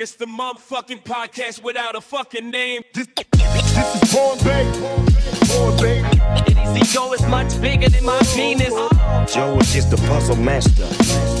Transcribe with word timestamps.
It's 0.00 0.14
the 0.14 0.26
motherfucking 0.26 1.02
podcast 1.02 1.60
without 1.60 1.96
a 1.96 2.00
fucking 2.00 2.50
name. 2.50 2.82
This, 2.94 3.08
this 3.16 3.94
is 3.96 4.14
Born 4.14 4.38
Bay. 4.44 4.62
Born 5.48 5.76
Bay. 5.78 6.02
Joe 6.84 7.12
is 7.14 7.26
much 7.26 7.60
bigger 7.60 7.88
than 7.88 8.04
my 8.04 8.20
penis. 8.32 8.72
Joe 9.34 9.58
is 9.58 9.72
just 9.72 9.90
the 9.90 9.96
puzzle 10.06 10.36
master. 10.36 10.86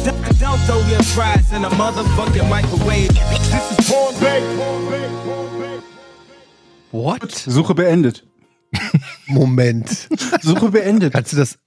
Don't, 0.04 0.40
don't 0.40 0.58
throw 0.66 0.80
your 0.88 1.00
fries 1.04 1.52
in 1.52 1.64
a 1.64 1.70
motherfucking 1.70 2.50
microwave. 2.50 3.14
This 3.30 3.78
is 3.78 3.88
Born 3.88 4.18
Bay. 4.18 4.42
What? 6.90 7.30
Suche 7.30 7.74
beendet. 7.76 8.24
Moment. 9.28 9.88
Suche 10.42 10.68
beendet. 10.68 11.12
Kannst 11.12 11.32
du 11.32 11.36
das. 11.36 11.58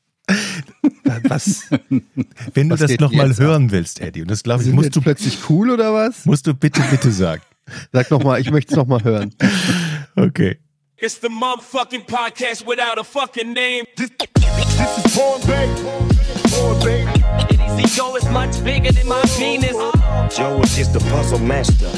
Was? 1.23 1.63
Wenn 2.53 2.69
du 2.69 2.73
Was 2.79 2.79
das 2.81 2.99
nochmal 2.99 3.31
ab? 3.31 3.37
hören 3.39 3.71
willst, 3.71 3.99
Eddie, 4.01 4.21
und 4.21 4.31
das 4.31 4.43
glaube 4.43 4.61
ich, 4.61 4.65
Sind 4.67 4.75
musst 4.75 4.85
jetzt 4.87 4.95
du, 4.95 5.01
plötzlich 5.01 5.37
cool 5.49 5.69
oder 5.69 5.93
was? 5.93 6.25
musst 6.25 6.47
du 6.47 6.53
bitte, 6.53 6.81
bitte 6.89 7.11
sagen. 7.11 7.41
Sag 7.93 8.09
nochmal, 8.11 8.39
ich 8.41 8.51
möchte 8.51 8.71
es 8.73 8.77
nochmal 8.77 9.03
hören. 9.03 9.33
Okay. 10.17 10.57
It's 10.97 11.17
the 11.21 11.29
motherfucking 11.29 12.05
podcast 12.05 12.67
without 12.67 12.99
a 12.99 13.03
fucking 13.03 13.53
name. 13.53 13.85
This, 13.95 14.09
this 14.19 14.97
is 15.05 15.15
Born 15.15 15.39
Bay. 15.47 15.67
Born 16.51 16.77
Bay. 16.83 17.07
Easy 17.49 17.95
Joe 17.95 18.17
is 18.17 18.25
much 18.29 18.61
bigger 18.63 18.91
than 18.91 19.07
my 19.07 19.21
penis. 19.37 19.71
Joe 20.35 20.59
is 20.61 20.75
just 20.75 20.91
the 20.93 20.99
puzzle 21.09 21.39
master. 21.39 21.89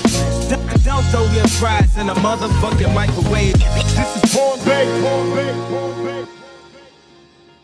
Don't, 0.47 0.83
don't 0.85 1.03
throw 1.11 1.25
your 1.33 1.47
fries 1.47 1.97
in 1.97 2.07
a 2.09 2.13
motherfucking 2.15 2.93
microwave. 2.93 3.53
This 3.53 4.23
is 4.23 4.33
Born 4.35 4.59
Bay. 4.63 4.85
Born 5.01 5.35
Bay. 5.35 5.53
Born 5.69 6.05
Bay. 6.05 6.25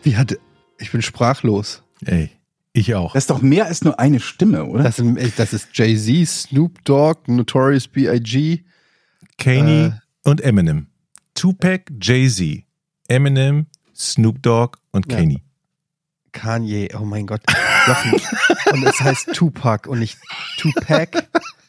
Wie 0.02 0.10
hat. 0.16 0.32
Ich 0.80 0.90
bin 0.92 1.02
sprachlos. 1.02 1.82
Ey, 2.04 2.30
ich 2.72 2.94
auch. 2.94 3.12
Das 3.12 3.24
ist 3.24 3.30
doch 3.30 3.42
mehr 3.42 3.66
als 3.66 3.82
nur 3.82 3.98
eine 4.00 4.18
Stimme, 4.20 4.64
oder? 4.64 4.82
Das, 4.84 4.96
sind, 4.96 5.18
das 5.38 5.52
ist 5.52 5.68
Jay-Z, 5.74 6.26
Snoop 6.28 6.84
Dogg, 6.84 7.20
Notorious 7.30 7.86
B.I.G. 7.88 8.64
Kanye 9.38 9.86
Äh. 9.86 9.92
und 10.28 10.40
Eminem. 10.40 10.86
Tupac, 11.34 11.84
Jay-Z, 12.00 12.64
Eminem, 13.08 13.66
Snoop 13.94 14.42
Dogg 14.42 14.78
und 14.92 15.10
Ja. 15.10 15.18
Kanye. 15.18 15.40
Kanye, 16.32 16.88
oh 16.98 17.04
mein 17.04 17.26
Gott. 17.26 17.40
Und 18.72 18.84
es 18.84 19.00
heißt 19.00 19.34
Tupac 19.34 19.88
und 19.88 19.98
nicht 19.98 20.16
Tupac. 20.58 21.24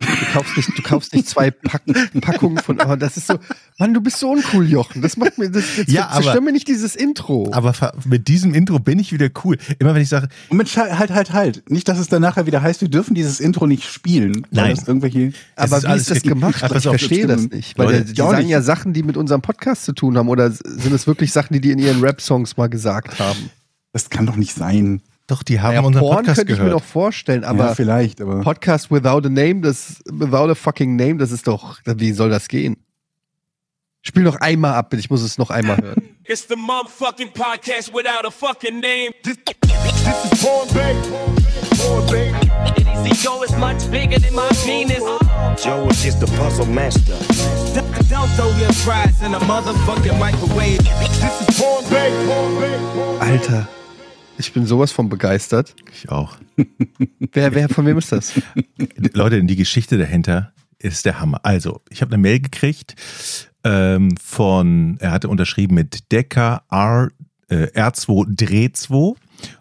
Du 0.00 0.06
kaufst 0.32 0.56
nicht, 0.56 0.78
du 0.78 0.82
kaufst 0.82 1.12
nicht 1.12 1.28
zwei 1.28 1.50
Pack, 1.50 1.82
Packungen 2.22 2.56
von, 2.58 2.80
aber 2.80 2.96
das 2.96 3.16
ist 3.18 3.26
so, 3.26 3.38
Mann, 3.78 3.92
du 3.92 4.00
bist 4.00 4.18
so 4.18 4.30
uncool, 4.30 4.66
Jochen. 4.66 5.02
Das 5.02 5.16
macht 5.18 5.36
mir, 5.36 5.50
das, 5.50 5.76
jetzt 5.76 5.90
Ja, 5.90 6.08
aber- 6.08 6.22
zerstör 6.22 6.40
mir 6.40 6.52
nicht 6.52 6.68
dieses 6.68 6.96
Intro. 6.96 7.50
Aber 7.52 7.74
mit 8.06 8.26
diesem 8.28 8.54
Intro 8.54 8.78
bin 8.78 8.98
ich 8.98 9.12
wieder 9.12 9.28
cool. 9.44 9.58
Immer 9.78 9.94
wenn 9.94 10.00
ich 10.02 10.08
sage, 10.08 10.28
Moment, 10.48 10.74
halt, 10.76 11.10
halt, 11.10 11.32
halt. 11.32 11.70
Nicht, 11.70 11.86
dass 11.88 11.98
es 11.98 12.08
dann 12.08 12.22
nachher 12.22 12.46
wieder 12.46 12.62
heißt, 12.62 12.80
wir 12.80 12.88
dürfen 12.88 13.14
dieses 13.14 13.40
Intro 13.40 13.66
nicht 13.66 13.84
spielen. 13.84 14.46
Nein. 14.50 14.74
Das 14.74 14.88
irgendwelche. 14.88 15.32
aber 15.56 15.76
ist 15.76 15.82
wie 15.82 15.86
alles 15.88 16.02
ist 16.02 16.10
das 16.10 16.22
gemacht? 16.22 16.56
Ich 16.56 16.72
auf, 16.72 16.82
verstehe 16.82 17.26
das 17.26 17.48
nicht. 17.50 17.76
Weil 17.78 17.86
Leute, 17.86 18.04
die 18.12 18.22
auch 18.22 18.30
sagen 18.30 18.42
nicht. 18.44 18.50
ja 18.52 18.62
Sachen, 18.62 18.92
die 18.94 19.02
mit 19.02 19.18
unserem 19.18 19.42
Podcast 19.42 19.84
zu 19.84 19.92
tun 19.92 20.16
haben. 20.16 20.28
Oder 20.28 20.50
sind 20.50 20.92
es 20.92 21.06
wirklich 21.06 21.30
Sachen, 21.32 21.52
die 21.52 21.60
die 21.60 21.72
in 21.72 21.78
ihren 21.78 22.00
Rap-Songs 22.00 22.56
mal 22.56 22.68
gesagt 22.68 23.18
haben? 23.18 23.50
Das 23.92 24.08
kann 24.08 24.24
doch 24.24 24.36
nicht 24.36 24.54
sein. 24.54 25.02
Doch, 25.30 25.42
die 25.42 25.60
haben 25.60 25.74
Ja, 25.74 25.80
unseren 25.80 26.00
Porn 26.02 26.16
Podcast 26.18 26.36
könnte 26.38 26.52
ich 26.52 26.58
mir 26.58 26.64
gehört. 26.66 26.80
doch 26.82 26.86
vorstellen, 26.86 27.44
Aber 27.44 27.66
ja, 27.66 27.74
vielleicht, 27.74 28.20
aber. 28.20 28.40
Podcast 28.40 28.90
without 28.90 29.26
a 29.26 29.30
name, 29.30 29.60
das 29.60 30.02
without 30.10 30.50
a 30.50 30.54
fucking 30.54 30.96
name, 30.96 31.16
das 31.16 31.30
ist 31.32 31.46
doch, 31.46 31.78
wie 31.84 32.12
soll 32.12 32.30
das 32.30 32.48
gehen? 32.48 32.76
Spiel 34.02 34.22
noch 34.22 34.36
einmal 34.36 34.74
ab, 34.74 34.94
ich 34.94 35.10
muss 35.10 35.22
es 35.22 35.36
noch 35.38 35.50
einmal 35.50 35.76
hören. 35.76 36.02
It's 36.24 36.46
the 36.48 36.56
motherfucking 36.56 37.32
podcast 37.32 37.92
without 37.92 38.24
a 38.24 38.30
fucking 38.30 38.80
name. 38.80 39.12
This, 39.22 39.36
this 39.44 40.32
is 40.32 40.42
Born 40.42 40.68
Bay. 40.72 40.94
Born 41.76 42.06
Bay. 42.10 42.32
Joe 43.22 43.42
is 43.42 43.54
much 43.58 43.90
bigger 43.90 44.18
than 44.18 44.34
my 44.34 44.48
penis. 44.64 45.02
Joe 45.62 45.86
is 45.90 46.02
just 46.02 46.20
the 46.20 46.26
puzzle 46.38 46.64
master. 46.64 47.16
Don't, 48.08 48.28
throw 48.36 48.48
your 48.58 48.72
fries 48.72 49.20
in 49.22 49.34
a 49.34 49.40
motherfucking 49.40 50.18
microwave. 50.18 50.78
This 50.78 51.48
is. 51.50 51.60
Born 51.60 51.84
Bay. 51.90 52.10
Alter, 53.20 53.68
ich 54.40 54.52
bin 54.52 54.66
sowas 54.66 54.90
von 54.90 55.08
begeistert. 55.08 55.76
Ich 55.92 56.08
auch. 56.08 56.36
Wer, 57.32 57.54
wer, 57.54 57.68
von 57.68 57.86
wem 57.86 57.98
ist 57.98 58.10
das? 58.10 58.40
Leute, 59.12 59.42
die 59.44 59.56
Geschichte 59.56 59.98
dahinter 59.98 60.52
ist 60.78 61.04
der 61.04 61.20
Hammer. 61.20 61.40
Also, 61.44 61.82
ich 61.90 62.02
habe 62.02 62.12
eine 62.12 62.22
Mail 62.22 62.40
gekriegt 62.40 62.96
ähm, 63.62 64.16
von, 64.16 64.96
er 65.00 65.12
hatte 65.12 65.28
unterschrieben 65.28 65.74
mit 65.74 66.10
Decker 66.10 66.62
R, 66.70 67.10
äh, 67.48 67.66
R2 67.66 68.26
Dreh 68.34 68.72
2 68.72 69.14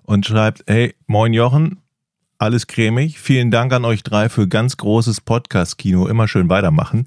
und 0.03 0.25
schreibt, 0.25 0.63
hey, 0.67 0.95
moin 1.07 1.33
Jochen, 1.33 1.79
alles 2.37 2.67
cremig. 2.67 3.19
Vielen 3.19 3.51
Dank 3.51 3.73
an 3.73 3.83
euch 3.83 4.01
drei 4.01 4.29
für 4.29 4.47
ganz 4.47 4.77
großes 4.77 5.21
Podcast-Kino. 5.21 6.07
Immer 6.07 6.27
schön 6.27 6.49
weitermachen. 6.49 7.05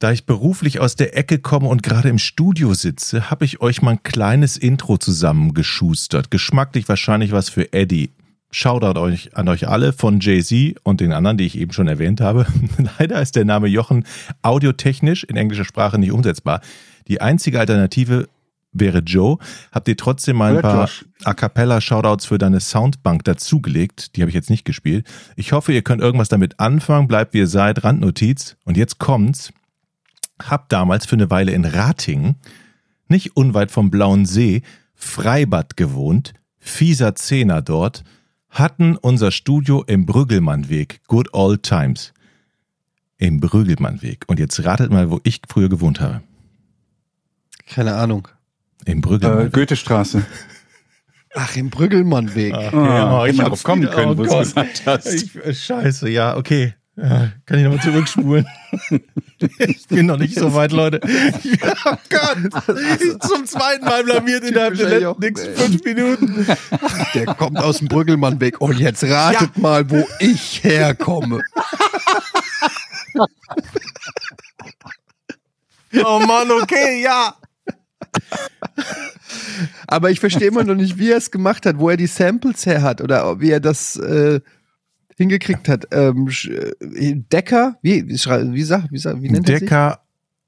Da 0.00 0.12
ich 0.12 0.24
beruflich 0.24 0.80
aus 0.80 0.96
der 0.96 1.14
Ecke 1.14 1.38
komme 1.38 1.68
und 1.68 1.82
gerade 1.82 2.08
im 2.08 2.16
Studio 2.16 2.72
sitze, 2.72 3.30
habe 3.30 3.44
ich 3.44 3.60
euch 3.60 3.82
mal 3.82 3.90
ein 3.90 4.02
kleines 4.02 4.56
Intro 4.56 4.96
zusammengeschustert. 4.96 6.30
Geschmacklich 6.30 6.88
wahrscheinlich 6.88 7.32
was 7.32 7.50
für 7.50 7.74
Eddie. 7.74 8.08
Shoutout 8.50 8.98
euch 8.98 9.36
an 9.36 9.46
euch 9.50 9.68
alle 9.68 9.92
von 9.92 10.20
Jay-Z 10.20 10.76
und 10.84 11.02
den 11.02 11.12
anderen, 11.12 11.36
die 11.36 11.44
ich 11.44 11.58
eben 11.58 11.74
schon 11.74 11.86
erwähnt 11.86 12.22
habe. 12.22 12.46
Leider 12.98 13.20
ist 13.20 13.36
der 13.36 13.44
Name 13.44 13.68
Jochen 13.68 14.06
audiotechnisch 14.40 15.24
in 15.24 15.36
englischer 15.36 15.66
Sprache 15.66 15.98
nicht 15.98 16.12
umsetzbar. 16.12 16.62
Die 17.06 17.20
einzige 17.20 17.60
Alternative 17.60 18.26
wäre 18.72 19.00
Joe. 19.00 19.36
Habt 19.70 19.86
ihr 19.86 19.98
trotzdem 19.98 20.36
mal 20.36 20.52
ein 20.52 20.58
Oder 20.60 20.62
paar 20.62 20.80
Josh. 20.86 21.04
A 21.24 21.34
cappella 21.34 21.82
Shoutouts 21.82 22.24
für 22.24 22.38
deine 22.38 22.60
Soundbank 22.60 23.24
dazugelegt? 23.24 24.16
Die 24.16 24.22
habe 24.22 24.30
ich 24.30 24.34
jetzt 24.34 24.48
nicht 24.48 24.64
gespielt. 24.64 25.06
Ich 25.36 25.52
hoffe, 25.52 25.74
ihr 25.74 25.82
könnt 25.82 26.00
irgendwas 26.00 26.30
damit 26.30 26.58
anfangen. 26.58 27.06
Bleibt 27.06 27.34
wie 27.34 27.40
ihr 27.40 27.46
seid. 27.46 27.84
Randnotiz. 27.84 28.56
Und 28.64 28.78
jetzt 28.78 28.98
kommt's. 28.98 29.52
Hab 30.42 30.68
damals 30.68 31.06
für 31.06 31.16
eine 31.16 31.30
Weile 31.30 31.52
in 31.52 31.64
Ratingen, 31.64 32.36
nicht 33.08 33.36
unweit 33.36 33.70
vom 33.70 33.90
Blauen 33.90 34.24
See, 34.26 34.62
Freibad 34.94 35.76
gewohnt. 35.76 36.32
Fieser 36.58 37.14
Zehner 37.14 37.62
dort 37.62 38.04
hatten 38.50 38.96
unser 38.96 39.30
Studio 39.30 39.82
im 39.86 40.06
Brüggelmannweg. 40.06 41.00
Good 41.06 41.32
old 41.34 41.62
times. 41.62 42.12
Im 43.18 43.40
Brüggelmannweg. 43.40 44.24
Und 44.28 44.38
jetzt 44.38 44.62
ratet 44.64 44.90
mal, 44.90 45.10
wo 45.10 45.20
ich 45.24 45.40
früher 45.48 45.68
gewohnt 45.68 46.00
habe. 46.00 46.22
Keine 47.66 47.94
Ahnung. 47.94 48.28
Im 48.86 48.98
Äh, 48.98 49.00
Brüggelmannweg. 49.00 49.52
Goethestraße. 49.52 50.24
Ach, 51.34 51.54
im 51.56 51.70
Brüggelmannweg. 51.70 52.54
Ah, 52.54 52.70
Ja, 52.72 53.22
hätte 53.24 53.34
ich 53.34 53.40
hab's 53.40 53.48
drauf 53.50 53.62
kommen 53.62 53.82
wieder. 53.82 53.92
können, 53.92 54.12
Oh 54.12 54.18
wo 54.18 54.24
du 54.24 54.38
gesagt 54.38 54.82
hast. 54.86 55.06
Ich, 55.06 55.36
äh, 55.36 55.54
scheiße, 55.54 56.08
ja, 56.08 56.36
okay. 56.36 56.74
Ja, 56.96 57.32
kann 57.46 57.58
ich 57.58 57.64
nochmal 57.64 57.80
zurückspulen? 57.80 58.46
ich 59.58 59.86
bin 59.88 60.06
noch 60.06 60.18
nicht 60.18 60.34
so 60.34 60.52
weit, 60.54 60.72
Leute. 60.72 61.00
oh 61.02 61.96
Gott, 62.10 63.22
zum 63.22 63.46
zweiten 63.46 63.84
Mal 63.84 64.04
blamiert 64.04 64.44
innerhalb 64.44 64.76
der 64.76 64.88
letzten 64.88 65.20
nächsten 65.20 65.54
fünf 65.54 65.84
Minuten. 65.84 66.46
Der 67.14 67.26
kommt 67.26 67.58
aus 67.58 67.78
dem 67.78 67.88
Brüggelmannweg. 67.88 68.60
Und 68.60 68.78
jetzt 68.78 69.04
ratet 69.04 69.56
mal, 69.56 69.88
wo 69.90 70.06
ich 70.18 70.62
herkomme. 70.62 71.42
Oh 76.04 76.20
Mann, 76.20 76.50
okay, 76.50 77.02
ja. 77.02 77.34
Aber 79.86 80.10
ich 80.10 80.20
verstehe 80.20 80.48
immer 80.48 80.64
noch 80.64 80.74
nicht, 80.74 80.98
wie 80.98 81.10
er 81.10 81.18
es 81.18 81.30
gemacht 81.30 81.66
hat, 81.66 81.78
wo 81.78 81.90
er 81.90 81.96
die 81.96 82.06
Samples 82.06 82.66
her 82.66 82.82
hat 82.82 83.00
oder 83.00 83.40
wie 83.40 83.50
er 83.50 83.60
das 83.60 83.96
äh, 83.96 84.40
hingekriegt 85.20 85.68
hat. 85.68 85.86
Ähm, 85.90 86.28
äh, 86.48 87.14
Decker, 87.14 87.76
wie, 87.82 88.08
wie, 88.08 88.12
wie, 88.12 88.16
sag, 88.16 88.90
wie, 88.90 88.98
sag, 88.98 89.20
wie 89.20 89.28
nennt 89.28 89.48
er 89.50 89.58
sich? 89.58 89.68
Decker 89.68 90.00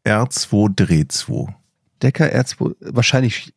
R2 0.07 0.75
Dreh 0.75 1.05
2. 1.07 1.55
Decker 2.01 2.35
R2, 2.35 2.77
wahrscheinlich 2.81 3.53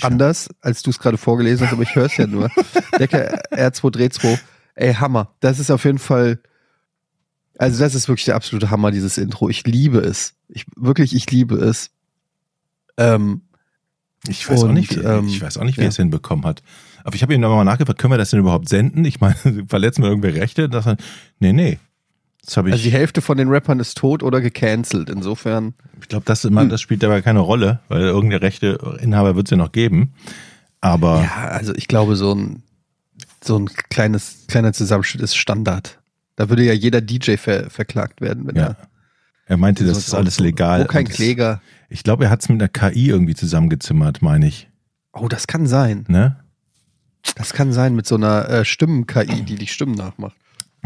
anders, 0.00 0.48
als 0.60 0.82
du 0.82 0.90
es 0.90 1.00
gerade 1.00 1.18
vorgelesen 1.18 1.66
hast, 1.66 1.72
aber 1.72 1.82
ich 1.82 1.94
höre 1.96 2.06
es 2.06 2.16
ja 2.16 2.28
nur. 2.28 2.48
Decker 3.00 3.42
R2 3.50 3.90
Dreh 3.90 4.08
2. 4.10 4.38
Ey, 4.76 4.94
Hammer. 4.94 5.34
Das 5.40 5.58
ist 5.58 5.72
auf 5.72 5.84
jeden 5.84 5.98
Fall, 5.98 6.38
also 7.58 7.80
das 7.82 7.96
ist 7.96 8.06
wirklich 8.06 8.26
der 8.26 8.36
absolute 8.36 8.70
Hammer, 8.70 8.92
dieses 8.92 9.18
Intro. 9.18 9.48
Ich 9.48 9.66
liebe 9.66 9.98
es. 9.98 10.34
Ich, 10.46 10.66
wirklich, 10.76 11.16
ich 11.16 11.28
liebe 11.32 11.56
es. 11.56 11.90
Ähm, 12.96 13.42
Ich 14.28 14.48
weiß 14.48 14.60
auch 14.60 14.68
Und, 14.68 14.74
nicht, 14.74 14.94
wie, 14.94 15.00
ähm, 15.00 15.26
ich 15.26 15.42
weiß 15.42 15.58
auch 15.58 15.64
nicht, 15.64 15.78
wie 15.78 15.82
ja. 15.82 15.88
er 15.88 15.90
es 15.90 15.96
hinbekommen 15.96 16.44
hat. 16.46 16.62
Aber 17.04 17.14
ich 17.14 17.22
habe 17.22 17.34
ihm 17.34 17.40
nochmal 17.40 17.64
nachgefragt, 17.64 17.98
können 17.98 18.12
wir 18.12 18.18
das 18.18 18.30
denn 18.30 18.40
überhaupt 18.40 18.68
senden? 18.68 19.04
Ich 19.04 19.20
meine, 19.20 19.36
verletzen 19.68 20.02
wir 20.02 20.08
irgendwelche 20.10 20.40
Rechte? 20.40 20.68
Das, 20.68 20.86
nee, 21.38 21.52
nee. 21.52 21.78
Das 22.44 22.56
ich. 22.56 22.72
also 22.72 22.84
die 22.84 22.90
Hälfte 22.92 23.20
von 23.20 23.36
den 23.36 23.48
Rappern 23.48 23.80
ist 23.80 23.98
tot 23.98 24.22
oder 24.22 24.40
gecancelt. 24.40 25.10
Insofern, 25.10 25.74
Ich 26.00 26.08
glaube, 26.08 26.24
das, 26.26 26.44
immer- 26.44 26.64
das 26.66 26.80
spielt 26.80 27.02
dabei 27.02 27.22
keine 27.22 27.40
Rolle, 27.40 27.80
weil 27.88 28.00
irgendeine 28.02 28.42
rechte 28.42 28.98
Inhaber 29.00 29.36
wird 29.36 29.46
es 29.46 29.50
ja 29.50 29.56
noch 29.56 29.72
geben. 29.72 30.14
Aber 30.80 31.22
ja, 31.22 31.48
also 31.48 31.74
ich 31.74 31.86
glaube, 31.88 32.16
so 32.16 32.34
ein, 32.34 32.62
so 33.44 33.58
ein 33.58 33.66
kleines, 33.90 34.46
kleiner 34.48 34.72
Zusammenschnitt 34.72 35.22
ist 35.22 35.36
Standard. 35.36 35.98
Da 36.36 36.48
würde 36.48 36.64
ja 36.64 36.72
jeder 36.72 37.02
DJ 37.02 37.36
ver, 37.36 37.68
verklagt 37.68 38.22
werden, 38.22 38.46
wenn 38.46 38.56
ja. 38.56 38.62
er 38.68 38.76
Er 39.46 39.56
meinte, 39.58 39.84
das 39.84 39.98
ist 39.98 40.14
alles 40.14 40.40
legal. 40.40 40.84
Wo 40.84 40.86
kein 40.86 41.04
das- 41.04 41.14
Kläger. 41.14 41.60
Ich 41.90 42.02
glaube, 42.04 42.24
er 42.24 42.30
hat 42.30 42.40
es 42.40 42.48
mit 42.48 42.60
einer 42.62 42.68
KI 42.68 43.08
irgendwie 43.10 43.34
zusammengezimmert, 43.34 44.22
meine 44.22 44.46
ich. 44.46 44.68
Oh, 45.12 45.28
das 45.28 45.46
kann 45.46 45.66
sein. 45.66 46.04
Ne? 46.08 46.36
Das 47.36 47.52
kann 47.52 47.72
sein 47.72 47.94
mit 47.94 48.06
so 48.06 48.14
einer 48.16 48.48
äh, 48.48 48.64
Stimmen-KI, 48.64 49.42
die 49.42 49.56
die 49.56 49.66
Stimmen 49.66 49.94
nachmacht. 49.94 50.36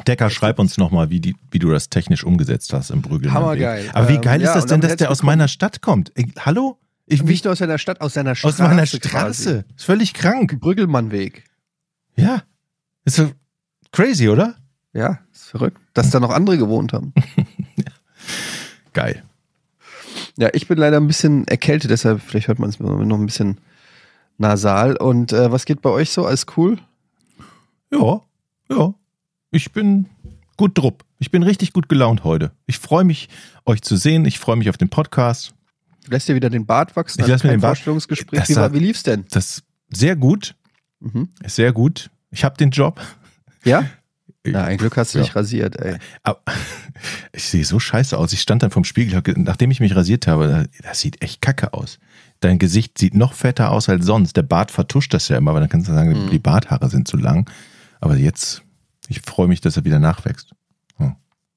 Decker, 0.06 0.28
schreib 0.30 0.58
uns 0.58 0.76
nochmal, 0.76 1.10
wie, 1.10 1.20
die- 1.20 1.36
wie 1.50 1.58
du 1.60 1.70
das 1.70 1.88
technisch 1.88 2.24
umgesetzt 2.24 2.72
hast 2.72 2.90
im 2.90 3.00
Brüggelmann. 3.02 3.42
Hammergeil. 3.42 3.90
Aber 3.92 4.08
wie 4.08 4.14
Ähm, 4.16 4.20
geil 4.22 4.40
ist 4.40 4.48
ja, 4.48 4.54
das 4.54 4.64
und 4.64 4.70
denn, 4.72 4.80
dass 4.80 4.96
der 4.96 5.10
aus 5.10 5.22
meiner 5.22 5.46
Stadt 5.48 5.80
kommt? 5.82 6.10
Ey, 6.16 6.26
hallo? 6.40 6.78
Ich, 7.06 7.22
Nicht 7.22 7.44
nur 7.44 7.52
aus 7.52 7.58
seiner 7.58 7.78
Stadt, 7.78 8.00
aus 8.00 8.14
seiner 8.14 8.34
Straße. 8.34 8.62
aus 8.64 8.68
meiner. 8.70 8.86
Straße. 8.86 9.64
Ist 9.76 9.84
völlig 9.84 10.14
krank. 10.14 10.58
Brüggelmannweg. 10.58 11.44
Ja. 12.16 12.42
Ist 13.04 13.16
so 13.16 13.30
crazy, 13.92 14.28
oder? 14.28 14.56
Ja, 14.94 15.20
ist 15.32 15.50
verrückt. 15.50 15.78
Dass 15.92 16.10
da 16.10 16.18
noch 16.18 16.30
andere 16.30 16.56
gewohnt 16.58 16.92
haben. 16.92 17.12
Geil. 18.92 19.22
Ja, 20.38 20.48
ich 20.52 20.66
bin 20.66 20.78
leider 20.78 20.96
ein 20.96 21.06
bisschen 21.06 21.46
erkältet, 21.46 21.90
deshalb 21.90 22.20
vielleicht 22.22 22.48
hört 22.48 22.58
man 22.58 22.68
es 22.70 22.80
noch 22.80 22.98
ein 23.18 23.26
bisschen 23.26 23.58
nasal. 24.38 24.96
Und 24.96 25.32
äh, 25.32 25.50
was 25.52 25.64
geht 25.64 25.82
bei 25.82 25.90
euch 25.90 26.10
so? 26.10 26.26
Alles 26.26 26.46
cool? 26.56 26.78
Ja, 27.92 28.20
ja. 28.70 28.94
Ich 29.50 29.72
bin 29.72 30.06
gut 30.56 30.76
drupp. 30.76 31.04
Ich 31.18 31.30
bin 31.30 31.42
richtig 31.42 31.72
gut 31.72 31.88
gelaunt 31.88 32.24
heute. 32.24 32.50
Ich 32.66 32.78
freue 32.78 33.04
mich, 33.04 33.28
euch 33.64 33.82
zu 33.82 33.96
sehen. 33.96 34.24
Ich 34.24 34.38
freue 34.38 34.56
mich 34.56 34.68
auf 34.68 34.76
den 34.76 34.88
Podcast. 34.90 35.54
Du 36.04 36.10
lässt 36.10 36.28
dir 36.28 36.34
wieder 36.34 36.50
den 36.50 36.66
Bart 36.66 36.96
wachsen? 36.96 37.20
Ich 37.20 37.24
Also 37.24 37.32
lass 37.32 37.44
mir 37.44 37.50
den 37.50 37.60
Bart- 37.60 37.78
Vorstellungsgespräch. 37.78 38.40
Das 38.40 38.48
Wie, 38.50 38.56
war- 38.56 38.72
wie 38.72 38.78
lief's 38.80 39.02
denn? 39.04 39.24
Das 39.30 39.44
ist 39.58 39.62
sehr 39.90 40.16
gut. 40.16 40.54
Mhm. 41.00 41.28
Sehr 41.46 41.72
gut. 41.72 42.10
Ich 42.30 42.44
habe 42.44 42.56
den 42.56 42.70
Job. 42.70 43.00
Ja? 43.64 43.84
Na, 44.46 44.64
ein 44.64 44.76
Glück 44.76 44.96
hast 44.98 45.14
du 45.14 45.18
Ja. 45.18 45.24
dich 45.24 45.34
rasiert, 45.34 45.76
ey. 45.76 45.96
Aber 46.22 46.40
ich 47.32 47.44
sehe 47.44 47.64
so 47.64 47.78
scheiße 47.78 48.18
aus. 48.18 48.32
Ich 48.34 48.42
stand 48.42 48.62
dann 48.62 48.70
vorm 48.70 48.84
Spiegel, 48.84 49.22
nachdem 49.36 49.70
ich 49.70 49.80
mich 49.80 49.96
rasiert 49.96 50.26
habe, 50.26 50.68
das 50.82 51.00
sieht 51.00 51.22
echt 51.22 51.40
kacke 51.40 51.72
aus. 51.72 51.98
Dein 52.44 52.58
Gesicht 52.58 52.98
sieht 52.98 53.14
noch 53.14 53.32
fetter 53.32 53.70
aus 53.70 53.88
als 53.88 54.04
sonst. 54.06 54.36
Der 54.36 54.42
Bart 54.42 54.70
vertuscht 54.70 55.14
das 55.14 55.28
ja 55.28 55.36
immer, 55.38 55.54
weil 55.54 55.60
dann 55.60 55.68
kannst 55.70 55.88
du 55.88 55.92
sagen, 55.94 56.10
Mhm. 56.26 56.30
die 56.30 56.38
Barthaare 56.38 56.88
sind 56.90 57.08
zu 57.08 57.16
lang. 57.16 57.48
Aber 58.00 58.16
jetzt, 58.16 58.62
ich 59.08 59.20
freue 59.22 59.48
mich, 59.48 59.60
dass 59.60 59.76
er 59.76 59.84
wieder 59.84 59.98
nachwächst. 59.98 60.50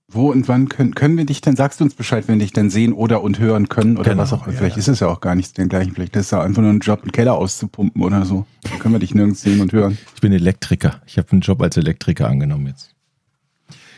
Wo 0.10 0.32
und 0.32 0.48
wann 0.48 0.70
können, 0.70 0.96
können 0.96 1.18
wir 1.18 1.26
dich 1.26 1.42
denn, 1.42 1.58
sagst 1.58 1.82
du 1.82 1.84
uns 1.84 1.94
Bescheid, 1.94 2.26
wenn 2.30 2.36
wir 2.40 2.46
dich 2.46 2.54
denn 2.54 2.70
sehen 2.70 2.94
oder 2.94 3.22
und 3.22 3.40
hören 3.40 3.68
können 3.68 3.98
oder 3.98 4.12
Genau, 4.12 4.22
was 4.24 4.32
auch 4.32 4.44
immer. 4.46 4.54
ja, 4.54 4.58
Vielleicht 4.60 4.78
ja. 4.78 4.80
ist 4.80 4.88
es 4.88 5.02
ja 5.02 5.08
auch 5.10 5.20
gar 5.20 5.36
nicht 5.36 5.58
den 5.58 5.68
gleichen. 5.68 5.94
Vielleicht 5.94 6.16
ist 6.16 6.28
es 6.28 6.32
ja 6.32 6.42
einfach 6.42 6.62
nur 6.62 6.72
ein 6.72 6.80
Job, 6.80 7.02
einen 7.02 7.12
Keller 7.12 7.34
auszupumpen 7.34 8.02
oder 8.02 8.24
so. 8.24 8.46
Dann 8.64 8.80
können 8.80 8.94
wir 8.96 9.00
dich 9.00 9.14
nirgends 9.14 9.42
sehen 9.42 9.60
und 9.60 9.74
hören. 9.74 9.98
Ich 10.16 10.22
bin 10.22 10.32
Elektriker. 10.32 11.02
Ich 11.08 11.18
habe 11.18 11.30
einen 11.34 11.42
Job 11.42 11.62
als 11.62 11.76
Elektriker 11.76 12.30
angenommen 12.30 12.68
jetzt. 12.68 12.96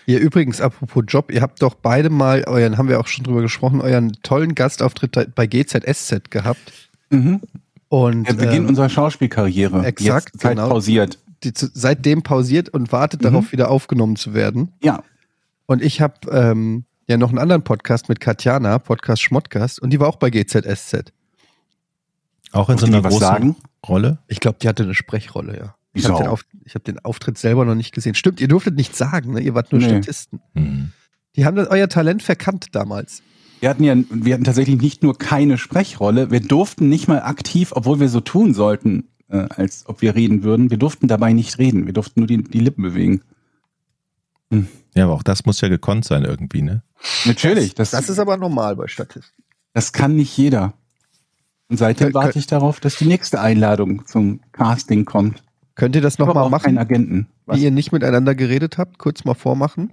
Ihr 0.10 0.20
übrigens, 0.20 0.60
apropos 0.60 1.04
Job, 1.08 1.32
ihr 1.32 1.42
habt 1.44 1.62
doch 1.62 1.76
beide 1.76 2.10
mal 2.10 2.44
euren, 2.46 2.80
haben 2.80 2.90
wir 2.90 3.00
auch 3.00 3.06
schon 3.06 3.24
drüber 3.26 3.44
gesprochen, 3.44 3.80
euren 3.80 4.14
tollen 4.24 4.56
Gastauftritt 4.56 5.36
bei 5.36 5.46
GZSZ 5.46 6.32
gehabt. 6.32 6.90
Mhm. 7.12 7.42
Und 7.90 8.28
Der 8.28 8.34
Beginn 8.34 8.64
ähm, 8.64 8.70
unserer 8.70 8.90
Schauspielkarriere. 8.90 9.86
exakt, 9.86 10.32
Jetzt 10.34 10.42
genau. 10.42 10.68
pausiert. 10.70 11.20
die, 11.44 11.52
seitdem 11.54 12.24
pausiert 12.24 12.70
und 12.70 12.92
wartet 12.92 13.22
Mhm. 13.22 13.26
darauf, 13.26 13.52
wieder 13.52 13.70
aufgenommen 13.70 14.16
zu 14.16 14.34
werden. 14.34 14.74
Ja. 14.82 15.04
Und 15.68 15.84
ich 15.84 16.02
habe 16.02 16.16
ähm, 16.32 16.86
ja 17.08 17.18
noch 17.18 17.30
einen 17.30 17.38
anderen 17.38 17.62
Podcast 17.64 18.10
mit 18.10 18.20
Katjana, 18.20 18.80
Podcast 18.80 19.22
Schmottcast, 19.22 19.80
und 19.80 19.92
die 19.92 20.00
war 20.00 20.08
auch 20.08 20.16
bei 20.16 20.32
GZSZ. 20.32 21.14
Auch 22.52 22.70
in 22.72 22.80
so 22.80 22.88
einer 22.88 23.04
großen 23.04 23.20
sagen? 23.20 23.56
Rolle. 23.88 24.18
Ich 24.28 24.40
glaube, 24.40 24.58
die 24.60 24.68
hatte 24.68 24.82
eine 24.82 24.96
Sprechrolle, 24.96 25.56
ja. 25.56 25.76
Ich 25.94 26.06
habe 26.08 26.20
den, 26.20 26.28
Auf, 26.28 26.44
hab 26.74 26.84
den 26.84 27.00
Auftritt 27.00 27.38
selber 27.38 27.66
noch 27.66 27.76
nicht 27.76 27.94
gesehen. 27.94 28.16
Stimmt, 28.16 28.40
ihr 28.42 28.48
durftet 28.48 28.76
nichts 28.76 28.98
sagen, 28.98 29.34
ne? 29.34 29.42
ihr 29.42 29.56
wart 29.56 29.72
nur 29.72 29.82
Nee. 29.82 29.88
Statisten. 29.88 30.40
Hm. 30.54 30.92
Die 31.36 31.46
haben 31.46 31.56
das, 31.56 31.68
euer 31.70 31.90
Talent 31.90 32.22
verkannt 32.24 32.68
damals. 32.74 33.22
Wir 33.60 33.70
hatten 33.70 33.84
ja, 33.84 33.96
wir 34.10 34.34
hatten 34.34 34.44
tatsächlich 34.44 34.80
nicht 34.82 35.04
nur 35.04 35.18
keine 35.18 35.58
Sprechrolle, 35.58 36.32
wir 36.32 36.40
durften 36.40 36.88
nicht 36.90 37.08
mal 37.08 37.22
aktiv, 37.22 37.72
obwohl 37.76 38.00
wir 38.00 38.08
so 38.10 38.22
tun 38.22 38.54
sollten, 38.54 39.10
äh, 39.30 39.48
als 39.50 39.84
ob 39.88 40.02
wir 40.02 40.16
reden 40.16 40.44
würden, 40.44 40.70
wir 40.70 40.78
durften 40.78 41.08
dabei 41.08 41.34
nicht 41.34 41.58
reden. 41.58 41.86
Wir 41.86 41.94
durften 41.94 42.22
nur 42.22 42.28
die, 42.28 42.42
die 42.44 42.60
Lippen 42.60 42.84
bewegen. 42.84 43.22
Ja, 44.96 45.04
aber 45.06 45.14
auch 45.14 45.24
das 45.24 45.46
muss 45.46 45.62
ja 45.62 45.68
gekonnt 45.70 46.06
sein 46.06 46.24
irgendwie, 46.24 46.62
ne? 46.64 46.82
Natürlich, 47.26 47.76
das, 47.76 47.92
Das 47.92 48.10
ist 48.10 48.18
aber 48.20 48.38
normal 48.38 48.76
bei 48.76 48.88
Statisten. 48.88 49.44
das 49.74 49.94
kann 49.94 50.16
nicht 50.16 50.36
jeder. 50.38 50.74
Und 51.68 51.78
seitdem 51.78 52.14
warte 52.16 52.40
ich 52.40 52.48
darauf, 52.48 52.80
dass 52.80 52.96
die 52.98 53.06
nächste 53.06 53.40
Einladung 53.40 54.06
zum 54.08 54.40
Casting 54.52 55.06
kommt. 55.06 55.44
Könnt 55.80 55.96
ihr 55.96 56.02
das 56.02 56.16
Ich 56.16 56.20
habe 56.20 56.30
nochmal 56.30 56.44
auch 56.44 56.62
keinen 56.64 56.76
machen, 56.76 56.78
Agenten. 56.78 57.28
Was? 57.46 57.58
wie 57.58 57.64
ihr 57.64 57.72
nicht 57.72 57.92
miteinander 57.92 58.36
geredet 58.36 58.78
habt? 58.78 58.98
Kurz 59.00 59.24
mal 59.24 59.34
vormachen. 59.34 59.92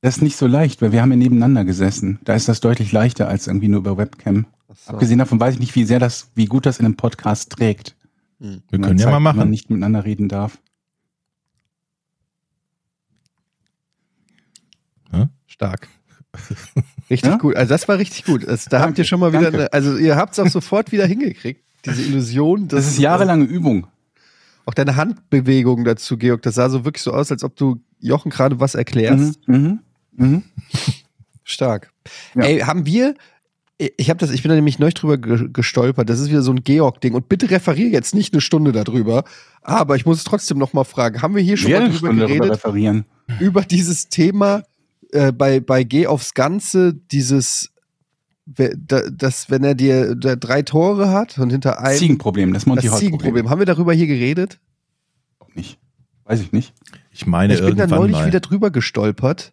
Das 0.00 0.16
ist 0.16 0.22
nicht 0.22 0.36
so 0.36 0.46
leicht, 0.46 0.82
weil 0.82 0.90
wir 0.92 1.00
haben 1.02 1.10
ja 1.12 1.16
nebeneinander 1.16 1.64
gesessen. 1.64 2.18
Da 2.24 2.34
ist 2.34 2.48
das 2.48 2.60
deutlich 2.60 2.90
leichter 2.90 3.28
als 3.28 3.46
irgendwie 3.46 3.68
nur 3.68 3.80
über 3.80 3.96
Webcam. 3.98 4.46
So. 4.74 4.92
Abgesehen 4.94 5.18
davon 5.18 5.38
weiß 5.38 5.54
ich 5.54 5.60
nicht, 5.60 5.74
wie 5.76 5.84
sehr 5.84 5.98
das, 6.00 6.30
wie 6.34 6.46
gut 6.46 6.66
das 6.66 6.78
in 6.80 6.86
einem 6.86 6.96
Podcast 6.96 7.50
trägt. 7.50 7.94
Wir 8.38 8.60
Wenn 8.70 8.80
man 8.80 8.88
können 8.88 8.98
ja 8.98 9.06
mal 9.06 9.16
wenn 9.16 9.22
Man 9.22 9.36
machen. 9.36 9.50
nicht 9.50 9.70
miteinander 9.70 10.04
reden 10.04 10.28
darf. 10.28 10.58
Stark. 15.46 15.86
Richtig 17.10 17.30
Ja? 17.30 17.36
gut. 17.36 17.56
Also 17.56 17.68
das 17.68 17.86
war 17.88 17.98
richtig 17.98 18.24
gut. 18.24 18.48
Das, 18.48 18.64
da 18.64 18.78
habt 18.78 18.86
Danke, 18.88 19.02
ihr 19.02 19.04
schon 19.04 19.20
mal 19.20 19.32
wieder, 19.34 19.48
eine, 19.48 19.72
also 19.72 19.98
ihr 19.98 20.16
habt 20.16 20.32
es 20.32 20.38
auch 20.38 20.48
sofort 20.48 20.90
wieder 20.90 21.06
hingekriegt. 21.06 21.62
Diese 21.84 22.02
Illusion. 22.02 22.68
Das 22.68 22.84
dass- 22.86 22.92
ist 22.94 22.98
jahrelange 22.98 23.44
Übung. 23.44 23.86
Auch 24.64 24.74
deine 24.74 24.96
Handbewegung 24.96 25.84
dazu, 25.84 26.16
Georg, 26.16 26.42
das 26.42 26.54
sah 26.54 26.68
so 26.70 26.84
wirklich 26.84 27.02
so 27.02 27.12
aus, 27.12 27.30
als 27.32 27.42
ob 27.44 27.56
du 27.56 27.80
Jochen 28.00 28.30
gerade 28.30 28.60
was 28.60 28.74
erklärst. 28.74 29.40
Mhm. 29.48 29.54
Mhm. 30.16 30.26
Mhm. 30.26 30.42
Stark. 31.44 31.90
Ja. 32.34 32.44
Ey, 32.44 32.60
haben 32.60 32.86
wir, 32.86 33.14
ich 33.78 34.08
habe 34.10 34.18
das, 34.18 34.30
ich 34.30 34.42
bin 34.42 34.50
da 34.50 34.54
nämlich 34.54 34.78
neu 34.78 34.90
drüber 34.90 35.18
ge- 35.18 35.48
gestolpert. 35.52 36.08
Das 36.08 36.20
ist 36.20 36.28
wieder 36.30 36.42
so 36.42 36.52
ein 36.52 36.62
Georg-Ding. 36.62 37.14
Und 37.14 37.28
bitte 37.28 37.50
referier 37.50 37.88
jetzt 37.88 38.14
nicht 38.14 38.32
eine 38.32 38.40
Stunde 38.40 38.70
darüber. 38.72 39.24
Aber 39.62 39.96
ich 39.96 40.06
muss 40.06 40.18
es 40.18 40.24
trotzdem 40.24 40.58
noch 40.58 40.72
mal 40.72 40.84
fragen. 40.84 41.20
Haben 41.22 41.34
wir 41.34 41.42
hier 41.42 41.56
schon 41.56 41.70
Wir 41.70 41.80
mal 41.80 41.88
drüber 41.90 42.12
geredet? 42.26 42.60
über 43.40 43.62
dieses 43.62 44.08
Thema 44.08 44.62
äh, 45.10 45.32
bei, 45.32 45.58
bei 45.60 45.82
Geh 45.84 46.06
aufs 46.06 46.34
Ganze, 46.34 46.94
dieses, 46.94 47.70
dass 48.44 49.50
wenn 49.50 49.62
er 49.62 49.74
dir 49.74 50.16
da 50.16 50.34
drei 50.36 50.62
Tore 50.62 51.10
hat 51.10 51.38
und 51.38 51.50
hinter 51.50 51.80
einem 51.80 51.98
Ziegenproblem, 51.98 52.52
das 52.52 52.66
Monty 52.66 52.86
das 52.86 52.94
Hall 52.94 53.00
Ziegenproblem. 53.00 53.48
Haben 53.48 53.60
wir 53.60 53.66
darüber 53.66 53.92
hier 53.92 54.06
geredet? 54.06 54.58
Nicht. 55.54 55.78
Weiß 56.24 56.40
ich 56.40 56.52
nicht. 56.52 56.72
Ich 57.10 57.26
meine 57.26 57.54
ich 57.54 57.60
bin 57.60 57.76
da 57.76 57.86
neulich 57.86 58.16
mal. 58.16 58.26
wieder 58.26 58.40
drüber 58.40 58.70
gestolpert. 58.70 59.52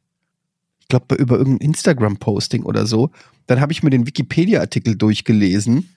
Ich 0.79 0.87
glaube, 0.87 1.15
über 1.15 1.37
irgendein 1.37 1.67
Instagram-Posting 1.67 2.63
oder 2.63 2.85
so. 2.85 3.11
Dann 3.47 3.59
habe 3.59 3.71
ich 3.71 3.83
mir 3.83 3.89
den 3.89 4.07
Wikipedia-Artikel 4.07 4.95
durchgelesen 4.95 5.93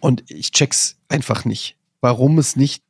und 0.00 0.24
ich 0.30 0.52
check's 0.52 0.96
einfach 1.08 1.44
nicht, 1.44 1.76
warum 2.00 2.38
es 2.38 2.56
nicht. 2.56 2.82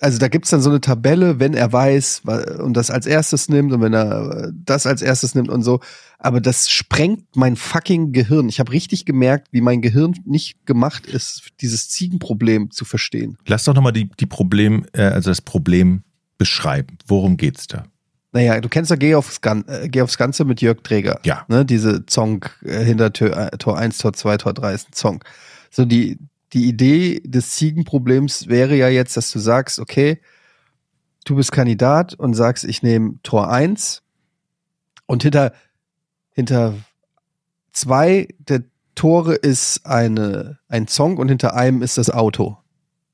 Also 0.00 0.18
da 0.18 0.28
gibt's 0.28 0.50
dann 0.50 0.60
so 0.60 0.70
eine 0.70 0.80
Tabelle, 0.80 1.40
wenn 1.40 1.54
er 1.54 1.72
weiß 1.72 2.22
und 2.58 2.74
das 2.74 2.90
als 2.90 3.06
erstes 3.06 3.48
nimmt 3.48 3.72
und 3.72 3.80
wenn 3.80 3.94
er 3.94 4.48
äh, 4.48 4.52
das 4.54 4.86
als 4.86 5.00
erstes 5.02 5.34
nimmt 5.34 5.48
und 5.48 5.62
so. 5.62 5.80
Aber 6.18 6.40
das 6.40 6.70
sprengt 6.70 7.24
mein 7.34 7.56
fucking 7.56 8.12
Gehirn. 8.12 8.48
Ich 8.48 8.60
habe 8.60 8.72
richtig 8.72 9.04
gemerkt, 9.04 9.48
wie 9.52 9.60
mein 9.60 9.80
Gehirn 9.80 10.14
nicht 10.24 10.66
gemacht 10.66 11.06
ist, 11.06 11.50
dieses 11.60 11.88
Ziegenproblem 11.88 12.70
zu 12.70 12.84
verstehen. 12.84 13.38
Lass 13.46 13.64
doch 13.64 13.74
nochmal 13.74 13.92
die, 13.92 14.10
die 14.20 14.26
Problem, 14.26 14.86
äh, 14.92 15.02
also 15.02 15.30
das 15.30 15.40
Problem 15.40 16.02
beschreiben. 16.38 16.98
Worum 17.06 17.36
geht's 17.36 17.66
da? 17.66 17.84
Naja, 18.32 18.60
du 18.60 18.68
kennst 18.68 18.90
doch 18.90 18.98
Geh 18.98 19.14
aufs, 19.14 19.40
Gan 19.40 19.64
äh, 19.66 19.88
Geh 19.88 20.02
aufs 20.02 20.18
Ganze 20.18 20.44
mit 20.44 20.60
Jörg 20.60 20.82
Träger. 20.82 21.20
Ja. 21.24 21.46
Ne, 21.48 21.64
diese 21.64 22.04
Song 22.08 22.44
äh, 22.62 22.84
hinter 22.84 23.12
Tür, 23.12 23.34
äh, 23.34 23.56
Tor 23.56 23.78
1, 23.78 23.98
Tor 23.98 24.12
2, 24.12 24.36
Tor 24.36 24.52
3 24.52 24.74
ist 24.74 24.90
ein 24.90 24.92
Song. 24.92 25.24
So 25.70 25.84
die, 25.86 26.18
die 26.52 26.68
Idee 26.68 27.20
des 27.24 27.50
Ziegenproblems 27.52 28.48
wäre 28.48 28.76
ja 28.76 28.88
jetzt, 28.88 29.16
dass 29.16 29.30
du 29.30 29.38
sagst, 29.38 29.78
okay, 29.78 30.20
du 31.24 31.36
bist 31.36 31.52
Kandidat 31.52 32.14
und 32.14 32.34
sagst, 32.34 32.64
ich 32.64 32.82
nehme 32.82 33.18
Tor 33.22 33.50
1 33.50 34.02
und 35.06 35.22
hinter, 35.22 35.52
hinter 36.32 36.74
zwei 37.72 38.28
der 38.38 38.62
Tore 38.94 39.34
ist 39.34 39.84
eine, 39.84 40.58
ein 40.68 40.88
Song 40.88 41.18
und 41.18 41.28
hinter 41.28 41.54
einem 41.54 41.82
ist 41.82 41.98
das 41.98 42.10
Auto. 42.10 42.56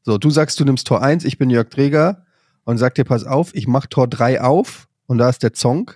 So, 0.02 0.18
du 0.18 0.30
sagst, 0.30 0.60
du 0.60 0.64
nimmst 0.64 0.86
Tor 0.86 1.02
1, 1.02 1.24
ich 1.24 1.38
bin 1.38 1.50
Jörg 1.50 1.70
Träger 1.70 2.24
und 2.64 2.78
sag 2.78 2.94
dir, 2.94 3.04
pass 3.04 3.24
auf, 3.24 3.54
ich 3.54 3.66
mach 3.66 3.86
Tor 3.86 4.08
3 4.08 4.40
auf 4.40 4.88
und 5.06 5.18
da 5.18 5.28
ist 5.28 5.42
der 5.42 5.52
Song 5.54 5.92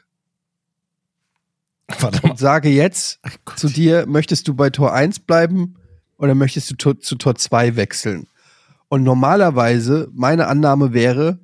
Warte 2.01 2.23
und 2.23 2.39
sage 2.39 2.69
jetzt 2.69 3.21
zu 3.55 3.69
dir, 3.69 4.07
möchtest 4.07 4.49
du 4.49 4.55
bei 4.55 4.71
Tor 4.71 4.93
1 4.93 5.21
bleiben 5.21 5.77
oder 6.19 6.35
möchtest 6.35 6.71
du 6.71 6.75
Tor, 6.77 7.01
zu 7.01 7.17
Tor 7.17 7.35
2 7.35 7.77
wechseln? 7.77 8.27
Und 8.89 9.03
normalerweise, 9.03 10.09
meine 10.15 10.47
Annahme 10.47 10.93
wäre, 10.93 11.39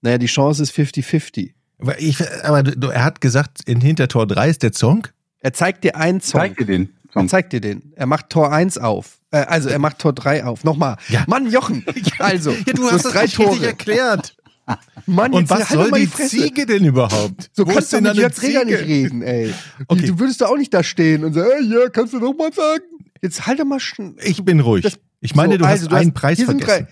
naja, 0.00 0.18
die 0.18 0.26
Chance 0.26 0.62
ist 0.62 0.72
50-50. 0.72 1.52
Aber, 1.78 2.00
ich, 2.00 2.18
aber 2.44 2.62
du, 2.62 2.88
er 2.88 3.04
hat 3.04 3.20
gesagt, 3.20 3.58
in 3.66 3.80
Hintertor 3.80 4.26
3 4.26 4.48
ist 4.48 4.62
der 4.62 4.72
Song. 4.72 5.08
Er 5.40 5.52
zeigt 5.52 5.82
dir 5.84 5.96
einen 5.96 6.20
Song. 6.20 6.40
Zeig 6.40 6.56
dir 6.56 6.66
den. 6.66 6.90
Er 7.08 7.12
Song. 7.12 7.28
zeigt 7.28 7.52
dir 7.52 7.60
den. 7.60 7.92
Er 7.96 8.06
macht 8.06 8.30
Tor 8.30 8.52
1 8.52 8.78
auf. 8.78 9.18
Äh, 9.32 9.38
also 9.38 9.68
er 9.68 9.78
macht 9.80 9.98
Tor 9.98 10.12
3 10.12 10.44
auf. 10.44 10.62
Nochmal. 10.64 10.96
Ja. 11.08 11.24
Mann, 11.26 11.50
Jochen. 11.50 11.84
Also, 12.18 12.52
hast 12.52 13.04
drei 13.06 13.22
nicht 13.24 13.38
richtig 13.38 13.46
Tore. 13.58 13.66
erklärt. 13.66 14.36
Mann, 15.06 15.32
Und 15.32 15.40
jetzt 15.40 15.50
was 15.50 15.70
halt 15.70 15.90
soll 15.90 16.00
die 16.00 16.06
Fresse. 16.06 16.36
Ziege 16.36 16.66
denn 16.66 16.84
überhaupt? 16.84 17.50
So 17.54 17.66
Wo 17.66 17.72
kannst 17.72 17.92
du 17.92 17.96
denn 17.96 18.04
mit 18.04 18.16
Jörg 18.16 18.32
Träger 18.34 18.64
nicht 18.64 18.78
reden, 18.78 19.22
ey. 19.22 19.52
Okay. 19.88 20.06
Du 20.06 20.18
würdest 20.20 20.40
da 20.40 20.46
auch 20.46 20.56
nicht 20.56 20.72
da 20.72 20.84
stehen 20.84 21.24
und 21.24 21.32
sagen, 21.32 21.50
ey, 21.58 21.64
ja, 21.66 21.88
kannst 21.88 22.12
du 22.14 22.20
doch 22.20 22.32
mal 22.34 22.52
sagen. 22.52 22.84
Jetzt 23.22 23.46
halt 23.46 23.60
doch 23.60 23.64
mal 23.64 23.80
schn 23.80 24.16
Ich 24.22 24.44
bin 24.44 24.60
ruhig. 24.60 24.82
Das- 24.82 24.98
ich 25.20 25.34
meine, 25.36 25.54
so, 25.54 25.58
du 25.58 25.64
also 25.64 25.82
hast 25.84 25.92
du 25.92 25.96
einen 25.96 26.08
hast- 26.08 26.14
Preis 26.20 26.36
hier 26.38 26.46
sind 26.46 26.64
vergessen. 26.64 26.88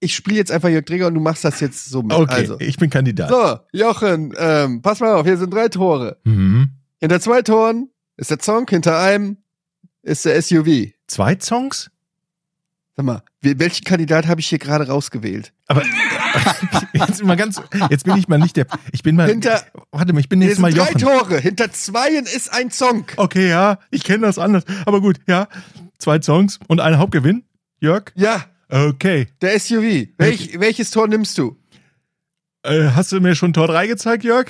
ich 0.00 0.14
spiele 0.14 0.36
jetzt 0.36 0.52
einfach 0.52 0.68
Jörg 0.68 0.84
Dreger 0.84 1.06
und 1.06 1.14
du 1.14 1.20
machst 1.20 1.44
das 1.44 1.60
jetzt 1.60 1.86
so 1.86 2.02
mit. 2.02 2.12
Okay, 2.12 2.32
Also. 2.34 2.60
ich 2.60 2.76
bin 2.76 2.90
Kandidat. 2.90 3.30
So, 3.30 3.58
Jochen, 3.72 4.34
ähm, 4.36 4.82
pass 4.82 5.00
mal 5.00 5.14
auf, 5.14 5.24
hier 5.26 5.38
sind 5.38 5.52
drei 5.52 5.68
Tore. 5.68 6.18
Mhm. 6.24 6.68
Hinter 7.00 7.20
zwei 7.20 7.40
Toren 7.42 7.88
ist 8.18 8.30
der 8.30 8.38
Zonk, 8.38 8.68
hinter 8.70 8.98
einem 9.00 9.38
ist 10.02 10.26
der 10.26 10.36
SUV. 10.36 10.92
Zwei 11.06 11.38
Songs? 11.40 11.90
Sag 12.96 13.04
mal, 13.06 13.22
wel- 13.42 13.58
welchen 13.58 13.84
Kandidat 13.84 14.26
habe 14.28 14.40
ich 14.40 14.46
hier 14.48 14.58
gerade 14.58 14.86
rausgewählt? 14.86 15.52
Aber 15.66 15.82
jetzt 16.92 17.24
mal 17.24 17.36
ganz, 17.36 17.60
jetzt 17.90 18.04
bin 18.04 18.16
ich 18.16 18.28
mal 18.28 18.38
nicht 18.38 18.56
der, 18.56 18.66
ich 18.92 19.02
bin 19.02 19.16
mal, 19.16 19.28
Hinter- 19.28 19.64
warte 19.90 20.12
mal, 20.12 20.20
ich 20.20 20.28
bin 20.28 20.40
jetzt 20.42 20.58
mal 20.60 20.72
drei 20.72 20.92
Jochen. 20.92 21.00
Tore, 21.00 21.38
hinter 21.40 21.72
zweien 21.72 22.24
ist 22.26 22.52
ein 22.52 22.70
Zonk. 22.70 23.14
Okay, 23.16 23.48
ja, 23.48 23.78
ich 23.90 24.04
kenne 24.04 24.26
das 24.26 24.38
anders, 24.38 24.62
aber 24.86 25.00
gut, 25.00 25.18
ja, 25.26 25.48
zwei 25.98 26.20
Songs 26.22 26.60
und 26.68 26.80
ein 26.80 26.98
Hauptgewinn, 26.98 27.44
Jörg. 27.80 28.12
Ja, 28.14 28.44
Okay, 28.70 29.28
der 29.42 29.60
SUV. 29.60 30.08
Welch, 30.16 30.58
welches 30.58 30.90
Tor 30.90 31.06
nimmst 31.06 31.36
du? 31.38 31.56
äh, 32.62 32.88
hast 32.94 33.12
du 33.12 33.20
mir 33.20 33.34
schon 33.34 33.52
Tor 33.52 33.66
3 33.68 33.86
gezeigt, 33.86 34.24
Jörg? 34.24 34.46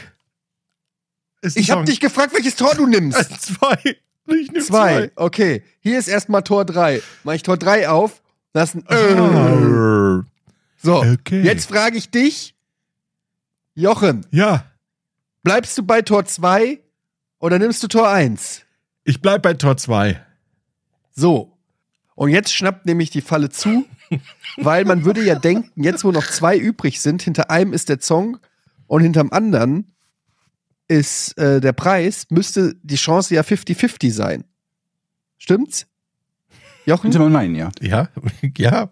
Ich 1.57 1.71
habe 1.71 1.85
dich 1.85 1.99
gefragt, 2.01 2.33
welches 2.33 2.57
Tor 2.57 2.75
du 2.75 2.87
nimmst. 2.87 3.19
Zwei. 3.43 3.77
Ich 4.29 4.51
nehm 4.53 4.63
Zwei. 4.63 5.11
Okay. 5.17 5.63
Hier 5.81 5.99
ist 5.99 6.09
erstmal 6.09 6.43
Tor 6.43 6.65
drei. 6.65 7.03
Mach 7.25 7.35
ich 7.35 7.43
Tor 7.43 7.59
drei 7.59 7.87
auf. 7.89 8.23
Das 8.55 8.75
ist 8.75 8.89
ein. 8.89 9.19
Ah, 9.19 10.25
So. 10.83 11.03
Okay. 11.03 11.43
Jetzt 11.43 11.69
frage 11.69 11.99
ich 11.99 12.11
dich, 12.11 12.55
Jochen, 13.75 14.25
Ja, 14.31 14.65
bleibst 15.43 15.77
du 15.77 15.83
bei 15.83 16.01
Tor 16.03 16.25
zwei 16.25 16.81
oder 17.41 17.59
nimmst 17.59 17.83
du 17.83 17.89
Tor 17.89 18.09
eins? 18.09 18.63
ich 19.05 19.21
bleib 19.21 19.43
bei 19.43 19.53
Tor 19.53 19.77
2. 19.77 20.19
So. 21.15 21.59
Und 22.15 22.31
jetzt 22.31 22.55
schnappt 22.55 22.87
nämlich 22.87 23.11
die 23.11 23.21
Falle 23.21 23.51
zu, 23.51 23.85
weil 24.57 24.85
man 24.87 25.05
würde 25.05 25.23
ja 25.23 25.35
denken, 25.35 25.83
jetzt 25.83 26.05
wo 26.05 26.11
noch 26.13 26.27
zwei 26.27 26.57
übrig 26.57 27.01
sind, 27.03 27.21
hinter 27.23 27.51
einem 27.51 27.73
ist 27.75 27.89
der 27.91 28.01
Song 28.01 28.39
und 28.87 29.03
hinterm 29.03 29.31
anderen 29.31 29.93
ist 30.89 31.37
äh, 31.37 31.61
der 31.61 31.73
Preis, 31.73 32.27
müsste 32.31 32.77
die 32.83 32.95
Chance 32.97 33.35
ja 33.35 33.43
50-50 33.43 34.13
sein. 34.13 34.45
Stimmt's? 35.39 35.87
Jochen? 36.87 37.03
Könnte 37.03 37.19
man 37.19 37.33
meinen, 37.33 37.55
ja. 37.55 37.71
Ja, 37.81 38.09
ja, 38.59 38.91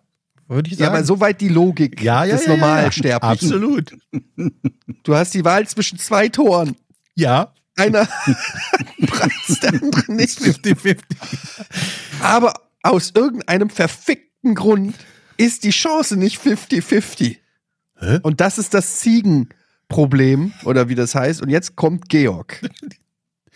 würde 0.48 0.70
ich 0.70 0.78
Ja, 0.78 0.86
sagen. 0.86 0.96
aber 0.96 1.04
soweit 1.04 1.40
die 1.40 1.48
Logik 1.48 2.02
ja, 2.02 2.24
ja, 2.24 2.36
des 2.36 2.46
ja, 2.46 2.52
ja, 2.52 2.58
ja. 2.58 2.66
Normalsterblichen. 2.66 3.48
Absolut. 3.48 3.92
Du 5.02 5.14
hast 5.14 5.34
die 5.34 5.44
Wahl 5.44 5.66
zwischen 5.68 5.98
zwei 5.98 6.28
Toren. 6.28 6.76
Ja, 7.14 7.52
Einer 7.76 8.06
Preis, 9.06 9.60
der 9.62 9.74
andere 9.74 10.12
nicht. 10.12 10.38
50-50. 10.38 10.98
Aber 12.22 12.54
aus 12.82 13.12
irgendeinem 13.14 13.70
verfickten 13.70 14.54
Grund 14.54 14.94
ist 15.36 15.64
die 15.64 15.70
Chance 15.70 16.16
nicht 16.16 16.40
50-50. 16.40 17.36
Hä? 17.98 18.18
Und 18.22 18.40
das 18.40 18.58
ist 18.58 18.74
das 18.74 18.96
Ziegenproblem, 19.00 20.52
oder 20.64 20.88
wie 20.88 20.94
das 20.94 21.14
heißt. 21.14 21.40
Und 21.42 21.48
jetzt 21.50 21.76
kommt 21.76 22.08
Georg. 22.08 22.60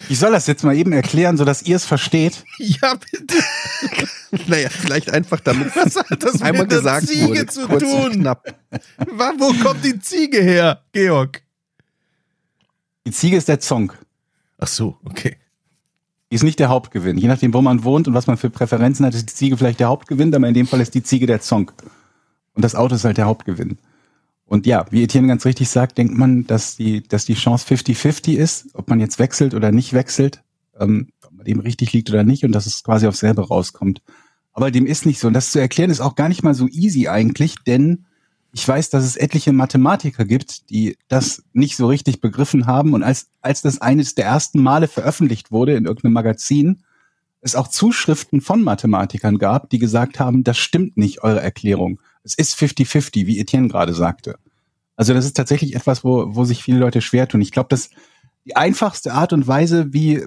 Ich 0.09 0.19
soll 0.19 0.33
das 0.33 0.47
jetzt 0.47 0.63
mal 0.63 0.77
eben 0.77 0.93
erklären, 0.93 1.37
sodass 1.37 1.63
ihr 1.63 1.77
es 1.77 1.85
versteht. 1.85 2.45
Ja, 2.59 2.95
bitte. 3.11 3.37
Naja, 4.49 4.69
vielleicht 4.69 5.11
einfach 5.13 5.41
damit 5.41 5.75
Was 5.77 5.97
hat 6.11 6.23
das 6.23 6.43
einmal 6.43 6.63
mit 6.63 6.73
der 6.73 6.79
gesagt 6.79 7.07
Ziege 7.07 7.27
wurde. 7.29 7.47
zu 7.47 7.67
tun? 7.69 8.13
knapp. 8.13 8.45
Wo 9.39 9.53
kommt 9.63 9.85
die 9.85 9.99
Ziege 10.01 10.43
her, 10.43 10.83
Georg? 10.93 11.43
Die 13.07 13.13
Ziege 13.13 13.37
ist 13.37 13.49
der 13.49 13.61
Zonk. 13.61 13.97
Ach 14.59 14.67
so, 14.67 14.99
okay. 15.05 15.37
Die 16.31 16.35
ist 16.35 16.43
nicht 16.43 16.59
der 16.59 16.69
Hauptgewinn. 16.69 17.17
Je 17.19 17.29
nachdem, 17.29 17.55
wo 17.55 17.63
man 17.63 17.85
wohnt 17.85 18.09
und 18.09 18.15
was 18.15 18.27
man 18.27 18.37
für 18.37 18.51
Präferenzen 18.51 19.07
hat, 19.07 19.15
ist 19.15 19.31
die 19.31 19.35
Ziege 19.35 19.57
vielleicht 19.57 19.81
der 19.81 19.89
Hauptgewinn, 19.89 20.35
aber 20.35 20.49
in 20.49 20.55
dem 20.55 20.67
Fall 20.67 20.81
ist 20.81 20.95
die 20.95 21.03
Ziege 21.05 21.27
der 21.27 21.41
Zonk. 21.41 21.73
Und 22.55 22.65
das 22.65 22.75
Auto 22.75 22.97
ist 22.97 23.05
halt 23.05 23.17
der 23.17 23.27
Hauptgewinn. 23.27 23.79
Und 24.47 24.65
ja, 24.67 24.87
wie 24.91 25.03
Etienne 25.03 25.27
ganz 25.29 25.45
richtig 25.45 25.69
sagt, 25.69 25.99
denkt 25.99 26.17
man, 26.17 26.47
dass 26.47 26.77
die, 26.77 27.03
dass 27.03 27.25
die 27.25 27.35
Chance 27.35 27.67
50-50 27.67 28.37
ist, 28.37 28.69
ob 28.75 28.89
man 28.89 29.01
jetzt 29.01 29.19
wechselt 29.19 29.55
oder 29.55 29.73
nicht 29.73 29.93
wechselt, 29.93 30.43
ähm, 30.79 31.09
ob 31.25 31.33
man 31.33 31.45
dem 31.45 31.59
richtig 31.59 31.93
liegt 31.93 32.11
oder 32.11 32.23
nicht 32.23 32.45
und 32.45 32.53
dass 32.53 32.67
es 32.67 32.85
quasi 32.85 33.07
aufs 33.09 33.19
selbe 33.19 33.47
rauskommt. 33.47 34.03
Aber 34.53 34.71
dem 34.71 34.87
ist 34.87 35.05
nicht 35.05 35.19
so. 35.19 35.27
Und 35.27 35.35
das 35.35 35.51
zu 35.51 35.59
erklären 35.59 35.91
ist 35.91 36.01
auch 36.01 36.15
gar 36.15 36.29
nicht 36.29 36.45
mal 36.45 36.55
so 36.55 36.69
easy 36.69 37.09
eigentlich, 37.09 37.57
denn 37.67 38.07
ich 38.53 38.67
weiß, 38.67 38.89
dass 38.89 39.05
es 39.05 39.17
etliche 39.17 39.53
Mathematiker 39.53 40.25
gibt, 40.25 40.71
die 40.71 40.97
das 41.09 41.43
nicht 41.53 41.77
so 41.77 41.89
richtig 41.89 42.23
begriffen 42.23 42.67
haben. 42.67 42.95
Und 42.95 43.03
als, 43.03 43.29
als 43.43 43.61
das 43.61 43.83
eines 43.83 44.15
der 44.15 44.25
ersten 44.25 44.63
Male 44.63 44.89
veröffentlicht 44.89 45.51
wurde 45.51 45.75
in 45.75 45.85
irgendeinem 45.85 46.15
Magazin, 46.15 46.83
es 47.43 47.55
auch 47.55 47.69
Zuschriften 47.69 48.41
von 48.41 48.63
Mathematikern 48.63 49.37
gab, 49.37 49.69
die 49.69 49.79
gesagt 49.79 50.19
haben, 50.19 50.43
das 50.43 50.57
stimmt 50.57 50.97
nicht, 50.97 51.23
eure 51.23 51.43
Erklärung. 51.43 52.01
Es 52.27 52.35
ist 52.35 52.59
50-50, 52.59 53.27
wie 53.27 53.39
Etienne 53.39 53.69
gerade 53.69 53.95
sagte. 53.95 54.39
Also 54.97 55.15
das 55.15 55.25
ist 55.25 55.37
tatsächlich 55.37 55.75
etwas, 55.75 56.05
wo, 56.05 56.35
wo 56.35 56.45
sich 56.45 56.63
viele 56.63 56.79
Leute 56.79 57.01
schwer 57.01 57.29
tun. 57.29 57.41
Ich 57.41 57.53
glaube, 57.53 57.69
dass 57.69 57.91
die 58.45 58.57
einfachste 58.57 59.13
Art 59.13 59.33
und 59.33 59.47
Weise, 59.47 59.93
wie, 59.93 60.23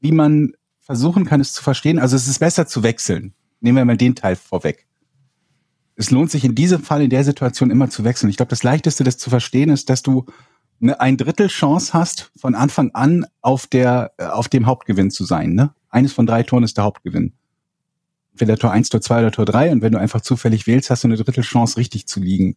wie 0.00 0.12
man 0.12 0.52
versuchen 0.80 1.24
kann, 1.24 1.40
es 1.40 1.52
zu 1.52 1.62
verstehen, 1.62 1.98
also 1.98 2.16
es 2.16 2.28
ist 2.28 2.38
besser 2.38 2.66
zu 2.66 2.82
wechseln. 2.82 3.34
Nehmen 3.60 3.78
wir 3.78 3.84
mal 3.84 3.96
den 3.96 4.14
Teil 4.14 4.36
vorweg 4.36 4.86
es 5.96 6.10
lohnt 6.10 6.30
sich 6.30 6.44
in 6.44 6.54
diesem 6.54 6.82
Fall, 6.82 7.02
in 7.02 7.10
der 7.10 7.24
Situation 7.24 7.70
immer 7.70 7.88
zu 7.88 8.04
wechseln. 8.04 8.30
Ich 8.30 8.36
glaube, 8.36 8.50
das 8.50 8.62
Leichteste, 8.62 9.04
das 9.04 9.18
zu 9.18 9.30
verstehen, 9.30 9.70
ist, 9.70 9.90
dass 9.90 10.02
du 10.02 10.24
eine 10.80 11.00
ein 11.00 11.16
Drittel 11.16 11.48
Chance 11.48 11.92
hast, 11.92 12.32
von 12.36 12.54
Anfang 12.54 12.90
an 12.92 13.26
auf 13.40 13.66
der, 13.66 14.12
äh, 14.18 14.26
auf 14.26 14.48
dem 14.48 14.66
Hauptgewinn 14.66 15.10
zu 15.10 15.24
sein. 15.24 15.54
Ne? 15.54 15.72
Eines 15.88 16.12
von 16.12 16.26
drei 16.26 16.42
Toren 16.42 16.64
ist 16.64 16.76
der 16.76 16.84
Hauptgewinn. 16.84 17.34
Entweder 18.34 18.56
Tor 18.56 18.72
1, 18.72 18.88
Tor 18.88 19.00
2 19.00 19.18
oder 19.20 19.32
Tor 19.32 19.44
3. 19.44 19.72
Und 19.72 19.82
wenn 19.82 19.92
du 19.92 19.98
einfach 19.98 20.20
zufällig 20.20 20.66
wählst, 20.66 20.90
hast 20.90 21.04
du 21.04 21.08
eine 21.08 21.16
Drittel 21.16 21.42
Chance, 21.42 21.76
richtig 21.76 22.06
zu 22.06 22.20
liegen. 22.20 22.56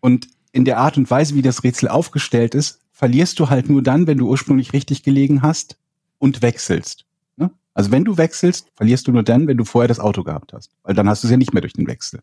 Und 0.00 0.28
in 0.52 0.64
der 0.64 0.78
Art 0.78 0.96
und 0.96 1.10
Weise, 1.10 1.34
wie 1.34 1.42
das 1.42 1.62
Rätsel 1.62 1.88
aufgestellt 1.88 2.54
ist, 2.54 2.80
verlierst 2.92 3.38
du 3.38 3.48
halt 3.48 3.70
nur 3.70 3.82
dann, 3.82 4.06
wenn 4.06 4.18
du 4.18 4.28
ursprünglich 4.28 4.72
richtig 4.72 5.02
gelegen 5.02 5.42
hast 5.42 5.78
und 6.18 6.42
wechselst. 6.42 7.06
Ne? 7.36 7.50
Also 7.72 7.92
wenn 7.92 8.04
du 8.04 8.16
wechselst, 8.16 8.68
verlierst 8.74 9.06
du 9.06 9.12
nur 9.12 9.22
dann, 9.22 9.46
wenn 9.46 9.56
du 9.56 9.64
vorher 9.64 9.88
das 9.88 10.00
Auto 10.00 10.24
gehabt 10.24 10.52
hast. 10.52 10.72
Weil 10.82 10.94
dann 10.94 11.08
hast 11.08 11.22
du 11.22 11.28
es 11.28 11.30
ja 11.30 11.36
nicht 11.36 11.54
mehr 11.54 11.60
durch 11.62 11.72
den 11.72 11.86
Wechsel. 11.86 12.20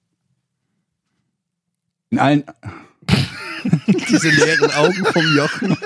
In 2.10 2.20
allen, 2.20 2.44
Diese 4.10 4.30
leeren 4.30 4.72
Augen 4.72 5.06
vom 5.06 5.36
Jochen. 5.36 5.78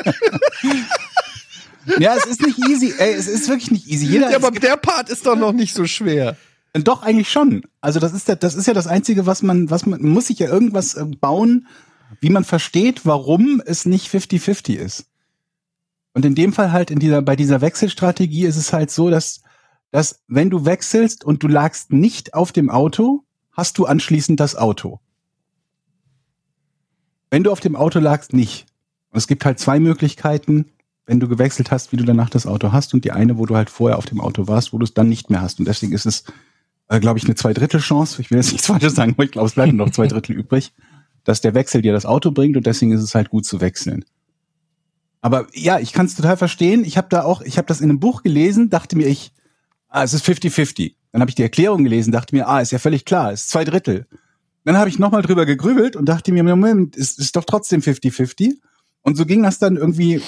ja, 2.00 2.16
es 2.16 2.26
ist 2.26 2.42
nicht 2.42 2.60
easy, 2.70 2.94
ey, 2.98 3.14
es 3.14 3.28
ist 3.28 3.50
wirklich 3.50 3.72
nicht 3.72 3.88
easy. 3.88 4.06
Jeder, 4.06 4.30
Ja, 4.32 4.38
aber 4.38 4.52
der 4.52 4.78
Part 4.78 5.10
ist 5.10 5.26
doch 5.26 5.36
noch 5.36 5.54
nicht 5.54 5.74
so 5.74 5.86
schwer. 5.86 6.38
Doch 6.74 7.04
eigentlich 7.04 7.30
schon. 7.30 7.64
Also 7.82 8.00
das 8.00 8.14
ist 8.14 8.28
ja, 8.28 8.36
das 8.36 8.56
ist 8.56 8.68
ja 8.68 8.74
das 8.74 8.88
einzige, 8.88 9.26
was 9.26 9.42
man, 9.42 9.70
was 9.70 9.86
man, 9.86 10.02
muss 10.02 10.28
sich 10.28 10.40
ja 10.40 10.48
irgendwas 10.48 10.96
äh, 10.96 11.06
bauen, 11.06 11.68
wie 12.20 12.30
man 12.30 12.44
versteht, 12.44 13.06
warum 13.06 13.62
es 13.66 13.86
nicht 13.86 14.08
50-50 14.08 14.76
ist. 14.76 15.06
Und 16.14 16.26
in 16.26 16.36
dem 16.36 16.54
Fall 16.54 16.72
halt 16.72 16.92
in 16.92 17.00
dieser, 17.00 17.22
bei 17.22 17.36
dieser 17.36 17.62
Wechselstrategie 17.62 18.46
ist 18.46 18.58
es 18.58 18.74
halt 18.74 18.92
so, 18.92 19.10
dass, 19.10 19.42
dass 19.92 20.22
wenn 20.28 20.50
du 20.50 20.66
wechselst 20.66 21.24
und 21.24 21.44
du 21.44 21.48
lagst 21.48 21.92
nicht 21.92 22.34
auf 22.34 22.52
dem 22.52 22.70
Auto, 22.70 23.24
hast 23.52 23.78
du 23.78 23.86
anschließend 23.86 24.40
das 24.40 24.56
Auto. 24.56 25.00
Wenn 27.30 27.44
du 27.44 27.52
auf 27.52 27.62
dem 27.62 27.76
Auto 27.76 28.00
lagst, 28.00 28.34
nicht. 28.34 28.66
Und 29.10 29.18
es 29.18 29.28
gibt 29.28 29.46
halt 29.46 29.60
zwei 29.60 29.80
Möglichkeiten, 29.80 30.72
wenn 31.06 31.20
du 31.20 31.28
gewechselt 31.28 31.72
hast, 31.72 31.92
wie 31.92 31.98
du 31.98 32.04
danach 32.04 32.30
das 32.30 32.46
Auto 32.46 32.72
hast 32.72 32.94
und 32.94 33.04
die 33.06 33.12
eine, 33.12 33.38
wo 33.38 33.46
du 33.46 33.56
halt 33.56 33.70
vorher 33.70 33.98
auf 33.98 34.06
dem 34.06 34.22
Auto 34.22 34.48
warst, 34.48 34.74
wo 34.74 34.78
du 34.78 34.84
es 34.84 34.94
dann 34.94 35.10
nicht 35.10 35.30
mehr 35.30 35.42
hast. 35.42 35.60
Und 35.60 35.68
deswegen 35.68 35.94
ist 35.94 36.06
es, 36.06 36.26
äh, 36.92 37.00
glaube 37.00 37.18
ich, 37.18 37.26
eine 37.26 37.36
Zweidrittel-Chance. 37.36 38.22
Ich 38.22 38.30
will 38.30 38.38
jetzt 38.38 38.52
nichts 38.52 38.68
Falsches 38.68 38.96
sagen, 38.96 39.14
aber 39.14 39.24
ich 39.24 39.32
glaube, 39.32 39.48
es 39.48 39.54
bleiben 39.54 39.78
noch 39.78 39.92
zwei 39.92 40.08
Drittel 40.08 40.36
übrig, 40.36 40.74
dass 41.24 41.42
der 41.42 41.54
Wechsel 41.54 41.82
dir 41.82 41.94
das 41.94 42.06
Auto 42.06 42.32
bringt 42.32 42.58
und 42.58 42.68
deswegen 42.68 42.92
ist 42.92 43.02
es 43.02 43.16
halt 43.16 43.30
gut 43.30 43.46
zu 43.46 43.62
wechseln. 43.62 44.04
Aber 45.22 45.48
ja, 45.54 45.80
ich 45.80 45.94
kann 45.94 46.08
es 46.08 46.16
total 46.16 46.36
verstehen. 46.36 46.84
Ich 46.84 46.98
habe 46.98 47.08
da 47.10 47.24
auch, 47.24 47.42
ich 47.42 47.58
habe 47.58 47.68
das 47.68 47.80
in 47.80 47.90
einem 47.90 48.00
Buch 48.00 48.24
gelesen, 48.24 48.70
dachte 48.70 48.98
mir 48.98 49.08
ich, 49.08 49.32
ah, 49.88 50.04
es 50.04 50.14
ist 50.14 50.26
50-50. 50.26 50.96
Dann 51.12 51.22
habe 51.22 51.30
ich 51.30 51.36
die 51.36 51.44
Erklärung 51.44 51.84
gelesen, 51.84 52.12
dachte 52.12 52.36
mir, 52.36 52.48
ah, 52.48 52.60
ist 52.60 52.72
ja 52.72 52.80
völlig 52.80 53.06
klar, 53.06 53.32
es 53.32 53.42
ist 53.42 53.52
zwei 53.52 53.64
Drittel. 53.64 54.08
Dann 54.66 54.78
habe 54.78 54.90
ich 54.90 55.00
nochmal 55.00 55.22
drüber 55.22 55.46
gegrübelt 55.46 55.96
und 55.96 56.06
dachte 56.06 56.32
mir, 56.32 56.44
Moment, 56.44 56.98
es 56.98 57.18
ist 57.18 57.36
doch 57.36 57.46
trotzdem 57.46 57.82
50-50. 57.82 58.56
Und 59.02 59.16
so 59.16 59.26
ging 59.26 59.44
das 59.44 59.60
dann 59.60 59.78
irgendwie 59.78 60.22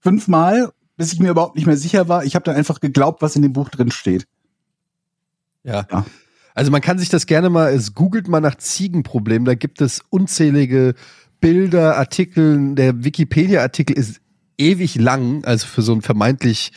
fünfmal, 0.00 0.72
bis 0.96 1.12
ich 1.12 1.20
mir 1.20 1.30
überhaupt 1.30 1.56
nicht 1.56 1.66
mehr 1.66 1.76
sicher 1.76 2.08
war. 2.08 2.24
Ich 2.24 2.34
habe 2.34 2.44
dann 2.44 2.56
einfach 2.56 2.80
geglaubt, 2.80 3.22
was 3.22 3.36
in 3.36 3.42
dem 3.42 3.52
Buch 3.52 3.68
drin 3.68 3.90
steht. 3.90 4.26
Ja. 5.66 5.86
Ja. 5.90 6.06
Also 6.54 6.70
man 6.70 6.80
kann 6.80 6.98
sich 6.98 7.10
das 7.10 7.26
gerne 7.26 7.50
mal, 7.50 7.72
es 7.74 7.92
googelt 7.94 8.28
mal 8.28 8.40
nach 8.40 8.54
Ziegenproblem, 8.54 9.44
da 9.44 9.54
gibt 9.54 9.82
es 9.82 10.00
unzählige 10.08 10.94
Bilder, 11.40 11.98
Artikel, 11.98 12.74
der 12.74 13.04
Wikipedia-Artikel 13.04 13.92
ist 13.98 14.20
ewig 14.56 14.94
lang, 14.94 15.44
also 15.44 15.66
für 15.66 15.82
so 15.82 15.92
ein 15.92 16.00
vermeintlich 16.00 16.72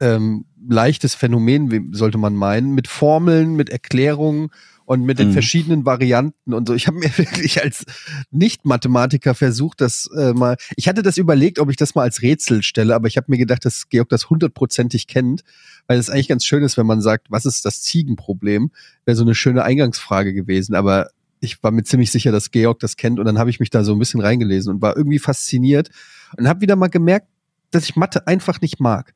ähm, 0.00 0.46
leichtes 0.68 1.14
Phänomen, 1.14 1.70
wie- 1.70 1.96
sollte 1.96 2.18
man 2.18 2.34
meinen, 2.34 2.74
mit 2.74 2.88
Formeln, 2.88 3.54
mit 3.54 3.70
Erklärungen 3.70 4.48
und 4.84 5.04
mit 5.04 5.18
den 5.18 5.28
Mhm. 5.28 5.32
verschiedenen 5.34 5.84
Varianten 5.84 6.54
und 6.54 6.66
so. 6.66 6.74
Ich 6.74 6.86
habe 6.88 6.98
mir 6.98 7.10
wirklich 7.18 7.62
als 7.62 7.84
Nicht-Mathematiker 8.30 9.34
versucht, 9.34 9.80
das 9.80 10.08
äh, 10.16 10.32
mal. 10.32 10.56
Ich 10.76 10.88
hatte 10.88 11.02
das 11.02 11.18
überlegt, 11.18 11.58
ob 11.58 11.70
ich 11.70 11.76
das 11.76 11.94
mal 11.94 12.02
als 12.02 12.22
Rätsel 12.22 12.62
stelle, 12.62 12.94
aber 12.94 13.06
ich 13.08 13.16
habe 13.16 13.26
mir 13.30 13.38
gedacht, 13.38 13.64
dass 13.64 13.88
Georg 13.88 14.08
das 14.08 14.30
hundertprozentig 14.30 15.06
kennt, 15.06 15.42
weil 15.88 15.98
es 15.98 16.10
eigentlich 16.10 16.28
ganz 16.28 16.44
schön 16.44 16.62
ist, 16.62 16.76
wenn 16.76 16.86
man 16.86 17.00
sagt, 17.00 17.30
was 17.30 17.46
ist 17.46 17.64
das 17.64 17.82
Ziegenproblem? 17.82 18.70
Wäre 19.04 19.16
so 19.16 19.24
eine 19.24 19.34
schöne 19.34 19.64
Eingangsfrage 19.64 20.34
gewesen, 20.34 20.74
aber 20.74 21.10
ich 21.40 21.62
war 21.62 21.70
mir 21.70 21.82
ziemlich 21.82 22.12
sicher, 22.12 22.30
dass 22.30 22.50
Georg 22.50 22.78
das 22.80 22.96
kennt 22.96 23.18
und 23.18 23.24
dann 23.24 23.38
habe 23.38 23.50
ich 23.50 23.58
mich 23.58 23.70
da 23.70 23.82
so 23.82 23.92
ein 23.92 23.98
bisschen 23.98 24.20
reingelesen 24.20 24.74
und 24.74 24.82
war 24.82 24.96
irgendwie 24.96 25.18
fasziniert 25.18 25.90
und 26.36 26.46
habe 26.46 26.60
wieder 26.60 26.76
mal 26.76 26.88
gemerkt, 26.88 27.28
dass 27.70 27.84
ich 27.84 27.96
Mathe 27.96 28.26
einfach 28.26 28.60
nicht 28.60 28.80
mag. 28.80 29.14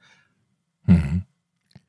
Mhm. 0.87 1.23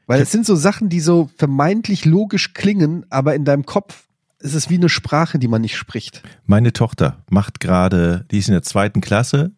Weil 0.06 0.22
es 0.22 0.32
sind 0.32 0.46
so 0.46 0.56
Sachen, 0.56 0.90
die 0.90 1.00
so 1.00 1.30
vermeintlich 1.38 2.04
logisch 2.04 2.54
klingen, 2.54 3.06
aber 3.10 3.36
in 3.36 3.46
deinem 3.46 3.66
Kopf 3.66 4.08
ist 4.40 4.54
es 4.54 4.70
wie 4.70 4.76
eine 4.76 4.90
Sprache, 4.90 5.40
die 5.40 5.48
man 5.48 5.62
nicht 5.62 5.78
spricht. 5.78 6.24
Meine 6.46 6.74
Tochter 6.74 7.24
macht 7.30 7.62
gerade, 7.62 8.26
die 8.30 8.40
ist 8.40 8.50
in 8.50 8.54
der 8.54 8.64
zweiten 8.64 9.00
Klasse, 9.00 9.54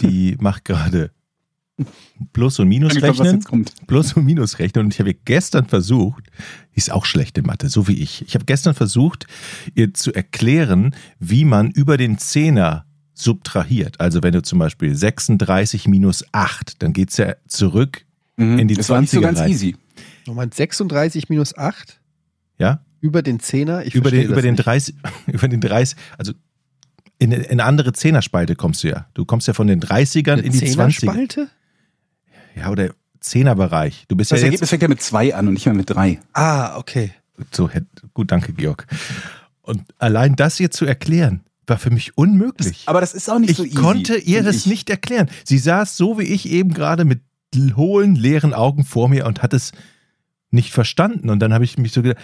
die 0.00 0.36
macht 0.40 0.64
gerade 0.64 1.10
Plus- 2.32 2.58
und 2.60 2.68
glaub, 2.70 3.16
jetzt 3.24 3.46
kommt. 3.46 3.72
Plus- 3.86 4.12
und 4.12 4.24
Minusrechnen. 4.24 4.84
Und 4.86 4.94
ich 4.94 5.00
habe 5.00 5.12
gestern 5.14 5.66
versucht, 5.66 6.24
die 6.74 6.78
ist 6.78 6.92
auch 6.92 7.04
schlecht 7.04 7.36
in 7.38 7.46
Mathe, 7.46 7.68
so 7.68 7.88
wie 7.88 8.00
ich. 8.00 8.24
Ich 8.26 8.34
habe 8.34 8.44
gestern 8.44 8.74
versucht, 8.74 9.26
ihr 9.74 9.92
zu 9.92 10.12
erklären, 10.12 10.94
wie 11.18 11.44
man 11.44 11.70
über 11.70 11.96
den 11.96 12.18
Zehner 12.18 12.84
subtrahiert. 13.14 14.00
Also 14.00 14.22
wenn 14.22 14.32
du 14.32 14.42
zum 14.42 14.58
Beispiel 14.58 14.94
36 14.94 15.88
minus 15.88 16.24
8, 16.32 16.82
dann 16.82 16.92
geht's 16.92 17.16
ja 17.16 17.34
zurück 17.48 18.04
Mhm. 18.36 18.58
in 18.58 18.66
die 18.68 18.74
das 18.74 18.88
war 18.88 19.00
nicht 19.00 19.10
so 19.10 19.18
20er 19.18 19.22
ganz 19.22 19.38
rein. 19.38 19.50
easy. 19.52 19.76
Moment, 20.26 20.54
36 20.54 21.28
minus 21.28 21.56
8 21.56 22.00
Ja? 22.58 22.80
über 23.00 23.22
den 23.22 23.38
Zehner? 23.38 23.84
Ich 23.86 23.94
über 23.94 24.10
den, 24.10 24.24
über 24.24 24.34
das 24.34 24.42
den 24.42 24.54
nicht. 24.54 24.66
30, 24.66 24.94
über 25.28 25.46
den 25.46 25.60
30, 25.60 25.96
also 26.18 26.32
in, 27.20 27.30
in 27.30 27.44
eine 27.44 27.62
andere 27.64 27.92
Zehnerspalte 27.92 28.56
kommst 28.56 28.82
du 28.82 28.88
ja. 28.88 29.06
Du 29.14 29.24
kommst 29.24 29.46
ja 29.46 29.54
von 29.54 29.68
den 29.68 29.80
30ern 29.80 30.38
in 30.38 30.50
die 30.50 30.58
20er. 30.58 30.66
Zehnerspalte? 30.72 31.48
Ja, 32.56 32.70
oder 32.70 32.90
Zehnerbereich. 33.20 34.04
Du 34.08 34.16
bist 34.16 34.30
Das 34.30 34.40
ja 34.40 34.44
jetzt 34.46 34.52
Ergebnis 34.52 34.70
fängt 34.70 34.82
ja 34.82 34.88
mit 34.88 35.02
zwei 35.02 35.34
an 35.34 35.48
und 35.48 35.54
nicht 35.54 35.66
mehr 35.66 35.74
mit 35.74 35.90
drei. 35.90 36.20
Ah, 36.32 36.76
okay. 36.76 37.12
so 37.50 37.70
gut, 38.12 38.30
danke 38.30 38.52
Georg. 38.52 38.86
Und 39.62 39.82
allein 39.98 40.36
das 40.36 40.60
ihr 40.60 40.70
zu 40.70 40.84
erklären, 40.84 41.40
war 41.66 41.78
für 41.78 41.90
mich 41.90 42.18
unmöglich. 42.18 42.82
Aber 42.86 43.00
das 43.00 43.14
ist 43.14 43.30
auch 43.30 43.38
nicht 43.38 43.50
ich 43.50 43.56
so 43.56 43.64
easy. 43.64 43.74
konnte 43.74 44.16
ihr 44.16 44.42
das 44.42 44.56
ich. 44.56 44.66
nicht 44.66 44.90
erklären. 44.90 45.30
Sie 45.44 45.58
saß 45.58 45.96
so 45.96 46.18
wie 46.18 46.24
ich 46.24 46.48
eben 46.50 46.74
gerade 46.74 47.04
mit 47.04 47.20
hohlen, 47.76 48.14
leeren 48.14 48.52
Augen 48.52 48.84
vor 48.84 49.08
mir 49.08 49.26
und 49.26 49.42
hat 49.42 49.54
es 49.54 49.72
nicht 50.50 50.72
verstanden. 50.72 51.30
Und 51.30 51.38
dann 51.40 51.54
habe 51.54 51.64
ich 51.64 51.78
mich 51.78 51.92
so 51.92 52.02
gedacht, 52.02 52.22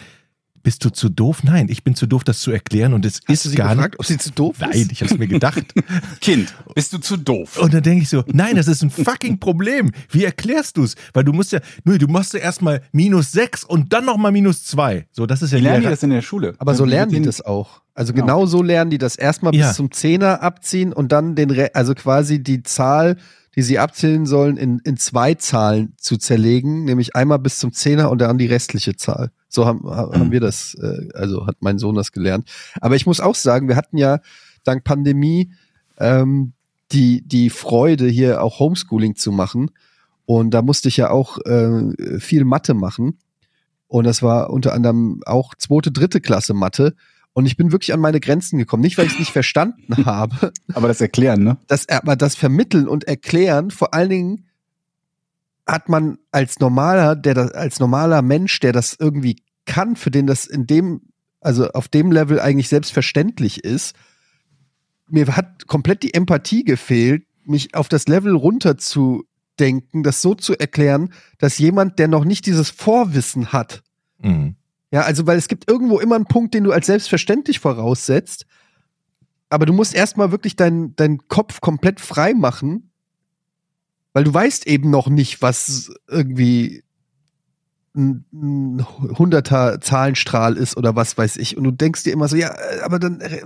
bist 0.63 0.85
du 0.85 0.91
zu 0.91 1.09
doof? 1.09 1.43
Nein, 1.43 1.69
ich 1.71 1.85
bin 1.85 1.95
zu 1.95 2.07
doof, 2.07 2.25
das 2.25 2.41
zu 2.41 2.51
erklären. 2.51 2.93
Und 2.93 3.05
es 3.07 3.17
Hast 3.17 3.27
du 3.29 3.33
ist 3.33 3.43
sie 3.45 3.55
gar 3.57 3.75
gefragt, 3.75 3.95
nicht. 3.95 4.01
ob 4.01 4.07
sie 4.07 4.19
zu 4.19 4.31
doof 4.33 4.57
Nein, 4.61 4.71
ist? 4.73 4.93
ich 4.93 5.01
habe 5.03 5.13
es 5.13 5.19
mir 5.19 5.27
gedacht. 5.27 5.63
Kind, 6.21 6.55
bist 6.75 6.93
du 6.93 6.99
zu 6.99 7.17
doof? 7.17 7.59
Und 7.59 7.73
dann 7.75 7.83
denke 7.83 8.03
ich 8.03 8.09
so, 8.09 8.23
nein, 8.27 8.57
das 8.57 8.69
ist 8.69 8.83
ein 8.83 8.91
fucking 8.91 9.39
Problem. 9.41 9.91
Wie 10.11 10.25
erklärst 10.25 10.77
du 10.77 10.85
es? 10.85 10.95
Weil 11.15 11.25
du 11.25 11.33
musst 11.33 11.53
ja, 11.53 11.61
nur 11.85 11.99
du 11.99 12.07
machst 12.09 12.35
ja 12.35 12.41
erstmal 12.41 12.83
minus 12.93 13.33
sechs 13.33 13.65
und 13.65 13.93
dann 13.93 14.05
nochmal 14.05 14.33
minus 14.33 14.65
zwei. 14.65 15.07
So, 15.13 15.27
das 15.27 15.43
ist 15.43 15.53
ja 15.53 15.59
Wie 15.59 15.63
lernen 15.63 15.83
die 15.83 15.89
das 15.89 16.03
in 16.03 16.11
der 16.11 16.23
Schule? 16.23 16.55
Aber 16.59 16.75
so 16.75 16.85
lernen 16.85 17.13
die 17.13 17.23
das 17.23 17.41
auch. 17.41 17.81
Also 17.95 18.13
Genau. 18.13 18.27
genau 18.27 18.47
so 18.47 18.63
lernen 18.63 18.91
die 18.91 18.99
das 18.99 19.17
erstmal 19.17 19.55
Ja. 19.55 19.67
bis 19.69 19.77
zum 19.77 19.91
Zehner 19.93 20.43
abziehen 20.43 20.93
und 20.93 21.13
dann 21.13 21.35
den, 21.35 21.51
Re 21.51 21.71
also 21.75 21.95
quasi 21.95 22.43
die 22.43 22.63
Zahl, 22.63 23.17
die 23.57 23.63
sie 23.63 23.79
abzählen 23.79 24.27
sollen, 24.27 24.57
in, 24.57 24.79
in 24.85 24.97
zwei 24.97 25.35
Zahlen 25.35 25.95
zu 25.99 26.17
zerlegen, 26.17 26.85
nämlich 26.85 27.17
einmal 27.17 27.39
bis 27.39 27.59
zum 27.59 27.73
Zehner 27.73 28.11
und 28.11 28.21
dann 28.21 28.39
die 28.39 28.47
restliche 28.47 28.95
Zahl. 28.97 29.31
So 29.51 29.67
haben, 29.67 29.83
ha- 29.85 30.11
haben 30.13 30.29
Mhm. 30.29 30.33
wir 30.33 30.41
das, 30.41 30.75
äh, 30.81 31.09
also 31.15 31.47
hat 31.47 31.57
mein 31.61 31.79
Sohn 31.79 31.95
das 31.97 32.13
gelernt. 32.13 32.49
Aber 32.81 32.97
ich 32.97 33.05
muss 33.05 33.21
auch 33.21 33.35
sagen, 33.35 33.69
wir 33.69 33.77
hatten 33.77 33.99
ja 33.99 34.21
dank 34.65 34.85
Pandemie 34.85 35.53
ähm, 35.99 36.53
die, 36.93 37.23
die 37.27 37.51
Freude, 37.51 38.07
hier 38.09 38.43
auch 38.43 38.59
Homeschooling 38.61 39.17
zu 39.17 39.31
machen. 39.33 39.71
Und 40.25 40.53
da 40.53 40.63
musste 40.63 40.89
ich 40.89 40.97
ja 40.97 41.11
auch 41.11 41.39
äh, 41.45 42.19
viel 42.21 42.45
Mathe 42.45 42.73
machen. 42.75 43.19
Und 43.89 44.05
das 44.05 44.23
war 44.23 44.51
unter 44.51 44.73
anderem 44.73 45.21
auch 45.27 45.55
zweite, 45.57 45.91
dritte 45.91 46.21
Klasse 46.21 46.55
Mathe. 46.55 46.95
Und 47.33 47.47
ich 47.47 47.57
bin 47.57 47.71
wirklich 47.73 47.93
an 47.93 48.01
meine 48.01 48.21
Grenzen 48.21 48.59
gekommen. 48.59 48.83
Nicht, 48.83 48.99
weil 48.99 49.07
ich 49.07 49.13
es 49.15 49.19
nicht 49.19 49.33
verstanden 49.33 49.95
habe, 50.07 50.53
Aber 50.73 50.89
das 50.89 51.01
Erklären, 51.01 51.43
ne? 51.43 51.59
das, 51.67 51.89
aber 51.89 52.15
das 52.17 52.35
Vermitteln 52.37 52.87
und 52.89 53.05
Erklären, 53.05 53.71
vor 53.71 53.95
allen 53.95 54.11
Dingen 54.11 54.45
hat 55.71 55.89
man 55.89 56.19
als 56.33 56.59
normaler, 56.59 57.17
der 57.17 57.35
das, 57.35 57.53
als 57.53 57.81
normaler 57.81 58.23
Mensch, 58.23 58.61
der 58.61 58.73
das 58.73 58.97
irgendwie 58.99 59.37
kann, 59.67 59.97
für 59.97 60.11
den 60.11 60.27
das 60.27 60.47
in 60.47 60.67
dem, 60.67 61.03
also 61.41 61.71
auf 61.71 61.89
dem 61.89 62.13
Level 62.13 62.41
eigentlich 62.41 62.69
selbstverständlich 62.69 63.65
ist, 63.65 63.95
mir 65.09 65.27
hat 65.37 65.67
komplett 65.67 66.03
die 66.03 66.15
Empathie 66.15 66.65
gefehlt, 66.65 67.25
mich 67.45 67.75
auf 67.75 67.89
das 67.89 68.07
Level 68.07 68.35
runterzudenken, 68.37 70.03
das 70.03 70.23
so 70.23 70.35
zu 70.35 70.57
erklären, 70.59 71.13
dass 71.39 71.59
jemand, 71.59 71.99
der 71.99 72.09
noch 72.09 72.25
nicht 72.25 72.47
dieses 72.47 72.71
Vorwissen 72.71 73.53
hat, 73.53 73.83
Mhm. 74.23 74.57
ja, 74.91 75.03
also 75.03 75.27
weil 75.27 75.39
es 75.39 75.49
gibt 75.49 75.71
irgendwo 75.71 75.99
immer 75.99 76.17
einen 76.17 76.27
Punkt, 76.27 76.53
den 76.53 76.65
du 76.65 76.73
als 76.73 76.87
selbstverständlich 76.87 77.59
voraussetzt, 77.59 78.45
aber 79.49 79.67
du 79.67 79.73
musst 79.73 79.95
erstmal 79.95 80.31
wirklich 80.31 80.57
deinen 80.57 80.95
deinen 80.97 81.27
Kopf 81.29 81.61
komplett 81.61 82.01
frei 82.01 82.35
machen, 82.35 82.90
weil 84.13 84.25
du 84.25 84.33
weißt 84.35 84.67
eben 84.67 84.91
noch 84.91 85.09
nicht, 85.09 85.43
was 85.43 85.91
irgendwie 86.09 86.83
ein, 87.97 88.25
ein 88.33 88.87
hunderter 89.19 89.81
Zahlenstrahl 89.81 90.57
ist 90.57 90.77
oder 90.77 90.95
was 90.95 91.19
weiß 91.19 91.37
ich. 91.39 91.57
Und 91.57 91.65
du 91.65 91.71
denkst 91.73 92.05
dir 92.05 92.13
immer 92.13 92.29
so, 92.29 92.37
ja, 92.37 92.49
äh, 92.55 92.81
aber 92.83 92.99
dann, 92.99 93.21
äh, 93.21 93.41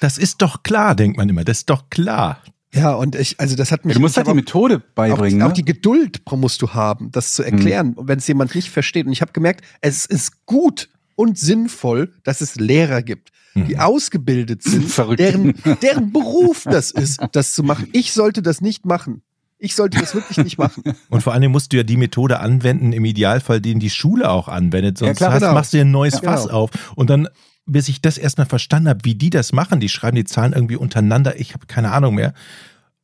Das 0.00 0.16
ist 0.18 0.40
doch 0.42 0.62
klar, 0.62 0.94
denkt 0.94 1.16
man 1.18 1.28
immer. 1.28 1.44
Das 1.44 1.58
ist 1.58 1.70
doch 1.70 1.90
klar. 1.90 2.42
ja, 2.72 2.92
und 2.94 3.14
ich, 3.14 3.38
also 3.40 3.56
das 3.56 3.70
hat 3.72 3.84
mich. 3.84 3.92
Ja, 3.94 3.98
du 3.98 4.00
musst 4.00 4.12
ich 4.14 4.16
halt 4.18 4.26
die 4.28 4.30
auch- 4.30 4.34
Methode 4.34 4.76
auch, 4.76 4.94
beibringen. 4.94 5.42
auch 5.42 5.48
ne? 5.48 5.52
die 5.54 5.64
Geduld 5.64 6.22
musst 6.32 6.62
du 6.62 6.70
haben, 6.70 7.10
das 7.10 7.34
zu 7.34 7.42
erklären, 7.42 7.94
wenn 7.98 8.18
es 8.18 8.26
jemand 8.26 8.54
nicht 8.54 8.70
versteht. 8.70 9.06
Und 9.06 9.12
ich 9.12 9.20
habe 9.20 9.32
gemerkt, 9.32 9.64
es 9.82 10.06
ist 10.06 10.46
gut 10.46 10.88
und 11.14 11.38
sinnvoll, 11.38 12.14
dass 12.24 12.40
es 12.40 12.54
Lehrer 12.56 13.02
gibt, 13.02 13.30
die 13.54 13.74
Mhm. 13.74 13.80
ausgebildet 13.80 14.62
sind, 14.62 14.96
deren, 15.18 15.54
deren 15.82 16.12
Beruf 16.12 16.62
das 16.64 16.90
ist, 16.92 17.20
das 17.32 17.52
zu 17.52 17.62
machen. 17.64 17.88
Ich 17.92 18.12
sollte 18.12 18.40
das 18.40 18.60
nicht 18.62 18.86
machen. 18.86 19.22
Ich 19.62 19.74
sollte 19.74 19.98
das 20.00 20.14
wirklich 20.14 20.38
nicht 20.38 20.56
machen. 20.58 20.82
Und 21.10 21.22
vor 21.22 21.34
allem 21.34 21.52
musst 21.52 21.72
du 21.72 21.76
ja 21.76 21.82
die 21.82 21.96
Methode 21.98 22.40
anwenden, 22.40 22.92
im 22.94 23.04
Idealfall, 23.04 23.60
den 23.60 23.78
die 23.78 23.90
Schule 23.90 24.30
auch 24.30 24.48
anwendet. 24.48 24.96
Sonst 24.98 25.18
klar, 25.18 25.32
hast, 25.32 25.40
genau. 25.42 25.52
machst 25.54 25.72
du 25.72 25.76
ja 25.76 25.84
ein 25.84 25.90
neues 25.90 26.14
Ja, 26.14 26.20
Fass 26.32 26.44
genau. 26.44 26.54
auf. 26.62 26.70
Und 26.96 27.10
dann, 27.10 27.28
bis 27.66 27.88
ich 27.88 28.00
das 28.00 28.16
erstmal 28.18 28.46
verstanden 28.46 28.88
habe, 28.88 29.00
wie 29.04 29.14
die 29.14 29.28
das 29.30 29.52
machen, 29.52 29.78
die 29.78 29.88
schreiben 29.90 30.16
die 30.16 30.24
Zahlen 30.24 30.54
irgendwie 30.54 30.76
untereinander. 30.76 31.38
Ich 31.38 31.52
habe 31.54 31.66
keine 31.66 31.92
Ahnung 31.92 32.14
mehr. 32.14 32.32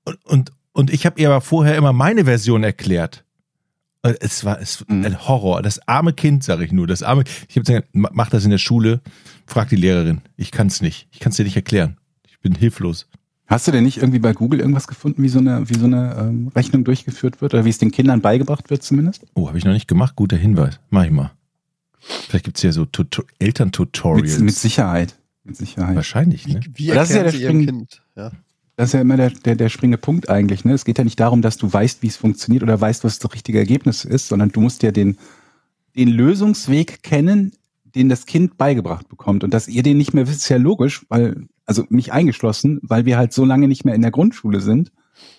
Und, 0.04 0.16
und, 0.24 0.52
und 0.72 0.90
ich 0.90 1.04
habe 1.04 1.20
ihr 1.20 1.28
aber 1.28 1.40
vorher 1.42 1.76
immer 1.76 1.92
meine 1.92 2.24
Version 2.24 2.64
erklärt. 2.64 3.22
Es 4.02 4.44
war 4.44 4.60
es, 4.60 4.84
Mhm. 4.88 5.04
ein 5.04 5.28
Horror. 5.28 5.62
Das 5.62 5.86
arme 5.88 6.12
Kind, 6.12 6.44
sage 6.44 6.64
ich 6.64 6.70
nur. 6.72 6.86
Das 6.86 7.02
arme. 7.02 7.24
Ich 7.48 7.56
habe 7.56 7.64
gesagt, 7.66 7.88
ma- 7.94 8.10
mach 8.12 8.30
das 8.30 8.44
in 8.44 8.50
der 8.50 8.58
Schule. 8.58 9.00
Frag 9.46 9.68
die 9.68 9.76
Lehrerin. 9.76 10.20
Ich 10.36 10.52
kann 10.52 10.68
es 10.68 10.80
nicht. 10.80 11.08
Ich 11.10 11.18
kann 11.18 11.30
es 11.30 11.36
dir 11.36 11.44
nicht 11.44 11.56
erklären. 11.56 11.96
Ich 12.28 12.38
bin 12.40 12.54
hilflos. 12.54 13.08
Hast 13.46 13.68
du 13.68 13.72
denn 13.72 13.84
nicht 13.84 13.98
irgendwie 13.98 14.18
bei 14.18 14.32
Google 14.32 14.60
irgendwas 14.60 14.88
gefunden, 14.88 15.22
wie 15.22 15.28
so 15.28 15.38
eine, 15.38 15.68
wie 15.68 15.78
so 15.78 15.86
eine 15.86 16.16
ähm, 16.18 16.48
Rechnung 16.54 16.82
durchgeführt 16.82 17.40
wird 17.40 17.54
oder 17.54 17.64
wie 17.64 17.70
es 17.70 17.78
den 17.78 17.92
Kindern 17.92 18.20
beigebracht 18.20 18.70
wird 18.70 18.82
zumindest? 18.82 19.24
Oh, 19.34 19.46
habe 19.48 19.56
ich 19.56 19.64
noch 19.64 19.72
nicht 19.72 19.86
gemacht. 19.86 20.16
Guter 20.16 20.36
Hinweis. 20.36 20.80
Mach 20.90 21.04
ich 21.04 21.12
mal. 21.12 21.30
Vielleicht 22.00 22.44
gibt's 22.44 22.62
ja 22.62 22.72
so 22.72 22.84
Tuto 22.86 23.22
Elterntutorials. 23.38 24.38
Mit, 24.38 24.46
mit 24.46 24.54
Sicherheit. 24.54 25.16
Mit 25.44 25.56
Sicherheit. 25.56 25.94
Wahrscheinlich, 25.94 26.46
ne? 26.48 26.60
Wie 26.74 26.88
Das 26.88 27.10
ist 27.10 27.16
ja 27.16 27.22
der 27.22 27.32
sie 27.32 27.46
Kind? 27.46 28.02
Ja. 28.16 28.32
Das 28.76 28.90
ist 28.90 28.92
ja 28.92 29.00
immer 29.00 29.16
der, 29.16 29.30
der, 29.30 29.54
der 29.54 29.68
springende 29.68 29.98
Punkt 29.98 30.28
eigentlich. 30.28 30.64
Ne? 30.64 30.74
Es 30.74 30.84
geht 30.84 30.98
ja 30.98 31.04
nicht 31.04 31.18
darum, 31.18 31.40
dass 31.40 31.56
du 31.56 31.72
weißt, 31.72 32.02
wie 32.02 32.08
es 32.08 32.16
funktioniert 32.16 32.62
oder 32.62 32.78
weißt, 32.78 33.04
was 33.04 33.18
das 33.18 33.32
richtige 33.32 33.58
Ergebnis 33.58 34.04
ist, 34.04 34.28
sondern 34.28 34.50
du 34.50 34.60
musst 34.60 34.82
ja 34.82 34.90
den, 34.90 35.16
den 35.96 36.08
Lösungsweg 36.08 37.02
kennen, 37.02 37.52
den 37.96 38.08
das 38.08 38.26
Kind 38.26 38.58
beigebracht 38.58 39.08
bekommt. 39.08 39.42
Und 39.42 39.52
dass 39.52 39.68
ihr 39.68 39.82
den 39.82 39.98
nicht 39.98 40.14
mehr 40.14 40.28
wisst, 40.28 40.42
ist 40.42 40.48
ja 40.48 40.58
logisch, 40.58 41.06
weil, 41.08 41.46
also 41.64 41.84
mich 41.88 42.12
eingeschlossen, 42.12 42.78
weil 42.82 43.06
wir 43.06 43.16
halt 43.16 43.32
so 43.32 43.44
lange 43.44 43.68
nicht 43.68 43.84
mehr 43.84 43.94
in 43.94 44.02
der 44.02 44.10
Grundschule 44.10 44.60
sind 44.60 44.92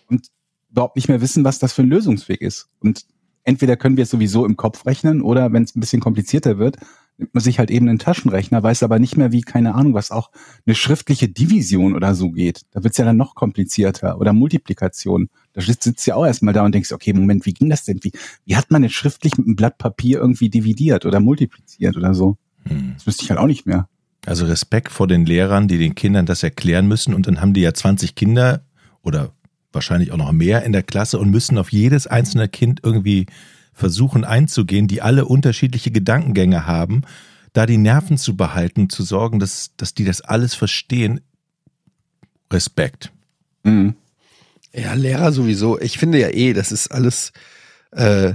und 0.07 0.27
überhaupt 0.71 0.95
nicht 0.95 1.07
mehr 1.07 1.21
wissen, 1.21 1.43
was 1.43 1.59
das 1.59 1.73
für 1.73 1.83
ein 1.83 1.89
Lösungsweg 1.89 2.41
ist. 2.41 2.69
Und 2.79 3.05
entweder 3.43 3.77
können 3.77 3.95
wir 3.95 4.03
es 4.03 4.09
sowieso 4.09 4.45
im 4.45 4.57
Kopf 4.57 4.85
rechnen 4.85 5.21
oder 5.21 5.53
wenn 5.53 5.63
es 5.63 5.75
ein 5.75 5.79
bisschen 5.79 6.01
komplizierter 6.01 6.57
wird, 6.57 6.77
nimmt 7.17 7.33
man 7.33 7.43
sich 7.43 7.59
halt 7.59 7.71
eben 7.71 7.87
einen 7.89 7.99
Taschenrechner, 7.99 8.61
weiß 8.61 8.83
aber 8.83 8.99
nicht 8.99 9.17
mehr, 9.17 9.31
wie, 9.31 9.41
keine 9.41 9.75
Ahnung, 9.75 9.93
was 9.93 10.11
auch 10.11 10.31
eine 10.65 10.75
schriftliche 10.75 11.29
Division 11.29 11.95
oder 11.95 12.13
so 12.13 12.31
geht. 12.31 12.61
Da 12.71 12.83
wird's 12.83 12.97
ja 12.97 13.05
dann 13.05 13.17
noch 13.17 13.35
komplizierter. 13.35 14.19
Oder 14.19 14.33
Multiplikation. 14.33 15.29
Da 15.53 15.61
sitzt, 15.61 15.83
sitzt 15.83 16.05
ja 16.05 16.15
auch 16.15 16.25
erstmal 16.25 16.53
da 16.53 16.63
und 16.63 16.75
denkst, 16.75 16.91
okay, 16.91 17.13
Moment, 17.13 17.45
wie 17.45 17.53
ging 17.53 17.69
das 17.69 17.85
denn? 17.85 17.99
Wie, 18.03 18.11
wie 18.45 18.55
hat 18.55 18.69
man 18.69 18.83
jetzt 18.83 18.93
schriftlich 18.93 19.37
mit 19.37 19.47
einem 19.47 19.55
Blatt 19.55 19.77
Papier 19.77 20.19
irgendwie 20.19 20.49
dividiert 20.49 21.05
oder 21.05 21.19
multipliziert 21.19 21.97
oder 21.97 22.13
so? 22.13 22.37
Hm. 22.69 22.93
Das 22.95 23.07
wüsste 23.07 23.23
ich 23.23 23.29
halt 23.29 23.39
auch 23.39 23.47
nicht 23.47 23.65
mehr. 23.65 23.87
Also 24.25 24.45
Respekt 24.45 24.91
vor 24.91 25.07
den 25.07 25.25
Lehrern, 25.25 25.67
die 25.67 25.77
den 25.77 25.95
Kindern 25.95 26.25
das 26.25 26.43
erklären 26.43 26.87
müssen. 26.87 27.13
Und 27.13 27.27
dann 27.27 27.39
haben 27.39 27.53
die 27.53 27.61
ja 27.61 27.73
20 27.73 28.15
Kinder 28.15 28.65
oder 29.01 29.31
wahrscheinlich 29.71 30.11
auch 30.11 30.17
noch 30.17 30.31
mehr 30.31 30.63
in 30.63 30.73
der 30.73 30.83
Klasse 30.83 31.19
und 31.19 31.29
müssen 31.29 31.57
auf 31.57 31.71
jedes 31.71 32.07
einzelne 32.07 32.49
Kind 32.49 32.81
irgendwie 32.83 33.27
versuchen 33.73 34.25
einzugehen, 34.25 34.87
die 34.87 35.01
alle 35.01 35.25
unterschiedliche 35.25 35.91
Gedankengänge 35.91 36.65
haben, 36.65 37.03
da 37.53 37.65
die 37.65 37.77
Nerven 37.77 38.17
zu 38.17 38.35
behalten, 38.35 38.89
zu 38.89 39.03
sorgen, 39.03 39.39
dass, 39.39 39.71
dass 39.77 39.93
die 39.93 40.03
das 40.03 40.21
alles 40.21 40.55
verstehen. 40.55 41.21
Respekt. 42.51 43.11
Mhm. 43.63 43.95
Ja, 44.73 44.93
Lehrer 44.93 45.31
sowieso. 45.31 45.79
Ich 45.79 45.97
finde 45.97 46.19
ja 46.19 46.29
eh, 46.29 46.53
das 46.53 46.71
ist 46.71 46.91
alles, 46.91 47.31
äh, 47.91 48.33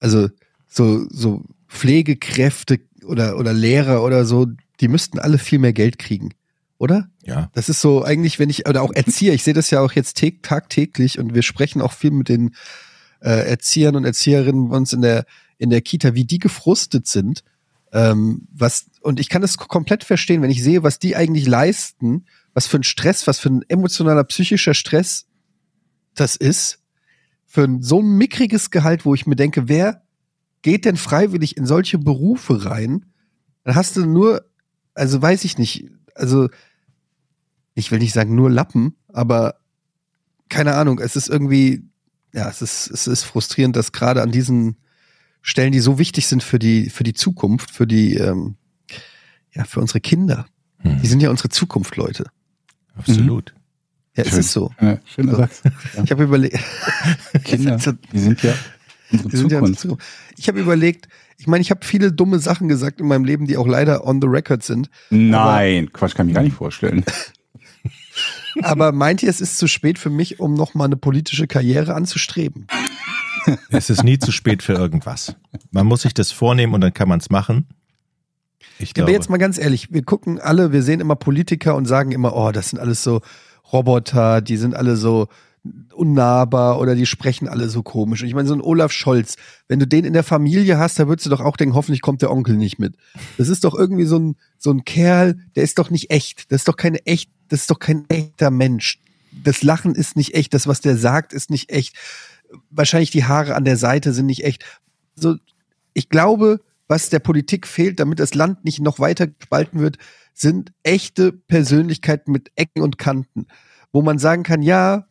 also 0.00 0.28
so, 0.66 1.06
so 1.10 1.44
Pflegekräfte 1.68 2.80
oder, 3.06 3.38
oder 3.38 3.52
Lehrer 3.52 4.02
oder 4.02 4.24
so, 4.24 4.46
die 4.80 4.88
müssten 4.88 5.18
alle 5.18 5.38
viel 5.38 5.58
mehr 5.58 5.72
Geld 5.72 5.98
kriegen. 5.98 6.30
oder? 6.78 7.08
Ja. 7.24 7.50
Das 7.54 7.68
ist 7.68 7.80
so 7.80 8.04
eigentlich, 8.04 8.38
wenn 8.38 8.50
ich, 8.50 8.68
oder 8.68 8.82
auch 8.82 8.92
Erzieher, 8.92 9.34
ich 9.34 9.42
sehe 9.42 9.54
das 9.54 9.70
ja 9.70 9.80
auch 9.80 9.92
jetzt 9.92 10.18
tag- 10.18 10.42
tagtäglich 10.42 11.18
und 11.18 11.34
wir 11.34 11.42
sprechen 11.42 11.80
auch 11.80 11.92
viel 11.92 12.10
mit 12.10 12.28
den 12.28 12.54
äh, 13.20 13.48
Erziehern 13.48 13.96
und 13.96 14.04
Erzieherinnen 14.04 14.68
bei 14.68 14.76
uns 14.76 14.92
in 14.92 15.02
der, 15.02 15.24
in 15.58 15.70
der 15.70 15.80
Kita, 15.80 16.14
wie 16.14 16.24
die 16.24 16.38
gefrustet 16.38 17.06
sind. 17.06 17.42
Ähm, 17.92 18.46
was, 18.52 18.86
und 19.00 19.20
ich 19.20 19.28
kann 19.28 19.42
das 19.42 19.56
komplett 19.56 20.04
verstehen, 20.04 20.42
wenn 20.42 20.50
ich 20.50 20.62
sehe, 20.62 20.82
was 20.82 20.98
die 20.98 21.16
eigentlich 21.16 21.46
leisten, 21.46 22.26
was 22.52 22.66
für 22.66 22.78
ein 22.78 22.82
Stress, 22.82 23.26
was 23.26 23.38
für 23.38 23.50
ein 23.50 23.64
emotionaler, 23.68 24.24
psychischer 24.24 24.74
Stress 24.74 25.26
das 26.14 26.36
ist, 26.36 26.80
für 27.46 27.64
ein, 27.64 27.82
so 27.82 28.00
ein 28.02 28.16
mickriges 28.16 28.70
Gehalt, 28.70 29.04
wo 29.04 29.14
ich 29.14 29.26
mir 29.26 29.36
denke, 29.36 29.68
wer 29.68 30.02
geht 30.62 30.84
denn 30.84 30.96
freiwillig 30.96 31.56
in 31.56 31.66
solche 31.66 31.98
Berufe 31.98 32.64
rein? 32.64 33.06
Dann 33.64 33.74
hast 33.74 33.96
du 33.96 34.06
nur, 34.06 34.44
also 34.94 35.20
weiß 35.20 35.44
ich 35.44 35.58
nicht, 35.58 35.90
also 36.14 36.48
ich 37.74 37.90
will 37.90 37.98
nicht 37.98 38.12
sagen 38.12 38.34
nur 38.34 38.50
Lappen, 38.50 38.96
aber 39.12 39.56
keine 40.48 40.74
Ahnung, 40.74 40.98
es 40.98 41.16
ist 41.16 41.28
irgendwie, 41.28 41.84
ja, 42.32 42.48
es 42.48 42.62
ist, 42.62 42.90
es 42.90 43.06
ist 43.06 43.24
frustrierend, 43.24 43.76
dass 43.76 43.92
gerade 43.92 44.22
an 44.22 44.30
diesen 44.30 44.76
Stellen, 45.42 45.72
die 45.72 45.80
so 45.80 45.98
wichtig 45.98 46.26
sind 46.26 46.42
für 46.42 46.58
die, 46.58 46.90
für 46.90 47.04
die 47.04 47.14
Zukunft, 47.14 47.70
für 47.70 47.86
die, 47.86 48.14
ähm, 48.14 48.56
ja, 49.52 49.64
für 49.64 49.80
unsere 49.80 50.00
Kinder. 50.00 50.46
Hm. 50.78 51.00
Die 51.02 51.06
sind 51.06 51.20
ja 51.20 51.30
unsere 51.30 51.48
Zukunft, 51.48 51.96
Leute. 51.96 52.26
Absolut. 52.96 53.54
Ja, 54.16 54.24
es 54.24 54.30
Schön. 54.30 54.38
ist 54.40 54.52
so. 54.52 54.70
Ja, 54.80 54.98
schön 55.04 55.26
So. 55.26 55.30
gesagt. 55.32 55.62
Ja. 55.94 56.04
Ich 56.04 56.10
habe 56.10 56.24
überlegt, 56.24 56.58
Kinder, 57.44 57.76
die 58.12 58.18
sind 58.18 58.42
ja 58.42 58.54
unsere 59.12 59.36
sind 59.36 59.52
ja 59.52 59.62
Zukunft. 59.64 60.04
ich 60.36 60.48
habe 60.48 60.60
überlegt, 60.60 61.08
ich 61.38 61.46
meine, 61.46 61.62
ich 61.62 61.70
habe 61.70 61.84
viele 61.84 62.12
dumme 62.12 62.38
Sachen 62.38 62.68
gesagt 62.68 63.00
in 63.00 63.06
meinem 63.08 63.24
Leben, 63.24 63.46
die 63.46 63.56
auch 63.56 63.66
leider 63.66 64.06
on 64.06 64.20
the 64.20 64.26
record 64.28 64.62
sind. 64.62 64.90
Nein, 65.10 65.92
Quatsch, 65.92 66.14
kann 66.14 66.26
ich 66.28 66.32
mir 66.32 66.38
gar 66.40 66.44
nicht 66.44 66.56
vorstellen. 66.56 67.04
Aber 68.62 68.92
meint 68.92 69.22
ihr, 69.22 69.28
es 69.28 69.40
ist 69.40 69.58
zu 69.58 69.68
spät 69.68 69.98
für 69.98 70.08
mich, 70.10 70.40
um 70.40 70.54
nochmal 70.54 70.86
eine 70.86 70.96
politische 70.96 71.46
Karriere 71.46 71.94
anzustreben? 71.94 72.66
Es 73.70 73.90
ist 73.90 74.02
nie 74.02 74.18
zu 74.18 74.32
spät 74.32 74.62
für 74.62 74.72
irgendwas. 74.72 75.36
Man 75.70 75.86
muss 75.86 76.02
sich 76.02 76.14
das 76.14 76.32
vornehmen 76.32 76.72
und 76.74 76.80
dann 76.80 76.94
kann 76.94 77.08
man 77.08 77.20
es 77.20 77.30
machen. 77.30 77.66
Ich 78.78 78.88
Ja, 78.88 78.94
glaube, 78.94 79.10
aber 79.10 79.12
jetzt 79.12 79.30
mal 79.30 79.36
ganz 79.36 79.58
ehrlich, 79.58 79.92
wir 79.92 80.02
gucken 80.02 80.40
alle, 80.40 80.72
wir 80.72 80.82
sehen 80.82 81.00
immer 81.00 81.16
Politiker 81.16 81.76
und 81.76 81.86
sagen 81.86 82.12
immer, 82.12 82.34
oh, 82.34 82.50
das 82.50 82.70
sind 82.70 82.78
alles 82.78 83.02
so 83.02 83.20
Roboter, 83.72 84.40
die 84.40 84.56
sind 84.56 84.74
alle 84.74 84.96
so 84.96 85.28
unnahbar 85.94 86.78
oder 86.78 86.94
die 86.94 87.06
sprechen 87.06 87.48
alle 87.48 87.68
so 87.68 87.82
komisch. 87.82 88.22
Und 88.22 88.28
ich 88.28 88.34
meine, 88.34 88.48
so 88.48 88.54
ein 88.54 88.60
Olaf 88.60 88.92
Scholz, 88.92 89.36
wenn 89.68 89.78
du 89.78 89.86
den 89.86 90.04
in 90.04 90.12
der 90.12 90.22
Familie 90.22 90.78
hast, 90.78 90.98
da 90.98 91.08
würdest 91.08 91.26
du 91.26 91.30
doch 91.30 91.40
auch 91.40 91.56
denken, 91.56 91.74
hoffentlich 91.74 92.02
kommt 92.02 92.22
der 92.22 92.30
Onkel 92.30 92.56
nicht 92.56 92.78
mit. 92.78 92.96
Das 93.38 93.48
ist 93.48 93.64
doch 93.64 93.74
irgendwie 93.74 94.04
so 94.04 94.18
ein, 94.18 94.36
so 94.58 94.70
ein 94.70 94.84
Kerl, 94.84 95.38
der 95.54 95.64
ist 95.64 95.78
doch 95.78 95.90
nicht 95.90 96.10
echt. 96.10 96.50
Das 96.52 96.62
ist 96.62 96.68
doch 96.68 96.76
keine 96.76 97.04
echt, 97.06 97.30
das 97.48 97.60
ist 97.60 97.70
doch 97.70 97.78
kein 97.78 98.04
echter 98.08 98.50
Mensch. 98.50 99.00
Das 99.32 99.62
Lachen 99.62 99.94
ist 99.94 100.16
nicht 100.16 100.34
echt, 100.34 100.54
das, 100.54 100.66
was 100.66 100.80
der 100.80 100.96
sagt, 100.96 101.32
ist 101.32 101.50
nicht 101.50 101.70
echt. 101.70 101.96
Wahrscheinlich 102.70 103.10
die 103.10 103.24
Haare 103.24 103.54
an 103.54 103.64
der 103.64 103.76
Seite 103.76 104.12
sind 104.12 104.26
nicht 104.26 104.44
echt. 104.44 104.64
So, 105.14 105.36
ich 105.94 106.08
glaube, 106.08 106.60
was 106.88 107.08
der 107.08 107.18
Politik 107.18 107.66
fehlt, 107.66 108.00
damit 108.00 108.20
das 108.20 108.34
Land 108.34 108.64
nicht 108.64 108.80
noch 108.80 108.98
weiter 108.98 109.26
gespalten 109.26 109.80
wird, 109.80 109.98
sind 110.34 110.72
echte 110.82 111.32
Persönlichkeiten 111.32 112.30
mit 112.30 112.50
Ecken 112.54 112.82
und 112.82 112.98
Kanten, 112.98 113.46
wo 113.92 114.02
man 114.02 114.18
sagen 114.18 114.42
kann, 114.42 114.62
ja, 114.62 115.06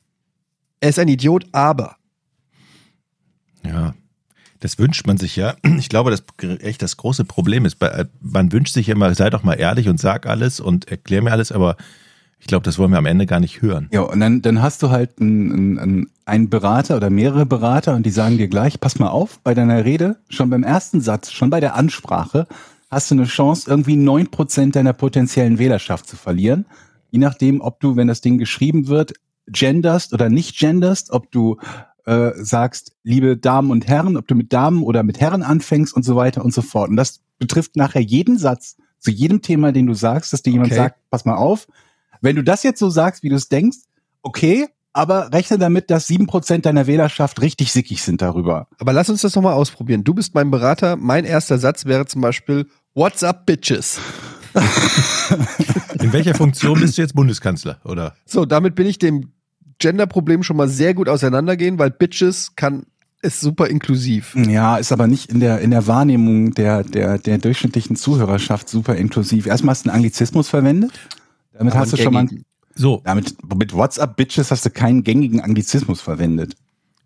er 0.86 0.90
ist 0.90 1.00
ein 1.00 1.08
Idiot, 1.08 1.48
aber. 1.52 1.96
Ja, 3.66 3.96
das 4.60 4.78
wünscht 4.78 5.08
man 5.08 5.18
sich 5.18 5.36
ja. 5.36 5.56
Ich 5.80 5.90
glaube, 5.90 6.12
das 6.12 6.24
echt 6.62 6.84
das 6.84 6.98
große 6.98 7.26
Problem 7.26 7.66
ist, 7.66 7.78
man 8.22 8.52
wünscht 8.52 8.76
sich 8.76 8.90
immer, 8.90 9.14
sei 9.16 9.32
doch 9.32 9.42
mal 9.42 9.56
ehrlich 9.56 9.90
und 9.90 10.00
sag 10.00 10.28
alles 10.28 10.60
und 10.60 10.88
erklär 10.88 11.24
mir 11.24 11.32
alles, 11.32 11.52
aber 11.52 11.76
ich 12.40 12.46
glaube, 12.46 12.64
das 12.64 12.78
wollen 12.78 12.92
wir 12.92 13.00
am 13.00 13.08
Ende 13.08 13.26
gar 13.26 13.40
nicht 13.40 13.64
hören. 13.64 13.90
Ja, 13.92 14.02
und 14.02 14.20
dann, 14.20 14.44
dann 14.44 14.62
hast 14.62 14.84
du 14.84 14.92
halt 14.92 15.20
einen, 15.20 15.80
einen, 15.80 16.08
einen 16.26 16.50
Berater 16.52 16.98
oder 16.98 17.10
mehrere 17.10 17.48
Berater 17.48 17.96
und 17.96 18.06
die 18.06 18.12
sagen 18.12 18.38
dir 18.38 18.48
gleich, 18.48 18.80
pass 18.80 19.00
mal 19.00 19.08
auf, 19.08 19.40
bei 19.40 19.56
deiner 19.56 19.86
Rede, 19.86 20.18
schon 20.30 20.52
beim 20.52 20.62
ersten 20.62 21.02
Satz, 21.02 21.32
schon 21.32 21.50
bei 21.50 21.60
der 21.60 21.74
Ansprache, 21.74 22.46
hast 22.92 23.10
du 23.10 23.16
eine 23.16 23.26
Chance, 23.26 23.68
irgendwie 23.68 23.96
neun 23.96 24.30
Prozent 24.30 24.76
deiner 24.76 24.94
potenziellen 24.94 25.58
Wählerschaft 25.58 26.08
zu 26.08 26.16
verlieren. 26.16 26.68
Je 27.10 27.18
nachdem, 27.18 27.62
ob 27.62 27.80
du, 27.80 27.96
wenn 27.96 28.08
das 28.08 28.22
Ding 28.22 28.38
geschrieben 28.38 28.88
wird, 28.88 29.14
genderst 29.48 30.14
oder 30.14 30.30
nicht 30.30 30.58
genderst, 30.58 31.12
ob 31.12 31.32
du 31.32 31.58
äh, 32.06 32.32
sagst, 32.36 32.94
liebe 33.04 33.38
Damen 33.38 33.72
und 33.72 33.88
Herren, 33.88 34.18
ob 34.18 34.28
du 34.28 34.36
mit 34.36 34.54
Damen 34.54 34.84
oder 34.84 35.04
mit 35.04 35.20
Herren 35.20 35.44
anfängst 35.44 35.96
und 35.96 36.04
so 36.04 36.16
weiter 36.16 36.44
und 36.44 36.54
so 36.54 36.62
fort. 36.62 36.90
Und 36.90 36.98
das 36.98 37.22
betrifft 37.40 37.76
nachher 37.76 38.02
jeden 38.02 38.38
Satz, 38.38 38.78
zu 39.00 39.12
jedem 39.12 39.42
Thema, 39.42 39.72
den 39.72 39.86
du 39.86 39.94
sagst, 39.94 40.34
dass 40.34 40.42
dir 40.42 40.52
jemand 40.52 40.72
Okay. 40.72 40.82
sagt, 40.82 41.00
pass 41.12 41.26
mal 41.26 41.36
auf, 41.36 41.68
wenn 42.22 42.36
du 42.36 42.44
das 42.44 42.64
jetzt 42.64 42.80
so 42.80 42.90
sagst, 42.90 43.22
wie 43.24 43.30
du 43.30 43.36
es 43.36 43.50
denkst, 43.50 43.78
okay, 44.24 44.68
aber 44.94 45.32
rechne 45.34 45.58
damit, 45.58 45.92
dass 45.92 46.08
sieben 46.08 46.26
Prozent 46.26 46.66
deiner 46.66 46.88
Wählerschaft 46.88 47.42
richtig 47.42 47.72
sickig 47.74 48.02
sind 48.02 48.22
darüber. 48.22 48.68
Aber 48.80 48.94
lass 48.94 49.10
uns 49.10 49.22
das 49.22 49.36
nochmal 49.36 49.54
ausprobieren. 49.54 50.04
Du 50.04 50.14
bist 50.14 50.34
mein 50.34 50.50
Berater. 50.50 50.96
Mein 50.96 51.26
erster 51.26 51.58
Satz 51.58 51.86
wäre 51.86 52.06
zum 52.06 52.22
Beispiel, 52.22 52.68
What's 52.94 53.22
up, 53.24 53.46
Bitches? 53.46 54.00
In 56.02 56.14
welcher 56.14 56.36
Funktion 56.36 56.80
bist 56.80 56.98
du 56.98 57.02
jetzt 57.02 57.16
Bundeskanzler, 57.16 57.80
oder? 57.84 58.16
So, 58.26 58.46
damit 58.46 58.76
bin 58.76 58.88
ich 58.88 59.00
dem 59.00 59.30
Gender-Problem 59.80 60.44
schon 60.44 60.58
mal 60.58 60.70
sehr 60.70 60.94
gut 60.94 61.10
auseinandergehen, 61.10 61.78
weil 61.80 61.92
Bitches 61.92 62.56
kann, 62.56 62.84
ist 63.22 63.42
super 63.42 63.68
inklusiv. 63.68 64.36
Ja, 64.36 64.78
ist 64.78 64.92
aber 64.92 65.08
nicht 65.08 65.30
in 65.32 65.40
der, 65.40 65.60
in 65.60 65.72
der 65.72 65.88
Wahrnehmung 65.88 66.54
der, 66.54 66.84
der, 66.84 67.18
der 67.18 67.38
durchschnittlichen 67.40 67.96
Zuhörerschaft 67.96 68.70
super 68.70 68.96
inklusiv. 68.96 69.46
Erstmal 69.48 69.72
hast 69.74 69.86
du 69.86 69.90
einen 69.90 69.98
Anglizismus 69.98 70.48
verwendet. 70.48 70.92
Damit 71.58 71.74
Aber 71.74 71.82
hast 71.82 71.94
du 71.94 71.98
schon 71.98 72.14
mal. 72.14 72.28
So, 72.78 73.02
damit, 73.06 73.36
mit 73.58 73.74
WhatsApp 73.74 74.18
Bitches 74.18 74.52
hast 74.52 74.66
du 74.66 74.70
keinen 74.70 75.04
gängigen 75.04 75.40
Anglizismus 75.40 76.02
verwendet. 76.02 76.56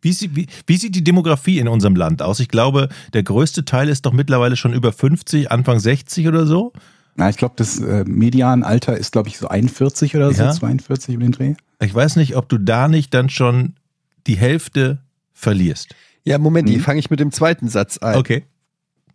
wie, 0.02 0.14
sie- 0.14 0.36
wie, 0.36 0.48
wie 0.66 0.78
sieht 0.78 0.96
die 0.96 1.04
Demografie 1.04 1.60
in 1.60 1.68
unserem 1.68 1.96
Land 1.96 2.22
aus? 2.24 2.40
Ich 2.40 2.48
glaube, 2.50 2.90
der 3.14 3.22
größte 3.24 3.66
Teil 3.66 3.88
ist 3.88 4.06
doch 4.08 4.14
mittlerweile 4.14 4.56
schon 4.56 4.74
über 4.74 4.92
50, 4.92 5.52
Anfang 5.52 5.80
60 5.80 6.28
oder 6.28 6.48
so. 6.48 6.74
Na, 7.20 7.30
ich 7.30 7.36
glaube, 7.36 7.56
das 7.58 7.80
äh, 7.80 8.06
Medianalter 8.08 8.98
ist, 8.98 9.12
glaube 9.12 9.28
ich, 9.28 9.38
so 9.38 9.50
41 9.50 10.16
oder 10.16 10.34
so, 10.34 10.42
Ja. 10.42 10.52
42 10.54 11.16
über 11.16 11.24
den 11.24 11.34
Dreh. 11.34 11.54
Ich 11.82 11.94
weiß 11.94 12.16
nicht, 12.16 12.38
ob 12.38 12.48
du 12.48 12.58
da 12.58 12.88
nicht 12.88 13.14
dann 13.14 13.30
schon 13.30 13.74
die 14.26 14.38
Hälfte 14.38 15.00
verlierst. 15.34 15.96
Ja, 16.24 16.38
Moment, 16.38 16.70
die 16.70 16.78
Mhm. 16.78 16.82
fange 16.82 17.00
ich 17.00 17.10
mit 17.10 17.20
dem 17.20 17.32
zweiten 17.34 17.68
Satz 17.68 17.98
ein. 17.98 18.16
Okay. 18.18 18.46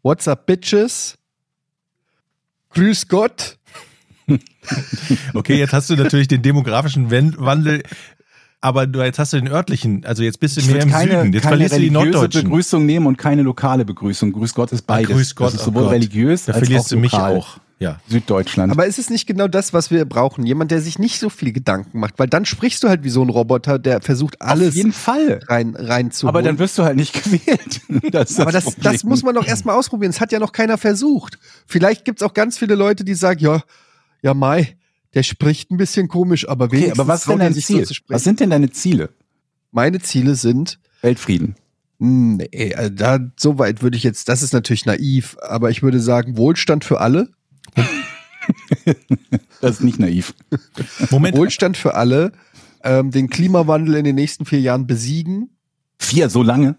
What's 0.03 0.29
up, 0.29 0.45
Bitches? 0.47 1.17
Grüß 2.71 3.09
Gott. 3.09 3.57
Okay, 5.35 5.59
jetzt 5.59 5.73
hast 5.75 5.91
du 5.91 5.97
natürlich 5.97 6.29
den 6.29 6.41
demografischen 6.41 7.11
Wandel, 7.11 7.83
aber 8.63 8.87
du, 8.87 9.03
jetzt 9.03 9.19
hast 9.19 9.35
du 9.35 9.37
den 9.37 9.49
örtlichen, 9.49 10.07
also 10.07 10.23
jetzt 10.23 10.41
bist 10.41 10.57
du 10.57 10.61
Ich 10.63 10.67
mehr 10.71 10.83
im 10.83 10.89
keine, 10.91 11.11
Süden. 11.21 11.33
Jetzt 11.35 11.43
keine 11.43 11.57
verlierst 11.57 11.75
du 11.77 11.81
die 11.81 11.91
Norddeutschen. 11.91 12.45
Begrüßung 12.45 12.87
nehmen 12.87 13.07
und 13.07 13.19
keine 13.19 13.43
lokale 13.43 13.85
Begrüßung. 13.85 14.33
Grüß 14.33 14.55
Gott 14.55 14.73
ist 14.73 14.83
beides. 14.87 15.11
grüß 15.11 15.35
Gott, 15.35 15.49
das 15.49 15.55
ist 15.57 15.61
oh 15.61 15.65
sowohl 15.67 15.83
Gott. 15.85 15.93
religiös 15.93 16.47
Da 16.47 16.53
als 16.55 16.61
verlierst 16.61 16.87
auch 16.87 16.91
du 16.91 16.97
mich 16.97 17.13
auch. 17.13 17.59
Ja. 17.81 18.01
Süddeutschland. 18.09 18.71
Aber 18.73 18.87
ist 18.87 18.99
es 18.99 19.11
nicht 19.11 19.27
genau 19.27 19.49
das, 19.49 19.73
was 19.73 19.91
wir 19.91 20.05
brauchen? 20.05 20.47
Jemand, 20.47 20.71
der 20.71 20.81
sich 20.81 20.99
nicht 20.99 21.19
so 21.19 21.29
viel 21.29 21.53
Gedanken 21.53 21.99
macht, 21.99 22.19
weil 22.19 22.29
dann 22.29 22.45
sprichst 22.45 22.83
du 22.85 22.89
halt 22.89 23.03
wie 23.05 23.09
so 23.11 23.21
ein 23.23 23.29
Roboter, 23.29 23.79
der 23.79 24.01
versucht 24.01 24.41
alles 24.41 24.69
Auf 24.69 24.75
jeden 24.75 24.93
Fall. 24.93 25.41
rein, 25.49 25.75
reinzuholen. 25.77 26.29
Aber 26.35 26.43
dann 26.43 26.59
wirst 26.59 26.79
du 26.79 26.85
halt 26.85 26.97
nicht 26.97 27.13
gewählt. 27.25 27.81
Das 28.13 28.39
Aber 28.39 28.53
das, 28.53 28.77
das 28.77 29.03
muss 29.05 29.23
man 29.23 29.35
doch 29.35 29.47
erstmal 29.47 29.77
ausprobieren. 29.77 30.13
Das 30.13 30.21
hat 30.21 30.31
ja 30.33 30.39
noch 30.39 30.53
keiner 30.53 30.79
versucht. 30.79 31.39
Vielleicht 31.67 32.05
gibt's 32.05 32.23
auch 32.23 32.33
ganz 32.33 32.59
viele 32.59 32.75
Leute, 32.77 33.05
die 33.05 33.15
sagen, 33.15 33.41
ja, 33.41 33.63
ja, 34.23 34.35
Mai, 34.35 34.77
der 35.15 35.23
spricht 35.25 35.71
ein 35.71 35.77
bisschen 35.77 36.09
komisch, 36.09 36.49
aber 36.49 36.67
Okay, 36.67 36.77
wenigstens 36.77 36.99
aber 37.01 37.09
was 37.09 37.21
ist 37.23 37.29
denn 37.29 37.39
dein 37.41 37.55
so 37.55 37.61
Ziel? 37.61 37.85
zu 37.85 37.95
sprechen. 37.95 38.15
Was 38.15 38.25
sind 38.25 38.41
denn 38.41 38.51
deine 38.51 38.71
Ziele? 38.71 39.11
Meine 39.73 40.01
Ziele 40.01 40.37
sind, 40.37 40.79
Weltfrieden. 41.03 41.57
nee, 41.99 42.73
also 42.75 42.91
da, 42.91 43.19
so 43.37 43.59
weit 43.59 43.83
würde 43.83 43.97
ich 43.97 44.05
jetzt, 44.05 44.29
das 44.29 44.43
ist 44.43 44.53
natürlich 44.53 44.87
naiv, 44.87 45.37
aber 45.43 45.71
ich 45.71 45.83
würde 45.83 46.01
sagen, 46.01 46.37
Wohlstand 46.37 46.85
für 46.85 47.01
alle. 47.01 47.29
Das 49.61 49.77
ist 49.77 49.83
nicht 49.83 49.99
naiv. 49.99 50.35
Moment, 51.11 51.39
Wohlstand 51.39 51.79
für 51.79 51.95
alle, 51.95 52.33
ähm, 52.83 53.11
den 53.11 53.31
Klimawandel 53.31 53.95
in 53.95 54.05
den 54.05 54.15
nächsten 54.15 54.45
vier 54.45 54.61
Jahren 54.61 54.87
besiegen, 54.87 55.55
Vier, 55.99 56.29
so 56.29 56.43
lange? 56.43 56.77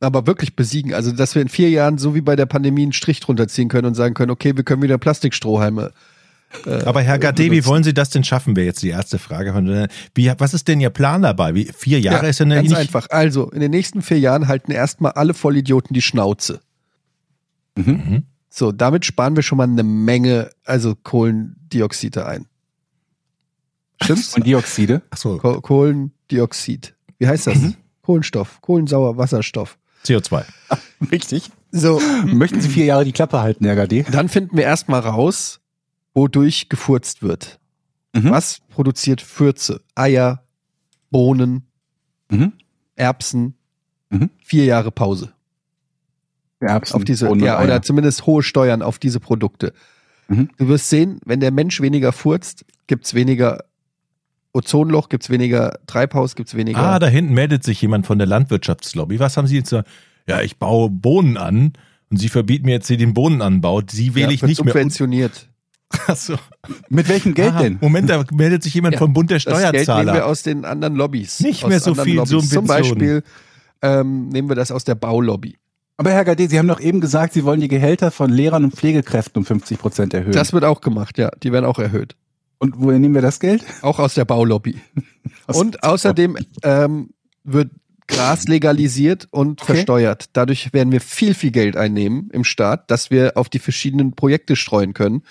aber 0.00 0.26
wirklich 0.26 0.54
besiegen. 0.54 0.92
Also, 0.94 1.12
dass 1.12 1.34
wir 1.34 1.42
in 1.42 1.48
vier 1.48 1.70
Jahren, 1.70 1.98
so 1.98 2.14
wie 2.14 2.20
bei 2.20 2.36
der 2.36 2.46
Pandemie, 2.46 2.82
einen 2.82 2.92
Strich 2.92 3.20
drunter 3.20 3.48
ziehen 3.48 3.68
können 3.68 3.86
und 3.86 3.94
sagen 3.94 4.14
können, 4.14 4.30
okay, 4.30 4.54
wir 4.54 4.62
können 4.62 4.82
wieder 4.82 4.98
Plastikstrohhalme. 4.98 5.92
aber 6.66 7.00
Herr 7.00 7.18
Gade, 7.18 7.50
wie 7.50 7.64
wollen 7.64 7.82
Sie 7.82 7.94
das 7.94 8.10
denn 8.10 8.22
schaffen, 8.22 8.54
wäre 8.54 8.66
jetzt 8.66 8.82
die 8.82 8.90
erste 8.90 9.18
Frage. 9.18 9.52
Von, 9.52 9.88
wie, 10.14 10.32
was 10.38 10.54
ist 10.54 10.68
denn 10.68 10.80
Ihr 10.80 10.90
Plan 10.90 11.22
dabei? 11.22 11.54
Wie, 11.54 11.64
vier 11.76 12.00
Jahre 12.00 12.28
ist 12.28 12.38
ja 12.38 12.44
eine 12.44 12.56
ganz 12.56 12.68
nicht, 12.68 12.78
einfach. 12.78 13.08
Also, 13.10 13.50
in 13.50 13.60
den 13.60 13.70
nächsten 13.70 14.02
vier 14.02 14.18
Jahren 14.18 14.46
halten 14.46 14.70
erstmal 14.70 15.12
alle 15.12 15.34
Vollidioten 15.34 15.94
die 15.94 16.02
Schnauze. 16.02 16.60
Mhm. 17.76 18.24
So, 18.56 18.70
damit 18.70 19.04
sparen 19.04 19.34
wir 19.34 19.42
schon 19.42 19.58
mal 19.58 19.64
eine 19.64 19.82
Menge, 19.82 20.48
also 20.64 20.94
Kohlendioxide 20.94 22.24
ein. 22.24 22.46
Stimmt's? 24.00 24.36
Und 24.36 24.46
Dioxide? 24.46 25.02
Ach 25.10 25.16
so, 25.16 25.38
Ko 25.38 25.60
Kohlendioxid. 25.60 26.94
Wie 27.18 27.26
heißt 27.26 27.48
das? 27.48 27.58
Mhm. 27.58 27.74
Kohlenstoff, 28.02 28.60
Kohlensauer, 28.60 29.16
Wasserstoff. 29.16 29.76
CO2. 30.04 30.44
Richtig. 31.10 31.50
So, 31.72 32.00
Möchten 32.26 32.60
Sie 32.60 32.68
vier 32.68 32.84
Jahre 32.84 33.04
die 33.04 33.10
Klappe 33.10 33.40
halten, 33.40 33.64
Herr 33.64 33.74
Gade? 33.74 34.04
dann 34.04 34.28
finden 34.28 34.56
wir 34.56 34.62
erstmal 34.62 35.00
raus, 35.00 35.58
wodurch 36.12 36.68
gefurzt 36.68 37.22
wird. 37.22 37.58
Mhm. 38.14 38.30
Was 38.30 38.60
produziert 38.68 39.20
Fürze? 39.20 39.80
Eier, 39.96 40.44
Bohnen, 41.10 41.66
Mhm. 42.30 42.52
Erbsen, 42.94 43.54
Mhm. 44.10 44.30
vier 44.44 44.64
Jahre 44.66 44.92
Pause. 44.92 45.32
Erbsen, 46.64 46.96
auf 46.96 47.04
diese, 47.04 47.26
Bohnen 47.26 47.44
ja, 47.44 47.62
oder 47.62 47.82
zumindest 47.82 48.26
hohe 48.26 48.42
Steuern 48.42 48.82
auf 48.82 48.98
diese 48.98 49.20
Produkte. 49.20 49.72
Mhm. 50.28 50.48
Du 50.56 50.68
wirst 50.68 50.88
sehen, 50.90 51.20
wenn 51.24 51.40
der 51.40 51.50
Mensch 51.50 51.80
weniger 51.80 52.12
furzt, 52.12 52.64
gibt's 52.86 53.14
weniger 53.14 53.64
Ozonloch, 54.52 55.08
gibt's 55.08 55.30
weniger 55.30 55.78
Treibhaus, 55.86 56.36
gibt's 56.36 56.54
weniger. 56.54 56.78
Ah, 56.78 56.98
da 56.98 57.06
hinten 57.08 57.34
meldet 57.34 57.64
sich 57.64 57.82
jemand 57.82 58.06
von 58.06 58.18
der 58.18 58.26
Landwirtschaftslobby. 58.26 59.18
Was 59.18 59.36
haben 59.36 59.46
Sie 59.46 59.56
jetzt? 59.56 59.72
da? 59.72 59.84
Ja, 60.28 60.40
ich 60.42 60.58
baue 60.58 60.90
Bohnen 60.90 61.36
an 61.36 61.72
und 62.10 62.18
Sie 62.18 62.28
verbieten 62.28 62.66
mir 62.66 62.72
jetzt 62.72 62.86
hier 62.86 62.96
den 62.96 63.14
Bohnenanbau. 63.14 63.82
Sie 63.90 64.14
wähle 64.14 64.28
ja, 64.28 64.32
ich 64.32 64.42
nicht 64.42 64.64
mehr. 64.64 64.72
subventioniert. 64.72 65.48
Achso. 66.06 66.36
Mit 66.88 67.08
welchem 67.08 67.34
Geld 67.34 67.52
Ah, 67.54 67.62
denn? 67.62 67.78
Moment, 67.80 68.08
da 68.08 68.24
meldet 68.32 68.62
sich 68.62 68.74
jemand 68.74 68.94
Ja, 68.94 68.98
vom 69.00 69.12
Bund 69.12 69.30
der 69.30 69.38
Das 69.38 69.44
Geld 69.44 69.56
nehmen 69.56 69.72
wir 69.74 69.82
Steuerzahler. 69.84 70.26
aus 70.26 70.42
den 70.42 70.64
anderen 70.64 70.94
Lobbys. 70.96 71.40
Nicht 71.40 71.62
aus 71.64 71.68
mehr 71.68 71.80
so 71.80 71.90
anderen 71.90 72.04
viel 72.06 72.16
Lobbys. 72.16 72.30
Zum 72.30 72.40
Subventionen. 72.40 72.98
Beispiel 72.98 73.22
ähm, 73.82 74.28
nehmen 74.28 74.48
wir 74.48 74.54
das 74.56 74.70
aus 74.72 74.84
der 74.84 74.94
Baulobby. 74.94 75.56
Aber 75.96 76.10
Herr 76.10 76.24
Gade, 76.24 76.48
Sie 76.48 76.58
haben 76.58 76.68
doch 76.68 76.80
eben 76.80 77.00
gesagt, 77.00 77.34
Sie 77.34 77.44
wollen 77.44 77.60
die 77.60 77.68
Gehälter 77.68 78.10
von 78.10 78.30
Lehrern 78.30 78.64
und 78.64 78.74
Pflegekräften 78.74 79.40
um 79.40 79.46
50 79.46 79.78
Prozent 79.78 80.14
erhöhen. 80.14 80.32
Das 80.32 80.52
wird 80.52 80.64
auch 80.64 80.80
gemacht, 80.80 81.18
ja. 81.18 81.30
Die 81.42 81.52
werden 81.52 81.64
auch 81.64 81.78
erhöht. 81.78 82.16
und 82.58 82.74
woher 82.78 82.98
nehmen 82.98 83.14
wir 83.14 83.22
das 83.22 83.38
Geld? 83.40 83.64
Auch 83.82 83.98
aus 83.98 84.14
der 84.14 84.24
Baulobby. 84.24 84.80
Aus- 85.46 85.56
Und 85.56 85.82
außerdem 85.84 86.36
ähm, 86.62 87.10
wird 87.44 87.70
Gras 88.08 88.44
legalisiert 88.48 89.28
und 89.30 89.62
Okay. 89.62 89.74
versteuert. 89.74 90.26
Dadurch 90.34 90.72
werden 90.72 90.92
wir 90.92 91.00
viel, 91.00 91.32
viel 91.34 91.50
Geld 91.52 91.76
einnehmen 91.76 92.28
im 92.32 92.44
Staat, 92.44 92.90
dass 92.90 93.10
wir 93.10 93.32
auf 93.36 93.48
die 93.48 93.58
verschiedenen 93.58 94.12
Projekte 94.14 94.56
streuen 94.56 94.94
können. 94.94 95.22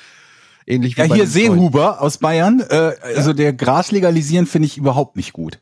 Ähnlich 0.66 0.96
wie 0.98 1.02
Ja, 1.02 1.08
bei 1.08 1.16
hier. 1.16 1.28
Seehuber 1.28 2.02
aus 2.02 2.18
Bayern. 2.20 2.62
Äh, 2.70 2.94
also 3.16 3.34
der 3.34 3.52
Gras 3.54 3.92
legalisieren 3.92 4.46
finde 4.46 4.68
ich 4.68 4.78
überhaupt 4.78 5.18
nicht 5.18 5.34
gut. 5.34 5.60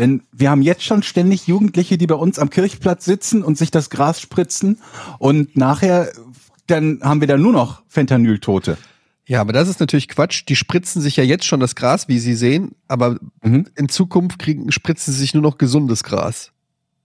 Denn 0.00 0.22
wir 0.32 0.50
haben 0.50 0.62
jetzt 0.62 0.82
schon 0.82 1.02
ständig 1.02 1.46
Jugendliche, 1.46 1.98
die 1.98 2.06
bei 2.06 2.14
uns 2.14 2.38
am 2.38 2.48
Kirchplatz 2.50 3.04
sitzen 3.04 3.44
und 3.44 3.58
sich 3.58 3.70
das 3.70 3.90
Gras 3.90 4.20
spritzen. 4.20 4.78
Und 5.18 5.56
nachher, 5.56 6.10
dann 6.66 7.00
haben 7.02 7.20
wir 7.20 7.28
da 7.28 7.36
nur 7.36 7.52
noch 7.52 7.82
Fentanyl-Tote. 7.86 8.78
Ja, 9.26 9.40
aber 9.42 9.52
das 9.52 9.68
ist 9.68 9.78
natürlich 9.78 10.08
Quatsch. 10.08 10.44
Die 10.48 10.56
spritzen 10.56 11.00
sich 11.02 11.16
ja 11.16 11.22
jetzt 11.22 11.44
schon 11.44 11.60
das 11.60 11.76
Gras, 11.76 12.08
wie 12.08 12.18
sie 12.18 12.34
sehen, 12.34 12.72
aber 12.88 13.18
Mhm. 13.42 13.66
in 13.76 13.88
Zukunft 13.88 14.38
kriegen, 14.40 14.72
spritzen 14.72 15.12
sie 15.12 15.20
sich 15.20 15.34
nur 15.34 15.42
noch 15.42 15.58
gesundes 15.58 16.02
Gras. 16.02 16.50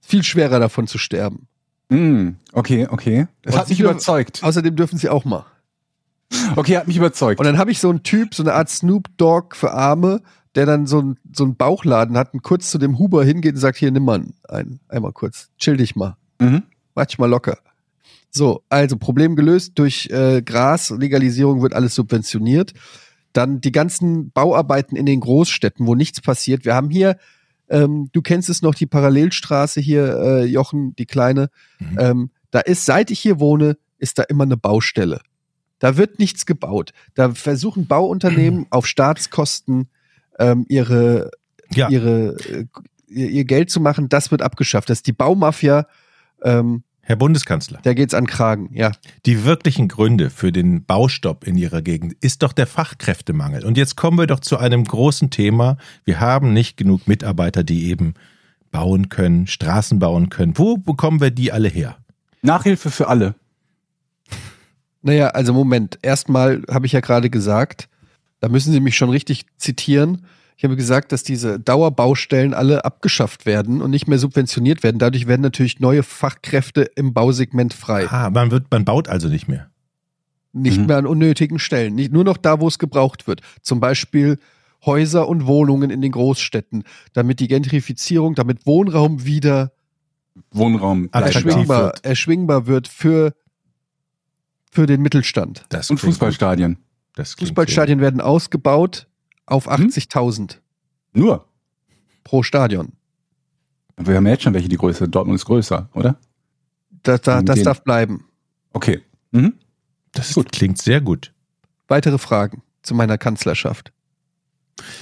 Viel 0.01 0.23
schwerer 0.23 0.59
davon 0.59 0.87
zu 0.87 0.97
sterben. 0.97 1.47
Mm, 1.89 2.29
okay, 2.53 2.87
okay. 2.89 3.27
Das 3.43 3.53
Und 3.53 3.59
hat 3.59 3.69
mich 3.69 3.79
überzeugt. 3.79 4.41
Außerdem 4.41 4.75
dürfen 4.75 4.97
sie 4.97 5.09
auch 5.09 5.25
mal. 5.25 5.45
Okay, 6.55 6.77
hat 6.77 6.87
mich 6.87 6.97
überzeugt. 6.97 7.39
Und 7.39 7.45
dann 7.45 7.57
habe 7.59 7.71
ich 7.71 7.79
so 7.79 7.89
einen 7.89 8.01
Typ, 8.01 8.33
so 8.33 8.41
eine 8.41 8.53
Art 8.53 8.69
Snoop 8.69 9.07
Dogg 9.17 9.55
für 9.55 9.71
Arme, 9.73 10.21
der 10.55 10.65
dann 10.65 10.87
so, 10.87 11.01
ein, 11.01 11.19
so 11.33 11.43
einen 11.43 11.55
Bauchladen 11.55 12.17
hat 12.17 12.33
und 12.33 12.41
kurz 12.41 12.71
zu 12.71 12.77
dem 12.77 12.97
Huber 12.97 13.23
hingeht 13.23 13.55
und 13.55 13.59
sagt, 13.59 13.77
hier, 13.77 13.91
nimm 13.91 14.05
mal 14.05 14.23
einen. 14.47 14.79
Einmal 14.87 15.11
kurz. 15.11 15.49
Chill 15.57 15.77
dich 15.77 15.95
mal. 15.95 16.17
Mhm. 16.39 16.63
Mach 16.95 17.05
dich 17.05 17.19
mal 17.19 17.29
locker. 17.29 17.59
So, 18.31 18.63
also 18.69 18.97
Problem 18.97 19.35
gelöst. 19.35 19.73
Durch 19.75 20.09
äh, 20.09 20.41
Gras, 20.41 20.89
Legalisierung 20.89 21.61
wird 21.61 21.73
alles 21.73 21.95
subventioniert. 21.95 22.73
Dann 23.33 23.59
die 23.59 23.71
ganzen 23.71 24.31
Bauarbeiten 24.31 24.95
in 24.95 25.05
den 25.05 25.19
Großstädten, 25.19 25.85
wo 25.85 25.95
nichts 25.95 26.21
passiert. 26.21 26.63
Wir 26.63 26.73
haben 26.73 26.89
hier, 26.89 27.17
ähm, 27.69 28.09
du 28.13 28.21
kennst 28.21 28.49
es 28.49 28.61
noch, 28.61 28.75
die 28.75 28.85
Parallelstraße 28.85 29.81
hier, 29.81 30.17
äh, 30.17 30.45
Jochen, 30.45 30.95
die 30.95 31.05
kleine. 31.05 31.49
Mhm. 31.79 31.97
Ähm, 31.99 32.29
da 32.51 32.61
ist, 32.61 32.85
seit 32.85 33.11
ich 33.11 33.19
hier 33.19 33.41
wohne, 33.41 33.77
ist 33.97 34.19
da 34.19 34.23
immer 34.23 34.43
eine 34.43 34.57
Baustelle. 34.57 35.19
Da 35.79 35.97
wird 35.97 36.19
nichts 36.19 36.45
gebaut. 36.45 36.91
Da 37.13 37.31
versuchen 37.31 37.87
Bauunternehmen 37.87 38.67
auf 38.69 38.87
Staatskosten 38.87 39.89
ähm, 40.39 40.65
ihre, 40.69 41.31
Ja, 41.73 41.89
ihre, 41.89 42.35
äh, 42.49 42.65
ihr, 43.07 43.29
ihr 43.29 43.45
Geld 43.45 43.69
zu 43.69 43.79
machen. 43.79 44.09
Das 44.09 44.31
wird 44.31 44.41
abgeschafft. 44.41 44.89
Das 44.89 44.99
ist 44.99 45.07
die 45.07 45.13
Baumafia. 45.13 45.87
Ähm, 46.43 46.83
Herr 47.07 47.17
Bundeskanzler, 47.17 47.79
da 47.83 47.93
geht's 47.93 48.15
an 48.15 48.25
Kragen, 48.25 48.71
ja. 48.73 48.91
die 49.27 49.45
wirklichen 49.45 49.87
Gründe 49.87 50.31
für 50.31 50.51
den 50.51 50.85
Baustopp 50.85 51.45
in 51.45 51.55
Ihrer 51.55 51.83
Gegend 51.83 52.15
ist 52.19 52.41
doch 52.41 52.51
der 52.51 52.65
Fachkräftemangel. 52.65 53.63
Und 53.63 53.77
jetzt 53.77 53.95
kommen 53.95 54.17
wir 54.17 54.25
doch 54.25 54.39
zu 54.39 54.57
einem 54.57 54.83
großen 54.85 55.29
Thema. 55.29 55.77
Wir 56.03 56.19
haben 56.19 56.51
nicht 56.51 56.77
genug 56.77 57.07
Mitarbeiter, 57.07 57.63
die 57.63 57.91
eben 57.91 58.15
bauen 58.71 59.09
können, 59.09 59.45
Straßen 59.45 59.99
bauen 59.99 60.29
können. 60.29 60.57
Wo 60.57 60.77
bekommen 60.77 61.21
wir 61.21 61.29
die 61.29 61.51
alle 61.51 61.67
her? 61.67 61.97
Nachhilfe 62.41 62.89
für 62.89 63.07
alle. 63.07 63.35
Naja, 65.03 65.27
also 65.27 65.53
Moment. 65.53 65.99
Erstmal 66.01 66.63
habe 66.71 66.87
ich 66.87 66.91
ja 66.93 67.01
gerade 67.01 67.29
gesagt, 67.29 67.87
da 68.39 68.49
müssen 68.49 68.71
Sie 68.73 68.79
mich 68.79 68.95
schon 68.97 69.09
richtig 69.09 69.45
zitieren. 69.57 70.25
Ich 70.57 70.63
habe 70.63 70.75
gesagt, 70.77 71.11
dass 71.11 71.23
diese 71.23 71.59
Dauerbaustellen 71.59 72.53
alle 72.53 72.85
abgeschafft 72.85 73.45
werden 73.45 73.81
und 73.81 73.91
nicht 73.91 74.07
mehr 74.07 74.19
subventioniert 74.19 74.83
werden. 74.83 74.99
Dadurch 74.99 75.27
werden 75.27 75.41
natürlich 75.41 75.79
neue 75.81 76.01
Fachkräfte 76.03 76.83
im 76.95 77.13
Bausegment 77.13 77.73
frei. 77.73 78.07
Ah, 78.09 78.29
man 78.29 78.51
wird, 78.51 78.71
man 78.71 78.85
baut 78.85 79.09
also 79.09 79.27
nicht 79.27 79.47
mehr. 79.49 79.69
Nicht 80.53 80.79
Mhm. 80.79 80.85
mehr 80.85 80.97
an 80.97 81.05
unnötigen 81.07 81.59
Stellen. 81.59 81.95
Nicht, 81.95 82.13
nur 82.13 82.23
noch 82.23 82.37
da, 82.37 82.61
wo 82.61 82.67
es 82.69 82.79
gebraucht 82.79 83.27
wird. 83.27 83.41
Zum 83.61 83.81
Beispiel 83.81 84.39
Häuser 84.85 85.27
und 85.27 85.45
Wohnungen 85.45 85.89
in 85.89 86.01
den 86.01 86.11
Großstädten, 86.13 86.83
damit 87.11 87.41
die 87.41 87.47
Gentrifizierung, 87.49 88.35
damit 88.35 88.65
Wohnraum 88.65 89.25
wieder 89.25 89.73
Wohnraum. 90.51 91.09
Erschwingbar, 91.11 91.85
wird. 91.85 92.05
erschwingbar 92.05 92.67
wird 92.67 92.87
für, 92.87 93.33
für 94.71 94.85
den 94.85 95.01
Mittelstand. 95.01 95.65
Das 95.69 95.89
Und 95.89 95.99
klingt 95.99 96.19
Fußballstadien. 97.15 97.35
gut. 97.35 97.47
Fußballstadien 97.47 97.99
werden 98.01 98.21
ausgebaut 98.21 99.07
auf 99.45 99.65
Mhm. 99.67 99.71
80.000 99.89 100.61
Nur. 101.13 101.45
pro 102.23 102.43
Stadion. 102.43 102.93
Wir 103.97 104.15
haben 104.17 104.25
ja 104.25 104.33
jetzt 104.33 104.43
schon 104.43 104.53
welche, 104.53 104.67
die 104.67 104.77
Größe. 104.77 105.07
Dortmund 105.07 105.39
ist 105.39 105.45
größer, 105.45 105.89
oder? 105.93 106.17
Das, 107.03 107.21
da, 107.21 107.41
das 107.41 107.61
darf 107.63 107.83
bleiben. 107.83 108.25
Okay. 108.73 109.01
Mhm. 109.31 109.53
Das 110.11 110.33
klingt 110.51 110.81
sehr 110.81 110.99
gut. 111.01 111.33
Weitere 111.87 112.17
Fragen 112.17 112.61
zu 112.81 112.93
meiner 112.95 113.17
Kanzlerschaft. 113.17 113.91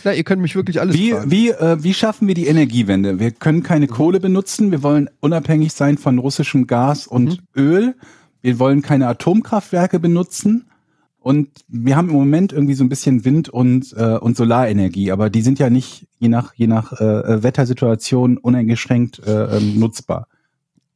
Na, 0.03 0.13
ihr 0.13 0.23
könnt 0.23 0.41
mich 0.41 0.55
wirklich 0.55 0.79
alles 0.79 0.95
Wie, 0.95 1.11
fragen. 1.11 1.31
wie, 1.31 1.49
äh, 1.49 1.81
wie 1.81 1.93
schaffen 1.95 2.27
wir 2.27 2.35
die 2.35 2.45
Energiewende? 2.45 3.19
Wir 3.19 3.31
können 3.31 3.63
keine 3.63 3.87
Kohle 3.87 4.19
benutzen. 4.19 4.69
Wir 4.69 4.83
wollen 4.83 5.09
unabhängig 5.19 5.73
sein 5.73 5.97
von 5.97 6.19
russischem 6.19 6.67
Gas 6.67 7.07
und 7.07 7.41
Öl. 7.55 7.95
Wir 8.41 8.59
wollen 8.59 8.83
keine 8.83 9.07
Atomkraftwerke 9.07 9.99
benutzen. 9.99 10.69
Und 11.23 11.47
wir 11.69 11.95
haben 11.95 12.09
im 12.09 12.15
Moment 12.15 12.51
irgendwie 12.51 12.73
so 12.73 12.83
ein 12.83 12.89
bisschen 12.89 13.23
Wind- 13.23 13.47
und, 13.47 13.93
äh, 13.95 14.17
und 14.17 14.35
Solarenergie, 14.35 15.09
aber 15.09 15.29
die 15.29 15.41
sind 15.41 15.57
ja 15.57 15.69
nicht 15.69 16.05
je 16.19 16.27
nach, 16.27 16.53
je 16.53 16.67
nach 16.67 16.91
äh, 16.99 17.41
Wettersituation 17.41 18.37
uneingeschränkt 18.37 19.25
äh, 19.25 19.57
ähm, 19.57 19.79
nutzbar. 19.79 20.27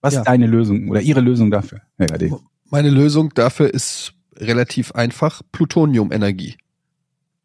Was 0.01 0.15
Ja. 0.15 0.19
ist 0.19 0.27
deine 0.27 0.45
Lösung 0.45 0.89
oder 0.89 0.99
Ihre 0.99 1.21
Lösung 1.21 1.49
dafür, 1.49 1.79
Herr 1.97 2.07
Gade? 2.07 2.37
Meine 2.69 2.89
Lösung 2.89 3.33
dafür 3.35 3.73
ist 3.73 4.15
relativ 4.35 4.91
einfach: 4.91 5.41
Plutoniumenergie. 5.53 6.57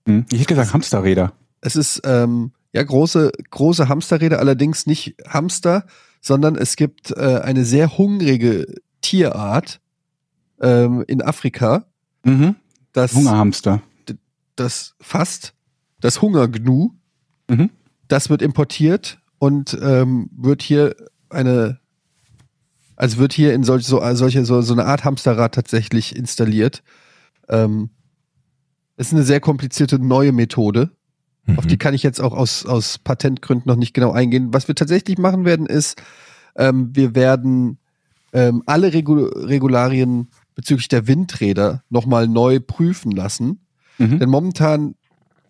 Hm? 0.09 0.27
Ich 0.33 0.41
hätte 0.41 0.55
gesagt 0.55 0.75
Hamsterräder. 0.75 1.33
Es 1.61 1.77
ist 1.77 2.03
ähm, 2.05 2.51
ja 2.73 2.83
große, 2.83 3.31
große 3.51 3.89
Hamsterräder, 3.89 4.41
allerdings 4.41 4.87
nicht 4.87 5.15
Hamster, 5.29 5.87
sondern 6.21 6.57
es 6.57 6.75
gibt 6.75 7.13
äh, 7.13 7.41
eine 7.45 7.65
sehr 7.65 7.97
hungrige 7.97 8.75
Tierart 9.03 9.81
ähm, 10.61 11.05
in 11.07 11.23
Afrika, 11.23 11.85
Mhm. 12.25 12.55
Das, 12.93 13.15
Hungerhamster. 13.15 13.83
das 14.57 14.95
fast 15.01 15.55
das 16.01 16.21
Hungergnu. 16.21 16.91
Mhm. 17.49 17.71
Das 18.09 18.29
wird 18.29 18.43
importiert 18.43 19.21
und 19.39 19.79
ähm, 19.81 20.29
wird 20.37 20.63
hier 20.63 20.95
eine, 21.31 21.81
also 22.97 23.19
wird 23.19 23.33
hier 23.33 23.55
in 23.55 23.65
solch, 23.65 23.87
so, 23.87 24.03
solche, 24.15 24.45
so, 24.45 24.61
so 24.61 24.75
eine 24.75 24.85
Art 24.85 25.05
Hamsterrad 25.05 25.55
tatsächlich 25.55 26.15
installiert. 26.15 26.83
Ähm, 27.49 27.91
es 28.97 29.09
ist 29.09 29.15
eine 29.15 29.23
sehr 29.23 29.41
komplizierte 29.41 29.99
neue 29.99 30.33
Methode. 30.33 30.91
Auf 31.57 31.67
die 31.67 31.75
Mhm. 31.75 31.79
kann 31.79 31.95
ich 31.95 32.05
jetzt 32.05 32.21
auch 32.21 32.35
aus, 32.35 32.67
aus 32.67 32.99
Patentgründen 32.99 33.69
noch 33.69 33.77
nicht 33.77 33.95
genau 33.95 34.13
eingehen. 34.13 34.53
Was 34.53 34.69
wir 34.69 34.77
tatsächlich 34.77 35.19
machen 35.19 35.45
werden, 35.45 35.67
ist, 35.67 36.01
ähm, 36.55 36.95
wir 36.95 37.17
werden 37.17 37.79
ähm, 38.33 38.63
alle 38.67 38.93
Regu 38.93 39.25
Regularien 39.25 40.29
bezüglich 40.55 40.89
der 40.89 41.07
Windräder 41.07 41.83
nochmal 41.91 42.29
neu 42.29 42.61
prüfen 42.61 43.13
lassen. 43.13 43.67
Mhm. 43.99 44.19
Denn 44.19 44.29
momentan 44.29 44.95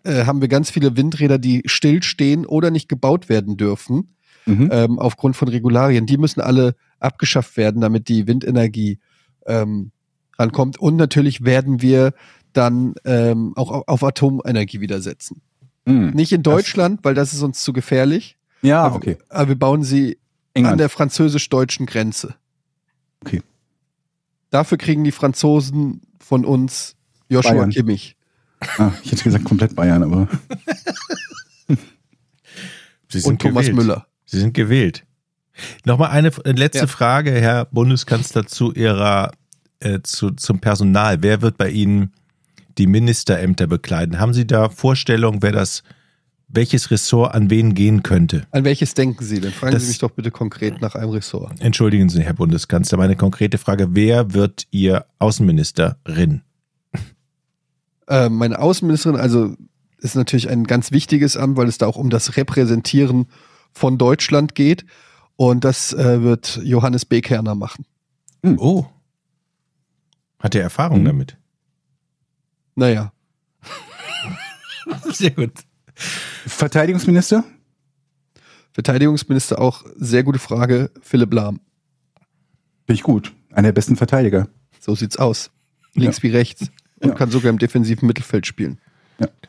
äh, 0.03 0.25
haben 0.25 0.41
wir 0.41 0.47
ganz 0.47 0.69
viele 0.69 0.95
Windräder, 0.97 1.37
die 1.37 1.63
stillstehen 1.65 2.45
oder 2.45 2.71
nicht 2.71 2.89
gebaut 2.89 3.29
werden 3.29 3.57
dürfen, 3.57 4.09
Mhm. 4.45 4.69
ähm, 4.73 4.99
aufgrund 4.99 5.37
von 5.37 5.47
Regularien. 5.47 6.05
Die 6.05 6.17
müssen 6.17 6.41
alle 6.41 6.75
abgeschafft 6.99 7.55
werden, 7.55 7.79
damit 7.79 8.09
die 8.09 8.27
Windenergie 8.27 8.99
ähm, 9.45 9.91
rankommt. 10.37 10.77
Und 10.77 10.97
natürlich 10.97 11.45
werden 11.45 11.81
wir 11.81 12.13
dann 12.51 12.95
ähm, 13.05 13.53
auch 13.55 13.71
auf, 13.71 13.87
auf 13.87 14.03
Atomenergie 14.03 14.81
wieder 14.81 15.01
setzen. 15.01 15.41
Mhm. 15.85 16.09
Nicht 16.09 16.33
in 16.33 16.43
Deutschland, 16.43 16.99
weil 17.03 17.13
das 17.13 17.33
ist 17.33 17.41
uns 17.41 17.63
zu 17.63 17.71
gefährlich. 17.71 18.37
Ja, 18.61 18.83
aber, 18.83 18.97
okay. 18.97 19.17
aber 19.29 19.47
wir 19.49 19.59
bauen 19.59 19.83
sie 19.83 20.17
an 20.55 20.63
England. 20.63 20.79
der 20.81 20.89
französisch-deutschen 20.89 21.85
Grenze. 21.85 22.35
Okay. 23.25 23.41
Dafür 24.53 24.77
kriegen 24.77 25.03
die 25.03 25.11
Franzosen 25.11 26.01
von 26.19 26.45
uns 26.45 26.95
Joshua 27.27 27.53
Bayern. 27.53 27.71
Kimmich. 27.71 28.15
Ah, 28.77 28.91
ich 29.03 29.11
hätte 29.11 29.23
gesagt 29.23 29.45
komplett 29.45 29.75
Bayern, 29.75 30.03
aber 30.03 30.27
Sie 33.09 33.21
Und 33.23 33.41
Thomas 33.41 33.65
gewählt. 33.65 33.75
Müller. 33.75 34.07
Sie 34.25 34.39
sind 34.39 34.53
gewählt. 34.53 35.05
Nochmal 35.85 36.11
eine 36.11 36.27
äh, 36.45 36.51
letzte 36.51 36.81
Ja. 36.81 36.87
Frage, 36.87 37.31
Herr 37.31 37.65
Bundeskanzler, 37.65 38.45
zu 38.45 38.71
Ihrer, 38.73 39.31
äh, 39.79 40.01
zu, 40.03 40.29
zum 40.29 40.59
Personal. 40.59 41.23
Wer 41.23 41.41
wird 41.41 41.57
bei 41.57 41.71
Ihnen 41.71 42.11
die 42.77 42.85
Ministerämter 42.85 43.65
bekleiden? 43.65 44.19
Haben 44.19 44.33
Sie 44.35 44.45
da 44.45 44.69
Vorstellungen, 44.69 45.41
wer 45.41 45.51
das, 45.51 45.81
welches 46.53 46.91
Ressort 46.91 47.33
an 47.33 47.49
wen 47.49 47.73
gehen 47.73 48.03
könnte? 48.03 48.45
An 48.51 48.63
welches 48.63 48.93
denken 48.93 49.23
Sie 49.25 49.39
denn? 49.41 49.51
Fragen 49.51 49.73
Das- 49.73 49.83
Sie 49.83 49.89
mich 49.89 49.97
doch 49.99 50.11
bitte 50.11 50.31
konkret 50.31 50.81
nach 50.81 50.95
einem 50.95 51.09
Ressort. 51.09 51.59
Entschuldigen 51.61 52.09
Sie, 52.09 52.21
Herr 52.23 52.33
Bundeskanzler, 52.33 52.97
meine 52.97 53.15
konkrete 53.15 53.57
Frage, 53.57 53.95
wer 53.95 54.33
wird 54.33 54.67
Ihr 54.71 55.05
Außenministerin? 55.19 56.41
Äh, 58.07 58.29
meine 58.29 58.59
Außenministerin, 58.59 59.19
also 59.19 59.55
ist 59.99 60.15
natürlich 60.15 60.49
ein 60.49 60.65
ganz 60.65 60.91
wichtiges 60.91 61.37
Amt, 61.37 61.55
weil 61.57 61.67
es 61.67 61.77
da 61.77 61.87
auch 61.87 61.95
um 61.95 62.09
das 62.09 62.35
Repräsentieren 62.37 63.27
von 63.71 63.97
Deutschland 63.97 64.55
geht. 64.55 64.85
Und 65.35 65.63
das 65.63 65.93
äh, 65.93 66.21
wird 66.21 66.59
Johannes 66.63 67.05
Bekerner 67.05 67.55
machen. 67.55 67.85
Oh. 68.57 68.85
Hat 70.39 70.53
er 70.53 70.61
Erfahrung 70.61 71.01
Mhm. 71.01 71.05
damit? 71.05 71.37
Naja, 72.75 73.11
Sehr 75.11 75.31
gut. 75.31 75.53
Verteidigungsminister? 75.95 77.43
Verteidigungsminister 78.71 79.59
auch 79.61 79.83
sehr 79.95 80.23
gute 80.23 80.39
Frage. 80.39 80.91
Philipp 81.01 81.33
Lahm. 81.33 81.59
Finde 82.85 82.93
ich 82.99 83.03
gut. 83.03 83.33
Einer 83.51 83.67
der 83.69 83.73
besten 83.73 83.95
Verteidiger. 83.95 84.47
So 84.79 84.95
sieht's 84.95 85.17
aus. 85.17 85.51
Links 85.93 86.23
wie 86.23 86.29
rechts. 86.29 86.69
Und 86.99 87.09
Ja. 87.09 87.15
kann 87.15 87.29
sogar 87.31 87.49
im 87.51 87.59
defensiven 87.59 88.07
Mittelfeld 88.07 88.47
spielen. 88.47 88.79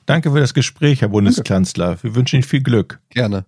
Danke 0.07 0.31
für 0.31 0.41
das 0.41 0.53
Gespräch, 0.53 1.01
Herr 1.01 1.09
Bundeskanzler. 1.09 2.03
Wir 2.03 2.15
wünschen 2.15 2.37
Ihnen 2.37 2.43
viel 2.43 2.63
Glück. 2.63 3.01
Gerne. 3.09 3.47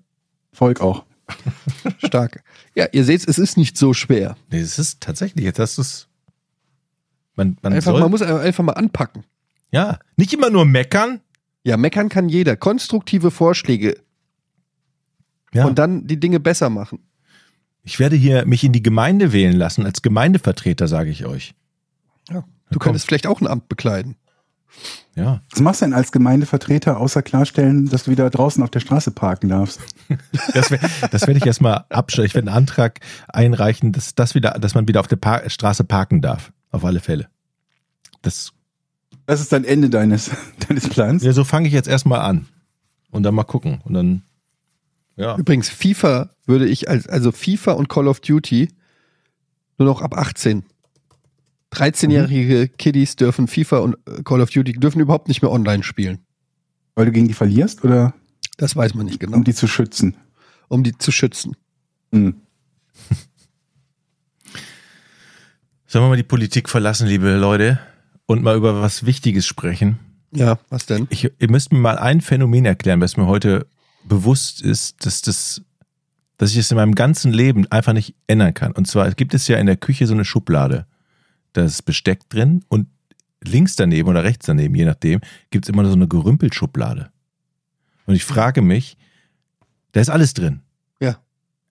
Volk 0.53 0.81
auch. 0.81 1.05
Stark. 2.05 2.43
Ja, 2.75 2.87
ihr 2.93 3.05
seht, 3.05 3.29
es 3.29 3.39
ist 3.39 3.59
nicht 3.59 3.77
so 3.77 3.93
schwer. 3.93 4.37
Nee, 4.51 4.61
es 4.61 4.79
ist 4.79 5.03
tatsächlich, 5.03 5.45
jetzt 5.45 5.59
hast 5.59 5.77
du 5.77 5.83
es. 5.83 6.09
Man, 7.35 7.59
man 7.63 7.75
Einfach, 7.75 7.93
soll, 7.93 8.01
man 8.01 8.11
muss 8.11 8.23
einfach 8.23 8.65
mal 8.65 8.73
anpacken. 8.73 9.25
ja, 9.71 9.99
nicht 10.17 10.33
immer 10.33 10.49
nur 10.49 10.65
meckern. 10.65 11.21
Ja, 11.67 11.77
meckern 11.77 12.09
kann 12.09 12.29
jeder. 12.29 12.57
Konstruktive 12.57 13.31
Vorschläge 13.33 13.97
Ja. 15.53 15.65
und 15.67 15.79
dann 15.79 16.07
die 16.07 16.21
Dinge 16.21 16.39
besser 16.39 16.71
machen. 16.71 17.01
Ich 17.83 17.99
werde 17.99 18.15
hier 18.17 18.47
mich 18.47 18.63
in 18.63 18.73
die 18.73 18.83
Gemeinde 18.83 19.33
wählen 19.33 19.57
lassen, 19.57 19.85
als 19.85 20.01
Gemeindevertreter, 20.03 20.87
sage 20.87 21.11
ich 21.11 21.27
euch. 21.27 21.55
Ja. 22.31 22.45
Du 22.71 22.79
könntest 22.79 23.07
vielleicht 23.07 23.27
auch 23.27 23.41
ein 23.41 23.47
Amt 23.47 23.69
bekleiden. 23.69 24.17
Ja. 25.15 25.41
Was 25.51 25.61
machst 25.61 25.81
du 25.81 25.87
denn 25.87 25.95
als 25.95 26.13
Gemeindevertreter, 26.13 26.99
außer 27.01 27.23
klarstellen, 27.23 27.87
dass 27.89 28.05
du 28.05 28.11
wieder 28.11 28.29
draußen 28.31 28.63
auf 28.63 28.71
der 28.71 28.81
Straße 28.81 29.11
parken 29.11 29.49
darfst? 29.49 29.81
Das, 30.55 30.71
wär- 30.71 30.79
das 31.11 31.27
werde 31.27 31.39
ich 31.39 31.47
erstmal 31.47 31.85
abstellen. 31.89 32.27
Ich 32.27 32.35
werde 32.35 32.49
einen 32.49 32.57
Antrag 32.59 33.01
einreichen, 33.29 33.91
dass, 33.93 34.15
das 34.15 34.35
wieder, 34.37 34.53
dass 34.53 34.75
man 34.75 34.87
wieder 34.87 35.01
auf 35.01 35.09
der 35.09 35.17
Par 35.17 35.49
Straße 35.51 35.83
parken 35.85 36.21
darf. 36.23 36.53
Auf 36.71 36.85
alle 36.85 37.01
Fälle. 37.01 37.29
Das, 38.23 38.53
Das 39.27 39.41
ist 39.41 39.53
dann 39.53 39.65
Ende 39.65 39.91
deines, 39.91 40.31
deines 40.69 40.89
Plans. 40.89 41.23
ja, 41.23 41.33
so 41.33 41.45
fange 41.45 41.69
ich 41.69 41.75
jetzt 41.75 41.89
erstmal 41.89 42.21
an. 42.21 42.47
Und 43.11 43.23
dann 43.23 43.35
mal 43.35 43.45
gucken. 43.45 43.81
Und 43.85 43.95
dann, 43.95 44.23
ja. 45.17 45.37
Übrigens, 45.37 45.69
FIFA 45.69 46.31
würde 46.45 46.67
ich 46.67 46.89
als, 46.89 47.07
also 47.09 47.33
FIFA 47.33 47.73
und 47.73 47.89
Call 47.89 48.09
of 48.09 48.21
Duty 48.21 48.69
nur 49.79 49.89
noch 49.89 50.03
ab 50.03 50.17
18. 50.17 50.65
13-jährige 51.73 52.69
Kiddies 52.69 53.17
dürfen 53.17 53.49
FIFA 53.49 53.79
und 53.79 53.97
äh, 54.07 54.23
Call 54.23 54.41
of 54.41 54.51
Duty 54.51 54.73
dürfen 54.75 55.01
überhaupt 55.01 55.29
nicht 55.29 55.43
mehr 55.43 55.51
online 55.51 55.83
spielen. 55.83 56.21
Weil 56.95 57.07
du 57.07 57.13
gegen 57.13 57.29
die 57.29 57.35
verlierst 57.35 57.85
oder 57.85 58.15
Das 58.57 58.77
weiß 58.77 58.95
man 58.95 59.07
nicht 59.07 59.21
genau. 59.21 59.37
um 59.37 59.45
die 59.45 59.55
zu 59.55 59.67
schützen? 59.67 60.17
Um 60.69 60.83
die 60.83 60.97
zu 60.97 61.13
schützen. 61.13 61.57
Hm. 62.13 62.37
Sollen 65.87 66.05
wir 66.05 66.09
mal 66.09 66.17
die 66.17 66.23
Politik 66.23 66.69
verlassen, 66.69 67.07
liebe 67.07 67.37
Leute, 67.37 67.79
und 68.27 68.43
mal 68.43 68.57
über 68.57 68.81
was 68.81 69.07
Wichtiges 69.07 69.47
sprechen? 69.47 69.99
Ja, 70.33 70.59
was 70.69 70.87
denn? 70.87 71.07
Ich, 71.11 71.31
ihr 71.39 71.51
müsst 71.51 71.73
mir 71.73 71.79
mal 71.79 71.99
ein 71.99 72.21
Phänomen 72.21 72.65
erklären, 72.65 73.01
was 73.01 73.17
mir 73.17 73.27
heute 73.27 73.67
bewusst 74.05 74.61
ist, 74.61 75.07
dass 75.07 75.23
das, 75.23 75.63
dass 76.37 76.51
ich 76.51 76.59
es 76.59 76.71
in 76.71 76.77
meinem 76.77 76.95
ganzen 76.95 77.33
Leben 77.33 77.71
einfach 77.71 77.93
nicht 77.93 78.15
ändern 78.27 78.55
kann. 78.55 78.73
Und 78.73 78.87
zwar 78.87 79.11
gibt 79.13 79.35
es 79.35 79.49
ja 79.49 79.59
in 79.59 79.67
der 79.67 79.77
Küche 79.77 80.07
so 80.07 80.15
eine 80.15 80.25
Schublade. 80.25 80.87
Da 81.53 81.65
ist 81.65 81.83
Besteck 81.83 82.29
drin 82.29 82.65
und 82.69 82.89
links 83.43 83.77
daneben 83.77 84.09
oder 84.09 84.25
rechts 84.25 84.47
daneben, 84.47 84.75
je 84.75 84.85
nachdem, 84.85 85.21
gibt 85.51 85.65
es 85.65 85.69
immer 85.69 85.85
so 85.87 85.93
eine 85.93 86.09
Gerümpelschublade. 86.09 87.11
Und 88.07 88.15
ich 88.15 88.25
frage 88.25 88.63
mich, 88.63 88.97
da 89.93 90.01
ist 90.01 90.11
alles 90.11 90.35
drin. 90.35 90.61
Ja. 91.01 91.19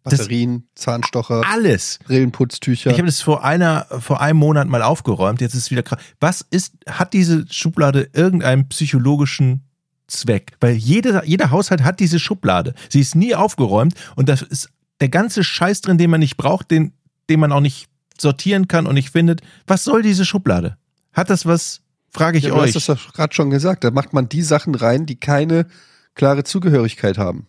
Batterien, 0.06 0.68
Zahnstocher, 0.76 1.42
Alles. 1.46 2.00
Brillenputztücher. 2.06 2.92
Ich 2.92 2.98
habe 2.98 3.08
das 3.08 3.22
vor 3.22 3.44
einer, 3.44 3.88
vor 4.00 4.22
einem 4.22 4.40
Monat 4.40 4.68
mal 4.68 4.82
aufgeräumt. 4.82 5.42
Jetzt 5.42 5.56
ist 5.56 5.64
es 5.64 5.72
wieder 5.72 5.84
krass. 5.84 6.00
Was 6.20 6.42
ist, 6.42 6.74
hat 6.88 7.14
diese 7.14 7.46
Schublade 7.50 8.10
irgendeinen 8.14 8.70
psychologischen 8.70 9.64
Zweck? 10.08 10.54
Weil 10.60 10.76
jeder, 10.76 11.26
jeder 11.26 11.52
Haushalt 11.52 11.84
hat 11.84 12.00
diese 12.00 12.20
Schublade. 12.20 12.76
Sie 12.90 13.00
ist 13.00 13.16
nie 13.16 13.36
aufgeräumt 13.36 13.96
und 14.16 14.30
das 14.30 14.42
ist 14.42 14.70
der 15.02 15.10
ganze 15.10 15.44
Scheiß 15.44 15.82
drin, 15.82 15.98
den 15.98 16.10
man 16.10 16.20
nicht 16.20 16.38
braucht, 16.38 16.72
den, 16.72 16.94
den 17.30 17.40
man 17.40 17.52
auch 17.52 17.62
nicht 17.62 17.88
sortieren 18.20 18.68
kann 18.68 18.88
und 18.88 18.94
nicht 18.94 19.10
findet. 19.10 19.42
Was 19.68 19.84
soll 19.84 20.02
diese 20.02 20.24
Schublade? 20.24 20.78
Hat 21.14 21.30
das 21.30 21.46
was? 21.46 21.82
Frage 22.12 22.38
ich 22.38 22.46
ja, 22.46 22.52
du 22.52 22.58
euch. 22.58 22.76
hast 22.76 22.88
das 22.88 23.04
doch 23.04 23.14
gerade 23.14 23.34
schon 23.34 23.50
gesagt. 23.50 23.84
Da 23.84 23.92
macht 23.92 24.14
man 24.14 24.30
die 24.30 24.42
Sachen 24.42 24.74
rein, 24.76 25.06
die 25.06 25.18
keine 25.18 25.66
klare 26.14 26.44
Zugehörigkeit 26.46 27.18
haben. 27.18 27.48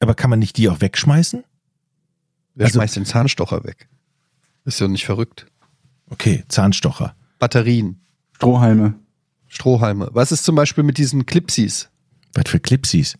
Aber 0.00 0.14
kann 0.14 0.30
man 0.30 0.38
nicht 0.38 0.56
die 0.56 0.68
auch 0.68 0.80
wegschmeißen? 0.80 1.44
Wer 2.54 2.66
Also- 2.66 2.78
schmeißt 2.78 2.96
den 2.96 3.06
Zahnstocher 3.06 3.64
weg? 3.64 3.88
Ist 4.64 4.80
ja 4.80 4.88
nicht 4.88 5.04
verrückt. 5.06 5.46
Okay, 6.08 6.44
Zahnstocher. 6.48 7.14
Batterien, 7.38 8.00
Strohhalme. 8.32 8.94
Strohhalme. 9.46 10.10
Was 10.12 10.32
ist 10.32 10.44
zum 10.44 10.54
Beispiel 10.54 10.84
mit 10.84 10.98
diesen 10.98 11.26
Clipsies? 11.26 11.88
Was 12.34 12.44
für 12.48 12.60
Clipsies? 12.60 13.14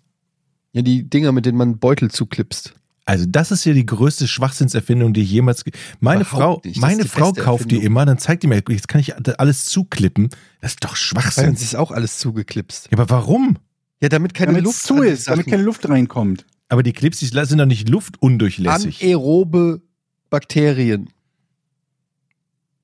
Ja, 0.73 0.83
die 0.83 1.09
Dinger, 1.09 1.33
mit 1.33 1.47
denen 1.47 1.59
man 1.59 1.79
Beutel 1.79 2.11
zuklipst. 2.11 2.75
Also 3.07 3.25
das 3.27 3.51
ist 3.51 3.65
ja 3.65 3.73
die 3.73 3.87
größte 3.87 4.29
Schwachsinnserfindung, 4.29 5.13
die 5.13 5.23
ich 5.23 5.31
jemals. 5.31 5.65
Meine 5.99 6.21
Überhaupt 6.23 6.63
Frau, 6.63 6.69
nicht. 6.69 6.81
Meine 6.81 7.05
Frau 7.07 7.33
kauft 7.33 7.71
die 7.71 7.83
immer, 7.83 8.05
dann 8.07 8.19
zeigt 8.19 8.43
die 8.45 8.47
mir, 8.47 8.63
jetzt 8.69 8.87
kann 8.87 9.01
ich 9.01 9.15
alles 9.41 9.65
zuklippen. 9.65 10.29
Das 10.61 10.73
ist 10.73 10.85
doch 10.85 10.95
Schwachsinn. 10.95 11.49
uns 11.51 11.63
ist 11.63 11.75
auch 11.75 11.91
alles 11.91 12.19
zugeklipst. 12.19 12.89
Ja, 12.93 12.99
aber 12.99 13.11
warum? 13.11 13.57
Ja, 14.01 14.09
damit 14.09 14.35
keine 14.35 14.53
Damit 14.53 14.65
Luft 14.65 14.77
es 14.79 14.83
zu 14.85 15.03
ist, 15.03 15.27
damit 15.29 15.47
keine 15.49 15.63
Luft 15.63 15.89
reinkommt. 15.89 16.47
Aber 16.71 16.83
die 16.83 16.93
Clips, 16.95 17.19
die 17.19 17.27
sind 17.27 17.59
doch 17.59 17.67
nicht 17.67 17.89
luftundurchlässig. 17.89 19.03
anaerobe 19.03 19.83
Bakterien. 20.31 21.11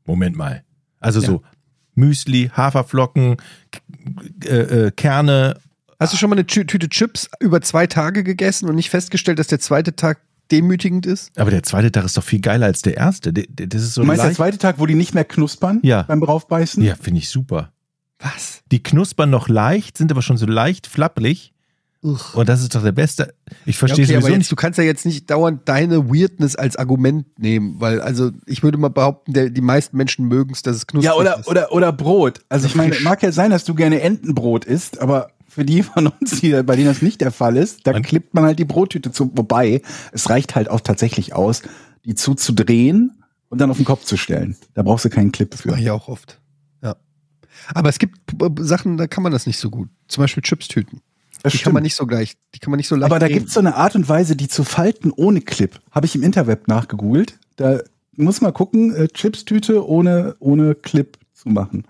Moment 0.05 0.37
mal. 0.37 0.62
Also 1.01 1.20
Ja. 1.20 1.27
so 1.27 1.42
Müsli, 1.94 2.51
Haferflocken, 2.55 3.37
äh, 4.44 4.49
äh, 4.49 4.90
Kerne. 4.90 5.59
Hast 5.99 6.12
du 6.12 6.16
schon 6.18 6.29
mal 6.29 6.37
eine 6.37 6.46
Tü 6.46 6.64
Tüte 6.66 6.88
Chips 6.88 7.29
über 7.40 7.62
zwei 7.62 7.87
Tage 7.87 8.22
gegessen 8.22 8.68
und 8.68 8.75
nicht 8.75 8.90
festgestellt, 8.90 9.38
dass 9.38 9.46
der 9.46 9.61
zweite 9.61 9.96
Tag 9.96 10.20
demütigend 10.51 11.07
ist? 11.07 11.37
Aber 11.38 11.51
der 11.51 11.62
zweite 11.62 11.90
Tag 11.90 12.05
ist 12.05 12.16
doch 12.16 12.22
viel 12.25 12.40
geiler 12.40 12.66
als 12.66 12.83
der 12.83 12.96
erste. 12.96 13.33
Der- 13.33 13.46
der- 13.49 13.66
Das 13.68 13.83
ist 13.83 13.94
so 13.94 14.03
Du 14.03 14.07
meinst 14.07 14.20
der 14.20 14.27
leicht. 14.29 14.37
zweite 14.37 14.59
Tag, 14.59 14.79
wo 14.79 14.87
die 14.87 14.94
nicht 14.94 15.14
mehr 15.14 15.25
knuspern 15.25 15.81
Ja. 15.83 16.03
beim 16.03 16.20
draufbeißen? 16.20 16.83
Ja, 16.85 16.96
finde 16.96 17.18
ich 17.20 17.31
super. 17.31 17.72
Was? 18.18 18.61
Die 18.70 18.83
knuspern 18.83 19.31
noch 19.31 19.49
leicht, 19.49 19.96
sind 19.96 20.11
aber 20.11 20.22
schon 20.22 20.37
so 20.37 20.46
leicht 20.46 20.87
flapprig. 20.87 21.53
Uch. 22.07 22.35
Und 22.35 22.49
das 22.49 22.62
ist 22.62 22.75
doch 22.75 22.83
der 22.83 22.92
beste. 22.92 23.35
Ich 23.64 23.75
Ja, 23.75 23.79
verstehe 23.81 24.05
okay, 24.05 24.14
aber 24.14 24.23
sowieso 24.23 24.29
jetzt, 24.35 24.38
nicht. 24.38 24.53
du 24.53 24.57
kannst 24.57 24.79
ja 24.79 24.85
jetzt 24.85 25.05
nicht 25.07 25.29
dauernd 25.31 25.69
deine 25.69 26.09
Weirdness 26.09 26.55
als 26.55 26.77
Argument 26.77 27.27
nehmen, 27.38 27.81
weil 27.81 28.01
also 28.01 28.31
ich 28.47 28.62
würde 28.62 28.79
mal 28.79 28.90
behaupten, 28.90 29.33
der, 29.33 29.51
die 29.51 29.61
meisten 29.61 29.97
Menschen 29.97 30.27
mögen 30.29 30.53
es, 30.53 30.62
dass 30.62 30.77
es 30.77 30.87
knusprig 30.87 31.07
Ja, 31.12 31.14
oder, 31.19 31.40
ist. 31.40 31.49
oder, 31.49 31.73
oder 31.73 31.92
Brot. 31.92 32.40
Also 32.49 32.66
ich 32.66 32.75
meine, 32.77 32.92
Frisch. 32.95 33.05
mag 33.05 33.23
ja 33.23 33.33
sein, 33.33 33.51
dass 33.51 33.64
du 33.64 33.75
gerne 33.75 34.00
Entenbrot 34.02 34.65
isst, 34.65 35.00
aber 35.00 35.31
für 35.48 35.65
die 35.65 35.83
von 35.83 36.07
uns, 36.07 36.40
die, 36.40 36.50
bei 36.63 36.77
denen 36.77 36.87
das 36.87 37.02
nicht 37.02 37.21
der 37.21 37.33
Fall 37.33 37.57
ist, 37.57 37.87
da 37.87 37.98
klippt 38.00 38.35
man 38.35 38.44
halt 38.44 38.59
die 38.59 38.65
Brottüte 38.67 39.11
zu. 39.11 39.33
Wobei, 39.35 39.83
es 40.13 40.31
reicht 40.31 40.54
halt 40.54 40.71
auch 40.71 40.81
tatsächlich 40.81 41.35
aus, 41.35 41.63
die 42.04 42.15
zuzudrehen 42.15 43.23
und 43.48 43.61
dann 43.61 43.71
auf 43.71 43.77
den 43.79 43.87
Kopf 43.87 44.04
zu 44.04 44.17
stellen. 44.17 44.57
Da 44.75 44.83
brauchst 44.83 45.04
du 45.07 45.11
keinen 45.11 45.33
Clip 45.33 45.52
für. 45.54 45.71
Mach 45.71 45.79
ich 45.79 45.90
auch 45.90 46.09
oft. 46.09 46.40
Ja. 46.83 46.94
Aber 47.75 47.88
es 47.88 47.98
gibt 47.98 48.19
äh, 48.40 48.48
Sachen, 48.61 48.96
da 48.96 49.07
kann 49.07 49.23
man 49.23 49.33
das 49.33 49.46
nicht 49.46 49.59
so 49.59 49.71
gut. 49.71 49.88
Zum 50.09 50.23
Beispiel 50.23 50.42
Chipstüten. 50.42 51.00
Das 51.47 51.53
Die 51.53 51.59
stimmt. 51.59 51.65
kann 51.67 51.75
man 51.75 51.83
nicht 51.85 51.94
so 51.94 52.07
gleich, 52.07 52.35
die 52.55 52.59
kann 52.59 52.71
man 52.73 52.79
nicht 52.79 52.88
so 52.88 52.97
leicht 52.97 53.05
Aber 53.11 53.21
da 53.21 53.27
drehen. 53.27 53.38
gibt's 53.38 53.55
so 53.55 53.61
eine 53.61 53.77
Art 53.77 53.94
und 53.94 54.09
Weise, 54.09 54.35
die 54.35 54.49
zu 54.49 54.65
falten 54.65 55.13
ohne 55.15 55.40
Clip. 55.40 55.79
Habe 55.92 56.07
ich 56.07 56.15
im 56.17 56.23
Interweb 56.25 56.67
nachgegoogelt. 56.67 57.38
Da 57.55 57.81
muss 58.17 58.40
man 58.40 58.53
gucken, 58.53 58.94
äh, 58.94 59.07
Chipstüte 59.09 59.87
ohne, 59.87 60.35
ohne 60.40 60.75
Clip 60.75 61.17
zu 61.35 61.49
machen. 61.49 61.85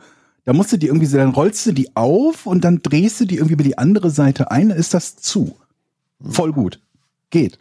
Da 0.44 0.52
musst 0.52 0.72
du 0.72 0.76
die 0.76 0.88
irgendwie, 0.88 1.06
so- 1.06 1.16
dann 1.16 1.30
rollst 1.30 1.64
du 1.66 1.72
die 1.72 1.96
auf 1.96 2.44
und 2.46 2.64
dann 2.64 2.80
drehst 2.82 3.18
du 3.20 3.24
die 3.24 3.36
irgendwie 3.36 3.54
über 3.54 3.64
die 3.64 3.78
andere 3.78 4.10
Seite 4.10 4.50
ein, 4.50 4.68
dann 4.68 4.78
ist 4.78 4.92
das 4.92 5.16
zu. 5.16 5.56
Voll 6.20 6.52
gut. 6.52 6.80
Geht. 7.30 7.58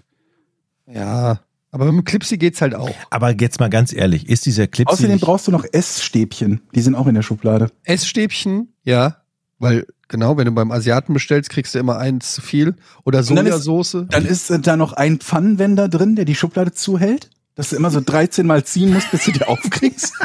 Ja, 0.92 1.40
aber 1.72 1.86
mit 1.86 1.94
dem 1.96 2.04
Clipsy 2.06 2.38
geht's 2.38 2.62
halt 2.62 2.76
auch. 2.76 2.92
Aber 3.10 3.32
jetzt 3.40 3.60
mal 3.60 3.70
ganz 3.70 3.92
ehrlich, 3.94 4.30
ist 4.30 4.46
dieser 4.46 4.68
Clip 4.68 4.88
Außerdem 4.88 5.20
brauchst 5.20 5.48
du 5.48 5.52
noch 5.52 5.66
Essstäbchen. 5.72 6.62
Die 6.76 6.82
sind 6.82 6.96
auch 6.96 7.08
in 7.08 7.16
der 7.16 7.22
Schublade. 7.24 7.72
Essstäbchen, 7.84 8.74
ja, 8.84 9.18
weil 9.60 9.88
genau, 10.08 10.38
wenn 10.38 10.46
du 10.46 10.52
beim 10.52 10.72
Asiaten 10.72 11.14
bestellst, 11.14 11.50
kriegst 11.50 11.76
du 11.76 11.80
immer 11.80 11.98
eins 11.98 12.36
zu 12.36 12.42
viel. 12.42 12.76
Oder 13.04 13.20
Und 13.20 13.36
dann 13.36 13.46
ist- 13.48 13.64
Sojasauce. 13.64 14.08
Dann 14.10 14.26
ist 14.26 14.50
äh, 14.50 14.60
da 14.60 14.76
noch 14.78 14.94
ein 14.94 15.20
Pfannenwender 15.20 15.88
drin, 15.90 16.16
der 16.16 16.26
die 16.26 16.36
Schublade 16.36 16.72
zuhält, 16.74 17.30
dass 17.56 17.70
du 17.70 17.76
immer 17.76 17.90
so 17.92 18.02
13 18.02 18.46
Mal 18.46 18.64
ziehen 18.66 18.94
musst, 18.94 19.12
bis 19.12 19.26
du 19.26 19.32
die 19.32 19.44
aufkriegst. 19.48 20.14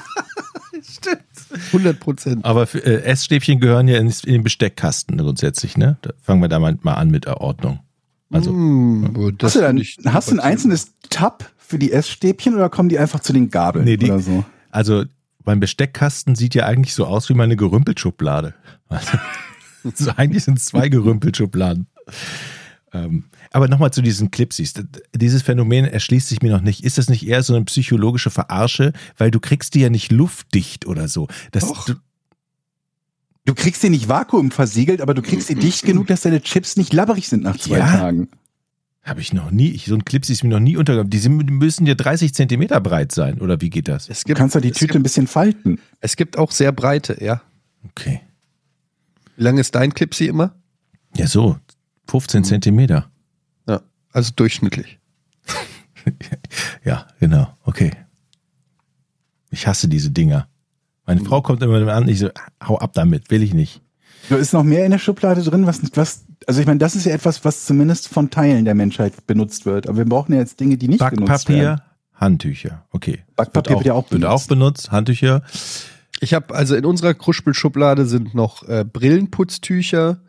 100 1.73 1.99
Prozent. 1.99 2.45
Aber 2.45 2.67
für, 2.67 2.85
äh, 2.85 3.03
Essstäbchen 3.03 3.61
gehören 3.61 3.89
ja 3.89 3.99
in, 3.99 4.07
in 4.09 4.33
den 4.33 4.43
Besteckkasten 4.45 5.19
grundsätzlich, 5.19 5.77
ne? 5.77 5.97
Da 6.03 6.11
fangen 6.23 6.41
wir 6.43 6.49
da 6.49 6.59
mal, 6.59 6.79
mal 6.83 6.95
an 6.95 7.11
mit 7.11 7.25
der 7.25 7.41
Ordnung. 7.41 7.81
Also, 8.33 8.53
das 9.37 9.57
hast 9.57 9.57
du, 9.57 9.61
dann, 9.61 9.83
hast 10.15 10.31
du 10.31 10.35
ein 10.37 10.41
einzelnes 10.41 10.93
Tab 11.09 11.51
für 11.59 11.79
die 11.79 11.91
Essstäbchen 11.93 12.55
oder 12.55 12.69
kommen 12.69 12.89
die 12.89 12.99
einfach 12.99 13.19
zu 13.21 13.33
den 13.33 13.51
Gabeln 13.51 13.85
Nee, 13.85 13.97
die- 13.97 14.07
oder 14.11 14.21
so? 14.21 14.45
also 14.71 15.05
beim 15.43 15.59
Besteckkasten 15.59 16.37
sieht 16.37 16.55
ja 16.55 16.67
eigentlich 16.67 16.95
so 16.95 17.07
aus 17.07 17.29
wie 17.29 17.35
meine 17.35 17.57
Gerümpelschublade. 17.57 18.55
Also, 18.89 19.07
so 19.13 19.19
eigentlich 20.17 20.45
sind 20.45 20.59
es 20.59 20.67
zwei 20.67 20.89
Gerümpelschubladen. 20.89 21.87
Ähm, 22.93 23.25
aber 23.53 23.69
nochmal 23.69 23.93
zu 23.93 24.03
diesen 24.03 24.31
Clipsies. 24.31 24.75
Dieses 25.15 25.43
Phänomen 25.43 25.85
erschließt 25.85 26.29
sich 26.29 26.43
mir 26.43 26.51
noch 26.53 26.61
nicht. 26.61 26.83
Ist 26.85 26.99
das 26.99 27.09
nicht 27.09 27.27
eher 27.27 27.43
so 27.43 27.55
eine 27.55 27.65
psychologische 27.65 28.31
Verarsche? 28.31 28.93
Weil 29.17 29.31
du 29.31 29.39
kriegst 29.41 29.75
die 29.75 29.81
ja 29.81 29.91
nicht 29.91 30.11
luftdicht 30.11 30.87
oder 30.87 31.07
so. 31.09 31.29
Das, 31.53 31.67
Doch. 31.67 31.87
du, 31.87 31.95
Du 33.47 33.55
kriegst 33.55 33.83
die 33.83 33.89
nicht 33.89 34.07
vakuumversiegelt, 34.09 35.01
aber 35.01 35.15
du 35.15 35.23
kriegst 35.23 35.49
die 35.49 35.55
dicht 35.55 35.85
genug, 35.85 36.07
dass 36.09 36.21
deine 36.21 36.43
Chips 36.43 36.77
nicht 36.77 36.93
labberig 36.93 37.27
sind 37.29 37.43
nach 37.43 37.57
zwei 37.57 37.79
Ja. 37.79 37.87
Tagen. 37.97 38.29
habe 39.03 39.23
ich 39.23 39.33
noch 39.33 39.51
nie, 39.51 39.71
ich, 39.71 39.87
so 39.87 39.95
ein 39.95 40.05
Clipsy 40.05 40.35
ist 40.35 40.45
mir 40.45 40.51
noch 40.51 40.61
nie 40.61 40.77
untergekommen. 40.77 41.11
Die 41.11 41.19
sind, 41.19 41.37
müssen 41.51 41.87
ja 41.87 41.95
30 41.95 42.35
Zentimeter 42.35 42.81
breit 42.81 43.13
sein, 43.13 43.41
oder 43.41 43.61
wie 43.63 43.71
geht 43.71 43.89
das? 43.89 44.09
Es 44.11 44.21
Du 44.21 44.27
gibt, 44.29 44.39
kannst 44.39 44.55
doch 44.55 44.61
die 44.61 44.71
Tüte 44.73 44.87
Gibt, 44.89 44.97
ein 44.97 45.03
bisschen 45.03 45.27
falten. 45.27 45.81
es 46.01 46.17
gibt 46.17 46.37
auch 46.39 46.51
sehr 46.53 46.71
breite, 46.71 47.17
ja. 47.25 47.41
Okay. 47.89 48.21
Wie 49.41 49.45
lang 49.45 49.57
ist 49.57 49.75
dein 49.75 49.95
Clipsy 49.95 50.27
immer? 50.27 50.55
Ja, 51.17 51.27
so. 51.27 51.57
15 52.09 52.45
Zentimeter. 52.45 53.11
Ja, 53.67 53.81
also 54.13 54.33
durchschnittlich. 54.37 54.99
Ja, 56.85 57.07
genau. 57.21 57.47
Okay. 57.65 57.91
Ich 59.51 59.67
hasse 59.67 59.89
diese 59.89 60.11
Dinger. 60.11 60.49
Meine 61.07 61.23
Frau 61.23 61.43
kommt 61.43 61.63
immer 61.63 61.87
an, 61.93 62.09
ich 62.09 62.19
so, 62.19 62.31
hau 62.67 62.79
ab 62.79 62.93
damit, 62.95 63.31
will 63.31 63.43
ich 63.43 63.53
nicht. 63.53 63.83
Da 64.31 64.37
ist 64.37 64.55
noch 64.55 64.63
mehr 64.63 64.85
in 64.87 64.91
der 64.91 64.99
Schublade 64.99 65.43
drin, 65.43 65.67
was, 65.67 65.83
was 65.95 66.25
also 66.47 66.61
ich 66.61 66.67
meine, 66.67 66.79
das 66.79 66.97
ist 66.97 67.05
ja 67.05 67.13
etwas, 67.13 67.45
was 67.45 67.67
zumindest 67.67 68.09
von 68.09 68.31
Teilen 68.31 68.65
der 68.65 68.75
Menschheit 68.75 69.27
benutzt 69.27 69.67
wird. 69.67 69.89
Aber 69.89 69.99
wir 69.99 70.07
brauchen 70.07 70.33
ja 70.33 70.39
jetzt 70.39 70.61
Dinge, 70.61 70.77
die 70.77 70.89
nicht 70.89 71.01
benutzt 71.01 71.49
werden. 71.49 71.77
Backpapier, 71.77 71.83
Handtücher. 72.15 72.87
Okay. 72.91 73.25
Backpapier 73.37 73.77
wird 73.77 73.87
ja 73.87 73.95
auch 73.95 74.11
Wird 74.11 74.25
auch 74.25 74.47
benutzt. 74.47 74.91
Handtücher. 74.91 75.43
Ich 76.21 76.35
habe 76.35 76.55
also 76.55 76.75
in 76.77 76.85
unserer 76.85 77.15
Kruspelschublade 77.15 78.05
sind 78.07 78.35
noch 78.35 78.63
äh, 78.69 78.85
Brillenputztücher, 78.85 80.21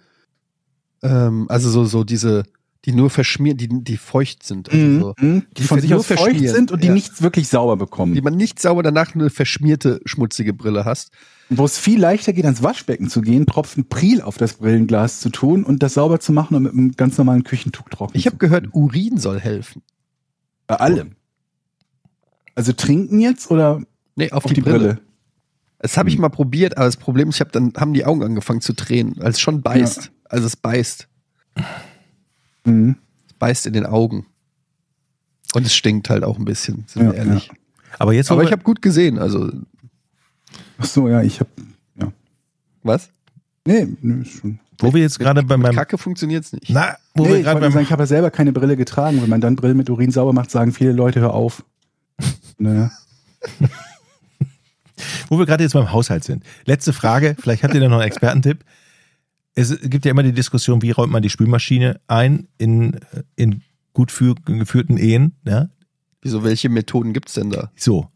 ähm, 1.04 1.46
also 1.50 1.70
so 1.70 1.84
so 1.86 2.04
diese, 2.04 2.44
die 2.86 2.94
nur 2.94 3.10
verschmiert, 3.10 3.60
die 3.60 3.68
die 3.68 3.98
feucht 3.98 4.44
sind, 4.44 4.70
also 4.70 4.84
Mhm, 4.86 5.00
so, 5.02 5.14
mhm, 5.20 5.46
die 5.58 5.62
Die 5.62 5.68
von 5.68 5.82
sich 5.82 5.90
nur 5.90 6.00
aus 6.00 6.06
feucht 6.08 6.20
verschmieren. 6.22 6.56
sind 6.56 6.72
und 6.72 6.82
die 6.82 6.88
Ja. 6.88 6.94
nichts 6.94 7.22
wirklich 7.22 7.50
sauber 7.50 7.76
bekommen. 7.76 8.14
die 8.14 8.22
man 8.22 8.36
nicht 8.36 8.60
sauber 8.60 8.84
danach 8.84 9.14
eine 9.16 9.30
verschmierte 9.30 10.00
schmutzige 10.06 10.54
Brille 10.54 10.86
hast. 10.86 11.12
Wo 11.50 11.66
es 11.66 11.78
viel 11.78 12.00
leichter 12.00 12.32
geht, 12.32 12.46
ans 12.46 12.64
Waschbecken 12.64 13.10
zu 13.10 13.20
gehen, 13.22 13.46
Tropfen 13.46 13.90
Priel 13.90 14.22
auf 14.22 14.38
das 14.38 14.54
Brillenglas 14.54 15.20
zu 15.20 15.30
tun 15.30 15.66
und 15.66 15.84
das 15.84 15.96
sauber 15.96 16.22
zu 16.22 16.32
machen 16.32 16.56
und 16.56 16.64
mit 16.64 16.72
einem 16.72 16.92
ganz 16.94 17.18
normalen 17.18 17.44
Küchentuch 17.44 17.90
trocknen 17.90 18.18
Ich 18.18 18.26
habe 18.26 18.38
gehört, 18.38 18.70
Urin 18.74 19.18
soll 19.18 19.40
helfen. 19.42 19.82
Bei 20.68 20.78
allem. 20.78 21.18
Also 22.56 22.72
trinken 22.72 23.20
jetzt 23.20 23.52
oder 23.52 23.82
Nee, 24.16 24.32
auf, 24.32 24.46
auf 24.46 24.54
die, 24.54 24.62
Brille? 24.62 25.00
Das 25.84 25.98
habe 25.98 26.10
ich 26.10 26.18
mal 26.20 26.30
probiert, 26.30 26.78
aber 26.78 26.86
das 26.86 26.98
Problem 26.98 27.30
ist, 27.30 27.36
ich 27.36 27.42
habe 27.42 27.52
dann 27.52 27.74
haben 27.76 27.94
die 27.94 28.06
Augen 28.06 28.24
angefangen 28.24 28.62
zu 28.62 28.74
tränen, 28.74 29.20
als 29.22 29.38
es 29.38 29.42
schon 29.42 29.62
beißt. 29.62 30.12
Also 30.26 30.46
es 30.46 30.56
beißt, 30.56 31.08
Mhm. 32.66 32.98
es 33.28 33.34
beißt 33.34 33.66
in 33.66 33.74
den 33.74 33.86
Augen. 33.88 34.28
Und 35.56 35.66
es 35.66 35.74
stinkt 35.76 36.10
halt 36.10 36.24
auch 36.24 36.38
ein 36.38 36.46
bisschen, 36.46 36.86
sind 36.88 37.02
Ja, 37.04 37.12
wir 37.12 37.18
ehrlich. 37.18 37.50
Aber 38.00 38.14
jetzt, 38.14 38.32
Aber 38.32 38.44
ich 38.44 38.52
habe 38.52 38.64
gut 38.64 38.82
gesehen, 38.82 39.18
also 39.20 39.52
Ach 40.78 40.86
so, 40.86 41.08
ja, 41.10 41.22
ich 41.24 41.40
habe 41.40 41.50
was? 42.84 43.10
Nee, 43.66 43.88
nee, 44.02 44.22
ist 44.24 44.40
schon. 44.40 44.60
wo 44.80 44.92
wir 44.94 45.02
jetzt 45.02 45.20
gerade 45.20 45.44
bei 45.44 45.56
meinem, 45.58 45.76
Kacke 45.76 45.98
funktioniert's 46.00 46.52
nicht. 46.54 46.70
na, 46.70 46.96
wo 47.14 47.24
Nee, 47.26 47.30
wir 47.34 47.44
gerade 47.44 47.60
nur 47.60 47.70
sagen, 47.70 47.74
beim, 47.76 47.84
ich 47.84 47.92
habe 47.92 48.04
ja 48.04 48.08
selber 48.08 48.32
keine 48.32 48.52
Brille 48.54 48.76
getragen. 48.78 49.22
Wenn 49.22 49.30
man 49.30 49.40
dann 49.42 49.56
Brille 49.56 49.76
mit 49.76 49.88
Urin 49.92 50.10
sauber 50.12 50.34
macht, 50.34 50.50
sagen 50.50 50.72
viele 50.72 50.92
Leute, 50.94 51.20
hör 51.22 51.34
auf. 51.34 51.64
Naja. 52.58 52.92
Wo 55.30 55.40
wir 55.40 55.46
gerade 55.46 55.64
jetzt 55.64 55.74
beim 55.74 55.92
Haushalt 55.92 56.24
sind. 56.24 56.44
Letzte 56.66 56.94
Frage, 56.94 57.36
vielleicht 57.40 57.64
habt 57.64 57.74
ihr 57.74 57.80
da 57.80 57.88
noch 57.88 57.98
einen 57.98 58.08
Expertentipp. 58.08 58.64
Es 59.54 59.78
gibt 59.82 60.06
ja 60.06 60.12
immer 60.12 60.24
die 60.24 60.34
Diskussion, 60.34 60.82
wie 60.82 60.92
räumt 60.92 61.12
man 61.12 61.22
die 61.22 61.30
Spülmaschine 61.30 62.00
ein 62.08 62.48
in, 62.58 63.00
in 63.36 63.62
gut 63.94 64.12
für, 64.12 64.36
geführten 64.36 64.98
Ehen, 64.98 65.36
ja? 65.46 65.70
Wieso, 66.22 66.44
welche 66.44 66.70
Methoden 66.70 67.14
gibt's 67.14 67.34
denn 67.34 67.50
da? 67.50 67.72
So, 67.76 68.08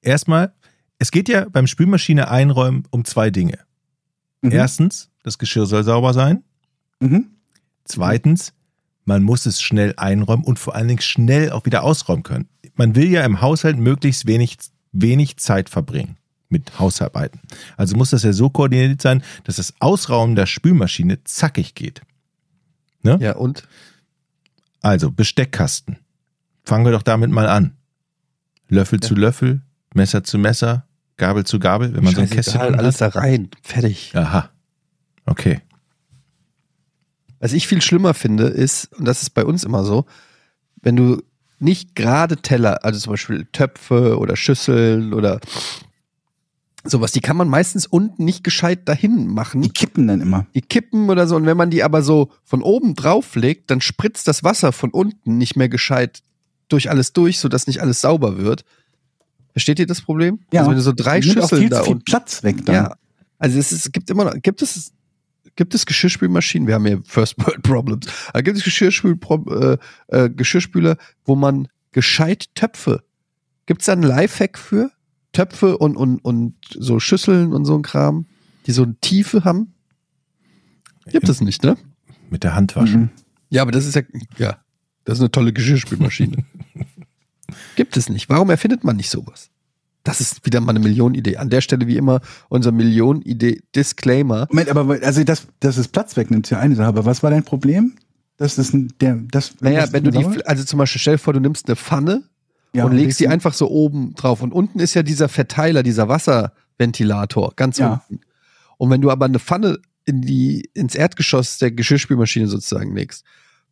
erstmal, 0.00 0.54
es 0.98 1.10
geht 1.10 1.28
ja 1.28 1.46
beim 1.48 1.66
Spülmaschine 1.66 2.30
einräumen 2.30 2.84
um 2.90 3.04
zwei 3.04 3.30
Dinge. 3.30 3.58
Mhm. 4.40 4.52
Erstens, 4.52 5.10
das 5.22 5.38
Geschirr 5.38 5.66
soll 5.66 5.84
sauber 5.84 6.14
sein. 6.14 6.42
Mhm. 7.00 7.26
Zweitens, 7.84 8.54
man 9.04 9.22
muss 9.22 9.46
es 9.46 9.60
schnell 9.60 9.94
einräumen 9.96 10.44
und 10.44 10.58
vor 10.58 10.74
allen 10.74 10.88
Dingen 10.88 11.00
schnell 11.00 11.50
auch 11.50 11.66
wieder 11.66 11.82
ausräumen 11.82 12.22
können. 12.22 12.48
Man 12.74 12.94
will 12.94 13.10
ja 13.10 13.24
im 13.24 13.40
Haushalt 13.40 13.78
möglichst 13.78 14.26
wenig, 14.26 14.56
wenig 14.92 15.36
Zeit 15.36 15.68
verbringen 15.68 16.16
mit 16.50 16.78
Hausarbeiten. 16.78 17.40
Also 17.76 17.96
muss 17.96 18.10
das 18.10 18.22
ja 18.22 18.32
so 18.32 18.50
koordiniert 18.50 19.00
sein, 19.00 19.22
dass 19.44 19.56
das 19.56 19.74
Ausrauben 19.80 20.34
der 20.34 20.46
Spülmaschine 20.46 21.22
zackig 21.24 21.74
geht. 21.74 22.02
Ja, 23.02 23.36
und? 23.36 23.66
Also 24.82 25.10
Besteckkasten. 25.10 25.98
Fangen 26.64 26.84
wir 26.84 26.92
doch 26.92 27.02
damit 27.02 27.30
mal 27.30 27.48
an. 27.48 27.76
Löffel 28.68 28.98
Ja. 29.02 29.08
zu 29.08 29.14
Löffel, 29.14 29.62
Messer 29.94 30.22
zu 30.22 30.38
Messer, 30.38 30.86
Gabel 31.16 31.44
zu 31.44 31.58
Gabel, 31.58 31.94
wenn 31.94 32.04
man 32.04 32.14
so 32.14 32.20
ein 32.20 32.30
Kästchen 32.30 32.60
hat. 32.60 32.74
alles 32.78 32.98
da 32.98 33.08
rein. 33.08 33.48
Fertig. 33.62 34.12
Aha. 34.14 34.50
Okay. 35.26 35.60
Was 37.38 37.52
ich 37.52 37.66
viel 37.66 37.80
schlimmer 37.82 38.12
finde, 38.14 38.44
ist, 38.44 38.92
und 38.98 39.06
das 39.06 39.22
ist 39.22 39.30
bei 39.30 39.44
uns 39.44 39.64
immer 39.64 39.84
so, 39.84 40.04
wenn 40.82 40.96
du 40.96 41.22
nicht 41.58 41.94
gerade 41.94 42.36
Teller, 42.36 42.84
also 42.84 42.98
zum 43.00 43.12
Beispiel 43.14 43.46
Töpfe 43.52 44.18
oder 44.18 44.36
Schüsseln 44.36 45.12
oder 45.12 45.40
sowas, 46.84 47.12
die 47.12 47.20
kann 47.20 47.36
man 47.36 47.48
meistens 47.48 47.86
unten 47.86 48.24
nicht 48.24 48.44
gescheit 48.44 48.88
dahin 48.88 49.26
machen. 49.26 49.62
Die 49.62 49.70
kippen 49.70 50.06
dann 50.06 50.20
immer. 50.20 50.46
Die 50.54 50.62
kippen 50.62 51.10
oder 51.10 51.26
so. 51.26 51.36
Und 51.36 51.46
wenn 51.46 51.56
man 51.56 51.70
die 51.70 51.82
aber 51.82 52.02
so 52.02 52.30
von 52.44 52.62
oben 52.62 52.94
drauf 52.94 53.34
legt, 53.34 53.70
dann 53.70 53.80
spritzt 53.80 54.26
das 54.28 54.44
Wasser 54.44 54.72
von 54.72 54.90
unten 54.90 55.38
nicht 55.38 55.56
mehr 55.56 55.68
gescheit 55.68 56.22
durch 56.68 56.88
alles 56.90 57.12
durch, 57.12 57.38
sodass 57.38 57.66
nicht 57.66 57.80
alles 57.80 58.00
sauber 58.00 58.38
wird. 58.38 58.64
Versteht 59.52 59.78
ihr 59.78 59.86
das 59.86 60.00
Problem? 60.00 60.40
Ja. 60.52 60.60
Also 60.60 60.70
wenn 60.70 60.76
du 60.76 60.82
so 60.82 60.92
drei 60.92 61.18
auch 61.18 61.22
Schüsseln 61.22 61.62
viel 61.62 61.68
da 61.68 61.82
viel 61.82 61.92
unten. 61.92 62.04
Platz 62.04 62.42
weg 62.42 62.64
dann. 62.64 62.74
Ja. 62.74 62.96
Also 63.38 63.58
es, 63.58 63.72
ist, 63.72 63.86
es 63.86 63.92
gibt 63.92 64.10
immer 64.10 64.24
noch, 64.24 64.34
gibt 64.42 64.62
es, 64.62 64.92
gibt 65.56 65.74
es 65.74 65.86
Geschirrspülmaschinen? 65.86 66.68
Wir 66.68 66.74
haben 66.74 66.86
hier 66.86 67.02
First 67.04 67.34
World 67.38 67.62
Problems. 67.62 68.06
Aber 68.28 68.42
gibt 68.42 68.58
es 68.58 68.64
Geschirrspül 68.64 69.18
äh, 69.48 69.76
äh, 70.08 70.30
Geschirrspüler, 70.30 70.96
wo 71.24 71.34
man 71.34 71.68
gescheit 71.92 72.54
Töpfe? 72.54 73.02
Gibt 73.66 73.82
es 73.82 73.86
da 73.86 73.92
einen 73.92 74.02
Lifehack 74.02 74.58
für? 74.58 74.90
Töpfe 75.32 75.78
und, 75.78 75.96
und, 75.96 76.18
und 76.18 76.54
so 76.70 77.00
Schüsseln 77.00 77.52
und 77.52 77.64
so 77.64 77.76
ein 77.76 77.82
Kram, 77.82 78.26
die 78.66 78.72
so 78.72 78.82
eine 78.82 78.96
Tiefe 79.00 79.44
haben? 79.44 79.74
Gibt 81.06 81.28
es 81.28 81.40
nicht, 81.40 81.62
ne? 81.62 81.76
Mit 82.30 82.44
der 82.44 82.54
Hand 82.54 82.76
waschen. 82.76 83.00
Mhm. 83.00 83.10
Ja, 83.48 83.62
aber 83.62 83.72
das 83.72 83.86
ist 83.86 83.94
ja, 83.96 84.02
ja, 84.38 84.58
das 85.04 85.18
ist 85.18 85.22
eine 85.22 85.32
tolle 85.32 85.52
Geschirrspülmaschine. 85.52 86.44
Gibt 87.76 87.96
es 87.96 88.08
nicht. 88.08 88.28
Warum 88.28 88.50
erfindet 88.50 88.84
man 88.84 88.96
nicht 88.96 89.10
sowas? 89.10 89.50
Das 90.04 90.20
ist 90.20 90.46
wieder 90.46 90.60
mal 90.60 90.70
eine 90.70 90.80
Millionenidee. 90.80 91.36
An 91.36 91.50
der 91.50 91.60
Stelle 91.60 91.86
wie 91.86 91.96
immer 91.96 92.20
unser 92.48 92.72
Millionenidee-Disclaimer. 92.72 94.46
Moment, 94.50 94.68
aber 94.68 94.98
also 95.02 95.24
das, 95.24 95.48
das 95.60 95.76
ist 95.76 95.88
Platz 95.88 96.16
wegnimmt, 96.16 96.46
ist 96.46 96.50
ja 96.50 96.58
eine 96.58 96.74
Sache. 96.74 96.88
Aber 96.88 97.04
was 97.04 97.22
war 97.22 97.30
dein 97.30 97.44
Problem? 97.44 97.96
Das 98.36 98.56
ist 98.56 98.72
ein, 98.72 98.94
der, 99.00 99.16
das. 99.30 99.60
Naja, 99.60 99.82
das 99.82 99.92
wenn 99.92 100.04
du 100.04 100.10
die, 100.10 100.24
also 100.46 100.64
zum 100.64 100.78
Beispiel 100.78 101.00
stell 101.00 101.14
dir 101.14 101.18
vor, 101.18 101.34
du 101.34 101.40
nimmst 101.40 101.68
eine 101.68 101.76
Pfanne 101.76 102.22
ja, 102.74 102.84
und 102.84 102.92
legst 102.92 103.18
sie 103.18 103.26
ein. 103.26 103.32
einfach 103.34 103.54
so 103.54 103.68
oben 103.70 104.14
drauf. 104.14 104.42
Und 104.42 104.52
unten 104.52 104.78
ist 104.80 104.94
ja 104.94 105.02
dieser 105.02 105.28
Verteiler, 105.28 105.82
dieser 105.82 106.08
Wasserventilator, 106.08 107.52
ganz 107.56 107.78
Ja. 107.78 108.02
unten. 108.08 108.24
Und 108.78 108.90
wenn 108.90 109.00
du 109.00 109.10
aber 109.10 109.26
eine 109.26 109.38
Pfanne 109.38 109.78
in 110.06 110.22
die, 110.22 110.70
ins 110.74 110.94
Erdgeschoss 110.94 111.58
der 111.58 111.70
Geschirrspülmaschine 111.72 112.46
sozusagen 112.46 112.94
legst, 112.94 113.24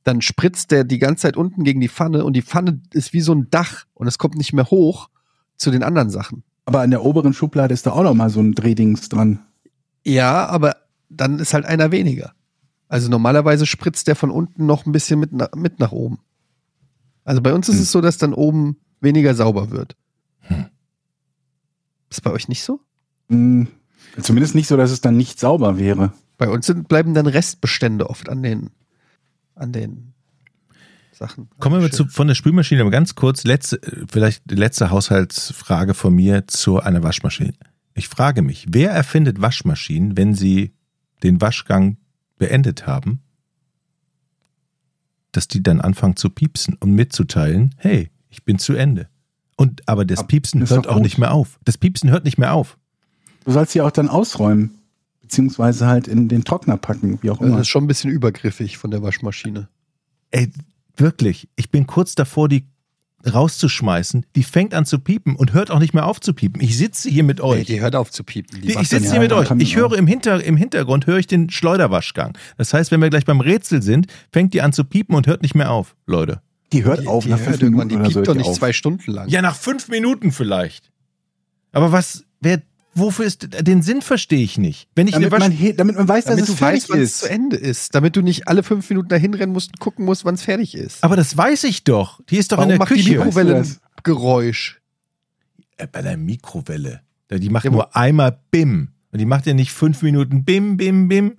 dann 0.04 0.20
spritzt 0.22 0.70
der 0.70 0.84
die 0.84 0.98
ganze 0.98 1.22
Zeit 1.22 1.36
unten 1.36 1.64
gegen 1.64 1.80
die 1.80 1.88
Pfanne 1.88 2.24
und 2.24 2.34
die 2.34 2.42
Pfanne 2.42 2.80
ist 2.92 3.12
wie 3.12 3.20
so 3.20 3.34
ein 3.34 3.48
Dach 3.50 3.84
und 3.94 4.06
es 4.06 4.18
kommt 4.18 4.36
nicht 4.36 4.52
mehr 4.52 4.66
hoch 4.70 5.08
zu 5.56 5.70
den 5.70 5.82
anderen 5.82 6.10
Sachen. 6.10 6.44
Aber 6.66 6.80
an 6.80 6.90
der 6.90 7.04
oberen 7.04 7.32
Schublade 7.32 7.74
ist 7.74 7.86
da 7.86 7.92
auch 7.92 8.02
noch 8.02 8.14
mal 8.14 8.30
so 8.30 8.40
ein 8.40 8.52
Drehdings 8.52 9.08
dran. 9.08 9.40
Ja, 10.04 10.46
aber 10.46 10.76
dann 11.08 11.38
ist 11.38 11.54
halt 11.54 11.64
einer 11.64 11.90
weniger. 11.90 12.32
Also 12.88 13.08
normalerweise 13.10 13.66
spritzt 13.66 14.06
der 14.06 14.16
von 14.16 14.30
unten 14.30 14.66
noch 14.66 14.86
ein 14.86 14.92
bisschen 14.92 15.18
mit, 15.20 15.30
mit 15.56 15.78
nach 15.80 15.92
oben. 15.92 16.18
Also 17.24 17.42
bei 17.42 17.52
uns 17.52 17.68
ist 17.68 17.76
Hm. 17.76 17.82
es 17.82 17.92
so, 17.92 18.00
dass 18.00 18.18
dann 18.18 18.32
oben 18.34 18.76
weniger 19.00 19.34
sauber 19.34 19.70
wird. 19.70 19.96
Hm. 20.40 20.66
Ist 22.10 22.22
bei 22.22 22.30
euch 22.30 22.48
nicht 22.48 22.62
so? 22.62 22.80
Hm, 23.28 23.68
Zumindest 24.22 24.54
nicht 24.54 24.68
so, 24.68 24.76
dass 24.76 24.90
es 24.90 25.00
dann 25.00 25.16
nicht 25.16 25.38
sauber 25.38 25.78
wäre. 25.78 26.12
Bei 26.38 26.48
uns 26.48 26.66
sind, 26.66 26.88
bleiben 26.88 27.14
dann 27.14 27.26
Restbestände 27.26 28.08
oft 28.08 28.28
an 28.28 28.42
den, 28.42 28.70
an 29.54 29.72
den 29.72 30.14
Sachen. 31.12 31.48
Kommen 31.58 31.80
wir 31.80 31.90
zu, 31.90 32.06
von 32.06 32.28
der 32.28 32.34
Spülmaschine 32.34 32.80
aber 32.80 32.90
ganz 32.90 33.14
kurz, 33.14 33.44
letzte, 33.44 33.80
vielleicht 34.10 34.42
die 34.50 34.54
letzte 34.54 34.90
Haushaltsfrage 34.90 35.94
von 35.94 36.14
mir 36.14 36.46
zu 36.46 36.80
einer 36.80 37.02
Waschmaschine. 37.02 37.54
Ich 37.94 38.08
frage 38.08 38.42
mich, 38.42 38.66
wer 38.70 38.90
erfindet 38.90 39.40
Waschmaschinen, 39.40 40.16
wenn 40.16 40.34
sie 40.34 40.74
den 41.22 41.40
Waschgang 41.40 41.96
beendet 42.38 42.86
haben, 42.86 43.20
dass 45.32 45.48
die 45.48 45.62
dann 45.62 45.80
anfangen 45.80 46.16
zu 46.16 46.30
piepsen 46.30 46.76
und 46.78 46.92
mitzuteilen, 46.92 47.74
hey, 47.78 48.10
ich 48.30 48.44
bin 48.44 48.58
zu 48.58 48.74
Ende. 48.74 49.08
Und 49.56 49.86
aber 49.88 50.04
das 50.04 50.20
Aber 50.20 50.28
Piepsen 50.28 50.68
hört 50.68 50.86
auch 50.86 50.94
gut. 50.94 51.02
nicht 51.02 51.18
mehr 51.18 51.32
auf. 51.32 51.58
Das 51.64 51.78
Piepsen 51.78 52.10
hört 52.10 52.24
nicht 52.24 52.38
mehr 52.38 52.52
auf. 52.54 52.78
Du 53.44 53.52
sollst 53.52 53.72
sie 53.72 53.80
auch 53.80 53.90
dann 53.90 54.08
ausräumen. 54.08 54.70
Beziehungsweise 55.22 55.86
halt 55.86 56.08
in 56.08 56.28
den 56.28 56.44
Trockner 56.44 56.76
packen, 56.78 57.18
wie 57.22 57.30
auch 57.30 57.38
Das 57.38 57.46
immer. 57.48 57.60
ist 57.60 57.68
schon 57.68 57.84
ein 57.84 57.88
bisschen 57.88 58.10
übergriffig 58.10 58.78
von 58.78 58.90
der 58.90 59.02
Waschmaschine. 59.02 59.68
Ey, 60.30 60.50
wirklich, 60.96 61.48
ich 61.56 61.70
bin 61.70 61.86
kurz 61.86 62.14
davor, 62.14 62.48
die 62.48 62.64
rauszuschmeißen. 63.32 64.26
Die 64.36 64.42
fängt 64.42 64.74
an 64.74 64.86
zu 64.86 64.98
piepen 64.98 65.36
und 65.36 65.52
hört 65.52 65.70
auch 65.70 65.78
nicht 65.80 65.92
mehr 65.94 66.06
auf 66.06 66.20
zu 66.20 66.32
piepen. 66.34 66.60
Ich 66.62 66.76
sitze 66.78 67.08
hier 67.10 67.24
mit 67.24 67.38
Nee, 67.38 67.44
euch. 67.44 67.66
die 67.66 67.80
hört 67.80 67.96
auf 67.96 68.10
zu 68.10 68.24
piepen. 68.24 68.60
Die 68.60 68.68
Die, 68.68 68.78
ich 68.80 68.88
sitze 68.88 69.10
hier 69.10 69.20
mit 69.20 69.32
euch. 69.32 69.50
Ich 69.58 69.76
höre 69.76 69.96
im, 69.96 70.06
Hinter, 70.06 70.42
im 70.42 70.56
Hintergrund 70.56 71.06
höre 71.06 71.18
ich 71.18 71.26
den 71.26 71.50
Schleuderwaschgang. 71.50 72.36
Das 72.56 72.72
heißt, 72.72 72.90
wenn 72.90 73.00
wir 73.00 73.10
gleich 73.10 73.24
beim 73.24 73.40
Rätsel 73.40 73.82
sind, 73.82 74.06
fängt 74.32 74.54
die 74.54 74.62
an 74.62 74.72
zu 74.72 74.84
piepen 74.84 75.14
und 75.14 75.26
hört 75.26 75.42
nicht 75.42 75.54
mehr 75.54 75.70
auf, 75.70 75.96
Leute. 76.06 76.40
Die 76.72 76.84
hört 76.84 77.02
die, 77.02 77.06
auf 77.06 77.24
die 77.24 77.30
nach 77.30 77.38
hört 77.38 77.48
fünf 77.48 77.62
irgendwann, 77.62 77.88
Minuten 77.88 78.04
die 78.04 78.06
oder 78.06 78.12
so. 78.14 78.18
piept 78.20 78.28
doch 78.28 78.32
die 78.34 78.38
nicht 78.38 78.48
auf. 78.48 78.56
zwei 78.58 78.72
Stunden 78.72 79.10
lang. 79.12 79.28
Ja, 79.28 79.40
nach 79.42 79.56
fünf 79.56 79.88
Minuten 79.88 80.32
vielleicht. 80.32 80.90
Aber 81.72 81.92
was, 81.92 82.24
wer, 82.40 82.60
wofür 82.94 83.24
ist, 83.24 83.48
den 83.66 83.82
Sinn 83.82 84.02
verstehe 84.02 84.42
ich 84.42 84.58
nicht. 84.58 84.88
Wenn 84.94 85.06
ich 85.06 85.14
Damit 85.14 85.32
eine 85.32 85.38
man, 85.44 85.52
he- 85.52 85.72
damit 85.72 85.96
man 85.96 86.08
weiß, 86.08 86.24
dass 86.24 86.32
damit 86.36 86.44
es 86.44 86.50
du 86.50 86.56
fertig 86.56 86.82
weißt, 86.82 86.90
wann 86.90 86.98
es 87.00 87.10
ist. 87.12 87.18
zu 87.20 87.30
Ende 87.30 87.56
ist. 87.56 87.94
Damit 87.94 88.16
du 88.16 88.20
nicht 88.22 88.48
alle 88.48 88.62
fünf 88.62 88.88
Minuten 88.90 89.08
dahin 89.08 89.34
rennen 89.34 89.52
musst 89.52 89.70
und 89.70 89.80
gucken 89.80 90.04
musst, 90.04 90.24
wann 90.24 90.34
es 90.34 90.42
fertig 90.42 90.74
ist. 90.74 91.02
aber 91.04 91.16
das 91.16 91.36
weiß 91.36 91.64
ich 91.64 91.84
doch. 91.84 92.20
Die 92.26 92.36
ist 92.36 92.52
doch 92.52 92.58
Warum 92.58 92.70
in 92.70 92.78
der 92.78 92.78
macht 92.80 92.90
die 92.90 92.94
Küche. 92.96 93.18
Mikrowelle 93.18 93.54
Weißt 93.60 93.70
du 93.76 93.80
ein 93.84 94.02
Geräusch? 94.02 94.80
Äh, 95.76 95.86
Bei 95.86 96.02
der 96.02 96.16
Mikrowelle. 96.16 97.00
Die 97.30 97.50
macht 97.50 97.64
Ja, 97.64 97.70
nur 97.70 97.94
einmal 97.96 98.38
Bim. 98.50 98.88
Und 99.12 99.18
die 99.18 99.26
macht 99.26 99.46
ja 99.46 99.54
nicht 99.54 99.72
fünf 99.72 100.02
Minuten 100.02 100.44
Bim, 100.44 100.76
Bim, 100.76 101.08
Bim. 101.08 101.36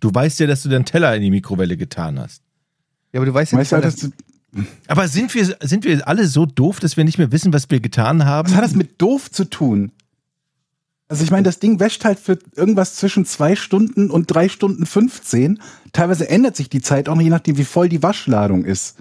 Du 0.00 0.10
weißt 0.14 0.40
ja, 0.40 0.46
dass 0.46 0.62
du 0.62 0.68
den 0.68 0.84
Teller 0.84 1.14
in 1.16 1.22
die 1.22 1.30
Mikrowelle 1.30 1.76
getan 1.76 2.18
hast. 2.18 2.42
Ja, 3.12 3.20
aber 3.20 3.26
du 3.26 3.34
weißt 3.34 3.52
ja 3.52 3.58
Weißt 3.58 3.72
nicht, 3.72 3.76
wann 3.76 3.82
dass 3.82 3.96
das, 3.96 4.10
du, 4.10 4.16
Aber 4.86 5.08
sind 5.08 5.34
wir, 5.34 5.56
sind 5.62 5.84
wir 5.84 6.06
alle 6.06 6.26
so 6.26 6.46
doof, 6.46 6.80
dass 6.80 6.96
wir 6.96 7.04
nicht 7.04 7.18
mehr 7.18 7.32
wissen, 7.32 7.52
was 7.52 7.70
wir 7.70 7.80
getan 7.80 8.24
haben? 8.24 8.48
was 8.48 8.56
hat 8.56 8.64
das 8.64 8.74
mit 8.74 9.00
doof 9.00 9.30
zu 9.30 9.44
tun? 9.44 9.92
Also 11.08 11.22
ich 11.22 11.30
meine, 11.30 11.42
das 11.42 11.58
Ding 11.58 11.80
wäscht 11.80 12.04
halt 12.04 12.18
für 12.18 12.38
irgendwas 12.56 12.96
zwischen 12.96 13.26
zwei 13.26 13.56
Stunden 13.56 14.10
und 14.10 14.26
drei 14.26 14.48
Stunden 14.48 14.86
15. 14.86 15.60
Teilweise 15.92 16.28
ändert 16.28 16.56
sich 16.56 16.68
die 16.68 16.80
Zeit 16.80 17.08
auch 17.08 17.14
noch, 17.14 17.22
je 17.22 17.30
nachdem, 17.30 17.58
wie 17.58 17.64
voll 17.64 17.88
die 17.88 18.02
Waschladung 18.02 18.64
ist. 18.64 18.96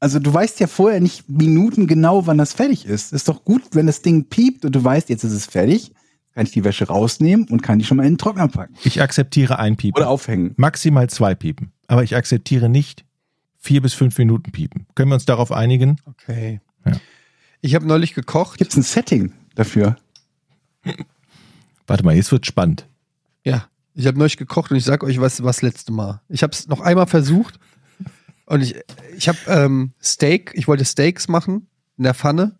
Also 0.00 0.18
du 0.18 0.32
weißt 0.32 0.60
ja 0.60 0.66
vorher 0.66 1.00
nicht 1.00 1.28
Minuten 1.28 1.86
genau, 1.86 2.26
wann 2.26 2.38
das 2.38 2.54
fertig 2.54 2.86
ist. 2.86 3.12
Ist 3.12 3.28
doch 3.28 3.44
gut, 3.44 3.62
wenn 3.72 3.86
das 3.86 4.02
Ding 4.02 4.28
piept 4.28 4.64
und 4.64 4.74
du 4.74 4.82
weißt, 4.82 5.08
jetzt 5.08 5.24
ist 5.24 5.32
es 5.32 5.46
fertig, 5.46 5.92
kann 6.34 6.46
ich 6.46 6.52
die 6.52 6.64
Wäsche 6.64 6.86
rausnehmen 6.86 7.48
und 7.48 7.62
kann 7.62 7.78
die 7.78 7.84
schon 7.84 7.96
mal 7.96 8.06
in 8.06 8.14
den 8.14 8.18
Trockner 8.18 8.48
packen. 8.48 8.74
Ich 8.84 9.02
akzeptiere 9.02 9.58
ein 9.58 9.76
Piepen. 9.76 10.00
Oder 10.00 10.08
aufhängen. 10.08 10.52
Maximal 10.56 11.10
zwei 11.10 11.34
Piepen. 11.34 11.72
Aber 11.86 12.02
ich 12.02 12.16
akzeptiere 12.16 12.68
nicht 12.68 13.04
vier 13.60 13.80
bis 13.82 13.94
fünf 13.94 14.18
Minuten 14.18 14.50
Piepen. 14.52 14.86
Können 14.94 15.10
wir 15.10 15.14
uns 15.14 15.26
darauf 15.26 15.52
einigen? 15.52 15.98
Okay. 16.06 16.60
Ja. 16.84 16.92
Ich 17.60 17.74
habe 17.74 17.86
neulich 17.86 18.14
gekocht. 18.14 18.58
Gibt 18.58 18.72
es 18.72 18.76
ein 18.76 18.82
Setting 18.82 19.32
dafür? 19.54 19.96
Warte 21.86 22.04
mal, 22.04 22.14
jetzt 22.16 22.32
wird 22.32 22.46
spannend. 22.46 22.86
Ja, 23.44 23.66
ich 23.94 24.06
habe 24.06 24.18
neulich 24.18 24.36
gekocht 24.36 24.70
und 24.70 24.76
ich 24.76 24.84
sag 24.84 25.02
euch 25.04 25.20
was, 25.20 25.42
was 25.42 25.62
letzte 25.62 25.92
Mal. 25.92 26.20
Ich 26.28 26.42
habe 26.42 26.52
es 26.52 26.68
noch 26.68 26.80
einmal 26.80 27.06
versucht 27.06 27.58
und 28.46 28.62
ich, 28.62 28.76
ich 29.16 29.28
habe 29.28 29.38
ähm, 29.48 29.92
Steak, 30.02 30.52
ich 30.54 30.68
wollte 30.68 30.84
Steaks 30.84 31.28
machen 31.28 31.66
in 31.98 32.04
der 32.04 32.14
Pfanne. 32.14 32.58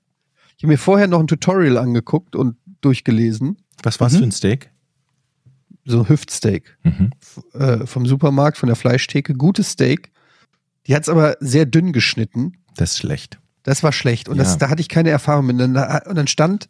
Ich 0.57 0.65
habe 0.65 0.73
mir 0.73 0.79
vorher 0.79 1.07
noch 1.07 1.21
ein 1.21 1.27
Tutorial 1.27 1.79
angeguckt 1.79 2.37
und 2.37 2.57
durchgelesen, 2.83 3.57
Was 3.83 4.01
war's 4.01 4.13
Mhm. 4.15 4.19
für 4.19 4.25
ein 4.25 4.33
Steak? 4.33 4.71
so 5.87 6.09
Hüftsteak 6.09 6.77
Mhm. 6.85 7.11
äh, 7.55 7.87
vom 7.87 8.05
Supermarkt, 8.07 8.59
von 8.59 8.67
der 8.67 8.77
Fleischtheke, 8.77 9.35
gutes 9.35 9.71
Steak. 9.71 10.11
Die 10.87 10.95
hat 10.95 11.03
es 11.03 11.09
aber 11.09 11.37
sehr 11.41 11.67
dünn 11.67 11.93
geschnitten. 11.93 12.55
Das 12.77 12.93
ist 12.93 12.99
schlecht. 12.99 13.39
Das 13.63 13.83
war 13.83 13.93
schlecht 13.93 14.29
und 14.29 14.37
Ja. 14.37 14.45
das, 14.45 14.59
da 14.59 14.69
hatte 14.71 14.81
ich 14.81 14.89
keine 14.89 15.11
Erfahrung 15.11 15.47
mit. 15.47 15.61
Und 15.61 15.75
dann, 15.75 16.27
stand 16.27 16.69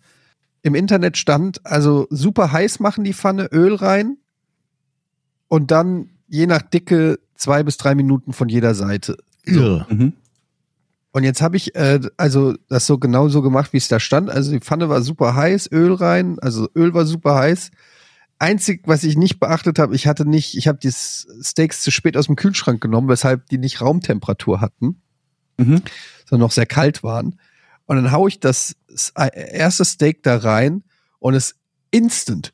im 0.62 0.74
Internet 0.74 1.16
stand, 1.16 1.64
also 1.64 2.06
super 2.10 2.52
heiß 2.52 2.80
machen 2.80 3.04
die 3.04 3.14
Pfanne, 3.14 3.46
Öl 3.52 3.74
rein 3.74 4.18
und 5.48 5.70
dann 5.70 6.10
je 6.28 6.46
nach 6.46 6.62
Dicke 6.62 7.18
zwei 7.34 7.62
bis 7.62 7.76
drei 7.76 7.94
Minuten 7.94 8.32
von 8.32 8.48
jeder 8.48 8.74
Seite. 8.74 9.16
Irr. 9.44 9.86
Mhm. 9.88 10.12
Und 11.12 11.24
jetzt 11.24 11.40
habe 11.42 11.56
ich 11.56 11.74
äh, 11.74 12.00
also 12.16 12.54
das 12.68 12.86
so 12.86 12.98
genau 12.98 13.28
so 13.28 13.42
gemacht, 13.42 13.72
wie 13.72 13.78
es 13.78 13.88
da 13.88 13.98
stand. 13.98 14.30
Also 14.30 14.52
die 14.52 14.60
Pfanne 14.60 14.88
war 14.88 15.02
super 15.02 15.34
heiß, 15.34 15.70
Öl 15.72 15.94
rein, 15.94 16.38
also 16.40 16.68
Öl 16.76 16.92
war 16.94 17.06
super 17.06 17.36
heiß. 17.36 17.70
Einzig, 18.40 18.82
was 18.86 19.04
ich 19.04 19.16
nicht 19.16 19.38
beachtet 19.38 19.78
habe, 19.78 19.94
ich 19.94 20.06
hatte 20.08 20.24
nicht, 20.28 20.56
ich 20.56 20.66
habe 20.66 20.78
die 20.78 20.90
Steaks 20.90 21.82
zu 21.82 21.90
spät 21.92 22.16
aus 22.16 22.26
dem 22.26 22.36
Kühlschrank 22.36 22.80
genommen, 22.80 23.08
weshalb 23.08 23.46
die 23.50 23.58
nicht 23.58 23.80
Raumtemperatur 23.80 24.60
hatten 24.60 25.00
Mhm. 25.58 25.82
sondern 26.28 26.46
noch 26.46 26.52
sehr 26.52 26.64
kalt 26.66 27.02
waren. 27.02 27.38
Und 27.84 27.96
dann 27.96 28.12
hau 28.12 28.26
ich 28.28 28.40
das 28.40 28.76
erste 29.34 29.84
Steak 29.84 30.22
da 30.22 30.38
rein 30.38 30.82
und 31.18 31.34
es 31.34 31.56
instant. 31.90 32.50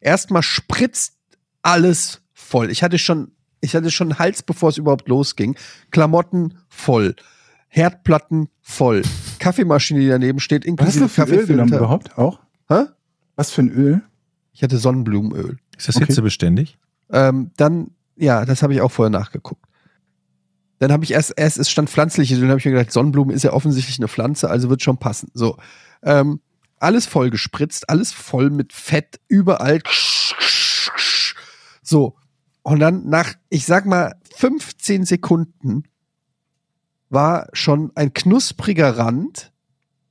Erstmal 0.00 0.42
spritzt 0.42 1.14
alles 1.62 2.22
voll. 2.32 2.70
Ich 2.70 2.82
hatte 2.82 2.98
schon, 2.98 3.32
ich 3.60 3.74
hatte 3.74 3.90
schon 3.90 4.12
einen 4.12 4.18
Hals, 4.18 4.42
bevor 4.42 4.68
es 4.70 4.76
überhaupt 4.78 5.08
losging. 5.08 5.56
Klamotten 5.90 6.58
voll. 6.68 7.16
Herdplatten 7.68 8.48
voll. 8.62 9.02
Kaffeemaschine, 9.40 10.00
die 10.00 10.08
daneben 10.08 10.40
steht, 10.40 10.64
Was 10.64 10.86
hast 10.86 10.96
inklusive 10.96 11.04
du 11.04 11.08
für 11.08 11.22
Öl 11.22 11.28
genommen 11.46 11.70
Kaffeefilter. 11.70 11.76
überhaupt 11.78 12.18
auch? 12.18 12.40
Hä? 12.68 12.84
Was 13.36 13.50
für 13.50 13.62
ein 13.62 13.70
Öl? 13.70 14.02
Ich 14.52 14.62
hatte 14.62 14.78
Sonnenblumenöl. 14.78 15.58
Ist 15.76 15.88
das 15.88 15.96
Okay. 15.96 16.06
hitzebeständig? 16.06 16.78
Ähm, 17.10 17.50
dann, 17.56 17.90
ja, 18.16 18.44
das 18.44 18.62
habe 18.62 18.74
ich 18.74 18.80
auch 18.80 18.92
vorher 18.92 19.10
nachgeguckt. 19.10 19.64
Dann 20.78 20.92
habe 20.92 21.04
ich 21.04 21.12
erst, 21.12 21.34
erst, 21.36 21.58
es 21.58 21.70
stand 21.70 21.90
pflanzliches, 21.90 22.38
dann 22.40 22.48
habe 22.48 22.58
ich 22.58 22.64
mir 22.64 22.72
gedacht, 22.72 22.92
Sonnenblumen 22.92 23.34
ist 23.34 23.42
ja 23.42 23.52
offensichtlich 23.52 23.98
eine 23.98 24.08
Pflanze, 24.08 24.50
also 24.50 24.70
wird 24.70 24.82
schon 24.82 24.98
passen. 24.98 25.30
So. 25.34 25.56
Ähm, 26.02 26.40
alles 26.78 27.06
voll 27.06 27.30
gespritzt, 27.30 27.88
alles 27.88 28.12
voll 28.12 28.50
mit 28.50 28.72
Fett, 28.72 29.20
überall. 29.28 29.80
So. 31.82 32.16
Und 32.62 32.80
dann 32.80 33.08
nach, 33.08 33.34
ich 33.50 33.66
sag 33.66 33.86
mal, 33.86 34.14
15 34.36 35.04
Sekunden 35.04 35.84
war 37.10 37.48
schon 37.52 37.92
ein 37.94 38.12
knuspriger 38.12 38.96
Rand 38.96 39.52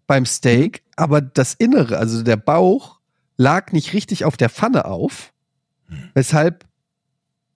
beim 0.07 0.25
Steak, 0.25 0.83
aber 0.95 1.21
das 1.21 1.53
Innere, 1.55 1.97
also 1.97 2.23
der 2.23 2.37
Bauch, 2.37 2.99
lag 3.37 3.71
nicht 3.71 3.93
richtig 3.93 4.25
auf 4.25 4.37
der 4.37 4.49
Pfanne 4.49 4.85
auf, 4.85 5.33
weshalb 6.13 6.65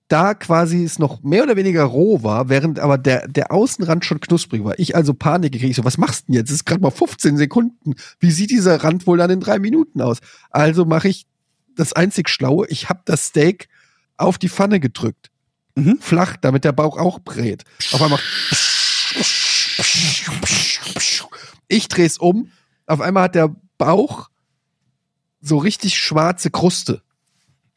da 0.08 0.34
quasi 0.34 0.84
es 0.84 1.00
noch 1.00 1.22
mehr 1.22 1.44
oder 1.44 1.58
weniger 1.58 1.84
roh 1.84 2.24
war, 2.24 2.48
während 2.50 2.80
aber 2.80 2.98
der, 2.98 3.28
der 3.28 3.52
Außenrand 3.52 4.06
schon 4.06 4.22
knusprig 4.22 4.64
war. 4.64 4.80
Ich 4.80 4.96
also 4.96 5.14
Panik 5.14 5.52
gekriegt, 5.52 5.76
so, 5.76 5.84
was 5.84 5.98
machst 5.98 6.24
du 6.24 6.26
denn 6.28 6.36
jetzt? 6.36 6.50
Es 6.50 6.58
ist 6.58 6.66
gerade 6.66 6.82
mal 6.82 6.92
15 6.92 7.36
Sekunden. 7.38 7.96
Wie 8.20 8.32
sieht 8.32 8.50
dieser 8.50 8.84
Rand 8.84 9.06
wohl 9.06 9.18
dann 9.18 9.30
in 9.30 9.42
drei 9.42 9.60
Minuten 9.60 10.02
aus? 10.02 10.20
Also 10.50 10.86
mache 10.86 11.10
ich 11.10 11.26
das 11.76 11.94
einzig 11.94 12.30
Schlaue, 12.30 12.68
ich 12.70 12.90
habe 12.90 13.02
das 13.06 13.28
Steak 13.28 13.68
auf 14.16 14.38
die 14.38 14.50
Pfanne 14.50 14.80
gedrückt. 14.80 15.30
Mhm. 15.76 16.00
Flach, 16.00 16.38
damit 16.38 16.64
der 16.64 16.72
Bauch 16.72 16.98
auch 16.98 17.20
brät. 17.20 17.64
Auf 17.92 18.02
einmal. 18.02 18.20
Ich 21.70 21.90
drehe 21.90 22.06
es 22.06 22.18
um. 22.18 22.50
Auf 22.86 23.02
einmal 23.02 23.24
hat 23.24 23.36
der 23.36 23.54
Bauch 23.78 24.30
so 25.42 25.58
richtig 25.58 25.98
schwarze 25.98 26.52
Kruste. 26.52 27.02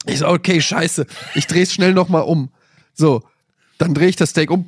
Ich 0.07 0.21
so, 0.21 0.29
okay, 0.29 0.61
scheiße. 0.61 1.07
Ich 1.35 1.47
drehe 1.47 1.63
es 1.63 1.73
schnell 1.73 1.93
nochmal 1.93 2.23
um. 2.23 2.51
So, 2.95 3.23
dann 3.79 3.95
drehe 3.95 4.09
ich 4.09 4.17
das 4.17 4.31
Steak 4.31 4.51
um. 4.51 4.65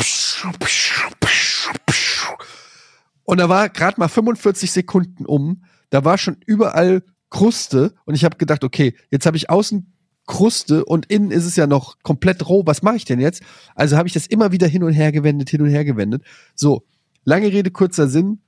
Und 3.25 3.39
da 3.39 3.49
war 3.49 3.69
gerade 3.69 3.99
mal 3.99 4.09
45 4.09 4.71
Sekunden 4.71 5.25
um. 5.25 5.65
Da 5.91 6.05
war 6.05 6.19
schon 6.19 6.37
überall 6.47 7.03
Kruste. 7.31 7.95
Und 8.05 8.15
ich 8.15 8.25
habe 8.25 8.37
gedacht, 8.37 8.65
okay, 8.65 8.95
jetzt 9.11 9.27
habe 9.27 9.37
ich 9.37 9.49
außen 9.49 9.93
Kruste 10.27 10.85
und 10.85 11.07
innen 11.07 11.31
ist 11.31 11.45
es 11.45 11.57
ja 11.57 11.67
noch 11.67 11.99
komplett 12.03 12.49
roh. 12.49 12.63
Was 12.67 12.83
mache 12.83 12.97
ich 12.97 13.05
denn 13.05 13.21
jetzt? 13.21 13.43
Also 13.75 13.97
habe 13.97 14.07
ich 14.07 14.15
das 14.15 14.27
immer 14.27 14.53
wieder 14.53 14.67
hin 14.67 14.85
und 14.85 14.93
her 14.93 15.13
gewendet, 15.13 15.51
hin 15.51 15.63
und 15.63 15.69
her 15.69 15.85
gewendet. 15.85 16.23
So, 16.55 16.85
lange 17.25 17.49
Rede, 17.49 17.71
kurzer 17.71 18.09
Sinn. 18.09 18.41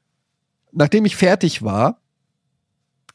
Nachdem 0.72 1.04
ich 1.04 1.16
fertig 1.16 1.62
war, 1.62 2.00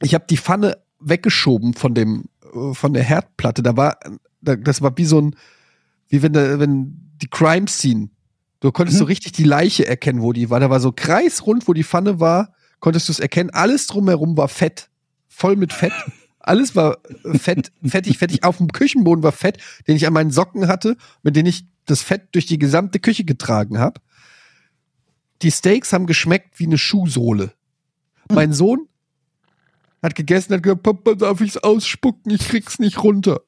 ich 0.02 0.14
habe 0.14 0.26
die 0.30 0.38
Pfanne 0.38 0.78
weggeschoben 1.00 1.74
von 1.74 1.94
dem 1.94 2.26
äh, 2.54 2.74
von 2.74 2.94
der 2.94 3.04
Herdplatte. 3.04 3.64
Da 3.64 3.78
war 3.78 3.98
da, 4.42 4.56
das 4.56 4.82
war 4.82 4.98
wie 4.98 5.06
so 5.06 5.20
ein 5.22 5.36
wie 6.08 6.22
wenn 6.22 6.34
da, 6.34 6.60
wenn 6.60 7.12
die 7.22 7.28
Crime 7.30 7.68
Scene. 7.68 8.10
Du 8.62 8.72
konntest 8.72 8.96
Mhm. 8.98 9.00
so 9.00 9.06
richtig 9.06 9.32
die 9.34 9.44
Leiche 9.44 9.88
erkennen, 9.88 10.22
wo 10.22 10.34
die 10.34 10.50
war. 10.50 10.60
Da 10.60 10.70
war 10.70 10.80
so 10.80 10.92
kreisrund, 10.92 11.68
wo 11.68 11.74
die 11.74 11.84
Pfanne 11.84 12.20
war, 12.20 12.54
konntest 12.80 13.08
du 13.08 13.12
es 13.14 13.20
erkennen. 13.20 13.52
Alles 13.52 13.88
drumherum 13.88 14.36
war 14.36 14.48
Fett, 14.50 14.90
voll 15.28 15.56
mit 15.56 15.72
Fett. 15.72 15.94
Alles 16.40 16.76
war 16.76 16.98
fett, 17.36 17.72
fettig, 17.86 18.18
fettig. 18.18 18.44
Auf 18.44 18.58
dem 18.58 18.70
Küchenboden 18.72 19.24
war 19.24 19.32
Fett, 19.32 19.60
den 19.88 19.96
ich 19.96 20.06
an 20.08 20.14
meinen 20.14 20.32
Socken 20.32 20.68
hatte, 20.68 20.98
mit 21.22 21.36
denen 21.36 21.48
ich 21.48 21.66
das 21.86 22.02
Fett 22.02 22.30
durch 22.34 22.48
die 22.48 22.58
gesamte 22.60 23.00
Küche 23.00 23.24
getragen 23.24 23.78
habe. 23.80 24.02
Die 25.42 25.52
Steaks 25.52 25.94
haben 25.94 26.06
geschmeckt 26.06 26.60
wie 26.60 26.66
eine 26.66 26.78
Schuhsohle. 26.78 27.54
Mein 28.30 28.52
Sohn 28.52 28.89
hat 30.02 30.16
gegessen, 30.16 30.54
hat 30.54 30.64
gesagt, 30.64 30.84
Papa, 30.84 31.14
darf 31.16 31.42
ich's 31.42 31.58
ausspucken? 31.58 32.32
Ich 32.34 32.48
krieg's 32.48 32.80
nicht 32.80 33.04
runter. 33.04 33.42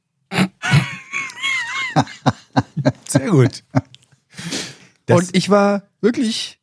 Sehr 3.08 3.30
gut. 3.30 3.64
Das- 5.06 5.20
Und 5.20 5.36
ich 5.36 5.50
war 5.50 5.84
wirklich, 6.02 6.60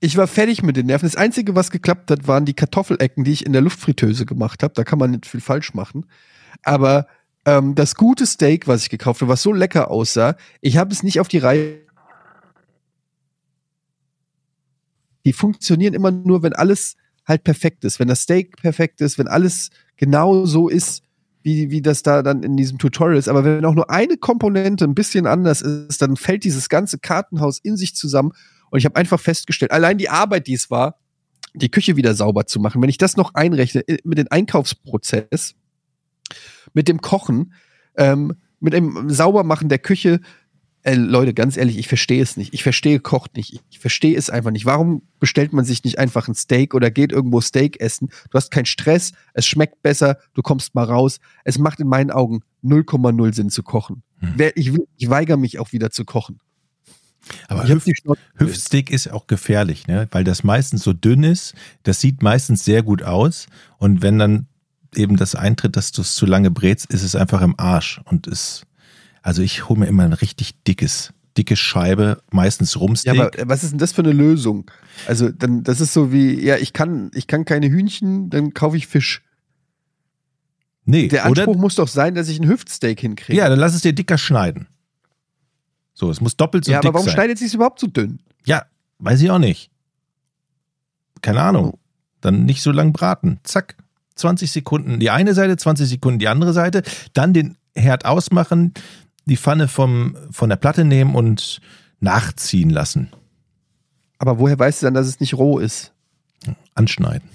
ich 0.00 0.16
war 0.16 0.26
fertig 0.26 0.62
mit 0.62 0.76
den 0.76 0.86
Nerven. 0.86 1.06
Das 1.06 1.16
Einzige, 1.16 1.54
was 1.54 1.70
geklappt 1.70 2.10
hat, 2.10 2.26
waren 2.26 2.44
die 2.44 2.54
Kartoffelecken, 2.54 3.24
die 3.24 3.32
ich 3.32 3.46
in 3.46 3.52
der 3.52 3.62
Luftfritteuse 3.62 4.26
gemacht 4.26 4.62
habe. 4.62 4.74
Da 4.74 4.84
kann 4.84 4.98
man 4.98 5.10
nicht 5.12 5.26
viel 5.26 5.40
falsch 5.40 5.74
machen. 5.74 6.06
Aber 6.62 7.06
ähm, 7.46 7.74
das 7.74 7.94
gute 7.94 8.26
Steak, 8.26 8.66
was 8.68 8.82
ich 8.82 8.90
gekauft 8.90 9.22
habe, 9.22 9.30
was 9.32 9.42
so 9.42 9.52
lecker 9.52 9.90
aussah, 9.90 10.36
ich 10.60 10.76
habe 10.76 10.92
es 10.92 11.02
nicht 11.02 11.20
auf 11.20 11.28
die 11.28 11.38
Reihe. 11.38 11.80
Die 15.26 15.32
funktionieren 15.32 15.94
immer 15.94 16.10
nur, 16.10 16.42
wenn 16.42 16.52
alles 16.54 16.96
halt 17.30 17.44
perfekt 17.44 17.84
ist. 17.84 17.98
Wenn 17.98 18.08
das 18.08 18.22
Steak 18.22 18.56
perfekt 18.56 19.00
ist, 19.00 19.18
wenn 19.18 19.28
alles 19.28 19.70
genau 19.96 20.44
so 20.44 20.68
ist, 20.68 21.02
wie, 21.42 21.70
wie 21.70 21.80
das 21.80 22.02
da 22.02 22.22
dann 22.22 22.42
in 22.42 22.56
diesem 22.56 22.78
Tutorial 22.78 23.16
ist. 23.16 23.28
Aber 23.28 23.44
wenn 23.44 23.64
auch 23.64 23.74
nur 23.74 23.90
eine 23.90 24.16
Komponente 24.16 24.84
ein 24.84 24.94
bisschen 24.94 25.26
anders 25.26 25.62
ist, 25.62 26.02
dann 26.02 26.16
fällt 26.16 26.44
dieses 26.44 26.68
ganze 26.68 26.98
Kartenhaus 26.98 27.58
in 27.58 27.76
sich 27.76 27.94
zusammen. 27.94 28.32
Und 28.70 28.78
ich 28.78 28.84
habe 28.84 28.96
einfach 28.96 29.18
festgestellt, 29.18 29.72
allein 29.72 29.98
die 29.98 30.10
Arbeit, 30.10 30.46
die 30.46 30.54
es 30.54 30.70
war, 30.70 30.98
die 31.54 31.70
Küche 31.70 31.96
wieder 31.96 32.14
sauber 32.14 32.46
zu 32.46 32.60
machen, 32.60 32.80
wenn 32.82 32.90
ich 32.90 32.98
das 32.98 33.16
noch 33.16 33.34
einrechne 33.34 33.86
äh, 33.88 33.98
mit 34.04 34.18
dem 34.18 34.26
Einkaufsprozess, 34.30 35.54
mit 36.74 36.88
dem 36.88 37.00
Kochen, 37.00 37.54
ähm, 37.96 38.34
mit 38.60 38.74
dem 38.74 39.10
Saubermachen 39.10 39.68
der 39.68 39.78
Küche, 39.78 40.20
äh, 40.82 40.94
Leute, 40.94 41.34
ganz 41.34 41.56
ehrlich, 41.56 41.76
ich 41.78 41.88
verstehe 41.88 42.22
es 42.22 42.36
nicht. 42.36 42.54
Ich 42.54 42.62
verstehe 42.62 43.00
Kocht 43.00 43.36
nicht. 43.36 43.52
Ich, 43.52 43.60
ich 43.70 43.78
verstehe 43.78 44.16
es 44.16 44.30
einfach 44.30 44.50
nicht. 44.50 44.64
Warum 44.66 45.02
bestellt 45.18 45.52
man 45.52 45.64
sich 45.64 45.84
nicht 45.84 45.98
einfach 45.98 46.26
ein 46.28 46.34
Steak 46.34 46.74
oder 46.74 46.90
geht 46.90 47.12
irgendwo 47.12 47.40
Steak 47.40 47.80
essen? 47.80 48.08
Du 48.30 48.36
hast 48.36 48.50
keinen 48.50 48.66
Stress, 48.66 49.12
es 49.34 49.46
schmeckt 49.46 49.82
besser, 49.82 50.16
du 50.34 50.42
kommst 50.42 50.74
mal 50.74 50.84
raus. 50.84 51.20
Es 51.44 51.58
macht 51.58 51.80
in 51.80 51.86
meinen 51.88 52.10
Augen 52.10 52.40
0,0 52.64 53.34
Sinn 53.34 53.50
zu 53.50 53.62
kochen. 53.62 54.02
Wer- 54.20 54.56
Ich, 54.56 54.72
ich 54.96 55.10
weigere 55.10 55.36
mich 55.36 55.58
auch 55.58 55.72
wieder 55.72 55.90
zu 55.90 56.04
kochen. 56.04 56.38
Aber 57.48 57.68
Hüft. 57.68 57.86
Hüftsteak 58.38 58.90
ist 58.90 59.10
auch 59.12 59.26
gefährlich, 59.26 59.86
ne? 59.86 60.08
weil 60.10 60.24
das 60.24 60.42
meistens 60.42 60.82
so 60.82 60.92
dünn 60.92 61.22
ist. 61.22 61.54
Das 61.82 62.00
sieht 62.00 62.22
meistens 62.22 62.64
sehr 62.64 62.82
gut 62.82 63.02
aus. 63.02 63.46
Und 63.78 64.02
wenn 64.02 64.18
dann 64.18 64.46
eben 64.94 65.16
das 65.16 65.34
eintritt, 65.34 65.76
dass 65.76 65.92
du 65.92 66.00
es 66.02 66.14
zu 66.14 66.26
lange 66.26 66.50
brätst, 66.50 66.86
ist 66.86 67.02
es 67.02 67.14
einfach 67.14 67.42
im 67.42 67.54
Arsch. 67.58 68.00
Und 68.06 68.26
ist, 68.26 68.64
also 69.22 69.42
ich 69.42 69.68
hole 69.68 69.80
mir 69.80 69.86
immer 69.86 70.04
ein 70.04 70.12
richtig 70.12 70.62
dickes, 70.64 71.12
dicke 71.36 71.56
Scheibe, 71.56 72.22
meistens 72.32 72.74
Ja, 72.74 72.80
Rumsteak. 72.80 73.18
aber 73.18 73.30
was 73.48 73.62
ist 73.62 73.70
denn 73.70 73.78
das 73.78 73.92
für 73.92 74.02
eine 74.02 74.12
Lösung? 74.12 74.70
Also, 75.06 75.30
dann, 75.30 75.62
das 75.62 75.80
ist 75.80 75.92
so 75.92 76.12
wie, 76.12 76.40
ja, 76.44 76.56
ich 76.56 76.72
kann, 76.72 77.10
ich 77.14 77.26
kann 77.26 77.44
keine 77.44 77.68
Hühnchen, 77.68 78.30
dann 78.30 78.52
kaufe 78.54 78.76
ich 78.76 78.86
Fisch. 78.86 79.22
nee, 80.84 81.08
Der 81.08 81.30
oder? 81.30 81.42
Anspruch 81.42 81.56
muss 81.60 81.74
doch 81.76 81.88
sein, 81.88 82.14
dass 82.14 82.28
ich 82.28 82.40
ein 82.40 82.48
Hüftsteak 82.48 83.00
hinkriege. 83.00 83.38
Ja, 83.38 83.48
dann 83.48 83.58
lass 83.58 83.74
es 83.74 83.82
dir 83.82 83.92
dicker 83.92 84.18
schneiden. 84.18 84.66
So, 85.94 86.10
es 86.10 86.20
muss 86.20 86.36
doppelt 86.36 86.64
so 86.64 86.72
ja 86.72 86.80
dick 86.80 86.88
aber 86.88 86.94
warum 86.94 87.06
sein. 87.06 87.14
schneidet 87.14 87.38
sich 87.38 87.48
es 87.48 87.54
überhaupt 87.54 87.78
so 87.80 87.86
dünn? 87.86 88.20
Ja, 88.44 88.64
weiß 89.00 89.20
ich 89.20 89.30
auch 89.30 89.38
nicht. 89.38 89.70
Keine 91.22 91.42
Ahnung. 91.42 91.78
Dann 92.20 92.44
nicht 92.44 92.62
so 92.62 92.70
lang 92.72 92.92
braten. 92.92 93.40
Zack. 93.44 93.76
20 94.16 94.50
Sekunden 94.50 95.00
die 95.00 95.08
eine 95.10 95.32
Seite, 95.34 95.56
20 95.56 95.88
Sekunden 95.88 96.18
die 96.18 96.28
andere 96.28 96.52
Seite. 96.52 96.82
Dann 97.14 97.32
den 97.32 97.56
Herd 97.74 98.04
ausmachen, 98.04 98.74
die 99.26 99.36
Pfanne 99.36 99.68
vom, 99.68 100.16
von 100.30 100.48
der 100.48 100.56
Platte 100.56 100.84
nehmen 100.84 101.14
und 101.14 101.60
nachziehen 102.00 102.70
lassen. 102.70 103.10
Aber 104.18 104.38
woher 104.38 104.58
weißt 104.58 104.82
du 104.82 104.86
dann, 104.86 104.94
dass 104.94 105.06
es 105.06 105.20
nicht 105.20 105.34
roh 105.34 105.58
ist? 105.58 105.92
Anschneiden. 106.74 107.28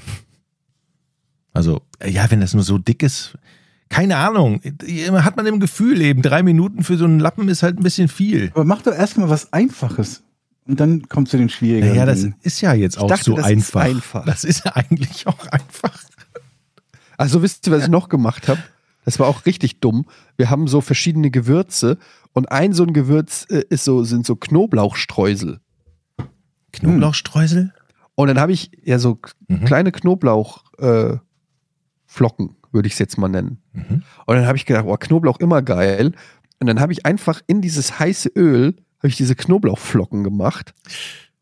Also, 1.54 1.82
ja, 2.06 2.30
wenn 2.30 2.42
das 2.42 2.54
nur 2.54 2.64
so 2.64 2.78
dick 2.78 3.02
ist, 3.02 3.38
keine 3.90 4.18
Ahnung. 4.18 4.62
Hat 5.14 5.38
man 5.38 5.46
im 5.46 5.60
Gefühl 5.60 6.02
eben, 6.02 6.22
drei 6.22 6.44
Minuten 6.44 6.84
für 6.84 6.98
so 6.98 7.06
einen 7.06 7.20
Lappen 7.20 7.48
ist 7.50 7.64
halt 7.64 7.80
ein 7.80 7.84
bisschen 7.84 8.08
viel. 8.08 8.52
Aber 8.54 8.66
mach 8.66 8.82
doch 8.82 8.94
erstmal 8.94 9.30
was 9.30 9.54
Einfaches. 9.54 10.24
Und 10.68 10.80
dann 10.80 11.08
kommst 11.08 11.32
du 11.34 11.38
den 11.38 11.50
schwierigen. 11.50 11.90
Naja, 11.90 12.06
das 12.06 12.22
Dingen. 12.22 12.36
ist 12.42 12.60
ja 12.62 12.74
jetzt 12.74 12.98
auch 12.98 13.08
dachte, 13.08 13.24
so 13.24 13.36
das 13.36 13.46
ist 13.46 13.52
einfach. 13.52 13.82
einfach. 13.82 14.26
Das 14.26 14.44
ist 14.44 14.66
ja 14.66 14.72
eigentlich 14.76 15.28
auch 15.28 15.48
einfach. 15.48 16.04
Also 17.18 17.42
wisst 17.42 17.68
ihr, 17.68 17.74
was 17.74 17.84
ich 17.84 17.90
noch 17.90 18.10
gemacht 18.10 18.48
habe? 18.48 18.62
Das 19.06 19.20
war 19.20 19.28
auch 19.28 19.46
richtig 19.46 19.80
dumm. 19.80 20.06
Wir 20.36 20.50
haben 20.50 20.68
so 20.68 20.82
verschiedene 20.82 21.32
Gewürze 21.32 21.98
und 22.34 22.52
ein 22.52 22.74
so 22.74 22.84
ein 22.84 22.92
Gewürz 22.94 23.46
äh, 23.50 23.64
ist 23.70 23.86
so, 23.86 24.04
sind 24.04 24.26
so 24.26 24.36
Knoblauchstreusel. 24.36 25.60
Knoblauchstreusel? 26.74 27.74
Und 28.16 28.28
dann 28.28 28.40
habe 28.40 28.52
ich 28.52 28.72
ja 28.84 29.00
so 29.00 29.20
Mhm. 29.48 29.66
kleine 29.66 29.92
Knoblauchflocken, 29.92 31.20
äh, 32.50 32.74
würde 32.74 32.88
ich 32.88 32.94
es 32.94 33.00
jetzt 33.00 33.18
mal 33.18 33.28
nennen. 33.28 33.62
Mhm. 33.74 34.04
Und 34.26 34.36
dann 34.36 34.48
habe 34.48 34.58
ich 34.58 34.66
gedacht, 34.66 34.86
oh, 34.88 34.98
Knoblauch 34.98 35.40
immer 35.40 35.62
geil. 35.62 36.14
Und 36.60 36.68
dann 36.68 36.80
habe 36.80 36.94
ich 36.94 37.06
einfach 37.06 37.42
in 37.48 37.62
dieses 37.62 38.00
heiße 38.00 38.30
Öl, 38.36 38.76
habe 39.00 39.08
ich 39.10 39.18
diese 39.18 39.36
Knoblauchflocken 39.36 40.24
gemacht, 40.24 40.74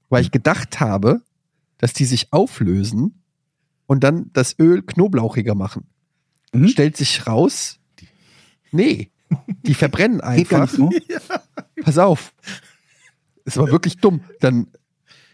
weil 0.10 0.22
ich 0.22 0.32
gedacht 0.32 0.80
habe, 0.80 1.22
dass 1.78 1.94
die 1.94 2.06
sich 2.06 2.34
auflösen 2.34 3.24
und 3.86 4.04
dann 4.04 4.32
das 4.34 4.58
Öl 4.60 4.82
knoblauchiger 4.82 5.56
machen. 5.56 5.86
Mhm. 6.54 6.68
Stellt 6.68 6.98
sich 6.98 7.28
raus, 7.28 7.80
nee, 8.72 9.12
die 9.64 9.74
verbrennen 9.74 10.22
einfach. 10.22 10.70
so. 10.70 10.90
Pass 11.84 11.98
auf. 11.98 12.34
Es 13.46 13.58
war 13.58 13.68
wirklich 13.68 13.98
dumm. 13.98 14.22
Dann, 14.40 14.68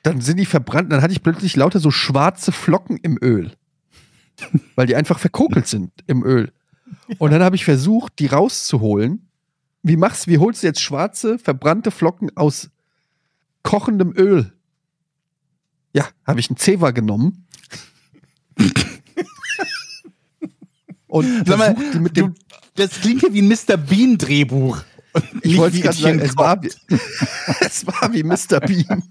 dann 0.03 0.21
sind 0.21 0.37
die 0.37 0.45
verbrannt. 0.45 0.91
Dann 0.91 1.01
hatte 1.01 1.13
ich 1.13 1.21
plötzlich 1.21 1.55
lauter 1.55 1.79
so 1.79 1.91
schwarze 1.91 2.51
Flocken 2.51 2.97
im 2.97 3.17
Öl. 3.21 3.55
Weil 4.75 4.87
die 4.87 4.95
einfach 4.95 5.19
verkokelt 5.19 5.67
sind 5.67 5.91
im 6.07 6.23
Öl. 6.23 6.51
Und 7.17 7.31
dann 7.31 7.43
habe 7.43 7.55
ich 7.55 7.65
versucht, 7.65 8.17
die 8.19 8.27
rauszuholen. 8.27 9.27
Wie 9.83 9.97
machst 9.97 10.27
wie 10.27 10.37
holst 10.37 10.63
du 10.63 10.67
jetzt 10.67 10.81
schwarze, 10.81 11.37
verbrannte 11.37 11.91
Flocken 11.91 12.35
aus 12.35 12.69
kochendem 13.63 14.13
Öl? 14.15 14.53
Ja, 15.93 16.07
habe 16.25 16.39
ich 16.39 16.49
einen 16.49 16.57
Zewa 16.57 16.91
genommen. 16.91 17.45
Und 21.09 21.45
Sag 21.45 21.57
mal, 21.57 21.75
mit 21.99 22.15
du, 22.15 22.21
dem 22.21 22.35
das 22.75 23.01
klingt 23.01 23.23
ja 23.23 23.33
wie 23.33 23.41
ein 23.41 23.47
Mr. 23.49 23.75
Bean 23.75 24.17
Drehbuch. 24.17 24.81
Ich 25.41 25.57
wollte 25.57 25.81
gerade 25.81 25.97
sagen, 25.97 26.19
es 26.19 26.37
war, 26.37 26.63
wie, 26.63 26.69
es 27.59 27.85
war 27.85 28.13
wie 28.13 28.23
Mr. 28.23 28.61
Bean. 28.61 29.03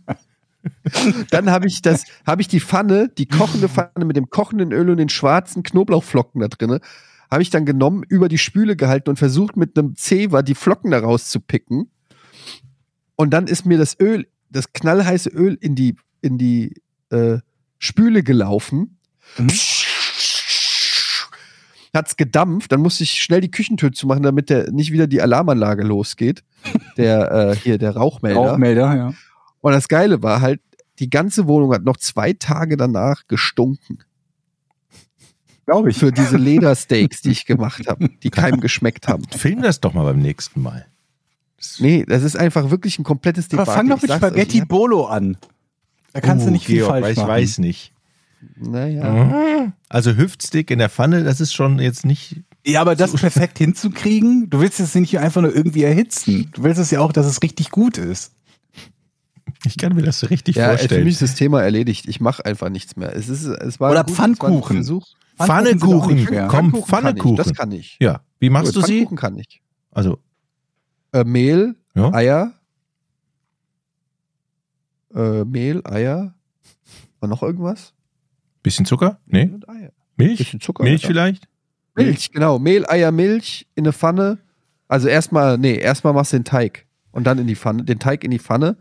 Dann 1.31 1.51
habe 1.51 1.67
ich 1.67 1.83
das, 1.83 2.05
habe 2.27 2.41
ich 2.41 2.49
die 2.49 2.61
Pfanne, 2.61 3.11
die 3.19 3.27
kochende 3.27 3.69
Pfanne 3.69 4.05
mit 4.05 4.17
dem 4.17 4.31
kochenden 4.31 4.73
Öl 4.73 4.91
und 4.91 4.97
den 4.97 5.09
schwarzen 5.09 5.63
Knoblauchflocken 5.63 6.41
da 6.41 6.49
drinne, 6.49 6.81
habe 7.31 7.43
ich 7.43 7.51
dann 7.51 7.67
genommen, 7.67 8.05
über 8.09 8.29
die 8.29 8.39
Spüle 8.39 8.75
gehalten 8.75 9.11
und 9.11 9.17
versucht 9.19 9.57
mit 9.57 9.79
einem 9.79 9.97
Zewa 9.97 10.43
die 10.43 10.55
Flocken 10.55 10.93
da 10.93 11.01
rauszupicken. 11.01 11.91
Und 13.17 13.31
dann 13.31 13.49
ist 13.49 13.67
mir 13.67 13.77
das 13.77 13.99
Öl, 14.01 14.29
das 14.51 14.73
knallheiße 14.73 15.29
Öl 15.29 15.59
in 15.61 15.75
die, 15.75 15.97
in 16.23 16.39
die 16.39 16.81
äh, 17.11 17.39
Spüle 17.79 18.23
gelaufen. 18.23 18.99
Mhm. 19.37 19.51
Hat's 21.99 22.17
gedampft, 22.17 22.73
dann 22.73 22.81
musste 22.81 23.05
ich 23.05 23.23
schnell 23.23 23.41
die 23.41 23.51
Küchentür 23.51 23.93
zumachen, 23.93 24.23
damit 24.23 24.49
der 24.51 24.71
nicht 24.71 24.93
wieder 24.93 25.07
die 25.07 25.21
Alarmanlage 25.21 25.83
losgeht. 25.85 26.43
Der 26.97 27.31
äh, 27.31 27.57
hier, 27.57 27.79
der 27.79 27.95
Rauchmelder. 27.97 28.41
Rauchmelder, 28.53 28.97
ja. 28.97 29.15
Und 29.61 29.73
das 29.73 29.89
Geile 29.89 30.23
war 30.23 30.41
halt, 30.41 30.61
die 30.99 31.11
ganze 31.11 31.47
Wohnung 31.47 31.73
hat 31.73 31.85
noch 31.85 31.97
zwei 31.97 32.33
Tage 32.33 32.77
danach 32.77 33.27
gestunken. 33.29 33.99
Glaube 35.67 35.91
ich. 35.91 35.99
Für 35.99 36.13
diese 36.13 36.37
Ledersteaks, 36.39 37.21
die 37.21 37.31
ich 37.31 37.45
gemacht 37.45 37.87
habe, 37.89 38.09
die 38.09 38.31
keinem 38.31 38.61
geschmeckt 38.61 39.07
haben. 39.07 39.25
Film 39.25 39.61
das 39.63 39.81
doch 39.81 39.93
mal 39.93 40.05
beim 40.05 40.19
nächsten 40.19 40.63
Mal. 40.63 40.87
Nee, 41.79 42.05
das 42.09 42.23
ist 42.23 42.37
einfach 42.37 42.71
wirklich 42.71 42.99
ein 42.99 43.05
komplettes 43.05 43.47
Aber 43.53 43.65
Debakel. 43.65 43.75
fang 43.75 43.89
doch 43.89 44.01
mit 44.01 44.11
Spaghetti 44.13 44.65
Bolo 44.65 45.07
an. 45.07 45.37
Da 46.13 46.21
kannst 46.21 46.47
du 46.47 46.49
Uh, 46.49 46.53
nicht 46.53 46.67
viel 46.67 46.77
Georg, 46.77 46.91
falsch 46.91 47.03
weil 47.05 47.13
ich 47.13 47.19
machen. 47.19 47.29
weiß 47.29 47.59
nicht. 47.59 47.93
Naja. 48.57 49.72
Also 49.89 50.16
Hüftstick 50.16 50.70
in 50.70 50.78
der 50.78 50.89
Pfanne, 50.89 51.24
das 51.24 51.41
ist 51.41 51.53
schon 51.55 51.78
jetzt 51.78 52.05
nicht. 52.07 52.43
Ja, 52.64 52.80
aber 52.80 52.95
das 52.97 53.12
perfekt 53.14 53.59
hinzukriegen, 53.59 54.49
du 54.51 54.61
willst 54.61 54.78
es 54.80 54.95
nicht 54.95 55.18
einfach 55.18 55.43
nur 55.43 55.55
irgendwie 55.55 55.82
erhitzen. 55.82 56.51
Du 56.55 56.62
willst 56.62 56.80
es 56.80 56.91
ja 56.91 57.01
auch, 57.01 57.12
dass 57.12 57.26
es 57.26 57.43
richtig 57.43 57.70
gut 57.70 57.99
ist. 57.99 58.32
Ich 59.64 59.76
kann 59.76 59.95
mir 59.95 60.03
das 60.03 60.20
so 60.20 60.26
richtig 60.28 60.57
Ja, 60.57 60.70
für 60.72 60.78
vorstellen. 60.78 61.05
mich 61.05 61.14
ist 61.14 61.22
das 61.22 61.34
Thema 61.34 61.62
erledigt. 61.62 62.07
Ich 62.07 62.20
mache 62.20 62.45
einfach 62.45 62.68
nichts 62.68 62.97
mehr. 62.97 63.14
Es 63.16 63.28
ist, 63.28 63.45
es 63.45 63.80
war 63.80 63.91
Oder 63.91 64.05
gut, 64.05 64.12
es 64.12 64.18
war 64.18 64.26
Pfannkuchen. 64.26 64.84
Schwer. 64.84 66.47
Komm, 66.49 66.70
Pfannkuchen 66.70 66.84
Pfannekuchen. 66.86 67.36
Das 67.36 67.55
kann 67.55 67.72
ich. 67.72 67.97
ja, 68.01 68.20
wie 68.39 68.51
machst 68.51 68.74
Gut, 68.74 68.82
du 68.82 68.86
sie? 68.86 68.99
Pfannkuchen 68.99 69.16
kann 69.18 69.39
ich. 69.39 69.62
Also, 69.91 70.18
Äh, 71.12 71.24
Mehl, 71.24 71.74
ja. 71.95 72.12
Eier. 72.12 72.53
Äh, 75.14 75.45
Mehl, 75.45 75.80
Eier. 75.84 76.34
War 77.20 77.28
noch 77.28 77.43
irgendwas? 77.43 77.95
Bisschen 78.69 78.87
Zucker? 78.87 79.19
Nee, 79.27 79.47
Mehl 79.47 79.55
und 79.55 79.69
Eier. 79.69 79.93
Milch? 80.16 80.39
Bisschen 80.39 80.61
Zucker. 80.61 80.83
Milch 80.85 81.03
ja. 81.03 81.09
vielleicht? 81.09 81.49
Milch, 81.95 82.31
genau. 82.31 82.59
Mehl, 82.59 82.87
Eier, 82.89 83.11
Milch 83.11 83.66
in 83.75 83.85
eine 83.85 83.93
Pfanne. 83.93 84.39
Also 84.89 85.09
erstmal, 85.09 85.59
nee, 85.59 85.77
erstmal 85.77 86.12
machst 86.12 86.33
du 86.33 86.39
den 86.39 86.45
Teig 86.45 86.87
und 87.11 87.25
dann 87.25 87.39
in 87.39 87.47
die 87.47 87.57
Pfanne, 87.57 87.85
den 87.85 87.99
Teig 87.99 88.25
in 88.25 88.31
die 88.31 88.39
Pfanne. 88.39 88.77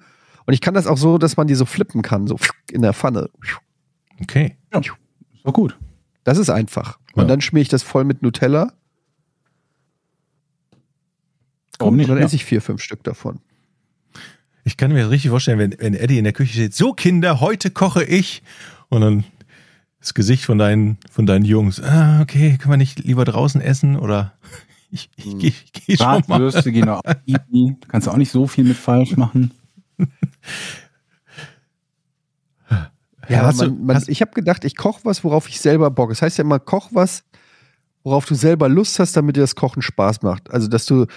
Und 0.45 0.53
ich 0.53 0.61
kann 0.61 0.73
das 0.73 0.87
auch 0.87 0.97
so, 0.97 1.17
dass 1.17 1.35
man 1.35 1.47
die 1.47 1.55
so 1.55 1.65
flippen 1.65 2.01
kann, 2.01 2.27
so 2.27 2.37
in 2.71 2.81
der 2.81 2.93
Pfanne. 2.93 3.29
Okay. 4.21 4.55
Ist 4.71 4.91
doch 5.43 5.53
gut. 5.53 5.77
Das 6.23 6.37
ist 6.37 6.49
einfach. 6.49 6.99
Und 7.13 7.23
Ja. 7.23 7.27
dann 7.27 7.41
schmier 7.41 7.61
ich 7.61 7.69
das 7.69 7.83
voll 7.83 8.03
mit 8.03 8.21
Nutella 8.21 8.71
Warum 11.79 11.95
nicht? 11.95 12.05
und 12.05 12.11
dann 12.11 12.19
Ja. 12.19 12.25
esse 12.25 12.35
ich 12.35 12.45
vier, 12.45 12.61
fünf 12.61 12.81
Stück 12.81 13.03
davon. 13.03 13.39
Ich 14.63 14.75
kann 14.77 14.91
mir 14.91 15.03
das 15.03 15.11
richtig 15.11 15.29
vorstellen, 15.29 15.59
wenn, 15.59 15.75
wenn 15.79 15.93
Eddie 15.93 16.17
in 16.17 16.23
der 16.25 16.33
Küche 16.33 16.53
steht, 16.53 16.73
so 16.73 16.93
Kinder, 16.93 17.39
heute 17.39 17.71
koche 17.71 18.03
ich. 18.03 18.43
Und 18.89 19.01
dann 19.01 19.23
das 19.99 20.13
Gesicht 20.13 20.45
von 20.45 20.57
deinen, 20.57 20.97
von 21.09 21.25
deinen 21.25 21.45
Jungs. 21.45 21.81
Ah, 21.81 22.21
okay, 22.21 22.57
können 22.57 22.73
wir 22.73 22.77
nicht 22.77 22.99
lieber 22.99 23.25
draußen 23.25 23.61
essen? 23.61 23.97
Oder 23.97 24.33
ich, 24.91 25.09
ich, 25.17 25.37
geh- 25.37 25.47
ich 25.47 25.73
gehe 25.73 25.97
schon 25.97 26.05
mal. 26.07 26.21
Bratwürste 26.21 26.71
gehen 26.71 26.89
auch 26.89 27.01
easy. 27.25 27.75
Kannst 27.87 28.07
du 28.07 28.11
auch 28.11 28.17
nicht 28.17 28.31
so 28.31 28.47
viel 28.47 28.63
mit 28.63 28.77
falsch 28.77 29.17
machen. 29.17 29.51
Ja, 33.29 33.41
hast 33.43 33.61
du- 33.61 33.65
man, 33.65 33.85
man, 33.85 33.95
hast- 33.97 34.07
ich 34.09 34.21
habe 34.21 34.31
gedacht, 34.31 34.63
ich 34.63 34.75
koche 34.77 35.01
was, 35.03 35.23
worauf 35.23 35.49
ich 35.49 35.59
selber 35.59 35.91
Bock. 35.91 36.09
Das 36.09 36.21
heißt 36.21 36.37
ja 36.37 36.43
immer, 36.43 36.59
koch 36.59 36.89
was, 36.93 37.23
worauf 38.03 38.25
du 38.25 38.35
selber 38.35 38.69
Lust 38.69 38.99
hast, 38.99 39.17
damit 39.17 39.35
dir 39.35 39.41
das 39.41 39.55
Kochen 39.55 39.81
Spaß 39.81 40.21
macht. 40.21 40.49
Also, 40.51 40.67
dass 40.67 40.85
du. 40.85 41.07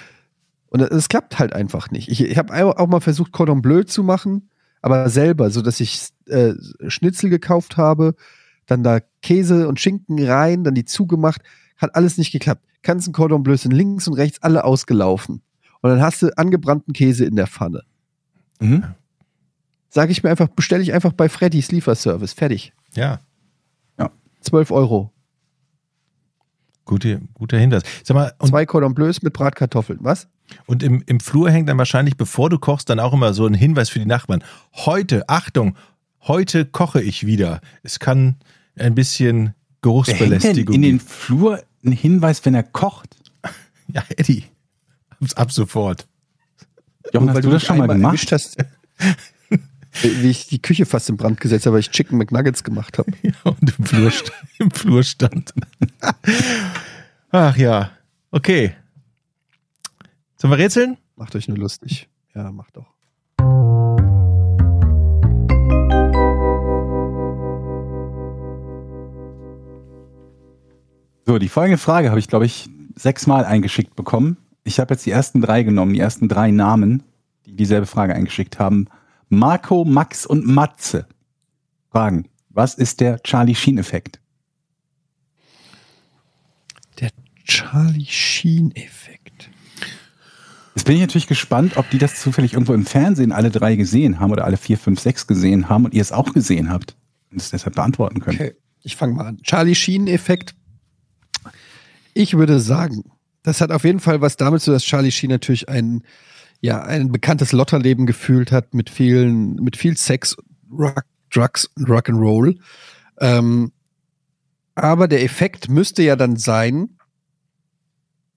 Und 0.71 0.81
es 0.83 1.09
klappt 1.09 1.39
halt 1.39 1.53
einfach 1.53 1.91
nicht. 1.91 2.09
Ich, 2.09 2.21
ich 2.23 2.39
habe 2.39 2.55
auch 2.79 2.87
mal 2.89 3.01
versucht, 3.01 3.33
Cordon 3.33 3.61
Bleu 3.63 3.83
zu 3.85 4.03
machen, 4.05 4.51
aber 4.83 5.09
selber, 5.09 5.51
so 5.51 5.63
dass 5.63 5.81
ich 5.81 6.09
äh, 6.27 6.55
Schnitzel 6.89 7.29
gekauft 7.29 7.77
habe, 7.77 8.15
dann 8.71 8.83
da 8.83 9.01
Käse 9.23 9.69
und 9.69 9.81
Schinken 9.81 10.23
rein, 10.25 10.65
dann 10.65 10.75
die 10.75 10.85
zugemacht. 10.85 11.43
Hat 11.77 11.95
alles 11.95 12.19
nicht 12.19 12.33
geklappt. 12.33 12.65
Ganzen 12.83 13.13
Cordon 13.13 13.43
Bleus 13.43 13.63
sind 13.63 13.73
links 13.73 14.09
und 14.09 14.15
rechts 14.15 14.43
alle 14.43 14.65
ausgelaufen. 14.65 15.43
Und 15.83 15.91
dann 15.91 16.01
hast 16.01 16.23
du 16.23 16.37
angebrannten 16.37 16.93
Käse 16.93 17.25
in 17.25 17.37
der 17.37 17.47
Pfanne. 17.47 17.83
Mhm. 18.61 18.85
Sage 19.89 20.13
ich 20.13 20.23
mir 20.23 20.31
einfach, 20.31 20.49
bestelle 20.49 20.83
ich 20.83 20.93
einfach 20.93 21.13
bei 21.13 21.29
Freddy's 21.29 21.73
Lieferservice. 21.73 22.33
Fertig. 22.33 22.73
Ja, 22.95 23.21
12 24.41 24.71
Euro. 24.71 25.13
gute, 26.85 27.21
guter 27.35 27.59
Hinweis. 27.59 27.83
Sag 28.03 28.15
mal, 28.15 28.33
und, 28.39 28.49
Zwei 28.49 28.67
Cordon 28.67 28.95
Bleus 28.95 29.23
mit 29.23 29.33
Bratkartoffeln. 29.33 30.01
Was? 30.03 30.29
und 30.67 30.83
im, 30.83 31.05
im 31.07 31.21
Flur 31.21 31.49
hängt 31.49 31.69
dann 31.69 31.79
wahrscheinlich, 31.79 32.17
bevor 32.17 32.51
du 32.51 32.59
kochst, 32.59 32.91
dann 32.91 32.99
auch 32.99 33.13
immer 33.13 33.33
so 33.35 33.47
ein 33.47 33.55
Hinweis 33.55 33.89
für 33.89 34.01
die 34.01 34.07
Nachbarn. 34.07 34.43
Heute, 34.75 35.29
Achtung, 35.29 35.77
heute 36.23 36.65
koche 36.65 37.01
ich 37.01 37.25
wieder. 37.25 37.61
Es 37.85 38.01
kann 38.01 38.37
ein 38.77 38.95
bisschen 38.95 39.37
Wer 39.37 39.45
hängt 39.45 39.55
denn 39.55 39.55
Geruchsbelästigung 39.83 40.75
in 40.75 40.83
den. 40.83 41.01
Flur 41.01 41.63
einen 41.85 41.93
Hinweis, 41.95 42.45
wenn 42.45 42.55
er 42.55 42.63
kocht? 42.63 43.17
Ja, 43.93 44.05
Eddie. 44.17 44.45
Ab, 45.09 45.19
ab 45.35 45.53
sofort. 45.53 46.07
Jochen, 47.13 47.29
hast 47.29 47.35
Weil 47.35 47.43
du 47.43 47.51
das 47.51 47.65
schon 47.65 47.79
mal 47.79 47.89
gemacht? 47.89 48.31
hast. 48.31 48.57
Wie 50.03 50.31
ich 50.31 50.47
die 50.47 50.63
Küche 50.63 50.87
fast 50.87 51.09
in 51.09 51.17
Brand 51.17 51.41
gesetzt 51.41 51.67
habe, 51.67 51.75
weil 51.75 51.81
ich 51.81 51.91
Chicken 51.91 52.17
McNuggets 52.17 52.63
gemacht 52.63 52.99
habe. 52.99 53.11
Ja, 53.23 53.33
und 53.43 53.79
im 53.79 53.85
Flur, 53.85 54.13
im 54.61 54.71
Flur 54.71 55.03
stand. 55.03 55.53
Ach 57.33 57.57
ja, 57.57 57.91
okay. 58.31 58.77
Sollen 60.37 60.53
wir 60.53 60.59
rätseln? 60.59 60.97
Macht 61.17 61.35
euch 61.35 61.49
nur 61.49 61.59
lustig. 61.59 62.09
Ja, 62.35 62.53
macht 62.53 62.77
doch. 62.77 62.87
So, 71.31 71.39
die 71.39 71.49
folgende 71.49 71.79
Frage 71.79 72.09
habe 72.11 72.19
ich, 72.19 72.27
glaube 72.27 72.45
ich, 72.45 72.69
sechsmal 72.97 73.45
eingeschickt 73.45 73.95
bekommen. 73.95 74.37
Ich 74.65 74.81
habe 74.81 74.95
jetzt 74.95 75.07
die 75.07 75.13
ersten 75.13 75.41
drei 75.41 75.63
genommen, 75.63 75.95
die 75.95 76.01
ersten 76.01 76.29
drei 76.29 76.51
Namen, 76.51 77.05
die 77.47 77.55
dieselbe 77.55 77.87
Frage 77.87 78.17
eingeschickt 78.17 78.59
haben. 78.59 78.89
Marco, 79.29 79.85
Max 79.85 80.27
und 80.27 80.45
Matze 80.45 81.07
fragen, 81.89 82.29
was 82.49 82.75
ist 82.75 82.99
der 82.99 83.23
Charlie 83.23 83.55
Sheen-Effekt? 83.55 84.19
Der 86.99 87.11
Charlie 87.45 88.07
Sheen-Effekt. 88.07 89.51
Jetzt 90.75 90.85
bin 90.85 90.97
ich 90.97 91.01
natürlich 91.01 91.29
gespannt, 91.29 91.77
ob 91.77 91.89
die 91.91 91.99
das 91.99 92.21
zufällig 92.21 92.55
irgendwo 92.55 92.75
im 92.75 92.87
Fernsehen 92.87 93.31
alle 93.31 93.53
drei 93.53 93.77
gesehen 93.77 94.19
haben 94.19 94.33
oder 94.33 94.47
alle 94.47 94.57
vier, 94.57 94.79
fünf, 94.79 94.99
sechs 94.99 95.29
gesehen 95.29 95.69
haben 95.69 95.85
und 95.85 95.95
ihr 95.95 96.03
es 96.03 96.11
auch 96.11 96.33
gesehen 96.33 96.71
habt 96.71 96.97
und 97.31 97.41
es 97.41 97.51
deshalb 97.51 97.77
beantworten 97.77 98.19
könnt. 98.19 98.41
Okay, 98.41 98.57
ich 98.83 98.97
fange 98.97 99.15
mal 99.15 99.27
an. 99.27 99.41
Charlie 99.45 99.77
Sheen-Effekt. 99.77 100.57
Ich 102.15 102.37
würde 102.37 102.61
sagen, 102.61 103.05
das 103.43 103.61
hat 103.61 103.71
auf 103.71 103.85
jeden 103.85 104.01
Fall 104.01 104.21
was 104.21 104.37
damit 104.37 104.61
zu 104.61 104.67
tun, 104.67 104.75
dass 104.75 104.85
Charlie 104.85 105.13
Sheen 105.13 105.31
natürlich 105.31 105.69
ein, 105.69 106.03
ja, 106.61 106.83
ein 106.83 107.11
bekanntes 107.13 107.53
Lotterleben 107.53 108.07
gefühlt 108.07 108.53
hat 108.53 108.75
mit 108.75 108.91
vielen, 108.91 109.55
mit 109.57 109.77
viel 109.77 109.97
Sex, 109.97 110.37
Rock, 110.71 111.05
Drugs 111.33 111.67
und 111.77 111.89
Rock'n'Roll. 111.89 112.59
Ähm, 113.21 113.73
aber 114.75 115.09
der 115.09 115.23
Effekt 115.23 115.69
müsste 115.69 116.03
ja 116.03 116.17
dann 116.17 116.37
sein, 116.37 116.91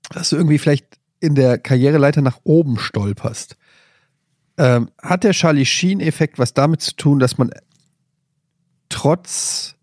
dass 0.09 0.29
du 0.29 0.35
irgendwie 0.35 0.57
vielleicht 0.57 0.99
in 1.19 1.35
der 1.35 1.57
Karriereleiter 1.57 2.21
nach 2.21 2.39
oben 2.43 2.77
stolperst. 2.77 3.57
Ähm, 4.57 4.89
hat 5.01 5.23
der 5.23 5.31
Charlie 5.31 5.65
Sheen-Effekt 5.65 6.37
was 6.37 6.53
damit 6.53 6.81
zu 6.81 6.95
tun, 6.95 7.19
dass 7.19 7.37
man 7.37 7.51
trotz 8.89 9.75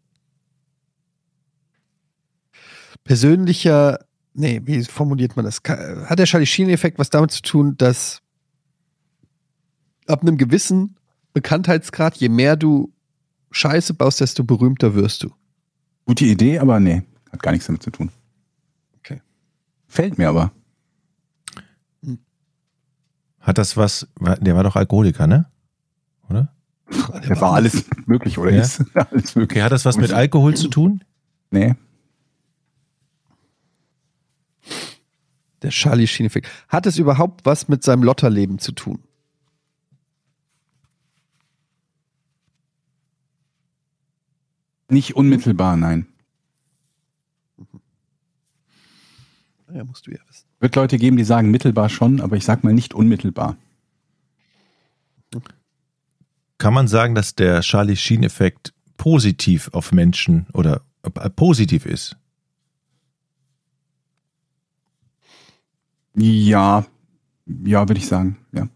persönlicher, 3.11 3.99
nee, 4.35 4.61
wie 4.67 4.85
formuliert 4.85 5.35
man 5.35 5.45
das? 5.45 5.61
Hat 5.65 6.21
der 6.21 6.27
Charlie 6.27 6.47
Sheen-Effekt 6.47 6.97
was 7.01 7.11
damit 7.11 7.33
zu 7.33 7.43
tun, 7.43 7.77
dass 7.77 8.23
ab 10.07 10.23
einem 10.23 10.37
gewissen 10.37 10.95
Bekanntheitsgrad, 11.33 12.19
je 12.19 12.29
mehr 12.29 12.55
du 12.55 12.93
Scheiße 13.51 13.95
baust, 13.95 14.21
desto 14.21 14.45
berühmter 14.45 14.95
wirst 14.95 15.25
du? 15.25 15.33
Gute 16.07 16.25
Idee, 16.25 16.61
aber 16.61 16.79
nee, 16.79 17.03
hat 17.33 17.43
gar 17.43 17.51
nichts 17.51 17.67
damit 17.67 17.83
zu 17.83 17.91
tun. 17.91 18.13
Okay. 19.01 19.21
Fällt 19.89 20.17
mir 20.17 20.29
aber. 20.29 20.53
Hat 23.41 23.59
das 23.59 23.77
was, 23.77 24.07
der 24.21 24.55
war 24.55 24.63
doch 24.63 24.77
Alkoholiker, 24.77 25.27
ne? 25.27 25.51
Oder? 26.29 26.55
Der 27.29 27.41
war 27.41 27.55
alles 27.55 27.87
möglich, 28.07 28.39
oder? 28.39 28.53
Ja. 28.53 28.61
Ist 28.61 28.85
alles 28.95 29.35
möglich. 29.35 29.59
Okay, 29.59 29.63
hat 29.63 29.73
das 29.73 29.85
was 29.85 29.97
mit 29.97 30.13
Alkohol 30.13 30.55
zu 30.55 30.69
tun? 30.69 31.03
Nee. 31.51 31.75
Der 35.63 35.71
Charlie 35.71 36.07
Sheen-Effekt. 36.07 36.49
Hat 36.69 36.87
es 36.87 36.99
überhaupt 36.99 37.45
was 37.45 37.69
mit 37.69 37.83
seinem 37.83 38.03
Lotterleben 38.03 38.59
zu 38.59 38.73
tun? 38.73 39.01
Nicht 44.89 45.15
unmittelbar, 45.15 45.77
nein. 45.77 46.07
Ja, 49.73 49.85
musst 49.85 50.07
du 50.07 50.11
ja 50.11 50.19
wissen. 50.29 50.47
Wird 50.59 50.75
Leute 50.75 50.99
geben, 50.99 51.17
die 51.17 51.25
sagen 51.25 51.51
mittelbar 51.51 51.89
schon, 51.89 52.21
aber 52.21 52.37
ich 52.37 52.45
sag 52.45 52.65
mal 52.65 52.73
nicht 52.73 52.93
unmittelbar. 52.93 53.57
Kann 56.59 56.75
man 56.75 56.89
sagen, 56.89 57.15
dass 57.15 57.37
der 57.37 57.61
Charlie 57.61 57.97
Sheen-Effekt 57.97 58.75
positiv 58.97 59.71
auf 59.73 59.93
Menschen 59.93 60.47
oder 60.53 60.83
äh, 61.03 61.31
positiv 61.31 61.87
ist? 61.87 62.17
Ja, 66.21 66.85
ja, 67.47 67.89
würde 67.89 67.99
ich 67.99 68.07
sagen, 68.07 68.37
ja. 68.53 68.69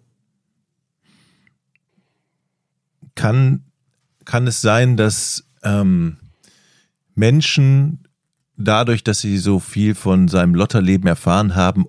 Kann, 3.14 3.64
kann 4.24 4.46
es 4.46 4.60
sein, 4.60 4.96
dass 4.96 5.46
ähm, 5.62 6.16
Menschen 7.14 8.08
dadurch, 8.56 9.04
dass 9.04 9.20
sie 9.20 9.38
so 9.38 9.60
viel 9.60 9.94
von 9.94 10.28
seinem 10.28 10.54
Lotterleben 10.54 11.06
erfahren 11.06 11.54
haben, 11.54 11.86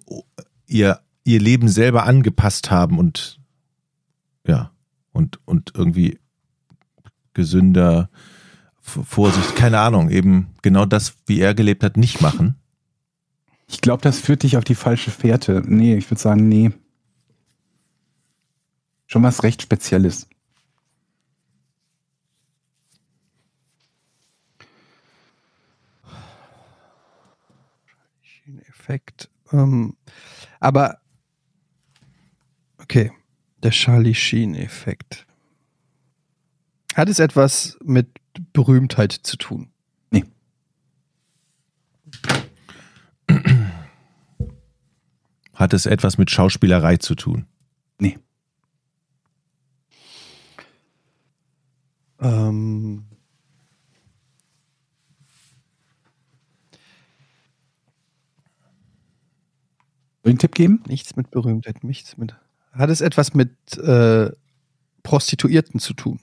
ihr, 0.67 0.99
ihr 1.23 1.39
Leben 1.39 1.67
selber 1.69 2.03
angepasst 2.03 2.69
haben 2.69 2.99
und 2.99 3.39
ja, 4.47 4.71
und, 5.11 5.39
und 5.45 5.71
irgendwie 5.73 6.19
gesünder, 7.33 8.09
Vorsicht, 8.81 9.55
keine 9.55 9.79
Ahnung, 9.79 10.09
eben 10.09 10.49
genau 10.61 10.85
das, 10.85 11.15
wie 11.25 11.39
er 11.39 11.55
gelebt 11.55 11.83
hat, 11.83 11.97
nicht 11.97 12.21
machen? 12.21 12.55
Ich 13.67 13.81
glaube, 13.81 14.01
das 14.01 14.19
führt 14.19 14.43
dich 14.43 14.57
auf 14.57 14.63
die 14.63 14.75
falsche 14.75 15.11
Fährte. 15.11 15.63
Nee, 15.65 15.95
ich 15.95 16.09
würde 16.09 16.21
sagen, 16.21 16.47
nee. 16.47 16.71
Schon 19.07 19.23
was 19.23 19.43
recht 19.43 19.61
Spezielles. 19.61 20.27
Sheen-Effekt. 28.21 29.29
Ähm, 29.51 29.95
aber, 30.59 30.99
okay, 32.79 33.11
der 33.63 33.71
Charlie 33.71 34.15
Sheen-Effekt. 34.15 35.25
Hat 36.93 37.09
es 37.09 37.19
etwas 37.19 37.77
mit 37.83 38.07
Berühmtheit 38.53 39.11
zu 39.11 39.37
tun? 39.37 39.71
Hat 45.55 45.73
es 45.73 45.85
etwas 45.85 46.17
mit 46.17 46.29
Schauspielerei 46.29 46.97
zu 46.97 47.15
tun? 47.15 47.45
Nee. 47.97 48.19
Ähm, 52.19 53.05
Soll 60.23 60.31
ich 60.31 60.33
einen 60.33 60.39
Tipp 60.39 60.55
geben? 60.55 60.83
nichts 60.87 61.15
mit 61.15 61.31
Berühmtheit, 61.31 61.83
nichts 61.83 62.17
mit. 62.17 62.35
Hat 62.71 62.89
es 62.89 62.99
etwas 63.01 63.33
mit 63.33 63.77
äh, 63.77 64.31
Prostituierten 65.03 65.79
zu 65.79 65.93
tun? 65.93 66.19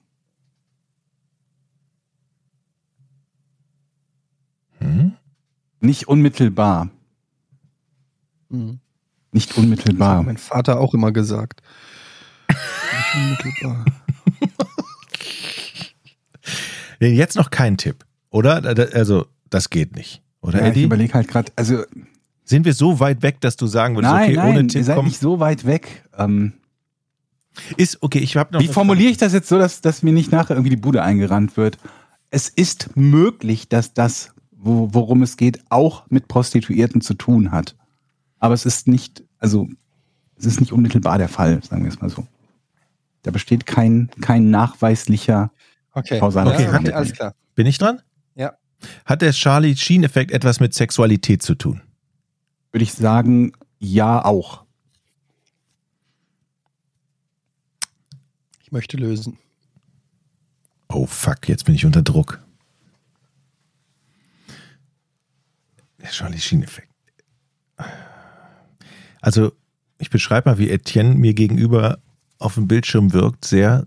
Hm? 4.81 5.13
Nicht 5.81 6.09
unmittelbar. 6.09 6.91
Mhm. 8.51 8.81
Nicht 9.33 9.51
Das 9.51 9.57
hat 9.57 9.65
unmittelbar. 9.65 10.23
mein 10.23 10.37
Vater 10.37 10.79
auch 10.81 10.95
immer 10.95 11.11
gesagt. 11.13 11.63
Nicht 12.49 13.15
unmittelbar. 13.15 13.85
Jetzt 17.01 17.37
noch 17.37 17.51
kein 17.51 17.77
Tipp, 17.77 18.05
oder? 18.31 18.63
Also, 18.95 19.27
das 19.51 19.71
geht 19.71 19.97
nicht. 19.97 20.23
Oder, 20.41 20.65
Ja, 20.67 20.73
ich 20.73 20.83
überlege 20.83 21.15
halt 21.15 21.29
gerade, 21.29 21.53
also 21.57 21.83
Sind 22.45 22.65
wir 22.65 22.75
so 22.75 23.01
weit 23.01 23.23
weg, 23.23 23.41
dass 23.41 23.57
du 23.57 23.67
sagen 23.67 23.95
würdest, 23.97 24.13
nein, 24.13 24.25
okay, 24.31 24.37
nein, 24.37 24.49
ohne 24.51 24.61
ihr 24.63 24.69
Tipp 24.69 24.85
seid 24.85 24.97
kommen? 24.97 25.09
nicht 25.09 25.21
so 25.21 25.41
weit 25.41 25.65
weg. 25.65 26.05
Ähm, 26.17 26.53
Ist, 27.77 28.03
okay, 28.03 28.19
ich 28.19 28.37
habe 28.37 28.53
noch. 28.55 28.61
wie 28.61 28.69
formuliere 28.69 29.11
ich 29.11 29.17
das 29.17 29.33
jetzt 29.33 29.49
so, 29.49 29.59
dass, 29.59 29.81
dass 29.81 30.03
mir 30.03 30.13
nicht 30.13 30.31
nachher 30.33 30.55
irgendwie 30.55 30.71
die 30.71 30.77
Bude 30.77 31.03
eingerannt 31.03 31.57
wird? 31.57 31.79
Es 32.31 32.49
ist 32.49 32.97
möglich, 32.97 33.69
dass 33.69 33.95
das, 33.95 34.33
wo, 34.53 34.89
worum 34.93 35.23
es 35.23 35.37
geht, 35.37 35.61
auch 35.71 36.05
mit 36.09 36.29
Prostituierten 36.29 37.01
zu 37.01 37.15
tun 37.15 37.51
hat. 37.53 37.77
Aber 38.43 38.55
es 38.55 38.67
ist 38.67 38.89
nicht, 38.89 39.23
also 39.39 39.69
es 40.37 40.47
ist 40.47 40.59
nicht 40.61 40.73
unmittelbar 40.73 41.17
der 41.17 41.29
Fall, 41.29 41.63
sagen 41.63 41.85
wir 41.85 41.93
es 41.93 42.01
mal 42.01 42.11
so. 42.11 42.27
Da 43.23 43.31
besteht 43.31 43.67
kein, 43.67 44.11
kein 44.21 44.51
nachweislicher 44.51 45.53
Okay, 45.93 46.19
Kausaler 46.19 46.53
Okay, 46.53 46.67
hat- 46.67 46.91
alles 46.93 47.13
klar. 47.13 47.37
Bin 47.55 47.67
ich 47.69 47.79
dran? 47.79 48.03
Ja. 48.35 48.55
Hat 49.05 49.23
der 49.23 49.31
Charlie 49.33 49.77
Sheen-Effekt 49.77 50.33
etwas 50.33 50.59
mit 50.59 50.75
Sexualität 50.75 51.43
zu 51.43 51.55
tun? 51.55 51.81
würde 52.73 52.83
ich 52.85 52.95
sagen, 52.95 53.53
ja 53.79 54.25
auch. 54.25 54.65
Ich 58.63 58.73
möchte 58.73 58.97
lösen. 58.97 59.39
Oh 60.89 61.07
fuck, 61.07 61.49
jetzt 61.49 61.65
bin 61.67 61.75
ich 61.75 61.85
unter 61.87 62.03
Druck. 62.03 62.41
Der 66.01 66.09
Charlie 66.11 66.41
Sheen-Effekt. 66.41 66.92
Also, 69.23 69.53
ich 69.99 70.11
beschreibe 70.11 70.51
mal, 70.51 70.59
wie 70.59 70.69
Etienne 70.69 71.15
mir 71.15 71.33
gegenüber 71.33 71.99
auf 72.39 72.55
dem 72.57 72.69
Bildschirm 72.69 73.13
wirkt. 73.15 73.45
Sehr 73.47 73.87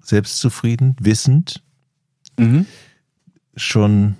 selbstzufrieden, 0.00 0.94
wissend, 1.00 1.62
Mhm. 2.38 2.66
schon 3.56 4.14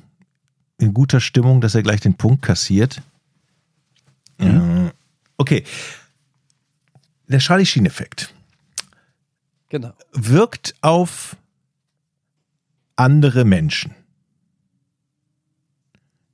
in 0.78 0.92
guter 0.94 1.20
Stimmung, 1.20 1.60
dass 1.60 1.74
er 1.76 1.82
gleich 1.82 2.00
den 2.00 2.14
Punkt 2.14 2.42
kassiert. 2.42 3.00
Äh, 4.38 4.90
Okay. 5.36 5.62
Der 7.28 7.38
Charlie 7.38 7.64
Sheen-Effekt 7.66 8.34
Genau. 9.68 9.92
wirkt 10.12 10.74
auf 10.80 11.36
andere 12.96 13.44
Menschen. 13.44 13.94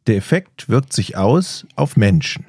Der 0.06 0.16
Effekt 0.16 0.68
wirkt 0.68 0.92
sich 0.92 1.16
aus 1.16 1.66
auf 1.76 1.96
Menschen. 1.96 2.46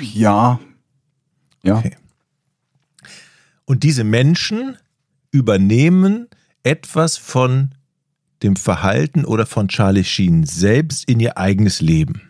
Ja. 0.00 0.60
Ja. 1.62 1.78
Okay. 1.78 1.96
Und 3.64 3.82
diese 3.82 4.04
Menschen 4.04 4.76
übernehmen 5.30 6.28
etwas 6.62 7.16
von 7.16 7.74
dem 8.42 8.56
Verhalten 8.56 9.24
oder 9.24 9.46
von 9.46 9.68
Charlie 9.68 10.04
Sheen 10.04 10.44
selbst 10.44 11.08
in 11.08 11.20
ihr 11.20 11.38
eigenes 11.38 11.80
Leben. 11.80 12.22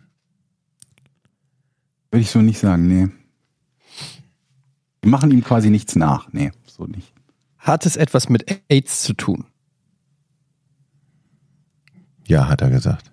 Würde 2.10 2.22
ich 2.22 2.30
so 2.30 2.42
nicht 2.42 2.58
sagen, 2.58 2.88
nee. 2.88 3.08
Die 5.04 5.08
machen 5.08 5.30
ihm 5.30 5.42
quasi 5.42 5.70
nichts 5.70 5.96
nach. 5.96 6.32
Nee, 6.32 6.50
so 6.66 6.86
nicht. 6.86 7.12
Hat 7.58 7.86
es 7.86 7.96
etwas 7.96 8.28
mit 8.28 8.62
AIDS 8.68 9.02
zu 9.02 9.14
tun? 9.14 9.46
Ja, 12.26 12.48
hat 12.48 12.60
er 12.60 12.70
gesagt. 12.70 13.10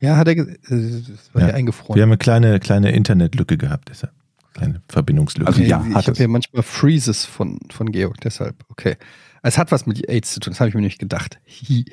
Ja, 0.00 0.16
hat 0.16 0.28
er 0.28 0.36
äh, 0.36 0.46
das 0.68 1.34
war 1.34 1.42
Ja. 1.42 1.48
ja 1.48 1.54
eingefroren. 1.54 1.94
Wir 1.96 2.02
haben 2.02 2.10
eine 2.10 2.18
kleine, 2.18 2.58
kleine 2.60 2.90
Internetlücke 2.92 3.56
gehabt, 3.58 3.88
deshalb. 3.90 4.12
Kleine 4.54 4.82
Verbindungslücke. 4.88 5.46
Also 5.46 5.62
ja, 5.62 5.84
ich 5.88 5.94
habe 5.94 6.14
hier 6.16 6.28
manchmal 6.28 6.62
Freezes 6.62 7.24
von, 7.24 7.60
von 7.70 7.92
Georg, 7.92 8.20
deshalb, 8.20 8.56
okay. 8.68 8.96
Es 9.42 9.56
hat 9.56 9.70
was 9.72 9.86
mit 9.86 10.08
AIDS 10.08 10.32
zu 10.32 10.40
tun, 10.40 10.52
das 10.52 10.60
habe 10.60 10.68
ich 10.68 10.74
mir 10.74 10.80
nicht 10.80 10.98
gedacht. 10.98 11.38
Hi. 11.68 11.84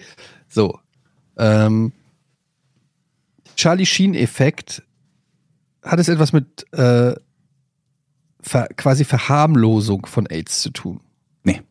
So. 0.49 0.79
Ähm, 1.37 1.91
Charlie 3.55 3.85
Sheen-Effekt, 3.85 4.83
hat 5.83 5.99
es 5.99 6.09
etwas 6.09 6.33
mit 6.33 6.65
äh, 6.73 7.13
ver, 8.41 8.67
quasi 8.75 9.03
Verharmlosung 9.05 10.05
von 10.05 10.25
AIDS 10.27 10.61
zu 10.61 10.71
tun? 10.71 10.99
Nee. 11.43 11.61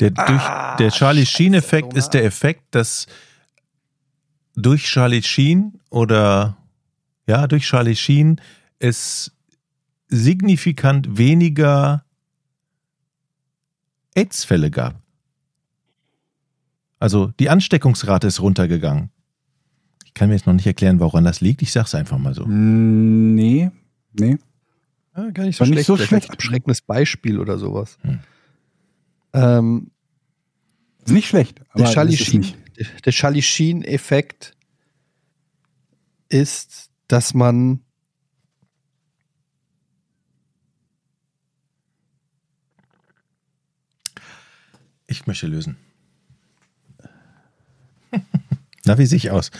Der, 0.00 0.10
durch, 0.10 0.42
der 0.78 0.90
Charlie 0.90 1.26
Sheen-Effekt 1.26 1.94
ist 1.94 2.10
der 2.10 2.24
Effekt, 2.24 2.74
dass 2.74 3.06
durch 4.54 4.84
Charlie 4.84 5.22
Sheen 5.22 5.80
oder 5.90 6.56
ja, 7.26 7.46
durch 7.46 7.64
Charlie 7.66 7.96
Sheen 7.96 8.40
es 8.78 9.32
signifikant 10.08 11.16
weniger 11.16 12.04
AIDS-Fälle 14.14 14.70
gab. 14.70 15.00
Also 16.98 17.28
die 17.38 17.48
Ansteckungsrate 17.48 18.26
ist 18.26 18.40
runtergegangen. 18.40 19.10
Ich 20.04 20.14
kann 20.14 20.28
mir 20.28 20.34
jetzt 20.34 20.46
noch 20.46 20.52
nicht 20.52 20.66
erklären, 20.66 21.00
woran 21.00 21.24
das 21.24 21.40
liegt. 21.40 21.62
Ich 21.62 21.72
sag's 21.72 21.94
einfach 21.94 22.18
mal 22.18 22.34
so. 22.34 22.44
Mm, 22.46 23.34
Nee. 23.34 23.70
Nee. 24.12 24.36
Ja, 25.16 25.30
gar 25.30 25.44
nicht 25.44 25.58
War 25.58 25.66
nicht 25.66 25.86
so 25.86 25.96
schlecht. 25.96 26.30
abschreckendes 26.30 26.82
Beispiel 26.82 27.38
oder 27.38 27.58
sowas. 27.58 27.98
Hm. 28.02 28.18
Ähm, 29.32 29.90
nicht 31.06 31.28
schlecht. 31.28 31.60
Aber 31.70 31.84
der 31.84 31.92
Charlie 31.92 32.16
Sheen, 32.16 32.40
nicht. 32.40 32.56
Der, 33.04 33.12
Sheen-Effekt 33.42 34.56
ist, 36.28 36.90
dass 37.08 37.34
man 37.34 37.80
Ich 45.12 45.26
möchte 45.26 45.46
lösen. 45.46 45.76
Na, 48.86 48.96
wie 48.96 49.04
sehe 49.04 49.18
ich 49.18 49.30
aus? 49.30 49.50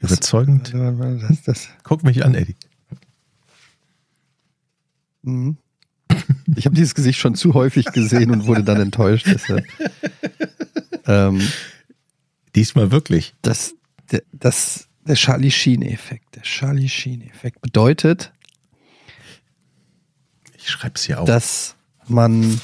Überzeugend. 0.00 0.74
das, 0.74 1.42
das, 1.44 1.68
Guck 1.82 2.04
mich 2.04 2.26
an, 2.26 2.34
Eddie. 2.34 2.56
Mhm. 5.22 5.56
Ich 6.56 6.66
habe 6.66 6.74
dieses 6.74 6.94
Gesicht 6.94 7.18
schon 7.18 7.34
zu 7.34 7.54
häufig 7.54 7.86
gesehen 7.86 8.30
und 8.30 8.46
wurde 8.46 8.64
dann 8.64 8.80
enttäuscht. 8.80 9.26
Ähm, 11.10 11.40
Diesmal 12.58 12.90
wirklich. 12.90 13.34
das, 13.42 13.74
der, 14.10 14.22
das, 14.32 14.88
der 15.06 15.14
Charlie 15.14 15.50
Sheen-Effekt. 15.50 16.34
Der 16.34 16.42
Charlie 16.42 16.88
Sheen-Effekt 16.88 17.60
bedeutet, 17.60 18.32
Ich 20.56 20.68
schreib's 20.68 21.04
hier 21.04 21.20
auf. 21.20 21.26
dass 21.26 21.76
man 22.08 22.60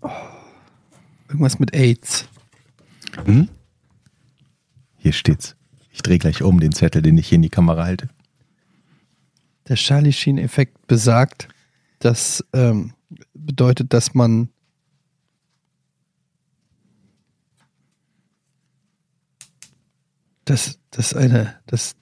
Oh, 0.00 0.10
irgendwas 1.28 1.58
mit 1.58 1.74
AIDS. 1.74 2.26
Hm? 3.24 3.48
Hier 4.96 5.12
steht's. 5.12 5.56
Ich 5.92 6.02
drehe 6.02 6.18
gleich 6.18 6.42
um 6.42 6.60
den 6.60 6.72
Zettel, 6.72 7.02
den 7.02 7.16
ich 7.18 7.28
hier 7.28 7.36
in 7.36 7.42
die 7.42 7.48
Kamera 7.50 7.84
halte. 7.84 8.08
Der 9.68 9.76
Charlie 9.76 10.12
Sheen-Effekt 10.12 10.86
besagt, 10.86 11.48
das 12.04 12.44
ähm, 12.52 12.92
bedeutet, 13.32 13.92
dass 13.94 14.14
man 14.14 14.50
dass 20.44 20.78
das 20.90 21.14
eine, 21.14 21.58
das, 21.66 21.96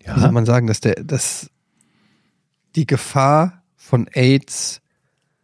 wie 0.00 0.08
soll 0.08 0.20
Ja, 0.20 0.32
man 0.32 0.46
sagen, 0.46 0.66
dass 0.66 0.80
der, 0.80 0.94
dass 0.94 1.48
die 2.74 2.86
Gefahr 2.86 3.62
von 3.76 4.08
AIDS 4.08 4.80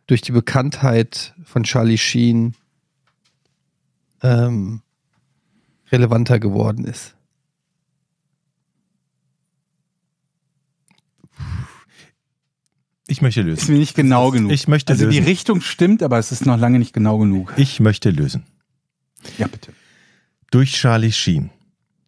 durch 0.08 0.22
die 0.22 0.32
Bekanntheit 0.32 1.34
von 1.44 1.62
Charlie 1.62 1.98
Sheen 1.98 2.56
ähm, 4.22 4.82
relevanter 5.92 6.40
geworden 6.40 6.84
ist. 6.84 7.17
Ich 13.08 13.20
möchte 13.22 13.40
Ist 13.40 13.46
lösen. 13.46 13.72
mir 13.72 13.78
nicht 13.78 13.96
genau 13.96 14.30
genug. 14.30 14.52
Ich 14.52 14.68
möchte 14.68 14.92
also 14.92 15.08
die 15.08 15.16
lösen. 15.16 15.28
Richtung 15.28 15.60
stimmt, 15.60 16.02
aber 16.02 16.18
es 16.18 16.30
ist 16.30 16.46
noch 16.46 16.58
lange 16.58 16.78
nicht 16.78 16.92
genau 16.92 17.18
genug. 17.18 17.52
Ich 17.56 17.80
möchte 17.80 18.10
lösen. 18.10 18.44
Ja, 19.36 19.48
bitte. 19.48 19.72
Durch 20.50 20.74
Charlie 20.74 21.12
Sheen 21.12 21.50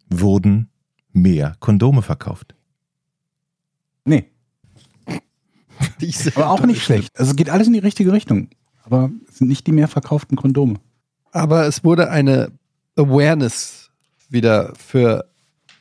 wurden 0.08 0.68
mehr 1.12 1.56
Kondome 1.58 2.02
verkauft. 2.02 2.54
Nee, 4.04 4.30
aber 6.34 6.50
auch 6.50 6.64
nicht 6.64 6.82
schlecht. 6.82 7.18
Also 7.18 7.30
es 7.30 7.36
geht 7.36 7.50
alles 7.50 7.66
in 7.66 7.72
die 7.72 7.78
richtige 7.80 8.12
Richtung. 8.12 8.48
Aber 8.84 9.10
es 9.28 9.38
sind 9.38 9.48
nicht 9.48 9.66
die 9.66 9.72
mehr 9.72 9.88
verkauften 9.88 10.36
Kondome. 10.36 10.80
Aber 11.32 11.66
es 11.66 11.84
wurde 11.84 12.10
eine 12.10 12.52
Awareness 12.96 13.90
wieder 14.28 14.74
für 14.74 15.28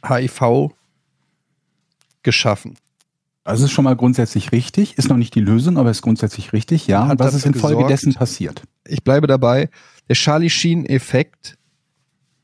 HIV 0.08 0.72
geschaffen. 2.24 2.76
Also 3.50 3.64
es 3.66 3.72
ist 3.72 3.74
schon 3.76 3.86
mal 3.86 3.96
grundsätzlich 3.96 4.52
richtig, 4.52 4.98
ist 5.00 5.10
noch 5.10 5.18
nicht 5.18 5.34
die 5.34 5.40
Lösung, 5.40 5.78
aber 5.80 5.90
ist 5.90 6.04
grundsätzlich 6.04 6.54
richtig, 6.54 6.86
ja. 6.86 7.10
Und 7.10 7.20
was 7.20 7.34
ist 7.34 7.46
dafür 7.46 7.56
infolge 7.56 7.76
gesorgt- 7.78 7.92
dessen 7.92 8.14
passiert? 8.14 8.62
Ich 8.86 9.04
bleibe 9.04 9.26
dabei. 9.26 9.70
Der 10.08 10.16
Charlie 10.16 10.52
Sheen-Effekt 10.52 11.58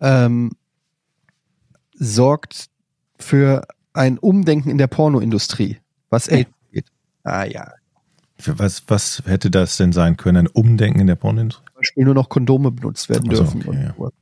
ähm, 0.02 0.52
sorgt 1.94 2.70
für 3.20 3.68
ein 3.94 4.18
Umdenken 4.18 4.70
in 4.72 4.80
der 4.80 4.88
Pornoindustrie, 4.88 5.78
was 6.10 6.28
AIDS 6.28 6.50
geht. 6.72 6.88
Ah 7.24 7.44
ja. 7.46 7.72
Für 8.38 8.58
Was, 8.58 8.84
was 8.88 9.22
hätte 9.28 9.52
das 9.52 9.78
denn 9.78 9.94
sein 9.94 10.18
können? 10.18 10.48
Ein 10.48 10.48
Umdenken 10.48 11.00
in 11.00 11.08
der 11.08 11.16
Pornoindustrie? 11.16 11.66
Zum 11.68 11.76
Beispiel 11.76 12.04
nur 12.06 12.16
noch 12.16 12.30
Kondome 12.30 12.72
benutzt 12.72 13.10
werden 13.10 13.30
Ach 13.32 13.36
so, 13.36 13.44
dürfen. 13.44 13.64
okay, 13.68 13.92
und, 13.96 14.14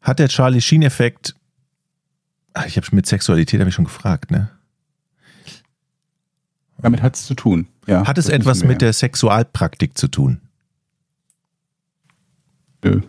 Hat 0.00 0.18
der 0.18 0.28
Charlie 0.28 0.60
Sheen-Effekt, 0.62 1.34
ich 2.66 2.76
habe 2.76 2.86
mit 2.92 3.06
Sexualität 3.06 3.60
habe 3.60 3.68
ich 3.68 3.74
schon 3.74 3.84
gefragt, 3.84 4.30
ne? 4.30 4.50
Damit 6.78 7.02
hat 7.02 7.14
es 7.16 7.26
zu 7.26 7.34
tun. 7.34 7.68
Ja, 7.86 8.06
Hat 8.06 8.18
es 8.18 8.28
etwas 8.28 8.64
mit 8.64 8.80
der 8.82 8.92
Sexualpraktik 8.92 9.96
zu 9.96 10.08
tun? 10.08 10.40
Nö. 12.84 13.02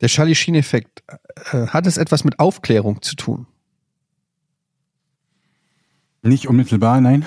Der 0.00 0.08
Charlie 0.08 0.34
Sheen-Effekt, 0.34 1.04
äh, 1.52 1.68
hat 1.68 1.86
es 1.86 1.96
etwas 1.96 2.24
mit 2.24 2.40
Aufklärung 2.40 3.00
zu 3.02 3.14
tun? 3.14 3.46
Nicht 6.22 6.48
unmittelbar, 6.48 7.00
nein. 7.00 7.24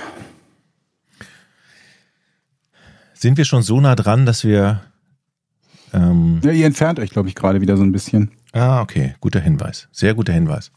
Sind 3.14 3.38
wir 3.38 3.46
schon 3.46 3.62
so 3.64 3.80
nah 3.80 3.96
dran, 3.96 4.26
dass 4.26 4.44
wir. 4.44 4.82
Ähm, 5.94 6.42
Ja, 6.44 6.52
ihr 6.52 6.66
entfernt 6.66 7.00
euch, 7.00 7.10
glaube 7.12 7.30
ich, 7.30 7.36
gerade 7.36 7.62
wieder 7.62 7.78
so 7.78 7.84
ein 7.84 7.92
bisschen. 7.94 8.32
ah, 8.52 8.82
okay, 8.82 9.16
guter 9.22 9.40
Hinweis. 9.40 9.88
Sehr 9.92 10.14
guter 10.14 10.34
Hinweis. 10.34 10.72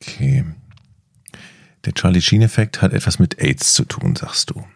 Okay. 0.00 0.44
Der 1.84 1.94
Charlie 1.94 2.20
Sheen-Effekt 2.20 2.82
hat 2.82 2.92
etwas 2.92 3.18
mit 3.18 3.40
AIDS 3.40 3.74
zu 3.74 3.84
tun, 3.84 4.16
sagst 4.16 4.50
du. 4.50 4.66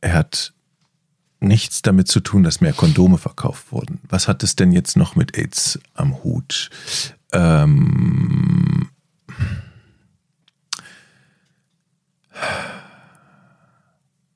Er 0.00 0.14
hat 0.14 0.52
nichts 1.40 1.82
damit 1.82 2.08
zu 2.08 2.20
tun, 2.20 2.42
dass 2.42 2.60
mehr 2.60 2.72
Kondome 2.72 3.18
verkauft 3.18 3.72
wurden. 3.72 4.00
Was 4.08 4.28
hat 4.28 4.42
es 4.42 4.56
denn 4.56 4.72
jetzt 4.72 4.96
noch 4.96 5.16
mit 5.16 5.36
AIDS 5.36 5.78
am 5.94 6.22
Hut? 6.24 6.70
Ähm, 7.32 8.88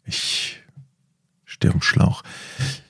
ich 0.04 0.60
stehe 1.44 1.72
im 1.72 1.82
Schlauch. 1.82 2.22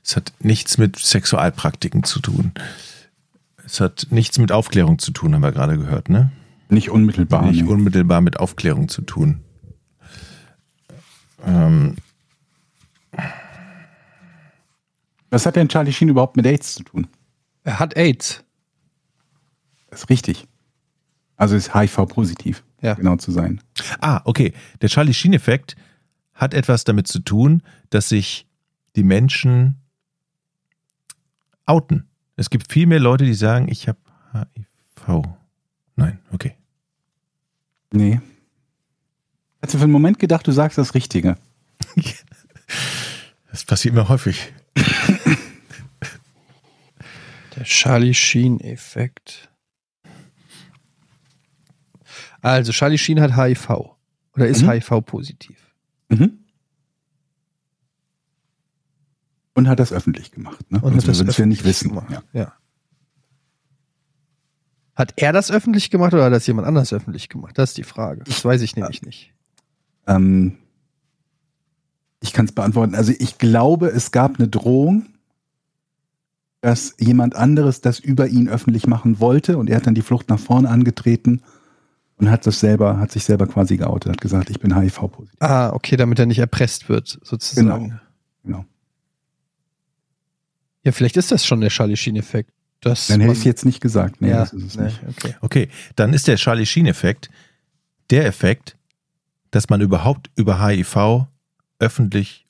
Es 0.05 0.17
hat 0.17 0.33
nichts 0.41 0.79
mit 0.79 0.99
Sexualpraktiken 0.99 2.05
zu 2.05 2.21
tun. 2.21 2.53
Es 3.73 3.81
hat 3.81 4.09
nichts 4.11 4.37
mit 4.39 4.53
Aufklärung 4.53 4.99
zu 4.99 5.13
tun, 5.13 5.35
haben 5.35 5.41
wir 5.41 5.51
gerade 5.51 5.79
gehört, 5.79 6.11
ne? 6.11 6.31
Nicht 6.69 6.91
unmittelbar. 6.91 7.47
Nicht 7.47 7.63
nee. 7.63 7.71
unmittelbar 7.71 8.21
mit 8.21 8.39
Aufklärung 8.39 8.89
zu 8.89 9.01
tun. 9.01 9.41
Ähm, 11.43 11.97
Was 15.31 15.47
hat 15.47 15.57
denn 15.57 15.71
Charlie 15.71 15.91
Sheen 15.91 16.11
überhaupt 16.11 16.37
mit 16.37 16.45
AIDS 16.45 16.75
zu 16.75 16.83
tun? 16.83 17.07
Er 17.65 17.79
hat 17.79 17.97
AIDS. 17.97 18.45
Das 19.89 20.03
ist 20.03 20.11
richtig. 20.11 20.47
Also 21.39 21.57
ist 21.57 21.75
HIV-positiv, 21.75 22.63
Ja. 22.83 22.93
genau 22.93 23.17
zu 23.17 23.33
sein. 23.33 23.63
ah, 24.03 24.21
okay. 24.27 24.53
Der 24.83 24.91
Charlie 24.91 25.15
Sheen-Effekt 25.15 25.77
hat 26.35 26.53
etwas 26.53 26.85
damit 26.85 27.09
zu 27.09 27.21
tun, 27.21 27.63
dass 27.89 28.11
sich 28.11 28.47
die 28.97 29.03
Menschen 29.03 29.81
outen. 31.65 32.07
Es 32.37 32.51
gibt 32.51 32.73
viel 32.73 32.87
mehr 32.87 33.01
Leute, 33.01 33.25
die 33.25 33.35
sagen, 33.35 33.69
ich 33.69 33.89
habe 33.89 33.99
HIV. 34.33 35.23
Nein, 35.97 36.19
okay. 36.33 36.57
Nee. 37.93 38.21
Hast 39.61 39.75
du 39.75 39.79
für 39.79 39.85
einen 39.85 39.93
Moment 39.93 40.19
gedacht, 40.19 40.47
du 40.47 40.53
sagst 40.53 40.79
das 40.79 40.95
Richtige? 40.95 41.37
Das 43.51 43.67
passiert 43.67 43.95
mir 43.95 44.09
häufig. 44.09 44.51
Der 47.55 47.65
Charlie 47.65 48.15
Sheen-Effekt. 48.15 49.51
Also, 52.41 52.73
Charlie 52.73 52.97
Sheen 52.97 53.21
hat 53.21 53.37
HIV. 53.37 53.69
Oder 54.35 54.47
ist 54.49 54.63
Mhm. 54.63 54.71
HIV-positiv. 54.71 55.59
Mhm. 56.09 56.39
Und 59.55 59.69
hat 59.69 59.79
das 59.79 59.93
öffentlich 59.93 60.31
gemacht. 60.31 60.71
Ne? 60.71 60.81
Und 60.81 60.93
Sonst 60.93 61.21
hat 61.21 61.29
das 61.29 61.39
würden 61.39 61.39
wir 61.39 61.47
nicht 61.47 61.65
wissen. 61.65 61.95
Ja. 62.11 62.23
Ja. 62.33 62.53
Hat 64.95 65.15
er 65.17 65.33
das 65.33 65.51
öffentlich 65.51 65.91
gemacht 65.91 66.13
oder 66.15 66.25
hat 66.25 66.33
das 66.33 66.47
jemand 66.47 66.67
anders 66.67 66.93
öffentlich 66.93 67.29
gemacht? 67.29 67.57
Das 67.59 67.71
ist 67.71 67.79
die 67.79 67.85
Frage. 67.85 68.25
Das 68.25 68.45
weiß 68.45 68.63
ich 68.63 68.77
nämlich 68.77 69.03
nicht. 69.03 69.33
Ähm, 70.07 70.59
ich 72.21 72.33
kann 72.33 72.47
es 72.47 72.53
beantworten. 72.53 72.95
Also 72.95 73.13
ich 73.19 73.39
glaube, 73.39 73.89
es 73.89 74.11
gab 74.11 74.39
eine 74.39 74.49
Drohung, 74.49 75.07
dass 76.61 76.95
jemand 76.99 77.35
anderes 77.35 77.81
das 77.81 77.99
über 77.99 78.29
ihn 78.29 78.49
öffentlich 78.49 78.87
machen 78.87 79.19
wollte 79.19 79.59
und 79.59 79.69
er 79.69 79.77
hat 79.77 79.87
dann 79.87 79.95
die 79.95 80.03
Flucht 80.03 80.29
nach 80.29 80.39
vorne 80.39 80.69
angetreten 80.69 81.43
und 82.17 82.31
hat 82.31 82.47
das 82.47 82.61
selber, 82.61 82.99
hat 82.99 83.11
sich 83.11 83.25
selber 83.25 83.49
quasi 83.49 83.77
geoutet, 83.77 84.13
hat 84.13 84.21
gesagt, 84.21 84.49
ich 84.49 84.61
bin 84.61 84.77
HIV-positiv. 84.77 85.37
Ah, 85.41 85.73
okay, 85.73 85.97
damit 85.97 86.21
er 86.21 86.27
nicht 86.27 86.39
erpresst 86.39 86.89
wird, 86.89 87.19
sozusagen. 87.25 87.69
Genau. 87.69 88.01
Genau. 88.45 88.65
Ja, 90.85 90.93
vielleicht 90.93 91.17
ist 91.17 91.31
das 91.31 91.45
schon 91.47 91.61
der 91.61 91.71
Charlie 91.71 91.97
Sheen-Effekt. 91.97 92.51
Das 92.81 93.07
Dann 93.07 93.21
hätte 93.21 93.29
man- 93.33 93.37
ich 93.39 93.45
jetzt 93.45 93.65
nicht 93.65 93.81
gesagt. 93.81 94.21
Nee, 94.21 94.31
ja, 94.31 94.41
das 94.41 94.53
ist 94.53 94.65
es 94.65 94.77
nee, 94.77 94.85
nicht. 94.85 95.01
okay. 95.09 95.35
Okay, 95.41 95.69
dann 95.95 96.13
ist 96.13 96.27
der 96.27 96.37
Charlie 96.37 96.67
Sheen-Effekt 96.67 97.31
der 98.11 98.27
Effekt, 98.27 98.77
dass 99.53 99.69
man 99.71 99.81
überhaupt 99.81 100.31
über 100.35 100.61
HIV 100.67 101.27
öffentlich 101.79 102.47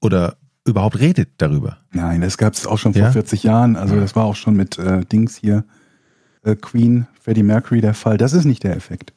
oder 0.00 0.36
überhaupt 0.66 0.98
redet 0.98 1.30
darüber. 1.38 1.78
Nein, 1.92 2.22
das 2.22 2.38
gab 2.38 2.54
es 2.54 2.66
auch 2.66 2.78
schon 2.78 2.94
vor 2.94 3.02
Ja? 3.02 3.12
40 3.12 3.42
Jahren. 3.42 3.76
Also 3.76 3.96
das 4.00 4.16
war 4.16 4.24
auch 4.24 4.36
schon 4.36 4.54
mit 4.56 4.78
äh, 4.78 5.04
Dings 5.04 5.36
hier, 5.36 5.64
äh, 6.42 6.56
Queen, 6.56 7.06
Freddie 7.20 7.42
Mercury 7.42 7.82
der 7.82 7.92
Fall. 7.94 8.16
Das 8.16 8.32
ist 8.32 8.46
nicht 8.46 8.62
der 8.64 8.74
Effekt. 8.76 9.12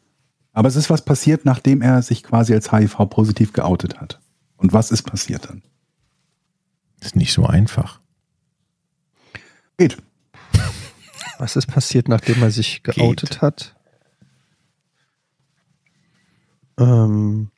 Aber 0.51 0.67
es 0.67 0.75
ist 0.75 0.89
was 0.89 1.05
passiert, 1.05 1.45
nachdem 1.45 1.81
er 1.81 2.01
sich 2.01 2.23
quasi 2.23 2.53
als 2.53 2.71
HIV-positiv 2.73 3.53
geoutet 3.53 4.01
hat. 4.01 4.19
Und 4.57 4.73
was 4.73 4.91
ist 4.91 5.03
passiert 5.03 5.47
dann? 5.49 5.61
Ist 6.99 7.15
nicht 7.15 7.31
so 7.31 7.45
einfach. 7.45 8.01
Geht. 9.77 9.97
Was 11.37 11.55
ist 11.55 11.67
passiert, 11.67 12.07
nachdem 12.07 12.41
er 12.41 12.49
sich 12.49 12.81
geoutet 12.81 13.29
Geht. 13.29 13.41
hat? 13.41 13.75
Ähm, 16.79 17.51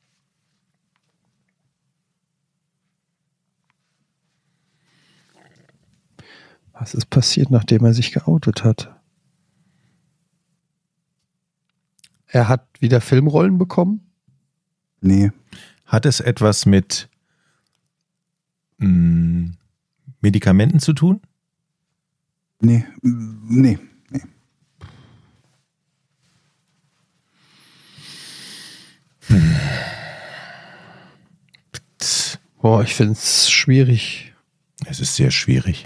was 6.74 6.94
ist 6.94 7.10
passiert, 7.10 7.52
nachdem 7.52 7.86
er 7.86 7.94
sich 7.94 8.12
geoutet 8.12 8.66
hat? 8.66 8.94
Er 12.28 12.50
hat 12.50 12.68
wieder 12.82 13.00
Filmrollen 13.00 13.58
bekommen? 13.58 14.12
Nee. 15.02 15.32
Hat 15.86 16.06
es 16.06 16.20
etwas 16.20 16.66
mit 16.66 17.10
mh, 18.78 19.54
Medikamenten 20.20 20.80
zu 20.80 20.92
tun? 20.94 21.22
Nee. 22.62 22.86
Nee. 23.02 23.80
Nee. 24.10 24.22
Boah, 32.62 32.84
ich 32.84 32.94
finde 32.94 33.14
es 33.14 33.50
schwierig. 33.50 34.34
Es 34.86 35.00
ist 35.00 35.16
sehr 35.16 35.32
schwierig. 35.32 35.86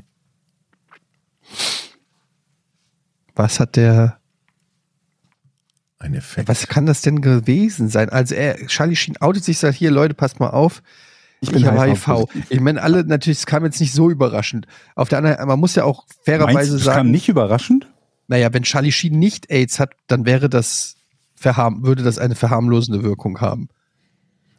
Was 3.35 3.59
hat 3.59 3.75
der, 3.75 4.19
Ein 5.99 6.13
Effekt. 6.15 6.47
was 6.47 6.67
kann 6.67 6.85
das 6.85 7.01
denn 7.01 7.21
gewesen 7.21 7.89
sein? 7.89 8.09
Also 8.09 8.35
er, 8.35 8.67
Charlie 8.67 8.95
Sheen 8.95 9.17
outet 9.21 9.43
sich, 9.43 9.57
sagt, 9.59 9.75
hier 9.75 9.91
Leute, 9.91 10.13
passt 10.13 10.39
mal 10.39 10.49
auf. 10.49 10.81
Ich, 11.43 11.51
bin 11.51 11.65
habe 11.65 11.81
HIV. 11.81 12.07
HIV-positiv. 12.07 12.45
Ich 12.49 12.59
meine, 12.59 12.81
alle 12.81 13.03
natürlich, 13.03 13.39
es 13.39 13.45
kam 13.45 13.65
jetzt 13.65 13.79
nicht 13.79 13.93
so 13.93 14.09
überraschend. 14.09 14.65
Auf 14.95 15.09
der 15.09 15.19
anderen, 15.19 15.47
man 15.47 15.59
muss 15.59 15.75
ja 15.75 15.83
auch 15.83 16.05
Meinst 16.07 16.25
fairerweise 16.25 16.71
du, 16.71 16.77
das 16.77 16.85
kam 16.85 16.93
sagen, 16.95 17.11
nicht 17.11 17.29
überraschend? 17.29 17.87
naja, 18.27 18.53
wenn 18.53 18.63
Charlie 18.63 18.91
Sheen 18.91 19.19
nicht 19.19 19.51
AIDS 19.51 19.79
hat, 19.79 19.91
dann 20.07 20.25
wäre 20.25 20.49
das 20.49 20.95
verharm, 21.35 21.83
würde 21.83 22.03
das 22.03 22.17
eine 22.17 22.35
verharmlosende 22.35 23.03
Wirkung 23.03 23.41
haben. 23.41 23.69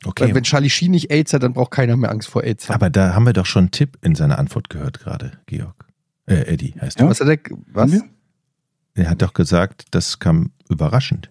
Okay. 0.05 0.25
Weil 0.25 0.35
wenn 0.35 0.43
Charlie 0.43 0.71
Sheen 0.71 0.91
nicht 0.91 1.11
AIDS 1.11 1.33
hat, 1.33 1.43
dann 1.43 1.55
braucht 1.55 1.71
keiner 1.71 1.97
mehr 1.97 2.11
Angst 2.11 2.29
vor 2.29 2.45
AIDS 2.45 2.69
haben. 2.69 2.75
Aber 2.75 2.91
da 2.91 3.15
haben 3.15 3.25
wir 3.25 3.33
doch 3.33 3.47
schon 3.47 3.65
einen 3.65 3.71
Tipp 3.71 3.99
in 4.03 4.15
seiner 4.15 4.39
Antwort 4.39 4.69
gehört 4.69 5.01
gerade, 5.01 5.39
Georg. 5.47 5.87
Äh, 6.27 6.53
Eddie 6.53 6.75
heißt 6.81 7.01
er. 7.01 7.09
was 7.09 7.21
hat 7.21 7.29
er, 7.29 7.39
was? 7.73 7.93
Er 8.95 9.11
hat 9.11 9.23
doch 9.23 9.33
gesagt, 9.33 9.87
das 9.91 10.19
kam 10.19 10.53
überraschend. 10.69 11.31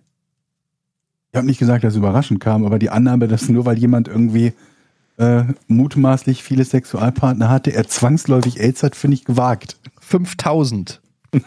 Ich 1.32 1.38
habe 1.38 1.48
nicht 1.48 1.60
gesagt, 1.60 1.84
dass 1.84 1.94
es 1.94 1.98
überraschend 1.98 2.40
kam, 2.40 2.66
aber 2.66 2.78
die 2.78 2.90
Annahme, 2.90 3.28
dass 3.28 3.48
nur 3.50 3.66
weil 3.66 3.78
jemand 3.78 4.08
irgendwie 4.08 4.54
äh, 5.18 5.44
mutmaßlich 5.68 6.44
viele 6.44 6.66
Sexualpartner 6.66 7.50
hatte, 7.50 7.72
er 7.74 7.88
zwangsläufig 7.88 8.60
AIDS 8.60 8.84
hat, 8.84 8.96
finde 8.96 9.16
ich 9.16 9.26
gewagt. 9.26 9.78
5000 10.00 11.02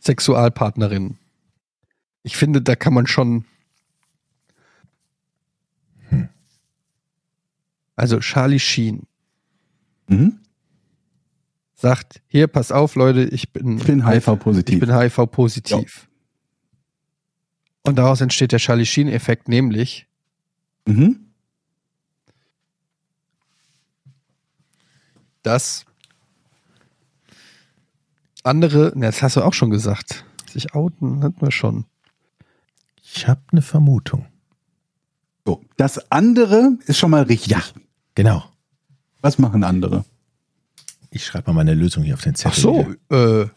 Sexualpartnerinnen. 0.00 1.18
Ich 2.22 2.36
finde, 2.36 2.62
da 2.62 2.76
kann 2.76 2.94
man 2.94 3.06
schon. 3.06 3.44
Also 7.96 8.20
Charlie 8.20 8.60
Sheen 8.60 9.02
Mhm. 10.10 10.38
sagt, 11.74 12.22
hier, 12.28 12.46
pass 12.46 12.72
auf, 12.72 12.94
Leute, 12.94 13.24
ich 13.24 13.52
bin, 13.52 13.76
Ich 13.78 13.84
bin 13.84 14.06
HIV-positiv. 14.06 14.74
Ich 14.76 14.80
bin 14.80 14.94
HIV-positiv. 14.96 16.08
Und 17.82 17.96
daraus 17.96 18.20
entsteht 18.22 18.52
der 18.52 18.58
Charlie 18.58 18.86
Sheen-Effekt, 18.86 19.48
nämlich, 19.48 20.06
Mhm. 20.86 21.27
Dass 25.48 25.86
andere, 28.42 28.92
na, 28.94 29.06
das 29.06 29.22
hast 29.22 29.36
du 29.36 29.42
auch 29.42 29.54
schon 29.54 29.70
gesagt, 29.70 30.24
sich 30.46 30.74
outen, 30.74 31.22
hatten 31.22 31.40
wir 31.40 31.50
schon. 31.50 31.86
Ich 33.02 33.26
habe 33.26 33.40
eine 33.50 33.62
Vermutung. 33.62 34.26
So, 35.46 35.64
das 35.78 36.10
andere 36.12 36.76
ist 36.86 36.98
schon 36.98 37.10
mal 37.10 37.22
richtig. 37.22 37.52
Ja. 37.52 37.62
Genau. 38.14 38.44
Was 39.22 39.38
machen 39.38 39.64
andere? 39.64 40.04
Ich 41.10 41.24
schreibe 41.24 41.50
mal 41.50 41.64
meine 41.64 41.74
Lösung 41.74 42.04
hier 42.04 42.14
auf 42.14 42.22
den 42.22 42.34
Zettel. 42.34 42.52
Ach 42.52 42.60
so, 42.60 43.16
äh, 43.16 43.48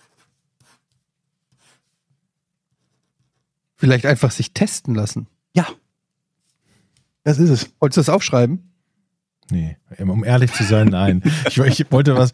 vielleicht 3.76 4.06
einfach 4.06 4.32
sich 4.32 4.54
testen 4.54 4.96
lassen. 4.96 5.28
Ja. 5.54 5.68
Das 7.26 7.38
ist 7.38 7.50
es. 7.50 7.70
Wolltest 7.80 7.98
du 7.98 8.02
das 8.02 8.10
aufschreiben? 8.10 8.71
Nee, 9.52 9.78
um 9.99 10.24
ehrlich 10.24 10.54
zu 10.54 10.64
sein, 10.64 10.88
nein. 10.88 11.22
Ich, 11.47 11.58
ich 11.58 11.91
wollte 11.91 12.16
was 12.16 12.32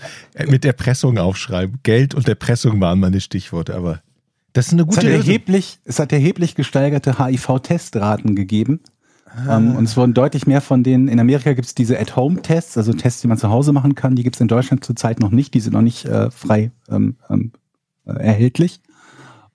mit 0.47 0.63
Erpressung 0.65 1.17
aufschreiben. 1.17 1.79
Geld 1.83 2.13
und 2.13 2.27
Erpressung 2.27 2.79
waren 2.79 2.99
meine 2.99 3.19
Stichworte, 3.19 3.75
aber 3.75 4.01
das 4.53 4.67
ist 4.67 4.73
eine 4.73 4.83
Es 4.83 4.87
gute 4.87 4.97
hat, 4.97 5.03
Lösung. 5.05 5.19
erheblich, 5.19 5.79
es 5.85 5.99
hat 5.99 6.11
erheblich 6.11 6.55
gesteigerte 6.55 7.19
HIV-Testraten 7.19 8.35
gegeben. 8.35 8.81
Ähm, 9.47 9.75
und 9.75 9.83
es 9.83 9.95
wurden 9.97 10.13
deutlich 10.13 10.47
mehr 10.47 10.61
von 10.61 10.83
denen. 10.83 11.07
In 11.07 11.19
Amerika 11.19 11.53
gibt 11.53 11.67
es 11.67 11.75
diese 11.75 11.99
At-Home-Tests, 11.99 12.77
also 12.77 12.93
Tests, 12.93 13.21
die 13.21 13.27
man 13.27 13.37
zu 13.37 13.49
Hause 13.49 13.71
machen 13.71 13.93
kann. 13.93 14.15
Die 14.15 14.23
gibt 14.23 14.35
es 14.35 14.41
in 14.41 14.47
Deutschland 14.47 14.83
zurzeit 14.83 15.19
noch 15.19 15.31
nicht. 15.31 15.53
Die 15.53 15.59
sind 15.59 15.73
noch 15.73 15.81
nicht 15.81 16.05
äh, 16.05 16.31
frei 16.31 16.71
ähm, 16.89 17.17
ähm, 17.29 17.51
äh, 18.05 18.13
erhältlich. 18.13 18.79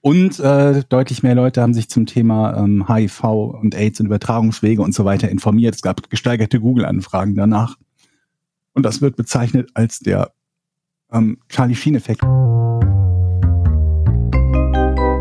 Und 0.02 0.40
äh, 0.40 0.82
deutlich 0.88 1.22
mehr 1.22 1.36
Leute 1.36 1.62
haben 1.62 1.74
sich 1.74 1.88
zum 1.88 2.06
Thema 2.06 2.56
ähm, 2.56 2.88
HIV 2.88 3.22
und 3.22 3.76
AIDS 3.76 4.00
und 4.00 4.06
Übertragungswege 4.06 4.82
und 4.82 4.92
so 4.94 5.04
weiter 5.04 5.28
informiert. 5.28 5.76
Es 5.76 5.82
gab 5.82 6.10
gesteigerte 6.10 6.58
Google-Anfragen 6.58 7.36
danach. 7.36 7.76
Und 8.74 8.84
das 8.84 9.00
wird 9.00 9.14
bezeichnet 9.14 9.70
als 9.74 10.00
der 10.00 10.32
ähm, 11.12 11.38
Charlie 11.48 11.76
Sheen-Effekt. 11.76 12.20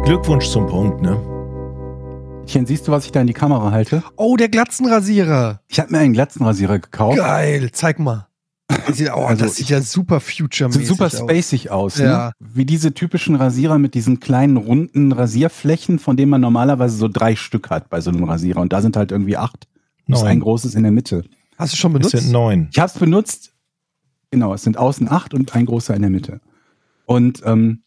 Glückwunsch 0.04 0.50
zum 0.50 0.66
Punkt, 0.66 1.04
ne? 1.04 1.16
Tchen, 2.48 2.66
siehst 2.66 2.88
du, 2.88 2.92
was 2.92 3.06
ich 3.06 3.12
da 3.12 3.22
in 3.22 3.28
die 3.28 3.34
Kamera 3.34 3.70
halte? 3.70 4.04
Oh, 4.16 4.36
der 4.36 4.50
Glatzenrasierer. 4.50 5.62
Ich 5.68 5.80
habe 5.80 5.92
mir 5.92 6.00
einen 6.00 6.14
Glatzenrasierer 6.14 6.80
gekauft. 6.80 7.18
Geil, 7.18 7.70
zeig 7.72 8.00
mal. 8.00 8.31
Das 8.88 8.98
sieht, 8.98 9.10
oh, 9.14 9.26
Also 9.26 9.46
das 9.46 9.56
sieht 9.56 9.70
ja 9.70 9.82
super 9.82 10.20
future 10.20 10.72
Sieht 10.72 10.88
super 10.88 11.10
spacig 11.10 11.70
aus. 11.72 11.98
Ja. 11.98 12.28
Ne? 12.28 12.32
Wie 12.40 12.66
diese 12.66 12.94
typischen 12.94 13.36
Rasierer 13.36 13.78
mit 13.80 13.94
diesen 13.94 14.20
kleinen 14.20 14.58
runden 14.58 15.12
Rasierflächen, 15.12 16.00
von 16.00 16.18
denen 16.18 16.30
man 16.32 16.42
normalerweise 16.42 16.96
so 16.98 17.08
drei 17.08 17.36
Stück 17.36 17.70
hat 17.70 17.90
bei 17.90 18.02
so 18.02 18.10
einem 18.12 18.24
Rasierer. 18.24 18.62
Und 18.62 18.74
da 18.74 18.82
sind 18.82 18.96
halt 18.98 19.12
irgendwie 19.12 19.38
acht. 19.38 19.68
Das 20.08 20.20
ist 20.20 20.24
Neun. 20.24 20.32
ein 20.32 20.40
großes 20.42 20.76
in 20.76 20.84
der 20.84 20.92
Mitte. 20.92 21.24
Hast 21.58 21.74
du 21.74 21.78
schon 21.78 21.92
Es 21.92 22.00
benutzt? 22.00 22.18
sind 22.18 22.32
neun. 22.32 22.68
Ich 22.72 22.80
habe 22.80 22.92
es 22.92 22.98
benutzt. 23.00 23.54
Genau, 24.32 24.54
es 24.54 24.64
sind 24.64 24.78
außen 24.78 25.10
acht 25.12 25.34
und 25.34 25.54
ein 25.56 25.66
großer 25.66 25.94
in 25.96 26.02
der 26.02 26.12
Mitte. 26.12 26.42
Und 27.06 27.42
ähm, 27.46 27.84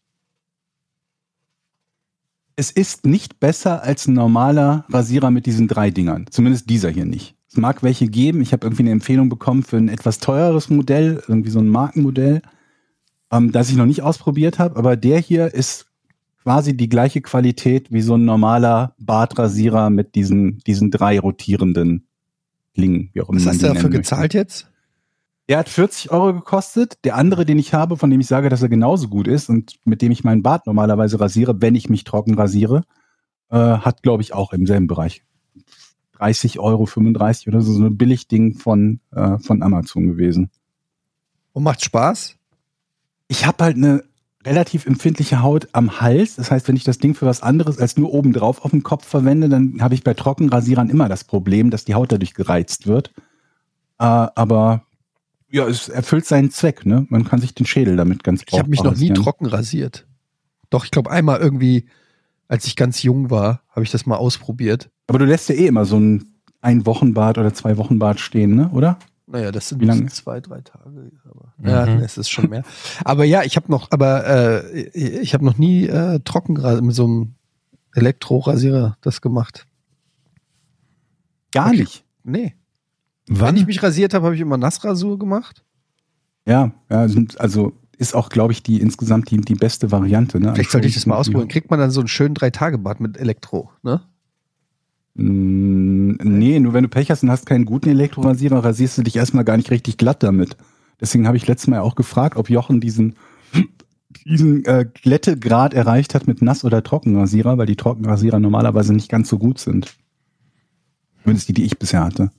es 2.55 2.71
ist 2.71 3.05
nicht 3.05 3.39
besser 3.39 3.83
als 3.83 4.07
ein 4.07 4.13
normaler 4.13 4.85
Rasierer 4.89 5.29
mit 5.31 5.45
diesen 5.45 5.67
drei 5.67 5.91
Dingern. 5.91 6.25
Zumindest 6.29 6.69
dieser 6.69 6.89
hier 6.89 7.05
nicht. 7.05 7.34
Mag 7.57 7.83
welche 7.83 8.07
geben. 8.07 8.41
Ich 8.41 8.53
habe 8.53 8.65
irgendwie 8.65 8.83
eine 8.83 8.91
Empfehlung 8.91 9.29
bekommen 9.29 9.63
für 9.63 9.77
ein 9.77 9.89
etwas 9.89 10.19
teureres 10.19 10.69
Modell, 10.69 11.21
irgendwie 11.27 11.49
so 11.49 11.59
ein 11.59 11.69
Markenmodell, 11.69 12.41
ähm, 13.31 13.51
das 13.51 13.69
ich 13.69 13.75
noch 13.75 13.85
nicht 13.85 14.01
ausprobiert 14.01 14.59
habe. 14.59 14.77
Aber 14.77 14.95
der 14.95 15.19
hier 15.19 15.53
ist 15.53 15.87
quasi 16.43 16.77
die 16.77 16.89
gleiche 16.89 17.21
Qualität 17.21 17.91
wie 17.91 18.01
so 18.01 18.15
ein 18.15 18.25
normaler 18.25 18.93
Bartrasierer 18.99 19.89
mit 19.89 20.15
diesen, 20.15 20.59
diesen 20.59 20.91
drei 20.91 21.19
rotierenden 21.19 22.07
Klingen. 22.73 23.09
Wie 23.13 23.21
auch 23.21 23.29
immer 23.29 23.39
Was 23.39 23.47
hast 23.47 23.63
du 23.63 23.67
dafür 23.67 23.83
möchte. 23.83 23.97
gezahlt 23.97 24.33
jetzt? 24.33 24.69
Der 25.49 25.59
hat 25.59 25.69
40 25.69 26.11
Euro 26.11 26.33
gekostet. 26.33 27.03
Der 27.03 27.15
andere, 27.15 27.45
den 27.45 27.59
ich 27.59 27.73
habe, 27.73 27.97
von 27.97 28.09
dem 28.09 28.19
ich 28.19 28.27
sage, 28.27 28.49
dass 28.49 28.61
er 28.61 28.69
genauso 28.69 29.07
gut 29.07 29.27
ist 29.27 29.49
und 29.49 29.75
mit 29.85 30.01
dem 30.01 30.11
ich 30.11 30.23
meinen 30.23 30.43
Bart 30.43 30.67
normalerweise 30.67 31.19
rasiere, 31.19 31.61
wenn 31.61 31.75
ich 31.75 31.89
mich 31.89 32.03
trocken 32.03 32.35
rasiere, 32.35 32.83
äh, 33.49 33.57
hat, 33.57 34.03
glaube 34.03 34.23
ich, 34.23 34.33
auch 34.33 34.53
im 34.53 34.65
selben 34.65 34.87
Bereich 34.87 35.23
30 36.17 36.59
Euro, 36.59 36.85
35 36.85 37.47
oder 37.47 37.61
so, 37.61 37.73
so 37.73 37.85
ein 37.85 37.97
Billigding 37.97 38.57
von, 38.57 38.99
äh, 39.11 39.37
von 39.39 39.61
Amazon 39.61 40.07
gewesen. 40.07 40.49
Und 41.53 41.63
macht 41.63 41.83
Spaß? 41.83 42.35
Ich 43.27 43.45
habe 43.45 43.63
halt 43.63 43.77
eine 43.77 44.03
relativ 44.45 44.85
empfindliche 44.85 45.41
Haut 45.41 45.67
am 45.71 45.99
Hals. 45.99 46.35
Das 46.35 46.51
heißt, 46.51 46.67
wenn 46.67 46.75
ich 46.75 46.83
das 46.83 46.99
Ding 46.99 47.15
für 47.15 47.25
was 47.25 47.41
anderes 47.41 47.79
als 47.79 47.97
nur 47.97 48.13
oben 48.13 48.31
drauf 48.33 48.63
auf 48.63 48.71
dem 48.71 48.83
Kopf 48.83 49.05
verwende, 49.05 49.49
dann 49.49 49.81
habe 49.81 49.95
ich 49.95 50.03
bei 50.03 50.13
Trockenrasierern 50.13 50.89
immer 50.89 51.09
das 51.09 51.23
Problem, 51.23 51.71
dass 51.71 51.85
die 51.85 51.95
Haut 51.95 52.11
dadurch 52.11 52.33
gereizt 52.33 52.87
wird. 52.87 53.11
Äh, 53.97 54.03
aber 54.03 54.83
ja, 55.49 55.67
es 55.67 55.89
erfüllt 55.89 56.25
seinen 56.25 56.51
Zweck. 56.51 56.85
Ne? 56.85 57.05
Man 57.09 57.23
kann 57.23 57.41
sich 57.41 57.55
den 57.55 57.65
Schädel 57.65 57.95
damit 57.95 58.23
ganz 58.23 58.43
Ich 58.47 58.59
habe 58.59 58.69
mich 58.69 58.83
noch 58.83 58.95
nie 58.95 59.13
trocken 59.13 59.45
rasiert. 59.45 60.05
Doch, 60.69 60.85
ich 60.85 60.91
glaube 60.91 61.11
einmal 61.11 61.39
irgendwie, 61.39 61.85
als 62.47 62.65
ich 62.65 62.75
ganz 62.75 63.01
jung 63.03 63.29
war, 63.31 63.61
habe 63.69 63.83
ich 63.83 63.91
das 63.91 64.05
mal 64.05 64.15
ausprobiert. 64.17 64.89
Aber 65.07 65.19
du 65.19 65.25
lässt 65.25 65.49
ja 65.49 65.55
eh 65.55 65.67
immer 65.67 65.85
so 65.85 65.97
ein 65.99 66.31
ein 66.61 66.85
Wochenbad 66.87 67.37
oder 67.37 67.53
zwei 67.53 67.77
Wochenbad 67.77 68.19
stehen, 68.19 68.55
ne? 68.55 68.69
oder? 68.71 68.97
Naja, 69.27 69.51
das 69.51 69.69
sind 69.69 69.81
Wie 69.81 69.85
lange? 69.85 70.07
zwei, 70.07 70.39
drei 70.39 70.61
Tage. 70.61 71.11
Aber, 71.29 71.53
Ja, 71.63 71.85
Mhm. 71.85 72.01
es 72.01 72.17
ist 72.17 72.29
schon 72.29 72.49
mehr. 72.49 72.63
aber 73.03 73.23
ja, 73.23 73.43
ich 73.43 73.55
habe 73.55 73.71
noch, 73.71 73.91
aber 73.91 74.25
äh, 74.25 74.87
ich 74.89 75.33
habe 75.35 75.45
noch 75.45 75.59
nie 75.59 75.85
äh, 75.87 76.19
trocken 76.23 76.57
gra- 76.57 76.81
mit 76.81 76.95
so 76.95 77.05
einem 77.05 77.35
Elektrorasierer 77.93 78.97
das 79.01 79.21
gemacht. 79.21 79.67
Gar 81.51 81.67
Okay. 81.67 81.77
nicht. 81.81 82.03
Nee. 82.23 82.55
Wenn 83.27 83.39
Wann? 83.41 83.57
ich 83.57 83.65
mich 83.67 83.81
rasiert 83.83 84.13
habe, 84.13 84.25
habe 84.25 84.35
ich 84.35 84.41
immer 84.41 84.57
Nassrasur 84.57 85.17
gemacht. 85.19 85.63
Ja, 86.47 86.71
ja 86.89 87.07
also 87.37 87.73
ist 87.97 88.13
auch, 88.15 88.29
glaube 88.29 88.53
ich, 88.53 88.63
die 88.63 88.79
insgesamt 88.81 89.31
die, 89.31 89.37
die 89.37 89.55
beste 89.55 89.91
Variante. 89.91 90.39
Ne? 90.39 90.53
Vielleicht 90.53 90.71
sollte 90.71 90.87
ich 90.87 90.93
das 90.93 91.05
mal 91.05 91.15
ausprobieren. 91.15 91.47
Kriegt 91.47 91.69
man 91.69 91.79
dann 91.79 91.91
so 91.91 92.01
einen 92.01 92.07
schönen 92.07 92.35
Drei-Tage-Bad 92.35 92.99
mit 92.99 93.17
Elektro, 93.17 93.69
ne? 93.83 94.01
Mm, 95.15 96.05
Nee, 96.23 96.59
nur 96.59 96.73
wenn 96.73 96.83
du 96.83 96.89
Pech 96.89 97.09
hast 97.11 97.23
und 97.23 97.31
hast 97.31 97.45
keinen 97.45 97.65
guten 97.65 97.89
Elektrorasierer, 97.89 98.63
rasierst 98.63 98.97
du 98.97 99.03
dich 99.03 99.15
erstmal 99.15 99.43
gar 99.43 99.57
nicht 99.57 99.71
richtig 99.71 99.97
glatt 99.97 100.23
damit. 100.23 100.57
Deswegen 100.99 101.27
habe 101.27 101.37
ich 101.37 101.47
letztes 101.47 101.67
Mal 101.67 101.79
auch 101.79 101.95
gefragt, 101.95 102.37
ob 102.37 102.49
Jochen 102.49 102.79
diesen, 102.79 103.15
diesen 104.25 104.63
äh, 104.65 104.85
Glättegrad 105.01 105.73
erreicht 105.73 106.15
hat 106.15 106.27
mit 106.27 106.41
Nass- 106.41 106.63
oder 106.63 106.83
Trockenrasierer, 106.83 107.57
weil 107.57 107.65
die 107.65 107.75
Trockenrasierer 107.75 108.39
normalerweise 108.39 108.93
nicht 108.93 109.09
ganz 109.09 109.29
so 109.29 109.37
gut 109.37 109.59
sind. 109.59 109.95
Zumindest 111.23 111.49
die, 111.49 111.53
die 111.53 111.63
ich 111.63 111.77
bisher 111.79 112.03
hatte. 112.03 112.31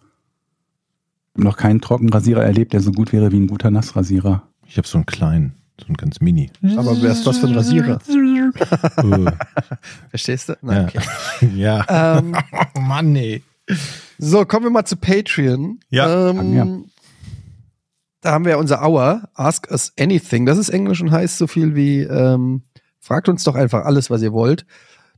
Ich 1.32 1.34
habe 1.34 1.44
noch 1.44 1.56
keinen 1.56 1.80
Trockenrasierer 1.80 2.44
erlebt, 2.44 2.72
der 2.72 2.80
so 2.80 2.92
gut 2.92 3.12
wäre 3.12 3.30
wie 3.32 3.40
ein 3.40 3.46
guter 3.46 3.70
Nassrasierer. 3.70 4.48
Ich 4.68 4.76
habe 4.76 4.86
so 4.86 4.98
einen 4.98 5.06
kleinen, 5.06 5.54
so 5.80 5.86
einen 5.86 5.96
ganz 5.96 6.20
mini. 6.20 6.50
Aber 6.76 7.00
wer 7.00 7.12
ist 7.12 7.26
das 7.26 7.38
für 7.38 7.46
ein 7.46 7.54
Rasierer? 7.54 8.00
Verstehst 10.10 10.48
du? 10.48 10.52
ja. 10.52 10.58
Nein, 10.62 10.88
okay. 10.88 11.00
ja. 11.54 12.18
ähm, 12.18 12.36
Oh 12.74 12.80
Mann, 12.80 13.12
nee. 13.12 13.42
so, 14.18 14.44
kommen 14.44 14.64
wir 14.66 14.70
mal 14.70 14.84
zu 14.84 14.96
Patreon. 14.96 15.80
Ja. 15.90 16.30
Ähm, 16.30 16.54
Ja. 16.54 16.66
Da 18.22 18.32
haben 18.32 18.44
wir 18.44 18.58
unser 18.58 18.82
Hour, 18.82 19.28
Ask 19.34 19.70
Us 19.70 19.92
Anything. 20.00 20.46
Das 20.46 20.58
ist 20.58 20.70
Englisch 20.70 21.00
und 21.00 21.12
heißt 21.12 21.38
so 21.38 21.46
viel 21.46 21.76
wie, 21.76 22.00
ähm, 22.00 22.62
fragt 22.98 23.28
uns 23.28 23.44
doch 23.44 23.54
einfach 23.54 23.84
alles, 23.84 24.10
was 24.10 24.20
ihr 24.20 24.32
wollt. 24.32 24.66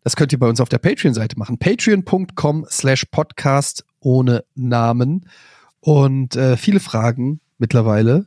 Das 0.05 0.15
könnt 0.15 0.33
ihr 0.33 0.39
bei 0.39 0.49
uns 0.49 0.61
auf 0.61 0.69
der 0.69 0.79
Patreon-Seite 0.79 1.39
machen. 1.39 1.59
Patreon.com 1.59 2.67
slash 2.69 3.07
Podcast 3.11 3.85
ohne 4.01 4.45
Namen. 4.55 5.27
Und 5.81 6.37
äh, 6.37 6.57
viele 6.59 6.81
Fragen 6.81 7.41
mittlerweile 7.57 8.27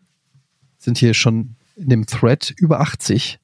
sind 0.81 0.97
hier 0.97 1.13
schon 1.13 1.55
in 1.75 1.89
dem 1.89 2.05
Thread 2.07 2.53
über 2.57 2.81
80. 2.81 3.39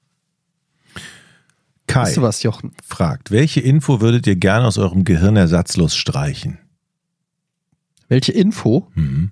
Kai 1.86 2.02
Weißt 2.02 2.18
du 2.18 2.22
was, 2.22 2.44
Jochen? 2.44 2.74
fragt, 2.84 3.32
welche 3.32 3.62
Info 3.62 4.02
würdet 4.02 4.28
ihr 4.28 4.36
gerne 4.36 4.66
aus 4.66 4.78
eurem 4.78 5.06
Gehirn 5.06 5.38
ersatzlos 5.38 5.96
streichen? 5.96 6.58
Welche 8.10 8.32
Info? 8.32 8.90
Mhm. 8.96 9.32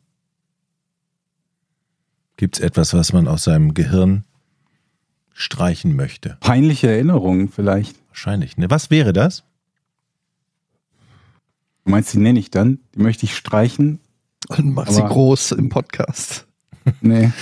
Gibt 2.38 2.58
es 2.58 2.64
etwas, 2.64 2.94
was 2.94 3.12
man 3.12 3.28
aus 3.28 3.46
seinem 3.46 3.74
Gehirn 3.74 4.24
streichen 5.34 5.96
möchte? 5.96 6.38
Peinliche 6.42 6.88
Erinnerungen 6.88 7.50
vielleicht. 7.50 7.96
Wahrscheinlich. 8.10 8.56
Ne? 8.58 8.70
Was 8.70 8.90
wäre 8.90 9.14
das? 9.14 9.44
Du 11.84 11.92
meinst, 11.92 12.14
die 12.14 12.20
nenne 12.20 12.40
ich 12.40 12.52
dann? 12.52 12.80
Die 12.94 13.00
möchte 13.00 13.26
ich 13.26 13.36
streichen? 13.36 14.00
Und 14.48 14.74
mach 14.74 14.90
sie 14.90 15.02
groß 15.02 15.54
im 15.54 15.70
Podcast. 15.70 16.46
Nee. 17.02 17.32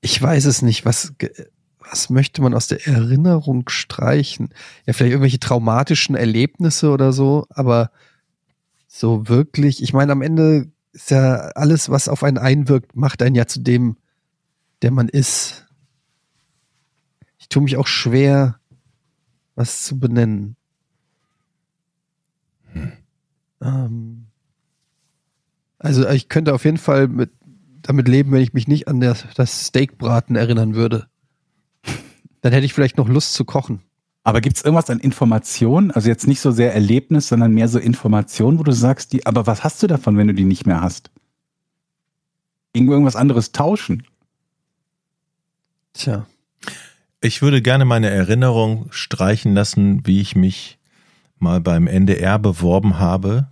Ich 0.00 0.20
weiß 0.20 0.46
es 0.46 0.62
nicht. 0.62 0.84
Was, 0.84 1.12
was 1.78 2.10
möchte 2.10 2.42
man 2.42 2.54
aus 2.54 2.68
der 2.68 2.86
Erinnerung 2.86 3.68
streichen? 3.68 4.50
Ja, 4.86 4.92
vielleicht 4.92 5.12
irgendwelche 5.12 5.40
traumatischen 5.40 6.14
Erlebnisse 6.14 6.90
oder 6.90 7.12
so, 7.12 7.46
aber 7.50 7.90
so 8.86 9.28
wirklich, 9.28 9.82
ich 9.82 9.92
meine, 9.92 10.12
am 10.12 10.22
Ende 10.22 10.70
ist 10.92 11.10
ja 11.10 11.36
alles, 11.54 11.90
was 11.90 12.08
auf 12.08 12.24
einen 12.24 12.38
einwirkt, 12.38 12.96
macht 12.96 13.22
einen 13.22 13.34
ja 13.36 13.46
zu 13.46 13.60
dem, 13.60 13.96
der 14.82 14.90
man 14.90 15.08
ist. 15.08 15.66
Ich 17.38 17.48
tue 17.48 17.62
mich 17.62 17.76
auch 17.76 17.86
schwer, 17.86 18.58
was 19.54 19.84
zu 19.84 19.98
benennen. 19.98 20.56
Ähm, 23.60 24.26
also 25.78 26.08
ich 26.08 26.28
könnte 26.28 26.54
auf 26.54 26.64
jeden 26.64 26.78
Fall 26.78 27.08
mit, 27.08 27.30
damit 27.90 28.06
leben, 28.06 28.30
wenn 28.30 28.40
ich 28.40 28.52
mich 28.52 28.68
nicht 28.68 28.86
an 28.86 29.00
das, 29.00 29.26
das 29.34 29.66
Steakbraten 29.66 30.36
erinnern 30.36 30.76
würde. 30.76 31.08
Dann 32.40 32.52
hätte 32.52 32.64
ich 32.64 32.72
vielleicht 32.72 32.96
noch 32.96 33.08
Lust 33.08 33.34
zu 33.34 33.44
kochen. 33.44 33.80
Aber 34.22 34.40
gibt 34.40 34.56
es 34.56 34.62
irgendwas 34.62 34.90
an 34.90 35.00
Informationen? 35.00 35.90
Also 35.90 36.08
jetzt 36.08 36.28
nicht 36.28 36.40
so 36.40 36.52
sehr 36.52 36.72
Erlebnis, 36.72 37.26
sondern 37.26 37.52
mehr 37.52 37.66
so 37.66 37.80
Informationen, 37.80 38.60
wo 38.60 38.62
du 38.62 38.72
sagst, 38.72 39.12
die, 39.12 39.26
aber 39.26 39.48
was 39.48 39.64
hast 39.64 39.82
du 39.82 39.88
davon, 39.88 40.16
wenn 40.16 40.28
du 40.28 40.34
die 40.34 40.44
nicht 40.44 40.66
mehr 40.66 40.80
hast? 40.80 41.10
Gegen 42.72 42.88
irgendwas 42.88 43.16
anderes 43.16 43.50
tauschen? 43.50 44.04
Tja. 45.92 46.26
Ich 47.20 47.42
würde 47.42 47.60
gerne 47.60 47.84
meine 47.84 48.08
Erinnerung 48.08 48.86
streichen 48.90 49.52
lassen, 49.52 50.06
wie 50.06 50.20
ich 50.20 50.36
mich 50.36 50.78
mal 51.40 51.60
beim 51.60 51.88
NDR 51.88 52.38
beworben 52.38 53.00
habe. 53.00 53.48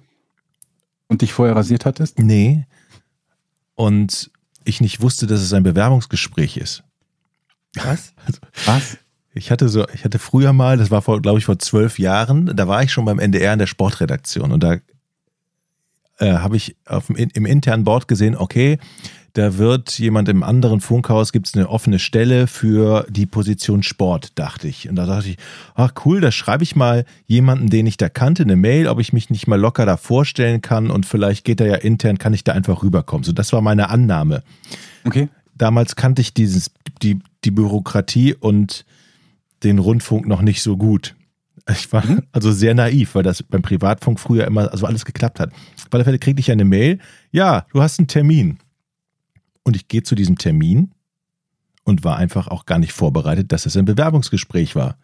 Und 1.09 1.23
dich 1.23 1.33
vorher 1.33 1.57
rasiert 1.57 1.85
hattest? 1.87 2.21
Nee. 2.21 2.68
Und 3.79 4.33
ich 4.65 4.81
nicht 4.81 5.01
wusste, 5.01 5.29
dass 5.29 5.41
es 5.41 5.53
ein 5.53 5.63
Bewerbungsgespräch 5.63 6.57
ist. 6.57 6.83
Was? 7.75 8.13
Was? 8.67 8.99
Ich 9.35 9.53
hatte 9.53 9.69
so, 9.69 9.87
ich 9.91 10.05
hatte 10.05 10.19
früher 10.19 10.53
mal, 10.53 10.77
das 10.77 10.91
war 10.91 11.01
vor, 11.01 11.23
glaube 11.23 11.39
ich, 11.39 11.45
vor 11.45 11.61
zwölf 11.61 12.01
Jahren, 12.01 12.57
da 12.57 12.67
war 12.67 12.83
ich 12.83 12.91
schon 12.91 13.05
beim 13.05 13.21
NDR 13.21 13.53
in 13.53 13.61
der 13.61 13.69
Sportredaktion 13.69 14.51
und 14.51 14.65
da 14.65 14.79
äh, 16.19 16.33
habe 16.33 16.57
ich 16.57 16.75
auf 16.87 17.09
im 17.09 17.47
internen 17.47 17.85
Board 17.85 18.09
gesehen, 18.09 18.35
okay, 18.35 18.79
da 19.39 19.57
wird 19.57 20.01
jemand 20.01 20.29
im 20.29 20.43
anderen 20.43 20.81
Funkhaus, 20.81 21.31
gibt 21.33 21.47
es 21.47 21.55
eine 21.55 21.69
offene 21.69 22.01
Stelle 22.01 22.49
für 22.49 23.07
die 23.09 23.25
Position 23.25 23.85
Sport, 23.85 24.37
dachte 24.37 24.67
ich. 24.67 24.89
Und 24.89 24.97
da 24.97 25.07
dachte 25.07 25.29
ich, 25.29 25.37
ach 25.77 25.93
cool, 26.05 26.21
da 26.21 26.33
schreibe 26.33 26.65
ich 26.65 26.75
mal 26.75 27.05
jemanden, 27.27 27.71
den 27.71 27.87
ich 27.87 27.97
da 27.97 28.09
kannte, 28.09 28.43
eine 28.43 28.57
Mail, 28.57 28.89
ob 28.89 28.99
ich 28.99 29.13
mich 29.13 29.31
nicht 29.31 29.47
mal 29.47 29.59
locker 29.59 29.87
da 29.87 29.97
vorstellen 29.97 30.61
kann 30.61 30.91
und 30.91 31.07
vielleicht 31.07 31.45
geht 31.45 31.61
er 31.61 31.69
ja 31.69 31.77
intern, 31.77 32.19
kann 32.19 32.35
ich 32.35 32.43
da 32.43 32.53
einfach 32.53 32.83
rüberkommen. 32.83 33.23
So, 33.23 33.31
das 33.31 33.53
war 33.53 33.61
meine 33.61 33.91
Annahme 33.91 34.43
Okay. 35.05 35.29
damals 35.55 35.95
kannte 35.95 36.21
ich 36.21 36.35
dieses, 36.35 36.73
die, 37.01 37.21
die 37.45 37.53
Bürokratie 37.53 38.35
und 38.35 38.85
den 39.63 39.79
Rundfunk 39.79 40.27
noch 40.27 40.43
nicht 40.43 40.63
so 40.63 40.77
gut. 40.77 41.15
Ich 41.71 41.93
war 41.93 42.03
also 42.33 42.51
sehr 42.51 42.75
naiv, 42.75 43.15
weil 43.15 43.23
das 43.23 43.45
beim 43.45 43.63
Privatfunk 43.63 44.19
früher 44.19 44.47
immer 44.47 44.73
also 44.73 44.87
alles 44.87 45.05
geklappt 45.05 45.39
hat. 45.39 45.53
Auf 45.53 45.87
alle 45.93 46.03
Fälle 46.03 46.19
kriegte 46.19 46.41
ich 46.41 46.51
eine 46.51 46.65
Mail, 46.65 46.99
ja, 47.31 47.67
du 47.73 47.81
hast 47.81 48.01
einen 48.01 48.09
Termin. 48.09 48.59
Und 49.69 49.77
ich 49.77 49.87
gehe 49.87 50.03
zu 50.03 50.15
diesem 50.15 50.39
Termin 50.39 50.93
und 51.85 52.03
war 52.03 52.17
einfach 52.17 52.49
auch 52.49 52.65
gar 52.65 52.79
nicht 52.79 52.95
vorbereitet, 52.95 53.53
dass 53.53 53.67
es 53.67 53.77
ein 53.77 53.85
Bewerbungsgespräch 53.85 54.75
war. 54.75 54.97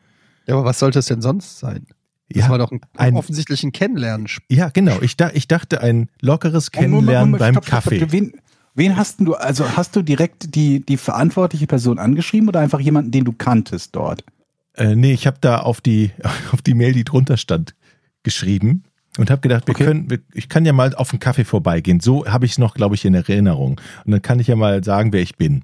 Ja, 0.47 0.55
aber 0.55 0.65
was 0.65 0.78
sollte 0.78 1.01
es 1.01 1.05
denn 1.07 1.20
sonst 1.20 1.59
sein? 1.59 1.85
Das 2.31 2.45
Ja, 2.45 2.49
war 2.49 2.57
doch 2.57 2.73
ein, 2.73 2.81
ein- 2.97 3.15
offensichtlich 3.15 3.62
ein 3.62 3.73
Kennenlernen. 3.73 4.27
ja 4.49 4.70
genau. 4.70 5.03
Ich, 5.03 5.19
da, 5.19 5.31
ich 5.35 5.49
dachte, 5.49 5.82
ein 5.82 6.09
lockeres 6.23 6.73
Moment, 6.73 6.93
Kennenlernen 6.95 7.31
Moment, 7.32 7.41
beim 7.41 7.55
stopp, 7.57 7.66
stopp, 7.66 7.74
Kaffee. 7.85 7.97
stopp. 7.99 8.12
Wen, 8.12 8.32
wen 8.74 8.97
hast 8.97 9.19
denn 9.19 9.27
du, 9.27 9.35
also 9.35 9.77
hast 9.77 9.95
du 9.97 10.01
direkt 10.03 10.55
die, 10.55 10.81
die 10.81 10.97
verantwortliche 10.97 11.66
Person 11.66 11.99
angeschrieben 11.99 12.49
oder 12.49 12.61
einfach 12.61 12.81
jemanden, 12.81 13.11
den 13.11 13.24
du 13.24 13.32
kanntest 13.35 13.95
dort? 13.95 14.24
Äh, 14.73 14.97
nee, 14.97 15.12
ich 15.12 15.27
habe 15.27 15.36
da 15.43 15.59
auf 15.59 15.82
die, 15.82 16.11
auf 16.53 16.62
die 16.62 16.73
Mail, 16.73 16.95
die 16.95 17.05
drunter 17.05 17.36
stand, 17.36 17.74
geschrieben 18.23 18.85
und 19.19 19.31
habe 19.31 19.41
gedacht, 19.41 19.66
wir 19.66 19.74
Okay. 19.74 19.85
können, 19.85 20.11
wir, 20.11 20.19
ich 20.32 20.49
kann 20.49 20.65
ja 20.65 20.73
mal 20.73 20.95
auf 20.95 21.11
einen 21.12 21.20
Kaffee 21.20 21.45
vorbeigehen. 21.45 22.01
So 22.01 22.27
habe 22.27 22.47
ich 22.47 22.53
es 22.53 22.59
noch, 22.59 22.74
glaube 22.74 22.95
ich, 22.95 23.05
in 23.05 23.15
Erinnerung. 23.15 23.81
Und 24.05 24.11
dann 24.12 24.23
kann 24.23 24.41
ich 24.41 24.49
ja 24.49 24.57
mal 24.57 24.82
sagen, 24.82 25.12
wer 25.12 25.23
ich 25.23 25.36
bin. 25.36 25.62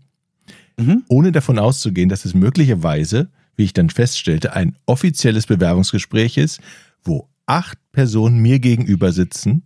Mhm. 0.79 1.03
Ohne 1.09 1.33
davon 1.33 1.59
auszugehen, 1.59 2.09
dass 2.09 2.25
es 2.25 2.35
möglicherweise, 2.35 3.29
wie 3.57 3.65
ich 3.65 3.73
dann 3.73 3.91
feststellte, 3.91 4.55
ein 4.55 4.77
offizielles 4.87 5.47
Bewerbungsgespräch 5.47 6.37
ist, 6.39 6.61
wo 7.03 7.29
acht 7.47 7.79
Personen 7.93 8.39
mir 8.39 8.61
gegenüber 8.61 9.13
sitzen, 9.13 9.65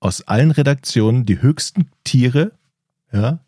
aus 0.00 0.22
allen 0.22 0.50
Redaktionen, 0.50 1.26
die 1.26 1.40
höchsten 1.42 1.90
Tiere, 2.04 2.52
ja. 3.12 3.40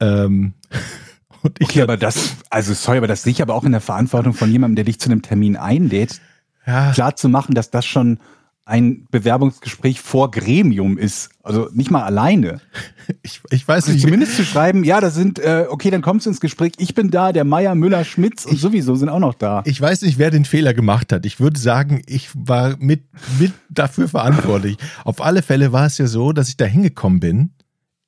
Ähm, 0.00 0.54
und 1.42 1.60
ich 1.60 1.68
Okay, 1.68 1.82
aber 1.82 1.96
das, 1.96 2.36
also 2.50 2.72
sorry, 2.74 2.98
aber 2.98 3.06
das 3.06 3.22
sehe 3.22 3.32
ich 3.32 3.42
aber 3.42 3.54
auch 3.54 3.64
in 3.64 3.72
der 3.72 3.80
Verantwortung 3.80 4.32
von 4.32 4.50
jemandem, 4.50 4.76
der 4.76 4.84
dich 4.84 4.98
zu 4.98 5.10
einem 5.10 5.22
Termin 5.22 5.56
einlädt, 5.56 6.20
ja, 6.66 6.92
klar 6.92 7.14
zu 7.16 7.28
machen, 7.28 7.54
dass 7.54 7.70
das 7.70 7.84
schon 7.84 8.18
ein 8.66 9.06
Bewerbungsgespräch 9.10 10.00
vor 10.00 10.30
Gremium 10.30 10.96
ist. 10.96 11.30
Also 11.42 11.68
nicht 11.74 11.90
mal 11.90 12.02
alleine. 12.02 12.60
ich, 13.22 13.42
ich 13.50 13.68
weiß 13.68 13.84
Also 13.84 13.92
nicht, 13.92 14.02
zumindest 14.02 14.36
zu 14.36 14.44
schreiben, 14.44 14.84
ja, 14.84 15.00
da 15.00 15.10
sind, 15.10 15.38
äh, 15.38 15.66
okay, 15.68 15.90
dann 15.90 16.00
kommst 16.00 16.24
du 16.24 16.30
ins 16.30 16.40
Gespräch, 16.40 16.72
ich 16.78 16.94
bin 16.94 17.10
da, 17.10 17.32
der 17.32 17.44
Meier, 17.44 17.74
Müller, 17.74 18.04
Schmitz 18.04 18.46
und 18.46 18.58
sowieso 18.58 18.94
sind 18.94 19.10
auch 19.10 19.18
noch 19.18 19.34
da. 19.34 19.62
Ich 19.66 19.78
weiß 19.78 20.02
nicht, 20.02 20.18
wer 20.18 20.30
den 20.30 20.46
Fehler 20.46 20.72
gemacht 20.72 21.12
hat. 21.12 21.26
Ich 21.26 21.40
würde 21.40 21.60
sagen, 21.60 22.02
ich 22.06 22.30
war 22.32 22.76
mit, 22.78 23.02
mit 23.38 23.52
dafür 23.68 24.08
verantwortlich. 24.08 24.78
Auf 25.04 25.20
alle 25.20 25.42
Fälle 25.42 25.72
war 25.72 25.84
es 25.86 25.98
ja 25.98 26.06
so, 26.06 26.32
dass 26.32 26.48
ich 26.48 26.56
da 26.56 26.64
hingekommen 26.64 27.20
bin 27.20 27.50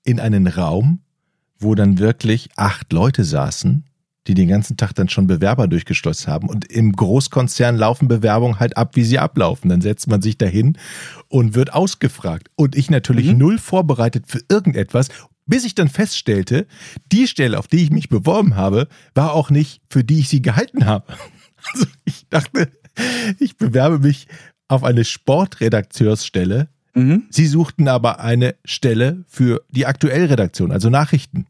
in 0.04 0.20
einen 0.20 0.46
Raum, 0.46 1.00
wo 1.58 1.74
dann 1.74 1.98
wirklich 1.98 2.48
acht 2.56 2.92
Leute 2.94 3.24
saßen, 3.24 3.84
die 4.26 4.34
den 4.34 4.48
ganzen 4.48 4.76
Tag 4.76 4.92
dann 4.94 5.08
schon 5.08 5.26
Bewerber 5.26 5.68
durchgeschlossen 5.68 6.32
haben. 6.32 6.48
Und 6.48 6.64
im 6.70 6.92
Großkonzern 6.92 7.76
laufen 7.76 8.08
Bewerbungen 8.08 8.58
halt 8.58 8.76
ab, 8.76 8.96
wie 8.96 9.04
sie 9.04 9.18
ablaufen. 9.18 9.68
Dann 9.68 9.80
setzt 9.80 10.08
man 10.08 10.22
sich 10.22 10.38
dahin 10.38 10.78
und 11.28 11.54
wird 11.54 11.72
ausgefragt. 11.72 12.48
Und 12.56 12.76
ich 12.76 12.90
natürlich 12.90 13.32
null 13.32 13.58
vorbereitet 13.58 14.24
für 14.26 14.40
irgendetwas, 14.48 15.08
bis 15.46 15.64
ich 15.64 15.74
dann 15.74 15.88
feststellte, 15.88 16.66
die 17.12 17.26
Stelle, 17.26 17.58
auf 17.58 17.68
die 17.68 17.82
ich 17.82 17.90
mich 17.90 18.08
beworben 18.08 18.56
habe, 18.56 18.88
war 19.14 19.32
auch 19.32 19.50
nicht, 19.50 19.80
für 19.88 20.04
die 20.04 20.18
ich 20.20 20.28
sie 20.28 20.42
gehalten 20.42 20.86
habe. 20.86 21.06
Also 21.72 21.86
ich 22.04 22.28
dachte, 22.28 22.70
ich 23.40 23.56
bewerbe 23.56 23.98
mich 23.98 24.28
auf 24.68 24.84
eine 24.84 25.04
Sportredakteursstelle. 25.04 26.68
Mhm. 26.94 27.24
Sie 27.30 27.46
suchten 27.46 27.88
aber 27.88 28.20
eine 28.20 28.54
Stelle 28.64 29.24
für 29.26 29.64
die 29.70 29.86
Aktuellredaktion, 29.86 30.70
also 30.70 30.90
Nachrichten. 30.90 31.46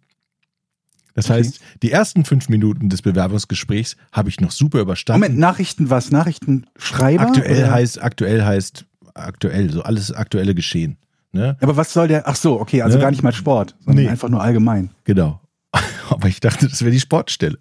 Das 1.16 1.24
Okay. 1.30 1.38
heißt, 1.40 1.60
die 1.82 1.90
ersten 1.90 2.24
fünf 2.24 2.48
Minuten 2.48 2.88
des 2.90 3.02
Bewerbungsgesprächs 3.02 3.96
habe 4.12 4.28
ich 4.28 4.40
noch 4.40 4.50
super 4.52 4.80
überstanden. 4.80 5.22
Moment, 5.22 5.40
Nachrichten 5.40 5.90
was? 5.90 6.10
Nachrichtenschreiber? 6.12 7.22
aktuell 7.26 7.64
oder? 7.64 7.70
heißt, 7.72 8.00
aktuell 8.02 8.44
heißt 8.44 8.84
aktuell, 9.14 9.72
so 9.72 9.82
alles 9.82 10.12
aktuelle 10.12 10.54
Geschehen. 10.54 10.98
Ne? 11.32 11.56
Aber 11.60 11.76
was 11.76 11.92
soll 11.92 12.06
der? 12.08 12.28
Ach 12.28 12.36
so, 12.36 12.60
okay, 12.60 12.82
also 12.82 12.98
Ne? 12.98 13.02
gar 13.02 13.10
nicht 13.10 13.22
mal 13.22 13.32
Sport, 13.32 13.74
sondern 13.80 14.04
Nee. 14.04 14.10
einfach 14.10 14.28
nur 14.28 14.42
allgemein. 14.42 14.90
Genau. 15.04 15.40
Aber 16.10 16.28
ich 16.28 16.40
dachte, 16.40 16.68
das 16.68 16.82
wäre 16.82 16.90
die 16.92 17.00
Sportstelle. 17.00 17.58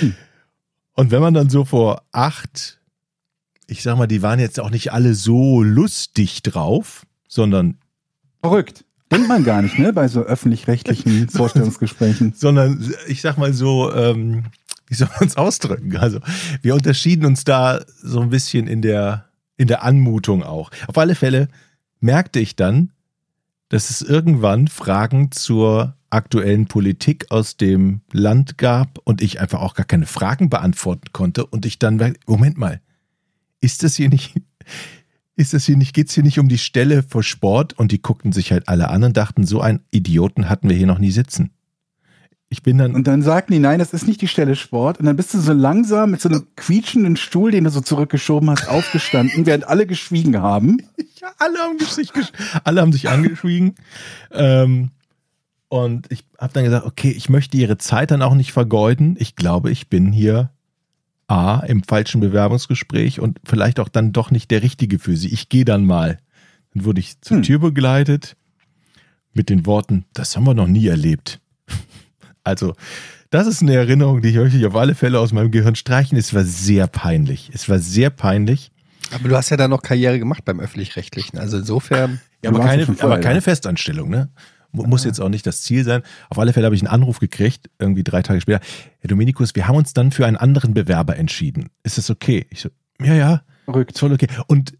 Hm. 0.00 0.14
Und 0.94 1.10
wenn 1.12 1.20
man 1.22 1.34
dann 1.34 1.48
so 1.50 1.64
vor 1.64 2.02
acht, 2.12 2.80
ich 3.68 3.82
sag 3.82 3.96
mal, 3.96 4.06
die 4.08 4.22
waren 4.22 4.38
jetzt 4.40 4.58
auch 4.60 4.70
nicht 4.70 4.92
alle 4.92 5.14
so 5.14 5.62
lustig 5.62 6.42
drauf, 6.42 7.06
sondern, 7.28 7.78
Verrückt. 8.40 8.84
Denkt 9.12 9.28
man 9.28 9.44
gar 9.44 9.60
nicht, 9.60 9.78
ne, 9.78 9.92
bei 9.92 10.08
so 10.08 10.22
öffentlich-rechtlichen 10.22 11.28
Vorstellungsgesprächen. 11.30 12.32
sondern, 12.34 12.92
ich 13.06 13.20
sag 13.20 13.36
mal 13.36 13.52
so, 13.52 13.92
ähm, 13.92 14.44
wie 14.86 14.94
soll 14.94 15.08
man 15.18 15.28
es 15.28 15.36
ausdrücken? 15.36 15.96
Also, 15.98 16.20
wir 16.62 16.74
unterschieden 16.74 17.26
uns 17.26 17.44
da 17.44 17.80
so 18.02 18.20
ein 18.20 18.30
bisschen 18.30 18.66
in 18.66 18.80
der, 18.80 19.26
in 19.56 19.68
der 19.68 19.84
Anmutung 19.84 20.42
auch. 20.42 20.70
Auf 20.86 20.96
alle 20.96 21.14
Fälle 21.14 21.48
merkte 22.00 22.40
ich 22.40 22.56
dann, 22.56 22.90
dass 23.68 23.90
es 23.90 24.02
irgendwann 24.02 24.68
Fragen 24.68 25.30
zur 25.30 25.94
aktuellen 26.10 26.66
Politik 26.66 27.30
aus 27.30 27.56
dem 27.56 28.02
Land 28.12 28.58
gab 28.58 28.98
und 29.04 29.22
ich 29.22 29.40
einfach 29.40 29.60
auch 29.60 29.74
gar 29.74 29.86
keine 29.86 30.06
Fragen 30.06 30.50
beantworten 30.50 31.12
konnte 31.12 31.46
und 31.46 31.64
ich 31.64 31.78
dann, 31.78 32.16
Moment 32.26 32.58
mal, 32.58 32.80
ist 33.60 33.82
das 33.82 33.94
hier 33.94 34.08
nicht, 34.08 34.34
ist 35.36 35.54
das 35.54 35.64
hier 35.64 35.76
nicht, 35.76 35.94
geht's 35.94 36.14
hier 36.14 36.22
nicht 36.22 36.38
um 36.38 36.48
die 36.48 36.58
Stelle 36.58 37.02
vor 37.02 37.22
Sport? 37.22 37.72
Und 37.74 37.92
die 37.92 38.02
guckten 38.02 38.32
sich 38.32 38.52
halt 38.52 38.68
alle 38.68 38.88
an 38.88 39.04
und 39.04 39.16
dachten, 39.16 39.46
so 39.46 39.60
einen 39.60 39.80
Idioten 39.90 40.48
hatten 40.48 40.68
wir 40.68 40.76
hier 40.76 40.86
noch 40.86 40.98
nie 40.98 41.10
sitzen. 41.10 41.50
Ich 42.52 42.62
bin 42.62 42.76
dann. 42.76 42.94
Und 42.94 43.06
dann 43.06 43.22
sagten 43.22 43.54
die, 43.54 43.58
nein, 43.58 43.78
das 43.78 43.94
ist 43.94 44.06
nicht 44.06 44.20
die 44.20 44.28
Stelle 44.28 44.56
Sport. 44.56 45.00
Und 45.00 45.06
dann 45.06 45.16
bist 45.16 45.32
du 45.32 45.40
so 45.40 45.54
langsam 45.54 46.10
mit 46.10 46.20
so 46.20 46.28
einem 46.28 46.46
quietschenden 46.54 47.16
Stuhl, 47.16 47.50
den 47.50 47.64
du 47.64 47.70
so 47.70 47.80
zurückgeschoben 47.80 48.50
hast, 48.50 48.68
aufgestanden, 48.68 49.46
während 49.46 49.66
alle 49.66 49.86
geschwiegen 49.86 50.40
haben. 50.40 50.78
Ja, 51.22 51.30
alle 51.38 51.56
haben 51.60 51.78
sich, 51.78 52.10
alle 52.64 52.80
haben 52.80 52.92
sich 52.92 53.08
angeschwiegen. 53.08 53.76
Ähm, 54.32 54.90
und 55.68 56.10
ich 56.10 56.24
habe 56.36 56.52
dann 56.52 56.64
gesagt, 56.64 56.84
okay, 56.84 57.12
ich 57.12 57.28
möchte 57.28 57.56
ihre 57.56 57.78
Zeit 57.78 58.10
dann 58.10 58.22
auch 58.22 58.34
nicht 58.34 58.50
vergeuden. 58.50 59.14
Ich 59.20 59.36
glaube, 59.36 59.70
ich 59.70 59.88
bin 59.88 60.10
hier 60.10 60.50
A 61.32 61.60
im 61.60 61.82
falschen 61.82 62.20
Bewerbungsgespräch 62.20 63.18
und 63.20 63.38
vielleicht 63.44 63.80
auch 63.80 63.88
dann 63.88 64.12
doch 64.12 64.30
nicht 64.30 64.50
der 64.50 64.62
Richtige 64.62 64.98
für 64.98 65.16
sie. 65.16 65.28
Ich 65.32 65.48
gehe 65.48 65.64
dann 65.64 65.86
mal. 65.86 66.18
Dann 66.74 66.84
wurde 66.84 67.00
ich 67.00 67.20
zur 67.22 67.38
Hm. 67.38 67.42
Tür 67.42 67.58
begleitet 67.58 68.36
mit 69.32 69.48
den 69.48 69.64
Worten, 69.64 70.04
das 70.12 70.36
haben 70.36 70.44
wir 70.44 70.54
noch 70.54 70.68
nie 70.68 70.86
erlebt. 70.86 71.40
Also, 72.44 72.74
das 73.30 73.46
ist 73.46 73.62
eine 73.62 73.76
Erinnerung, 73.76 74.20
die 74.20 74.30
ich 74.30 74.34
möchte 74.34 74.66
auf 74.66 74.74
alle 74.74 74.96
Fälle 74.96 75.20
aus 75.20 75.32
meinem 75.32 75.52
Gehirn 75.52 75.76
streichen. 75.76 76.18
Es 76.18 76.34
war 76.34 76.42
sehr 76.42 76.88
peinlich. 76.88 77.52
Es 77.54 77.68
war 77.68 77.78
sehr 77.78 78.10
peinlich. 78.10 78.72
Aber 79.12 79.28
du 79.28 79.36
hast 79.36 79.50
ja 79.50 79.56
dann 79.56 79.70
noch 79.70 79.82
Karriere 79.82 80.18
gemacht 80.18 80.44
beim 80.44 80.58
Öffentlich-Rechtlichen. 80.58 81.38
Also 81.38 81.58
insofern. 81.58 82.20
Ja, 82.42 82.50
aber 82.50 82.58
keine, 82.58 82.84
aber 82.98 83.20
keine. 83.20 83.40
Festanstellung, 83.42 84.10
ne? 84.10 84.28
Mu- 84.72 84.84
Muss 84.86 85.04
jetzt 85.04 85.20
auch 85.20 85.28
nicht 85.28 85.46
das 85.46 85.62
Ziel 85.62 85.84
sein. 85.84 86.02
Auf 86.30 86.38
alle 86.38 86.52
Fälle 86.52 86.66
habe 86.66 86.74
ich 86.74 86.80
einen 86.82 86.88
Anruf 86.88 87.18
gekriegt, 87.20 87.70
irgendwie 87.78 88.02
drei 88.04 88.22
Tage 88.22 88.40
später. 88.40 88.60
Herr 89.00 89.08
Dominikus, 89.08 89.54
wir 89.54 89.68
haben 89.68 89.76
uns 89.76 89.92
dann 89.94 90.10
für 90.10 90.26
einen 90.26 90.36
anderen 90.36 90.74
Bewerber 90.74 91.16
entschieden. 91.16 91.68
Ist 91.82 91.98
das 91.98 92.10
okay? 92.10 92.46
Ich 92.50 92.60
so, 92.60 92.70
ja, 93.00 93.14
ja, 93.14 93.42
Verrückt. 93.66 93.98
voll 93.98 94.12
okay. 94.12 94.28
Und 94.46 94.74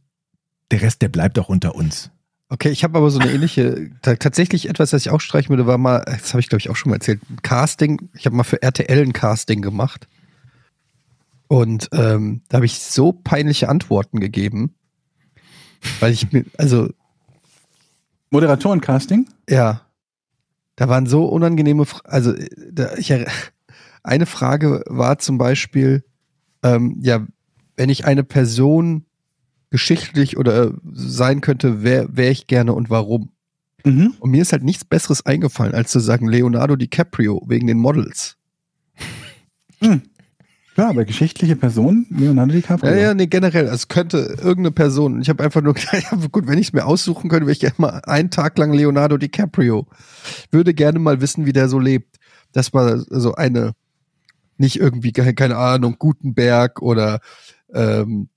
der 0.70 0.82
Rest, 0.82 1.02
der 1.02 1.08
bleibt 1.08 1.38
auch 1.38 1.48
unter 1.48 1.74
uns. 1.74 2.10
Okay, 2.48 2.68
ich 2.70 2.84
habe 2.84 2.98
aber 2.98 3.10
so 3.10 3.18
eine 3.18 3.30
ähnliche, 3.32 3.90
ta- 4.02 4.16
tatsächlich 4.16 4.68
etwas, 4.68 4.92
was 4.92 5.02
ich 5.06 5.10
auch 5.10 5.20
streichen 5.22 5.48
würde, 5.50 5.66
war 5.66 5.78
mal, 5.78 6.02
das 6.06 6.32
habe 6.34 6.40
ich 6.40 6.48
glaube 6.48 6.60
ich 6.60 6.68
auch 6.70 6.76
schon 6.76 6.90
mal 6.90 6.96
erzählt, 6.96 7.20
ein 7.30 7.40
Casting. 7.42 8.10
Ich 8.14 8.26
habe 8.26 8.36
mal 8.36 8.44
für 8.44 8.60
RTL 8.62 9.00
ein 9.02 9.12
Casting 9.14 9.62
gemacht. 9.62 10.06
Und 11.48 11.88
ähm, 11.92 12.42
da 12.48 12.56
habe 12.56 12.66
ich 12.66 12.78
so 12.80 13.12
peinliche 13.12 13.68
Antworten 13.68 14.20
gegeben. 14.20 14.74
Weil 16.00 16.12
ich 16.12 16.30
mir, 16.32 16.44
also 16.58 16.88
Moderatorencasting? 18.32 19.28
Ja. 19.48 19.82
Da 20.76 20.88
waren 20.88 21.06
so 21.06 21.26
unangenehme, 21.26 21.84
Fra 21.84 22.00
also 22.04 22.32
äh, 22.32 22.48
da, 22.72 22.94
ich, 22.96 23.12
eine 24.02 24.26
Frage 24.26 24.82
war 24.86 25.18
zum 25.18 25.38
Beispiel, 25.38 26.04
ähm, 26.62 26.98
ja, 27.02 27.26
wenn 27.76 27.88
ich 27.88 28.04
eine 28.04 28.24
Person 28.24 29.04
geschichtlich 29.70 30.36
oder 30.36 30.64
äh, 30.64 30.72
sein 30.92 31.40
könnte, 31.40 31.82
wer 31.82 32.16
wäre 32.16 32.32
ich 32.32 32.46
gerne 32.46 32.72
und 32.72 32.90
warum? 32.90 33.30
Mhm. 33.84 34.14
Und 34.18 34.30
mir 34.30 34.42
ist 34.42 34.52
halt 34.52 34.62
nichts 34.62 34.84
Besseres 34.84 35.26
eingefallen, 35.26 35.74
als 35.74 35.90
zu 35.90 36.00
sagen 36.00 36.28
Leonardo 36.28 36.76
DiCaprio 36.76 37.42
wegen 37.46 37.66
den 37.66 37.78
Models. 37.78 38.36
Ja, 40.76 40.88
aber 40.88 41.04
geschichtliche 41.04 41.54
Person, 41.54 42.06
Leonardo 42.08 42.54
DiCaprio. 42.54 42.92
Ja, 42.92 42.98
ja, 42.98 43.14
nee, 43.14 43.26
generell. 43.26 43.64
Also 43.64 43.74
es 43.74 43.88
könnte 43.88 44.36
irgendeine 44.38 44.70
Person. 44.70 45.20
Ich 45.20 45.28
habe 45.28 45.44
einfach 45.44 45.60
nur 45.60 45.74
gedacht, 45.74 46.04
ja, 46.10 46.18
gut, 46.30 46.46
wenn 46.46 46.58
ich 46.58 46.68
es 46.68 46.72
mir 46.72 46.86
aussuchen 46.86 47.28
könnte, 47.28 47.46
wäre 47.46 47.52
ich 47.52 47.60
gerne 47.60 47.74
mal 47.78 48.00
einen 48.06 48.30
Tag 48.30 48.56
lang 48.56 48.72
Leonardo 48.72 49.18
DiCaprio. 49.18 49.86
Würde 50.50 50.72
gerne 50.72 50.98
mal 50.98 51.20
wissen, 51.20 51.44
wie 51.44 51.52
der 51.52 51.68
so 51.68 51.78
lebt. 51.78 52.16
Das 52.52 52.72
war 52.72 52.98
so 52.98 53.34
eine, 53.34 53.72
nicht 54.56 54.78
irgendwie, 54.78 55.12
keine 55.12 55.34
keine 55.34 55.56
Ahnung, 55.56 55.96
Gutenberg 55.98 56.80
oder 56.80 57.20
ähm, 57.74 58.28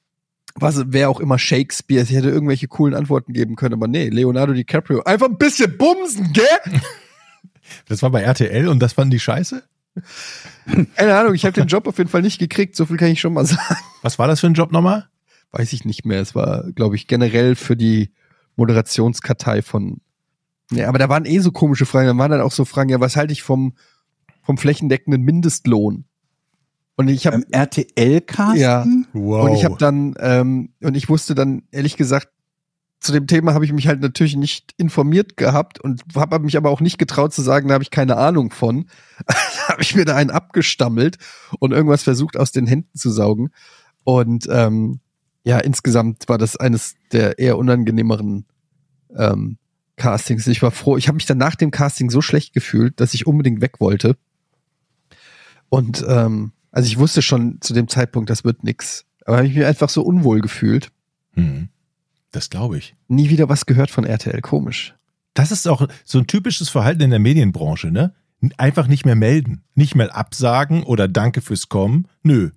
was, 0.55 0.83
wer 0.87 1.09
auch 1.09 1.19
immer 1.19 1.39
Shakespeare. 1.39 2.03
Ich 2.03 2.11
hätte 2.11 2.29
irgendwelche 2.29 2.67
coolen 2.67 2.95
Antworten 2.95 3.33
geben 3.33 3.55
können, 3.55 3.73
aber 3.73 3.87
nee, 3.87 4.09
Leonardo 4.09 4.53
DiCaprio. 4.53 5.03
Einfach 5.03 5.27
ein 5.27 5.37
bisschen 5.37 5.77
bumsen, 5.77 6.33
gell? 6.33 6.79
Das 7.87 8.01
war 8.01 8.09
bei 8.09 8.21
RTL 8.21 8.67
und 8.67 8.79
das 8.79 8.93
fanden 8.93 9.11
die 9.11 9.19
scheiße? 9.19 9.63
Keine 10.95 11.15
Ahnung, 11.17 11.34
ich 11.34 11.45
habe 11.45 11.53
den 11.53 11.67
Job 11.67 11.88
auf 11.88 11.97
jeden 11.97 12.09
Fall 12.09 12.22
nicht 12.22 12.39
gekriegt, 12.39 12.76
so 12.76 12.85
viel 12.85 12.97
kann 12.97 13.09
ich 13.09 13.19
schon 13.22 13.34
mal 13.34 13.45
sagen. 13.45 13.77
Was 14.01 14.19
war 14.19 14.27
das 14.27 14.39
für 14.39 14.47
ein 14.47 14.53
Job 14.53 14.72
nochmal? 14.72 15.07
weiß 15.51 15.72
ich 15.72 15.85
nicht 15.85 16.05
mehr. 16.05 16.19
Es 16.19 16.35
war, 16.35 16.69
glaube 16.73 16.95
ich, 16.97 17.07
generell 17.07 17.55
für 17.55 17.77
die 17.77 18.11
Moderationskartei 18.57 19.61
von. 19.61 20.01
Ja, 20.72 20.89
aber 20.89 20.99
da 20.99 21.07
waren 21.07 21.23
eh 21.26 21.39
so 21.39 21.51
komische 21.51 21.85
Fragen. 21.85 22.07
Da 22.07 22.17
waren 22.17 22.31
dann 22.31 22.41
auch 22.41 22.51
so 22.51 22.65
Fragen, 22.65 22.89
ja, 22.89 22.99
was 22.99 23.15
halte 23.15 23.31
ich 23.31 23.41
vom, 23.41 23.73
vom 24.43 24.57
flächendeckenden 24.57 25.22
Mindestlohn? 25.22 26.03
Und 26.97 27.07
ich 27.07 27.26
habe 27.27 27.38
Ähm, 27.38 27.45
RTL-Casting? 27.51 28.59
Ja. 28.61 28.85
Wow. 29.13 29.45
und 29.45 29.53
ich 29.55 29.63
habe 29.63 29.77
dann 29.77 30.15
ähm, 30.19 30.73
und 30.81 30.95
ich 30.97 31.07
wusste 31.07 31.35
dann 31.35 31.63
ehrlich 31.72 31.95
gesagt 31.95 32.30
zu 33.06 33.11
dem 33.11 33.27
Thema 33.27 33.53
habe 33.53 33.65
ich 33.65 33.72
mich 33.72 33.88
halt 33.88 34.02
natürlich 34.02 34.36
nicht 34.36 34.73
informiert 34.77 35.38
gehabt 35.38 35.80
und 35.80 36.02
habe 36.15 36.40
mich 36.40 36.57
aber 36.57 36.72
auch 36.72 36.82
nicht 36.82 36.98
getraut 36.98 37.34
zu 37.34 37.44
sagen, 37.44 37.68
da 37.68 37.76
habe 37.76 37.84
ich 37.84 37.91
keine 37.91 38.18
Ahnung 38.18 38.52
von. 38.52 38.88
habe 39.68 39.82
ich 39.82 39.95
mir 39.95 40.06
da 40.06 40.15
einen 40.15 40.32
abgestammelt 40.32 41.18
und 41.60 41.72
irgendwas 41.72 42.02
versucht 42.02 42.36
aus 42.36 42.52
den 42.52 42.65
Händen 42.65 42.98
zu 42.98 43.11
saugen. 43.11 43.52
Und 44.03 44.48
ähm, 44.49 45.02
ja, 45.44 45.60
insgesamt 45.60 46.27
war 46.27 46.40
das 46.40 46.57
eines 46.57 46.95
der 47.11 47.38
eher 47.38 47.60
unangenehmeren 47.60 48.45
ähm, 49.15 49.57
Castings. 49.98 50.48
Ich 50.48 50.64
war 50.64 50.72
froh. 50.72 50.98
Ich 50.98 51.07
habe 51.07 51.15
mich 51.15 51.27
dann 51.27 51.38
nach 51.38 51.56
dem 51.56 51.69
Casting 51.69 52.10
so 52.10 52.22
schlecht 52.22 52.53
gefühlt, 52.53 52.99
dass 52.99 53.14
ich 53.14 53.27
unbedingt 53.27 53.61
weg 53.61 53.80
wollte. 53.80 54.18
Und 55.69 56.03
ähm, 56.07 56.53
also 56.72 56.88
ich 56.88 56.98
wusste 56.98 57.22
schon 57.22 57.60
zu 57.61 57.73
dem 57.73 57.88
Zeitpunkt, 57.88 58.32
das 58.32 58.44
wird 58.44 58.64
nix. 58.64 59.06
Aber 59.26 59.38
habe 59.38 59.48
ich 59.48 59.56
mich 59.56 59.65
einfach 59.65 59.90
so 59.90 60.02
unwohl 60.02 60.41
gefühlt. 60.41 60.90
Hm. 61.34 61.69
Das 62.35 62.49
glaube 62.49 62.77
ich. 62.77 62.95
Nie 63.07 63.29
wieder 63.29 63.47
was 63.47 63.65
gehört 63.65 63.89
von 63.89 64.03
RTL. 64.03 64.41
Komisch. 64.41 64.93
Das 65.35 65.53
ist 65.53 65.69
auch 65.69 65.87
so 66.03 66.19
ein 66.19 66.27
typisches 66.27 66.67
Verhalten 66.67 67.01
in 67.01 67.09
der 67.09 67.19
Medienbranche, 67.19 67.91
ne? 67.91 68.13
Einfach 68.57 68.87
nicht 68.87 69.05
mehr 69.05 69.15
melden. 69.15 69.63
Nicht 69.73 69.95
mehr 69.95 70.13
absagen 70.13 70.83
oder 70.83 71.07
danke 71.07 71.39
fürs 71.39 71.69
Kommen. 71.69 72.09
Nö. 72.23 72.51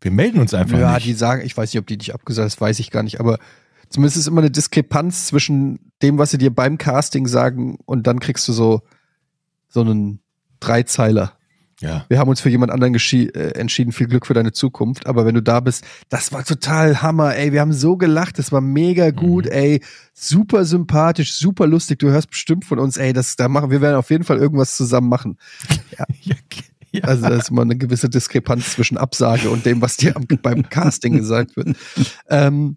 Wir 0.00 0.10
melden 0.10 0.40
uns 0.40 0.54
einfach 0.54 0.76
ja, 0.76 0.94
nicht. 0.94 1.06
die 1.06 1.12
sagen, 1.12 1.46
ich 1.46 1.56
weiß 1.56 1.72
nicht, 1.72 1.78
ob 1.78 1.86
die 1.86 1.98
dich 1.98 2.12
abgesagt 2.12 2.46
das 2.46 2.60
weiß 2.60 2.80
ich 2.80 2.90
gar 2.90 3.04
nicht, 3.04 3.20
aber 3.20 3.38
zumindest 3.90 4.16
ist 4.16 4.26
immer 4.26 4.40
eine 4.40 4.50
Diskrepanz 4.50 5.28
zwischen 5.28 5.92
dem, 6.02 6.18
was 6.18 6.32
sie 6.32 6.38
dir 6.38 6.52
beim 6.52 6.76
Casting 6.76 7.28
sagen 7.28 7.78
und 7.84 8.08
dann 8.08 8.18
kriegst 8.18 8.48
du 8.48 8.52
so, 8.52 8.82
so 9.68 9.82
einen 9.82 10.18
Dreizeiler. 10.58 11.34
Ja. 11.82 12.06
Wir 12.08 12.18
haben 12.18 12.30
uns 12.30 12.40
für 12.40 12.48
jemand 12.48 12.70
anderen 12.70 12.94
äh, 12.94 13.48
entschieden, 13.58 13.92
viel 13.92 14.06
Glück 14.06 14.24
für 14.24 14.34
deine 14.34 14.52
Zukunft, 14.52 15.06
aber 15.06 15.26
wenn 15.26 15.34
du 15.34 15.42
da 15.42 15.58
bist, 15.58 15.84
das 16.08 16.32
war 16.32 16.44
total 16.44 17.02
Hammer, 17.02 17.34
ey, 17.36 17.52
wir 17.52 17.60
haben 17.60 17.72
so 17.72 17.96
gelacht, 17.96 18.38
das 18.38 18.52
war 18.52 18.60
mega 18.60 19.10
gut, 19.10 19.48
ey, 19.48 19.82
super 20.14 20.64
sympathisch, 20.64 21.34
super 21.34 21.66
lustig, 21.66 21.98
du 21.98 22.10
hörst 22.10 22.30
bestimmt 22.30 22.64
von 22.64 22.78
uns, 22.78 22.96
ey, 22.96 23.12
das, 23.12 23.34
da 23.34 23.48
machen, 23.48 23.70
wir 23.70 23.80
werden 23.80 23.96
auf 23.96 24.10
jeden 24.10 24.22
Fall 24.22 24.38
irgendwas 24.38 24.76
zusammen 24.76 25.08
machen. 25.08 25.38
ja, 25.98 26.06
ja. 26.92 27.02
Also 27.02 27.28
da 27.28 27.34
ist 27.34 27.50
immer 27.50 27.62
eine 27.62 27.76
gewisse 27.76 28.08
Diskrepanz 28.08 28.72
zwischen 28.72 28.96
Absage 28.96 29.50
und 29.50 29.66
dem, 29.66 29.82
was 29.82 29.96
dir 29.96 30.14
beim 30.42 30.68
Casting 30.68 31.16
gesagt 31.16 31.56
wird. 31.56 31.76
Ähm, 32.28 32.76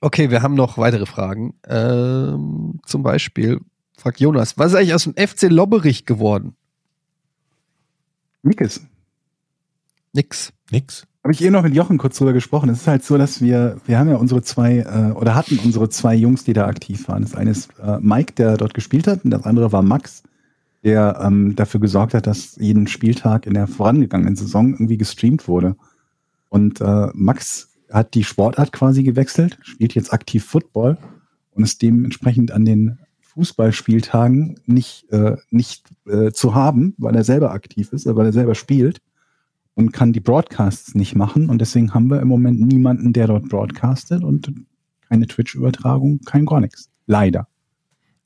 okay, 0.00 0.30
wir 0.30 0.42
haben 0.42 0.54
noch 0.54 0.78
weitere 0.78 1.06
Fragen. 1.06 1.54
Ähm, 1.68 2.80
zum 2.86 3.02
Beispiel 3.02 3.60
fragt 3.98 4.20
Jonas, 4.20 4.56
was 4.56 4.72
ist 4.72 4.78
eigentlich 4.78 4.94
aus 4.94 5.04
dem 5.04 5.14
FC 5.14 5.50
Lobberich 5.50 6.06
geworden? 6.06 6.56
Mikes. 8.46 8.80
Nix. 10.12 10.52
Nix. 10.70 11.06
Habe 11.24 11.32
ich 11.32 11.42
eh 11.42 11.50
noch 11.50 11.64
mit 11.64 11.74
Jochen 11.74 11.98
kurz 11.98 12.16
drüber 12.16 12.32
gesprochen. 12.32 12.68
Es 12.70 12.82
ist 12.82 12.86
halt 12.86 13.04
so, 13.04 13.18
dass 13.18 13.42
wir, 13.42 13.78
wir 13.86 13.98
haben 13.98 14.08
ja 14.08 14.16
unsere 14.16 14.40
zwei, 14.42 14.78
äh, 14.78 15.12
oder 15.12 15.34
hatten 15.34 15.58
unsere 15.58 15.88
zwei 15.88 16.14
Jungs, 16.14 16.44
die 16.44 16.52
da 16.52 16.66
aktiv 16.66 17.08
waren. 17.08 17.22
Das 17.22 17.34
eine 17.34 17.50
ist 17.50 17.70
äh, 17.82 17.98
Mike, 18.00 18.34
der 18.34 18.56
dort 18.56 18.72
gespielt 18.72 19.08
hat, 19.08 19.24
und 19.24 19.32
das 19.32 19.42
andere 19.42 19.72
war 19.72 19.82
Max, 19.82 20.22
der 20.84 21.20
ähm, 21.20 21.56
dafür 21.56 21.80
gesorgt 21.80 22.14
hat, 22.14 22.28
dass 22.28 22.54
jeden 22.56 22.86
Spieltag 22.86 23.46
in 23.46 23.54
der 23.54 23.66
vorangegangenen 23.66 24.36
Saison 24.36 24.74
irgendwie 24.74 24.98
gestreamt 24.98 25.48
wurde. 25.48 25.74
Und 26.48 26.80
äh, 26.80 27.08
Max 27.14 27.68
hat 27.90 28.14
die 28.14 28.22
Sportart 28.22 28.70
quasi 28.70 29.02
gewechselt, 29.02 29.58
spielt 29.62 29.96
jetzt 29.96 30.12
aktiv 30.12 30.44
Football 30.44 30.98
und 31.50 31.64
ist 31.64 31.82
dementsprechend 31.82 32.52
an 32.52 32.64
den 32.64 32.98
Fußballspieltagen 33.36 34.58
nicht, 34.64 35.12
äh, 35.12 35.36
nicht 35.50 35.84
äh, 36.06 36.32
zu 36.32 36.54
haben, 36.54 36.94
weil 36.96 37.14
er 37.14 37.22
selber 37.22 37.52
aktiv 37.52 37.92
ist, 37.92 38.06
äh, 38.06 38.16
weil 38.16 38.26
er 38.26 38.32
selber 38.32 38.54
spielt 38.54 39.00
und 39.74 39.92
kann 39.92 40.14
die 40.14 40.20
Broadcasts 40.20 40.94
nicht 40.94 41.14
machen. 41.14 41.50
Und 41.50 41.60
deswegen 41.60 41.92
haben 41.92 42.08
wir 42.08 42.20
im 42.20 42.28
Moment 42.28 42.60
niemanden, 42.60 43.12
der 43.12 43.26
dort 43.26 43.48
broadcastet 43.48 44.24
und 44.24 44.50
keine 45.08 45.26
Twitch-Übertragung, 45.26 46.20
kein 46.24 46.46
gar 46.46 46.60
nichts. 46.60 46.88
Leider. 47.06 47.46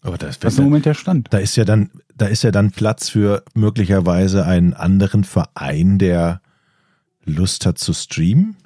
Aber 0.01 0.17
das, 0.17 0.39
Das 0.39 0.55
ist 0.55 0.59
im 0.61 0.67
Moment 0.67 0.87
der 0.87 0.95
Stand. 0.95 1.27
da 1.31 1.39
ist 1.39 1.57
ja 1.57 1.65
dann, 1.65 1.91
da 2.17 2.27
ist 2.27 2.45
ja 2.45 2.53
dann 2.53 2.71
Platz 2.71 3.09
für 3.09 3.43
möglicherweise 3.55 4.47
einen 4.47 4.73
anderen 4.75 5.25
Verein, 5.25 5.99
der 5.99 6.41
Lust 7.25 7.67
hat 7.67 7.79
zu 7.79 7.93
streamen. 7.93 8.57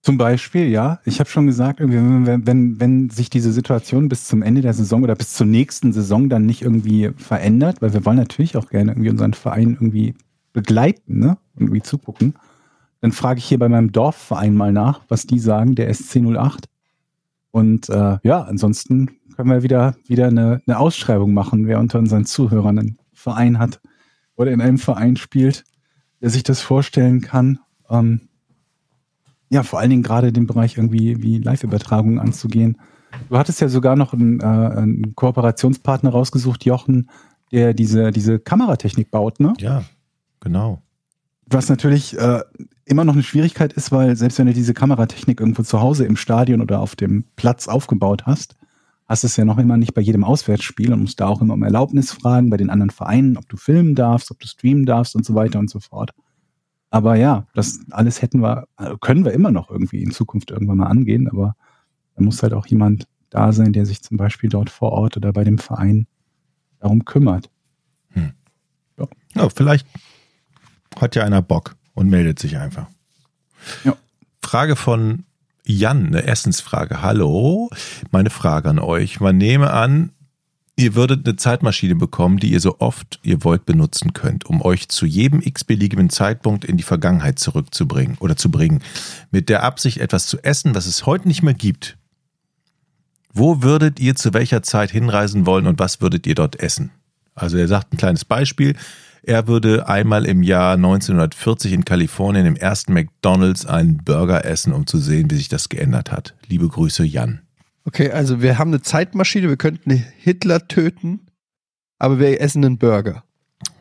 Zum 0.00 0.16
Beispiel, 0.16 0.68
ja. 0.68 1.00
Ich 1.04 1.18
habe 1.20 1.28
schon 1.28 1.46
gesagt, 1.46 1.80
wenn, 1.80 2.46
wenn, 2.46 2.80
wenn 2.80 3.10
sich 3.10 3.30
diese 3.30 3.52
Situation 3.52 4.08
bis 4.08 4.26
zum 4.26 4.42
Ende 4.42 4.60
der 4.60 4.72
Saison 4.72 5.02
oder 5.02 5.16
bis 5.16 5.34
zur 5.34 5.46
nächsten 5.46 5.92
Saison 5.92 6.28
dann 6.28 6.46
nicht 6.46 6.62
irgendwie 6.62 7.10
verändert, 7.16 7.82
weil 7.82 7.92
wir 7.92 8.04
wollen 8.04 8.16
natürlich 8.16 8.56
auch 8.56 8.70
gerne 8.70 8.92
irgendwie 8.92 9.10
unseren 9.10 9.34
Verein 9.34 9.70
irgendwie 9.74 10.14
begleiten, 10.52 11.18
ne? 11.18 11.38
Irgendwie 11.56 11.82
zugucken, 11.82 12.34
dann 13.00 13.12
frage 13.12 13.38
ich 13.38 13.44
hier 13.44 13.58
bei 13.58 13.68
meinem 13.68 13.92
Dorfverein 13.92 14.54
mal 14.54 14.72
nach, 14.72 15.02
was 15.08 15.26
die 15.26 15.38
sagen, 15.38 15.74
der 15.74 15.92
SC08. 15.92 16.64
Und 17.50 17.88
äh, 17.88 18.18
ja, 18.22 18.42
ansonsten 18.42 19.10
können 19.36 19.50
wir 19.50 19.62
wieder, 19.62 19.96
wieder 20.06 20.28
eine, 20.28 20.62
eine 20.66 20.78
Ausschreibung 20.78 21.32
machen, 21.32 21.66
wer 21.66 21.78
unter 21.78 21.98
unseren 21.98 22.24
Zuhörern 22.24 22.78
einen 22.78 22.98
Verein 23.12 23.58
hat 23.58 23.80
oder 24.36 24.50
in 24.52 24.60
einem 24.60 24.78
Verein 24.78 25.16
spielt, 25.16 25.64
der 26.20 26.30
sich 26.30 26.42
das 26.42 26.60
vorstellen 26.60 27.20
kann. 27.20 27.60
Ähm, 27.88 28.22
ja, 29.50 29.62
vor 29.62 29.78
allen 29.80 29.90
Dingen 29.90 30.02
gerade 30.02 30.32
den 30.32 30.46
Bereich 30.46 30.76
irgendwie 30.76 31.22
wie 31.22 31.38
Live-Übertragungen 31.38 32.18
anzugehen. 32.18 32.78
Du 33.28 33.38
hattest 33.38 33.60
ja 33.60 33.68
sogar 33.68 33.96
noch 33.96 34.12
einen, 34.12 34.40
äh, 34.40 34.44
einen 34.44 35.14
Kooperationspartner 35.14 36.10
rausgesucht, 36.10 36.64
Jochen, 36.64 37.08
der 37.52 37.72
diese, 37.74 38.10
diese 38.10 38.38
Kameratechnik 38.38 39.10
baut, 39.10 39.40
ne? 39.40 39.54
Ja, 39.58 39.84
genau. 40.40 40.82
Was 41.46 41.70
natürlich 41.70 42.18
äh, 42.18 42.42
immer 42.84 43.04
noch 43.04 43.14
eine 43.14 43.22
Schwierigkeit 43.22 43.72
ist, 43.72 43.90
weil 43.90 44.16
selbst 44.16 44.38
wenn 44.38 44.46
du 44.46 44.52
diese 44.52 44.74
Kameratechnik 44.74 45.40
irgendwo 45.40 45.62
zu 45.62 45.80
Hause 45.80 46.04
im 46.04 46.16
Stadion 46.16 46.60
oder 46.60 46.80
auf 46.80 46.94
dem 46.94 47.24
Platz 47.36 47.68
aufgebaut 47.68 48.26
hast, 48.26 48.56
hast 49.06 49.24
es 49.24 49.36
ja 49.36 49.46
noch 49.46 49.56
immer 49.56 49.78
nicht 49.78 49.94
bei 49.94 50.02
jedem 50.02 50.24
Auswärtsspiel 50.24 50.92
und 50.92 51.00
musst 51.00 51.20
da 51.20 51.28
auch 51.28 51.40
immer 51.40 51.54
um 51.54 51.62
Erlaubnis 51.62 52.12
fragen 52.12 52.50
bei 52.50 52.58
den 52.58 52.68
anderen 52.68 52.90
Vereinen, 52.90 53.38
ob 53.38 53.48
du 53.48 53.56
filmen 53.56 53.94
darfst, 53.94 54.30
ob 54.30 54.38
du 54.38 54.46
streamen 54.46 54.84
darfst 54.84 55.16
und 55.16 55.24
so 55.24 55.34
weiter 55.34 55.58
und 55.58 55.70
so 55.70 55.80
fort. 55.80 56.12
Aber 56.90 57.16
ja, 57.16 57.46
das 57.54 57.80
alles 57.90 58.22
hätten 58.22 58.40
wir, 58.40 58.66
also 58.76 58.96
können 58.98 59.24
wir 59.24 59.32
immer 59.32 59.50
noch 59.50 59.70
irgendwie 59.70 60.02
in 60.02 60.10
Zukunft 60.10 60.50
irgendwann 60.50 60.78
mal 60.78 60.86
angehen, 60.86 61.28
aber 61.28 61.54
da 62.14 62.22
muss 62.22 62.42
halt 62.42 62.54
auch 62.54 62.66
jemand 62.66 63.06
da 63.30 63.52
sein, 63.52 63.72
der 63.72 63.84
sich 63.84 64.02
zum 64.02 64.16
Beispiel 64.16 64.48
dort 64.48 64.70
vor 64.70 64.92
Ort 64.92 65.16
oder 65.16 65.32
bei 65.32 65.44
dem 65.44 65.58
Verein 65.58 66.06
darum 66.80 67.04
kümmert. 67.04 67.50
Ja, 69.34 69.48
vielleicht 69.50 69.86
hat 70.96 71.14
ja 71.14 71.24
einer 71.24 71.42
Bock 71.42 71.76
und 71.94 72.08
meldet 72.08 72.38
sich 72.38 72.58
einfach. 72.58 72.86
Ja. 73.84 73.96
Frage 74.42 74.76
von 74.76 75.24
Jan, 75.64 76.06
eine 76.06 76.24
Essensfrage. 76.24 77.02
Hallo, 77.02 77.70
meine 78.10 78.30
Frage 78.30 78.70
an 78.70 78.78
euch. 78.78 79.20
Man 79.20 79.36
nehme 79.36 79.70
an, 79.70 80.10
ihr 80.78 80.94
würdet 80.94 81.26
eine 81.26 81.36
Zeitmaschine 81.36 81.96
bekommen, 81.96 82.38
die 82.38 82.52
ihr 82.52 82.60
so 82.60 82.76
oft 82.78 83.18
ihr 83.24 83.42
wollt 83.42 83.66
benutzen 83.66 84.12
könnt, 84.12 84.46
um 84.46 84.62
euch 84.62 84.88
zu 84.88 85.06
jedem 85.06 85.42
x-beliebigen 85.42 86.08
Zeitpunkt 86.08 86.64
in 86.64 86.76
die 86.76 86.84
Vergangenheit 86.84 87.40
zurückzubringen 87.40 88.16
oder 88.20 88.36
zu 88.36 88.48
bringen, 88.48 88.80
mit 89.32 89.48
der 89.48 89.64
Absicht, 89.64 89.98
etwas 89.98 90.28
zu 90.28 90.38
essen, 90.44 90.76
was 90.76 90.86
es 90.86 91.04
heute 91.04 91.26
nicht 91.26 91.42
mehr 91.42 91.54
gibt. 91.54 91.98
Wo 93.32 93.62
würdet 93.62 93.98
ihr 93.98 94.14
zu 94.14 94.32
welcher 94.34 94.62
Zeit 94.62 94.92
hinreisen 94.92 95.46
wollen 95.46 95.66
und 95.66 95.80
was 95.80 96.00
würdet 96.00 96.26
ihr 96.28 96.36
dort 96.36 96.60
essen? 96.60 96.92
Also 97.34 97.58
er 97.58 97.66
sagt 97.66 97.92
ein 97.92 97.98
kleines 97.98 98.24
Beispiel. 98.24 98.76
Er 99.24 99.48
würde 99.48 99.88
einmal 99.88 100.26
im 100.26 100.44
Jahr 100.44 100.74
1940 100.74 101.72
in 101.72 101.84
Kalifornien 101.84 102.46
im 102.46 102.56
ersten 102.56 102.92
McDonald's 102.92 103.66
einen 103.66 103.98
Burger 103.98 104.44
essen, 104.44 104.72
um 104.72 104.86
zu 104.86 104.98
sehen, 104.98 105.28
wie 105.30 105.36
sich 105.36 105.48
das 105.48 105.68
geändert 105.68 106.12
hat. 106.12 106.34
Liebe 106.46 106.68
Grüße, 106.68 107.04
Jan. 107.04 107.40
Okay, 107.88 108.10
also 108.10 108.42
wir 108.42 108.58
haben 108.58 108.68
eine 108.68 108.82
Zeitmaschine, 108.82 109.48
wir 109.48 109.56
könnten 109.56 109.90
Hitler 110.18 110.68
töten, 110.68 111.20
aber 111.98 112.18
wir 112.18 112.38
essen 112.38 112.62
einen 112.62 112.76
Burger 112.76 113.24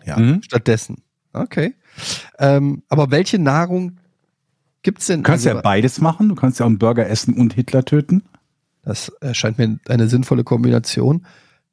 Ja. 0.06 0.18
Mhm. 0.18 0.42
stattdessen. 0.44 1.04
Okay. 1.34 1.74
Ähm, 2.40 2.84
aber 2.88 3.12
welche 3.12 3.38
Nahrung 3.38 3.98
gibt's 4.82 5.08
denn? 5.08 5.24
Du 5.24 5.30
kannst 5.30 5.46
also, 5.46 5.58
ja 5.58 5.62
beides 5.62 6.00
machen. 6.00 6.30
Du 6.30 6.36
kannst 6.36 6.58
ja 6.58 6.66
auch 6.66 6.70
einen 6.70 6.80
Burger 6.80 7.10
essen 7.10 7.34
und 7.34 7.56
Hitler 7.56 7.84
töten. 7.84 8.24
Das 8.82 9.10
erscheint 9.20 9.58
mir 9.58 9.78
eine 9.90 10.08
sinnvolle 10.08 10.46
Kombination. 10.46 11.26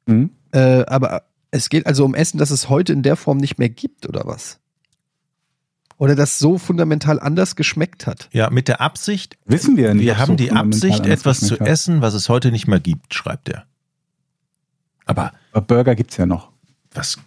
Mhm. 0.05 0.31
Äh, 0.51 0.83
aber 0.87 1.23
es 1.51 1.69
geht 1.69 1.87
also 1.87 2.03
um 2.03 2.15
Essen, 2.15 2.37
das 2.37 2.51
es 2.51 2.67
heute 2.67 2.91
in 2.91 3.01
der 3.01 3.15
Form 3.15 3.37
nicht 3.37 3.59
mehr 3.59 3.69
gibt, 3.69 4.09
oder 4.09 4.23
was? 4.25 4.59
Oder 5.97 6.15
das 6.15 6.39
so 6.39 6.57
fundamental 6.57 7.19
anders 7.19 7.55
geschmeckt 7.55 8.05
hat. 8.05 8.27
Ja, 8.33 8.49
mit 8.49 8.67
der 8.67 8.81
Absicht, 8.81 9.37
Wissen 9.45 9.77
wir 9.77 9.85
ja 9.87 9.93
nicht. 9.93 10.05
wir 10.05 10.17
haben 10.17 10.33
so 10.33 10.35
die 10.35 10.51
Absicht, 10.51 11.05
etwas 11.05 11.39
zu 11.39 11.57
hat. 11.59 11.67
essen, 11.67 12.01
was 12.01 12.13
es 12.13 12.27
heute 12.27 12.51
nicht 12.51 12.67
mehr 12.67 12.81
gibt, 12.81 13.13
schreibt 13.13 13.47
er. 13.49 13.65
Aber 15.05 15.31
Aber 15.53 15.65
Burger 15.65 15.95
gibt's 15.95 16.17
ja 16.17 16.25
noch. 16.25 16.51
was, 16.93 17.17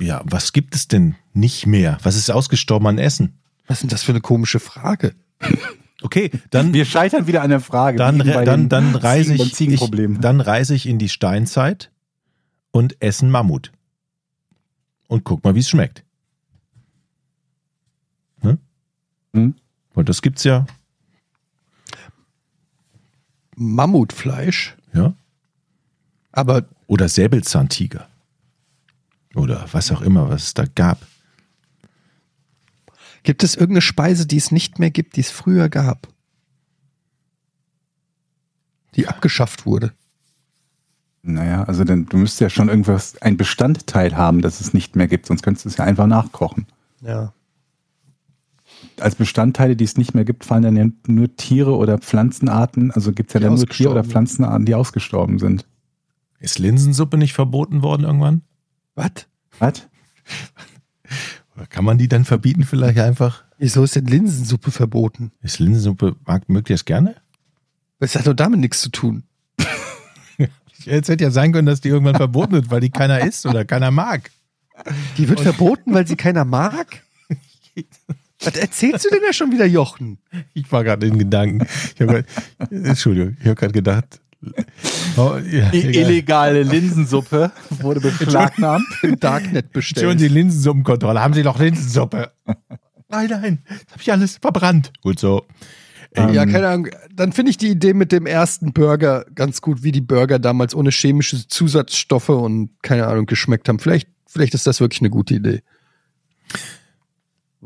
ja, 0.00 0.20
was 0.24 0.52
gibt 0.52 0.74
es 0.76 0.86
denn 0.86 1.16
nicht 1.32 1.66
mehr? 1.66 1.98
Was 2.02 2.14
ist 2.16 2.30
ausgestorben 2.30 2.86
an 2.86 2.98
Essen? 2.98 3.38
Was 3.66 3.78
ist 3.78 3.82
denn 3.82 3.90
das 3.90 4.02
für 4.04 4.12
eine 4.12 4.20
komische 4.20 4.60
Frage? 4.60 5.14
Okay, 6.02 6.30
dann, 6.50 6.74
Wir 6.74 6.84
scheitern 6.84 7.26
wieder 7.26 7.40
an 7.40 7.48
der 7.48 7.58
Frage. 7.58 7.96
dann, 7.96 8.18
dann, 8.18 8.68
dann 8.68 8.94
reise 8.94 9.32
ich, 9.32 9.58
ich, 9.58 9.80
dann 10.20 10.42
reise 10.42 10.74
ich 10.74 10.86
in 10.86 10.98
die 10.98 11.08
Steinzeit 11.08 11.90
und 12.70 13.00
essen 13.02 13.30
Mammut. 13.30 13.72
Und 15.08 15.24
guck 15.24 15.42
mal, 15.42 15.54
wie 15.54 15.60
es 15.60 15.70
schmeckt. 15.70 16.04
Ne? 18.42 18.58
Hm? 19.36 19.54
Und 19.94 20.08
das 20.08 20.22
gibt's 20.22 20.44
ja, 20.44 20.66
Mammutfleisch, 23.56 24.76
ja. 24.92 25.14
aber 26.30 26.68
Oder 26.86 27.08
Säbelzahntiger. 27.08 28.06
Oder 29.34 29.66
was 29.72 29.90
auch 29.90 30.02
immer, 30.02 30.28
was 30.28 30.44
es 30.44 30.54
da 30.54 30.64
gab. 30.74 30.98
gibt 33.22 33.42
es 33.42 33.54
irgendeine 33.54 33.82
Speise, 33.82 34.26
die 34.26 34.36
es 34.36 34.52
nicht 34.52 34.78
mehr 34.78 34.90
gibt, 34.90 35.16
die 35.16 35.20
es 35.20 35.30
früher 35.30 35.68
gab? 35.68 36.08
Die 38.94 39.08
abgeschafft 39.08 39.66
wurde. 39.66 39.92
Naja, 41.22 41.64
also 41.64 41.84
denn, 41.84 42.06
du 42.06 42.18
müsstest 42.18 42.40
ja 42.40 42.50
schon 42.50 42.68
irgendwas, 42.68 43.20
ein 43.20 43.36
Bestandteil 43.36 44.16
haben, 44.16 44.42
das 44.42 44.60
es 44.60 44.72
nicht 44.72 44.96
mehr 44.96 45.08
gibt, 45.08 45.26
sonst 45.26 45.42
könntest 45.42 45.64
du 45.64 45.70
es 45.70 45.76
ja 45.76 45.84
einfach 45.84 46.06
nachkochen. 46.06 46.66
Ja. 47.00 47.32
Als 49.00 49.14
Bestandteile, 49.14 49.76
die 49.76 49.84
es 49.84 49.96
nicht 49.96 50.14
mehr 50.14 50.24
gibt, 50.24 50.44
fallen 50.44 50.62
dann 50.62 50.76
ja 50.76 50.86
nur 51.06 51.34
Tiere 51.36 51.76
oder 51.76 51.98
Pflanzenarten, 51.98 52.90
also 52.90 53.12
gibt 53.12 53.30
es 53.30 53.34
ja 53.34 53.40
Die 53.40 53.44
dann 53.44 53.54
nur 53.54 53.66
Tiere 53.66 53.90
oder. 53.90 54.04
Pflanzenarten, 54.04 54.66
die 54.66 54.74
ausgestorben 54.74 55.38
sind. 55.38 55.66
Ist 56.38 56.58
Linsensuppe 56.58 57.16
nicht 57.16 57.32
verboten 57.32 57.82
worden 57.82 58.04
irgendwann? 58.04 58.42
Was? 58.94 59.26
Was? 59.58 59.88
Oder 61.56 61.66
kann 61.66 61.84
man 61.84 61.98
die 61.98 62.08
dann 62.08 62.24
verbieten 62.24 62.64
vielleicht 62.64 62.98
einfach? 62.98 63.44
Wieso 63.58 63.84
ist 63.84 63.96
denn 63.96 64.06
Linsensuppe 64.06 64.70
verboten? 64.70 65.32
Ist 65.42 65.58
Linsensuppe, 65.58 66.16
mag, 66.26 66.48
mögt 66.48 66.68
ihr 66.68 66.74
das 66.74 66.84
gerne? 66.84 67.16
Das 67.98 68.14
hat 68.14 68.26
doch 68.26 68.34
damit 68.34 68.60
nichts 68.60 68.82
zu 68.82 68.90
tun. 68.90 69.22
Jetzt 70.84 71.08
hätte 71.08 71.24
ja 71.24 71.30
sein 71.30 71.52
können, 71.52 71.66
dass 71.66 71.80
die 71.80 71.88
irgendwann 71.88 72.16
verboten 72.16 72.52
wird, 72.52 72.70
weil 72.70 72.80
die 72.80 72.90
keiner 72.90 73.20
isst 73.20 73.46
oder 73.46 73.64
keiner 73.64 73.90
mag. 73.90 74.30
Die 75.16 75.28
wird 75.28 75.40
verboten, 75.40 75.94
weil 75.94 76.06
sie 76.06 76.16
keiner 76.16 76.44
mag? 76.44 77.02
Was 78.44 78.56
erzählst 78.56 79.04
du 79.04 79.08
denn 79.10 79.20
da 79.26 79.32
schon 79.32 79.50
wieder, 79.52 79.64
Jochen? 79.66 80.18
Ich 80.54 80.70
war 80.70 80.84
gerade 80.84 81.06
in 81.06 81.18
Gedanken. 81.18 81.66
Grad, 81.98 82.26
Entschuldigung, 82.70 83.36
ich 83.40 83.46
habe 83.46 83.54
gerade 83.56 83.72
gedacht. 83.72 84.20
Oh, 85.16 85.36
ja, 85.50 85.70
Die 85.70 85.78
egal. 85.86 85.94
illegale 85.94 86.62
Linsensuppe 86.62 87.50
wurde 87.80 88.00
beschlagnahmt. 88.00 88.84
Im 89.02 89.18
Darknet 89.18 89.64
Schon 89.66 89.72
bestellt. 89.72 90.20
die 90.20 90.28
Linsensuppenkontrolle. 90.28 91.20
Haben 91.20 91.34
Sie 91.34 91.42
noch 91.42 91.58
Linsensuppe? 91.58 92.30
Nein, 93.08 93.28
nein, 93.30 93.58
das 93.68 93.78
habe 93.92 94.02
ich 94.02 94.12
alles 94.12 94.36
verbrannt. 94.36 94.92
Gut 95.02 95.18
so. 95.18 95.46
Ja, 96.14 96.28
Ähm, 96.42 96.52
keine 96.52 96.68
Ahnung. 96.68 96.88
Dann 97.14 97.32
finde 97.32 97.50
ich 97.50 97.56
die 97.56 97.68
Idee 97.70 97.94
mit 97.94 98.12
dem 98.12 98.26
ersten 98.26 98.72
Burger 98.72 99.24
ganz 99.34 99.60
gut, 99.62 99.82
wie 99.82 99.92
die 99.92 100.00
Burger 100.02 100.38
damals 100.38 100.74
ohne 100.74 100.90
chemische 100.90 101.48
Zusatzstoffe 101.48 102.28
und 102.28 102.70
keine 102.82 103.06
Ahnung 103.06 103.26
geschmeckt 103.26 103.68
haben. 103.68 103.78
Vielleicht, 103.78 104.08
vielleicht 104.26 104.54
ist 104.54 104.66
das 104.66 104.80
wirklich 104.80 105.00
eine 105.00 105.10
gute 105.10 105.34
Idee. 105.34 105.62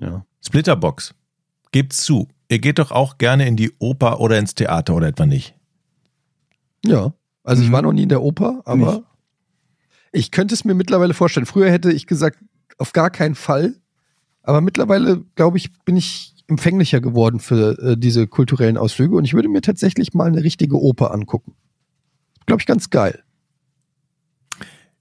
Ja. 0.00 0.24
Splitterbox. 0.44 1.14
Gebt's 1.72 2.04
zu. 2.04 2.28
Ihr 2.48 2.58
geht 2.58 2.78
doch 2.78 2.90
auch 2.90 3.18
gerne 3.18 3.46
in 3.46 3.56
die 3.56 3.72
Oper 3.78 4.20
oder 4.20 4.38
ins 4.38 4.54
Theater 4.54 4.94
oder 4.96 5.08
etwa 5.08 5.26
nicht? 5.26 5.54
Ja. 6.84 7.12
Also 7.44 7.62
ich 7.62 7.68
Mhm. 7.68 7.72
war 7.72 7.82
noch 7.82 7.92
nie 7.92 8.02
in 8.02 8.08
der 8.08 8.22
Oper, 8.22 8.62
aber 8.64 8.92
Nicht. 8.94 9.02
ich 10.12 10.30
könnte 10.30 10.54
es 10.54 10.64
mir 10.64 10.74
mittlerweile 10.74 11.14
vorstellen. 11.14 11.46
Früher 11.46 11.70
hätte 11.70 11.92
ich 11.92 12.06
gesagt, 12.06 12.38
auf 12.78 12.92
gar 12.92 13.10
keinen 13.10 13.34
Fall. 13.34 13.76
Aber 14.42 14.60
mittlerweile, 14.60 15.24
glaube 15.36 15.58
ich, 15.58 15.70
bin 15.84 15.96
ich 15.96 16.34
empfänglicher 16.48 17.00
geworden 17.00 17.38
für 17.38 17.78
äh, 17.78 17.96
diese 17.96 18.26
kulturellen 18.26 18.76
Ausflüge 18.76 19.14
und 19.14 19.24
ich 19.24 19.34
würde 19.34 19.48
mir 19.48 19.60
tatsächlich 19.62 20.14
mal 20.14 20.26
eine 20.26 20.42
richtige 20.42 20.80
Oper 20.80 21.12
angucken. 21.12 21.54
Glaube 22.46 22.60
ich, 22.62 22.66
ganz 22.66 22.90
geil. 22.90 23.22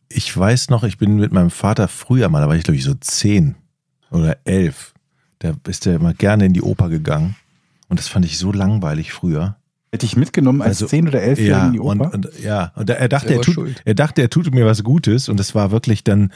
Ich 0.09 0.35
weiß 0.35 0.69
noch, 0.69 0.83
ich 0.83 0.97
bin 0.97 1.15
mit 1.17 1.31
meinem 1.31 1.49
Vater 1.49 1.87
früher 1.87 2.29
mal, 2.29 2.41
da 2.41 2.47
war 2.47 2.55
ich 2.55 2.63
glaube 2.63 2.77
ich 2.77 2.83
so 2.83 2.93
zehn 2.95 3.55
oder 4.11 4.37
elf. 4.45 4.93
Da 5.39 5.53
ist 5.67 5.85
er 5.87 5.95
immer 5.95 6.13
gerne 6.13 6.45
in 6.45 6.53
die 6.53 6.61
Oper 6.61 6.89
gegangen. 6.89 7.35
Und 7.87 7.99
das 7.99 8.07
fand 8.07 8.25
ich 8.25 8.37
so 8.37 8.51
langweilig 8.51 9.13
früher. 9.13 9.55
Hätte 9.91 10.05
ich 10.05 10.15
mitgenommen 10.15 10.61
als 10.61 10.83
Also, 10.83 10.95
10- 10.95 11.07
oder 11.07 11.21
11 11.21 11.39
Ja, 11.39 11.65
in 11.67 11.73
die 11.73 11.79
und, 11.79 11.99
Oper? 12.01 12.13
und 12.13 12.29
ja, 12.43 12.71
und 12.75 12.89
er 12.89 13.09
dachte, 13.09 13.33
er 13.33 13.41
tut, 13.41 13.55
schuld. 13.55 13.81
er 13.85 13.95
dachte, 13.95 14.21
er 14.21 14.29
tut 14.29 14.53
mir 14.53 14.65
was 14.65 14.83
Gutes 14.83 15.29
und 15.29 15.39
es 15.39 15.55
war 15.55 15.71
wirklich 15.71 16.03
dann 16.03 16.31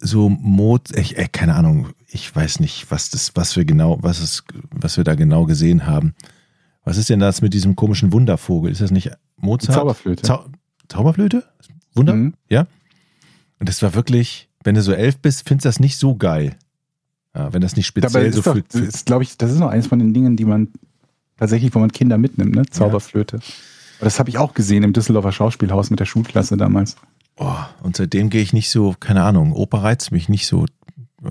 so 0.00 0.28
Mot, 0.28 0.90
ich, 0.96 1.16
äh, 1.16 1.28
keine 1.30 1.54
Ahnung, 1.54 1.90
ich 2.08 2.34
weiß 2.34 2.60
nicht, 2.60 2.90
was 2.90 3.10
das, 3.10 3.32
was 3.36 3.54
wir 3.56 3.64
genau, 3.64 3.98
was 4.02 4.20
es, 4.20 4.42
was 4.70 4.96
wir 4.96 5.04
da 5.04 5.14
genau 5.14 5.44
gesehen 5.44 5.86
haben. 5.86 6.14
Was 6.84 6.96
ist 6.98 7.08
denn 7.08 7.20
das 7.20 7.40
mit 7.42 7.54
diesem 7.54 7.76
komischen 7.76 8.12
Wundervogel? 8.12 8.70
Ist 8.72 8.80
das 8.80 8.90
nicht 8.90 9.10
Mozart? 9.36 9.74
Zauberflöte. 9.74 10.22
Zau 10.22 10.44
Zauberflöte? 10.88 11.44
Wunder? 11.94 12.14
Mhm. 12.14 12.34
Ja. 12.48 12.66
Und 13.58 13.68
das 13.68 13.82
war 13.82 13.94
wirklich, 13.94 14.48
wenn 14.64 14.74
du 14.74 14.82
so 14.82 14.92
elf 14.92 15.18
bist, 15.18 15.48
findest 15.48 15.64
du 15.64 15.68
das 15.68 15.80
nicht 15.80 15.96
so 15.96 16.14
geil. 16.16 16.56
Ja, 17.36 17.52
wenn 17.52 17.60
das 17.60 17.76
nicht 17.76 17.86
speziell 17.86 18.32
so 18.32 18.40
doch, 18.40 18.56
ist, 18.56 19.04
glaube 19.04 19.22
ich, 19.22 19.36
das 19.36 19.52
ist 19.52 19.58
noch 19.58 19.68
eins 19.68 19.86
von 19.86 19.98
den 19.98 20.14
Dingen, 20.14 20.36
die 20.36 20.46
man 20.46 20.68
tatsächlich, 21.36 21.74
wo 21.74 21.78
man 21.78 21.92
Kinder 21.92 22.16
mitnimmt, 22.16 22.54
ne? 22.54 22.64
Zauberflöte. 22.64 23.36
Aber 23.98 24.04
das 24.04 24.18
habe 24.18 24.30
ich 24.30 24.38
auch 24.38 24.54
gesehen 24.54 24.82
im 24.82 24.94
Düsseldorfer 24.94 25.32
Schauspielhaus 25.32 25.90
mit 25.90 26.00
der 26.00 26.06
Schulklasse 26.06 26.56
damals. 26.56 26.96
Oh, 27.36 27.58
und 27.82 27.96
seitdem 27.96 28.30
gehe 28.30 28.40
ich 28.40 28.54
nicht 28.54 28.70
so, 28.70 28.94
keine 28.98 29.22
Ahnung, 29.22 29.52
Oper 29.52 29.82
reizt 29.82 30.12
mich 30.12 30.30
nicht 30.30 30.46
so, 30.46 30.64
äh, 31.22 31.28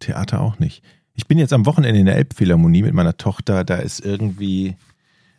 Theater 0.00 0.42
auch 0.42 0.58
nicht. 0.58 0.82
Ich 1.14 1.26
bin 1.26 1.38
jetzt 1.38 1.54
am 1.54 1.64
Wochenende 1.64 1.98
in 1.98 2.06
der 2.06 2.16
Elbphilharmonie 2.16 2.82
mit 2.82 2.92
meiner 2.92 3.16
Tochter, 3.16 3.64
da 3.64 3.76
ist 3.76 4.04
irgendwie 4.04 4.76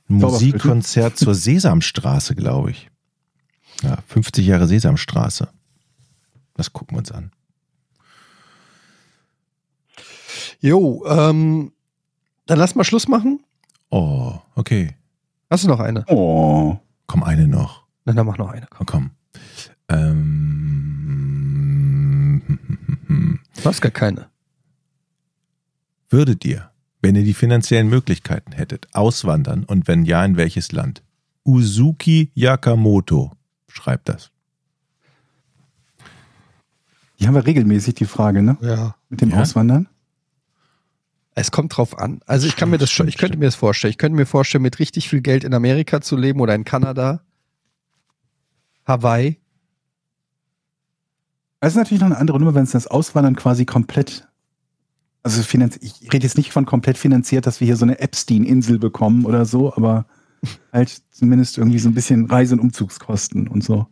ein. 0.10 0.18
Musikkonzert 0.18 1.18
zur 1.18 1.36
Sesamstraße, 1.36 2.34
glaube 2.34 2.72
ich. 2.72 2.90
Ja, 3.84 4.00
50 4.08 4.46
Jahre 4.48 4.68
Sesamstraße. 4.68 5.50
Das 6.56 6.74
gucken 6.74 6.96
wir 6.96 7.00
uns 7.00 7.12
an. 7.12 7.32
Jo, 10.64 11.04
ähm, 11.06 11.74
dann 12.46 12.58
lass 12.58 12.74
mal 12.74 12.86
Schluss 12.86 13.10
machen. 13.10 13.42
Oh, 13.90 14.36
okay. 14.56 14.96
Hast 15.50 15.66
du 15.66 15.68
noch 15.68 15.82
eine? 15.82 16.06
Oh. 16.08 16.78
Komm, 17.06 17.22
eine 17.24 17.50
noch. 17.50 17.84
Na, 18.06 18.14
dann 18.14 18.26
mach 18.26 18.38
noch 18.38 18.50
eine. 18.50 18.66
Oh, 18.80 18.84
komm. 18.86 19.12
Ähm, 19.90 20.42
Du 23.56 23.66
hast 23.70 23.82
gar 23.82 23.92
keine. 23.92 24.30
würdet 26.10 26.44
ihr, 26.46 26.70
wenn 27.02 27.16
ihr 27.16 27.24
die 27.24 27.34
finanziellen 27.34 27.90
Möglichkeiten 27.90 28.52
hättet, 28.54 28.88
auswandern 28.94 29.64
und 29.66 29.88
wenn 29.90 30.06
ja, 30.06 30.24
in 30.26 30.38
welches 30.38 30.72
Land? 30.72 31.04
Uzuki 31.46 32.32
Yakamoto 32.36 33.32
schreibt 33.68 34.08
das. 34.10 34.32
Die 37.20 37.28
haben 37.28 37.36
wir 37.36 37.46
regelmäßig, 37.46 37.96
die 37.96 38.06
Frage, 38.06 38.42
ne? 38.42 38.58
Ja. 38.62 38.96
Mit 39.10 39.20
dem 39.22 39.30
Ja. 39.32 39.42
Auswandern. 39.42 39.88
Es 41.36 41.52
kommt 41.52 41.76
drauf 41.76 41.98
an. 41.98 42.22
Also 42.26 42.48
ich 42.48 42.56
kann 42.56 42.70
mir 42.70 42.78
das 42.78 42.92
schon, 42.92 43.08
ich 43.08 43.18
könnte 43.18 43.38
mir 43.38 43.46
das 43.46 43.56
vorstellen. 43.56 43.90
Ich 43.92 43.98
könnte 43.98 44.16
mir 44.16 44.26
vorstellen, 44.26 44.62
mit 44.62 44.80
richtig 44.80 45.10
viel 45.10 45.22
Geld 45.22 45.44
in 45.44 45.54
Amerika 45.54 46.02
zu 46.02 46.16
leben 46.16 46.40
oder 46.40 46.54
in 46.54 46.64
Kanada, 46.64 47.22
Hawaii. 48.86 49.40
Das 51.60 51.74
ist 51.74 51.78
natürlich 51.78 52.02
noch 52.02 52.08
eine 52.08 52.18
andere 52.18 52.40
Nummer, 52.40 52.56
wenn 52.56 52.66
es 52.66 52.72
das 52.72 52.88
Auswandern 52.88 53.36
quasi 53.36 53.66
komplett, 53.66 54.28
also 55.24 55.42
finanz 55.42 55.80
ich 55.82 56.12
rede 56.14 56.26
jetzt 56.26 56.38
nicht 56.38 56.52
von 56.52 56.66
komplett 56.66 56.98
finanziert, 56.98 57.48
dass 57.48 57.62
wir 57.62 57.66
hier 57.66 57.78
so 57.78 57.86
eine 57.86 58.00
Epstein-Insel 58.00 58.80
bekommen 58.80 59.26
oder 59.26 59.46
so, 59.46 59.74
aber 59.74 60.06
halt 60.74 61.02
zumindest 61.12 61.58
irgendwie 61.58 61.80
so 61.80 61.90
ein 61.90 61.94
bisschen 61.94 62.26
Reise- 62.26 62.56
und 62.56 62.60
Umzugskosten 62.60 63.48
und 63.48 63.64
so. 63.64 63.88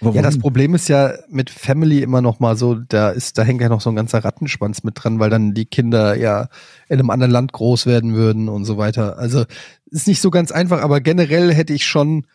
Aber 0.00 0.14
Ja, 0.14 0.22
das 0.22 0.34
warum? 0.34 0.42
Problem 0.42 0.74
ist 0.74 0.88
ja 0.88 1.14
mit 1.28 1.50
Family 1.50 2.02
immer 2.02 2.20
noch 2.20 2.38
mal 2.40 2.56
so, 2.56 2.74
da 2.74 3.10
ist, 3.10 3.38
da 3.38 3.42
hängt 3.42 3.60
ja 3.60 3.68
noch 3.68 3.80
so 3.80 3.90
ein 3.90 3.96
ganzer 3.96 4.24
Rattenschwanz 4.24 4.82
mit 4.82 5.02
dran, 5.02 5.18
weil 5.18 5.30
dann 5.30 5.54
die 5.54 5.64
Kinder 5.64 6.16
ja 6.16 6.48
in 6.88 6.98
einem 6.98 7.10
anderen 7.10 7.32
Land 7.32 7.52
groß 7.52 7.86
werden 7.86 8.14
würden 8.14 8.48
und 8.48 8.64
so 8.64 8.76
weiter. 8.76 9.18
Also 9.18 9.44
ist 9.90 10.06
nicht 10.06 10.20
so 10.20 10.30
ganz 10.30 10.52
einfach, 10.52 10.82
aber 10.82 11.00
generell 11.00 11.52
hätte 11.52 11.72
ich 11.72 11.86
schon 11.86 12.26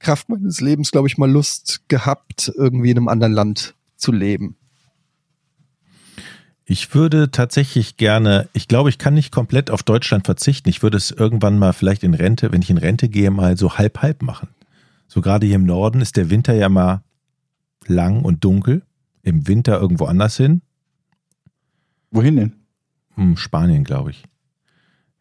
Kraft 0.00 0.28
meines 0.28 0.60
Lebens, 0.60 0.90
glaube 0.90 1.08
ich, 1.08 1.16
mal 1.16 1.30
Lust 1.30 1.82
gehabt, 1.88 2.52
irgendwie 2.56 2.90
in 2.90 2.98
einem 2.98 3.08
anderen 3.08 3.32
Land 3.32 3.74
zu 3.96 4.12
leben. 4.12 4.56
Ich 6.66 6.94
würde 6.94 7.30
tatsächlich 7.30 7.98
gerne, 7.98 8.48
ich 8.54 8.68
glaube, 8.68 8.88
ich 8.88 8.96
kann 8.96 9.14
nicht 9.14 9.30
komplett 9.30 9.70
auf 9.70 9.82
Deutschland 9.82 10.24
verzichten. 10.24 10.70
Ich 10.70 10.82
würde 10.82 10.96
es 10.96 11.10
irgendwann 11.10 11.58
mal 11.58 11.74
vielleicht 11.74 12.02
in 12.02 12.14
Rente, 12.14 12.52
wenn 12.52 12.62
ich 12.62 12.70
in 12.70 12.78
Rente 12.78 13.08
gehe, 13.08 13.30
mal 13.30 13.58
so 13.58 13.76
halb-halb 13.76 14.22
machen. 14.22 14.48
So 15.14 15.20
gerade 15.20 15.46
hier 15.46 15.54
im 15.54 15.64
Norden 15.64 16.00
ist 16.00 16.16
der 16.16 16.28
Winter 16.28 16.54
ja 16.54 16.68
mal 16.68 17.04
lang 17.86 18.24
und 18.24 18.42
dunkel. 18.42 18.82
Im 19.22 19.46
Winter 19.46 19.80
irgendwo 19.80 20.06
anders 20.06 20.36
hin. 20.36 20.60
Wohin 22.10 22.34
denn? 22.34 22.52
Hm, 23.14 23.36
Spanien, 23.36 23.84
glaube 23.84 24.10
ich. 24.10 24.24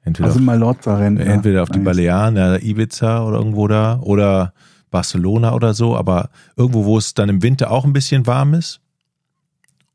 Entweder, 0.02 0.30
Also 0.30 0.40
auf, 0.40 0.46
Mallorca-Rennen. 0.46 1.20
entweder 1.20 1.62
auf 1.62 1.70
die 1.70 1.78
Balearen, 1.78 2.36
ja, 2.36 2.56
Ibiza 2.56 3.24
oder 3.24 3.38
irgendwo 3.38 3.68
da 3.68 4.00
oder 4.00 4.56
Barcelona 4.90 5.54
oder 5.54 5.76
so, 5.76 5.96
aber 5.96 6.32
irgendwo, 6.56 6.86
wo 6.86 6.98
es 6.98 7.14
dann 7.14 7.30
im 7.30 7.44
Winter 7.44 7.70
auch 7.70 7.86
ein 7.86 7.94
bisschen 7.94 8.26
warm 8.26 8.56
ist 8.56 8.82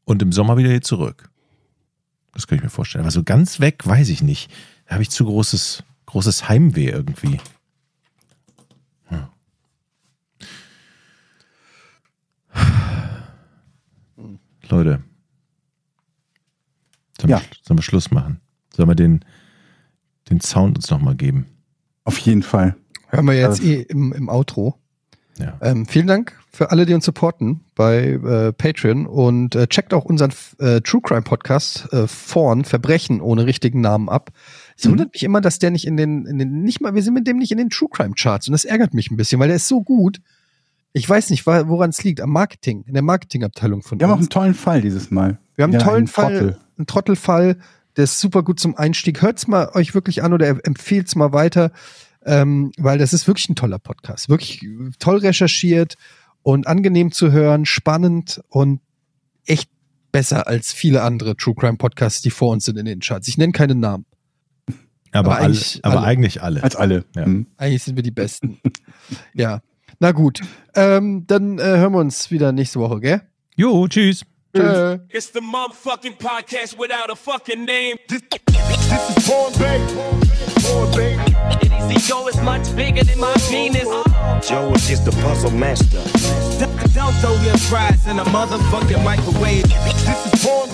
und 0.05 0.23
im 0.23 0.31
Sommer 0.31 0.57
wieder 0.57 0.71
hier 0.71 0.81
zurück. 0.81 1.29
Das 2.35 2.47
kann 2.47 2.59
ich 2.59 2.63
mir 2.63 2.71
vorstellen. 2.71 3.03
Aber 3.03 3.11
so 3.11 3.25
ganz 3.25 3.59
weg, 3.59 3.85
weiß 3.85 4.11
ich 4.11 4.23
nicht. 4.23 4.49
Da 4.87 4.93
habe 4.93 5.03
ich 5.03 5.11
zu 5.11 5.25
großes, 5.25 5.83
großes 6.07 6.49
Heimweh 6.49 6.89
irgendwie. 6.89 7.41
Leute. 14.71 15.03
Sollen, 17.21 17.31
Ja. 17.31 17.39
wir, 17.41 17.47
sollen 17.63 17.79
wir 17.79 17.83
Schluss 17.83 18.11
machen? 18.11 18.41
Sollen 18.75 18.89
wir 18.89 18.95
den, 18.95 19.25
den 20.31 20.41
Sound 20.41 20.77
uns 20.77 20.91
nochmal 20.91 21.17
geben? 21.17 21.47
Auf 22.05 22.19
jeden 22.19 22.43
Fall. 22.43 22.77
Hören 23.09 23.27
wir 23.27 23.35
jetzt 23.35 23.61
Also- 23.61 23.65
eh 23.65 23.83
im, 23.83 24.13
im 24.13 24.29
Outro. 24.29 24.79
Ja. 25.39 25.57
Ähm, 25.63 25.87
vielen 25.87 26.09
Dank 26.09 26.37
für 26.51 26.73
alle, 26.73 26.85
die 26.85 26.95
uns 26.95 27.05
supporten 27.05 27.61
bei 27.77 28.09
äh, 28.15 28.53
Patreon 28.53 29.07
und 29.07 29.55
äh, 29.55 29.69
checkt 29.69 29.95
auch 29.95 30.05
unseren 30.05 30.33
äh, 30.59 30.81
True 30.81 31.01
Crime 31.01 31.23
Podcast 31.23 31.93
äh, 31.93 32.09
Vorn 32.09 32.65
Verbrechen 32.65 33.21
ohne 33.21 33.47
richtigen 33.47 33.81
Namen 33.81 34.09
ab. 34.09 34.31
Es 34.77 34.85
Mhm. 34.85 34.91
wundert 34.93 35.13
mich 35.13 35.23
immer, 35.23 35.41
dass 35.41 35.61
der 35.61 35.71
nicht 35.71 35.87
in 35.87 35.97
den, 35.97 36.27
in 36.27 36.39
den, 36.41 36.63
nicht 36.65 36.81
mal, 36.81 36.95
wir 36.97 37.05
sind 37.05 37.15
mit 37.15 37.29
dem 37.29 37.39
nicht 37.39 37.53
in 37.53 37.59
den 37.59 37.71
True 37.71 37.89
Crime 37.89 38.15
Charts 38.17 38.49
und 38.49 38.53
das 38.53 38.65
ärgert 38.65 38.95
mich 38.95 39.13
ein 39.13 39.17
bisschen, 39.17 39.39
weil 39.39 39.47
der 39.47 39.57
ist 39.57 39.69
so 39.69 39.81
gut. 39.83 40.21
Ich 40.93 41.09
weiß 41.09 41.31
nicht, 41.31 41.47
woran 41.47 41.91
es 41.91 42.03
liegt. 42.03 42.21
Am 42.21 42.31
Marketing, 42.31 42.83
in 42.87 42.95
der 42.95 43.03
Marketingabteilung 43.03 43.83
von 43.83 44.01
Wir 44.01 44.07
haben 44.07 44.13
auch 44.15 44.17
uns. 44.17 44.25
einen 44.27 44.31
tollen 44.31 44.55
Fall 44.55 44.81
dieses 44.81 45.11
Mal. 45.11 45.39
Wir 45.55 45.65
haben 45.65 45.73
Ja, 45.73 45.79
einen 45.81 45.87
tollen 45.87 45.97
einen 45.99 46.07
Fall, 46.09 46.39
Trottel. 46.39 46.59
einen 46.79 46.87
Trottelfall, 46.87 47.59
der 47.97 48.05
ist 48.05 48.21
super 48.21 48.43
gut 48.43 48.59
zum 48.61 48.77
Einstieg. 48.77 49.23
Hört's 49.23 49.47
mal 49.47 49.71
euch 49.75 49.95
wirklich 49.95 50.23
an 50.23 50.33
oder 50.33 50.49
empfehlt's 50.67 51.15
mal 51.17 51.33
weiter, 51.33 51.73
ähm, 52.25 52.73
weil 52.79 52.99
das 52.99 53.13
ist 53.13 53.27
wirklich 53.27 53.49
ein 53.49 53.57
toller 53.57 53.79
Podcast. 53.79 54.29
Wirklich 54.29 54.65
toll 54.99 55.19
recherchiert 55.19 55.97
und 56.43 56.67
angenehm 56.67 57.13
zu 57.13 57.33
hören, 57.33 57.67
spannend 57.67 58.41
und 58.49 58.81
echt 59.45 59.71
besser 60.13 60.47
als 60.47 60.73
viele 60.73 61.03
andere 61.03 61.37
True 61.37 61.55
Crime 61.55 61.77
Podcasts, 61.77 62.23
die 62.23 62.31
vor 62.31 62.51
uns 62.53 62.65
sind 62.65 62.79
in 62.79 62.87
den 62.87 63.01
Charts. 63.01 63.29
Ich 63.29 63.37
nenne 63.37 63.53
keine 63.53 63.75
Namen. 63.75 64.07
Aber, 65.13 65.31
Aber 65.33 65.37
alle, 65.37 65.45
eigentlich 65.47 65.81
aber 65.85 65.97
alle. 65.99 66.07
eigentlich 66.07 66.43
alle. 66.43 66.63
Als 66.63 66.77
alle. 66.77 67.05
Ja. 67.17 67.27
Mhm. 67.27 67.47
Eigentlich 67.57 67.83
sind 67.83 67.97
wir 67.97 68.03
die 68.03 68.11
Besten. 68.11 68.59
ja. 69.35 69.61
Na 70.01 70.13
gut. 70.13 70.41
Ähm, 70.77 71.25
dann 71.27 71.59
äh, 71.59 71.63
hören 71.63 71.93
wir 71.93 71.99
uns 71.99 72.31
wieder 72.31 72.53
nächste 72.53 72.79
Woche, 72.79 73.01
gell? 73.01 73.23
Jo, 73.57 73.89
tschüss. 73.89 74.25
Tschö. 74.55 74.99
It's 75.11 75.33
the 75.33 75.41
motherfucking 75.41 76.17
podcast 76.19 76.79
without 76.79 77.11
a 77.11 77.17
fucking 77.17 77.65
name. 77.65 77.97
This, 78.09 78.23
this 78.31 79.17
is 79.17 79.29
Porn 79.29 79.53
Bay. 79.59 79.81
Porn 80.63 80.91
Bay. 80.95 81.19
Ego 81.91 82.29
is 82.29 82.41
much 82.43 82.75
bigger 82.77 83.03
than 83.03 83.19
my 83.19 83.35
penis. 83.49 83.89
Joe 84.47 84.73
is 84.75 84.87
just 84.87 85.09
a 85.09 85.13
puzzle 85.23 85.51
master. 85.51 85.99
Don't 86.95 87.15
throw 87.17 87.35
your 87.43 87.59
fries 87.59 88.07
in 88.07 88.21
a 88.21 88.25
motherfucking 88.27 89.03
microwave. 89.03 89.65
This 89.65 90.33
is 90.33 90.45
Porn 90.45 90.69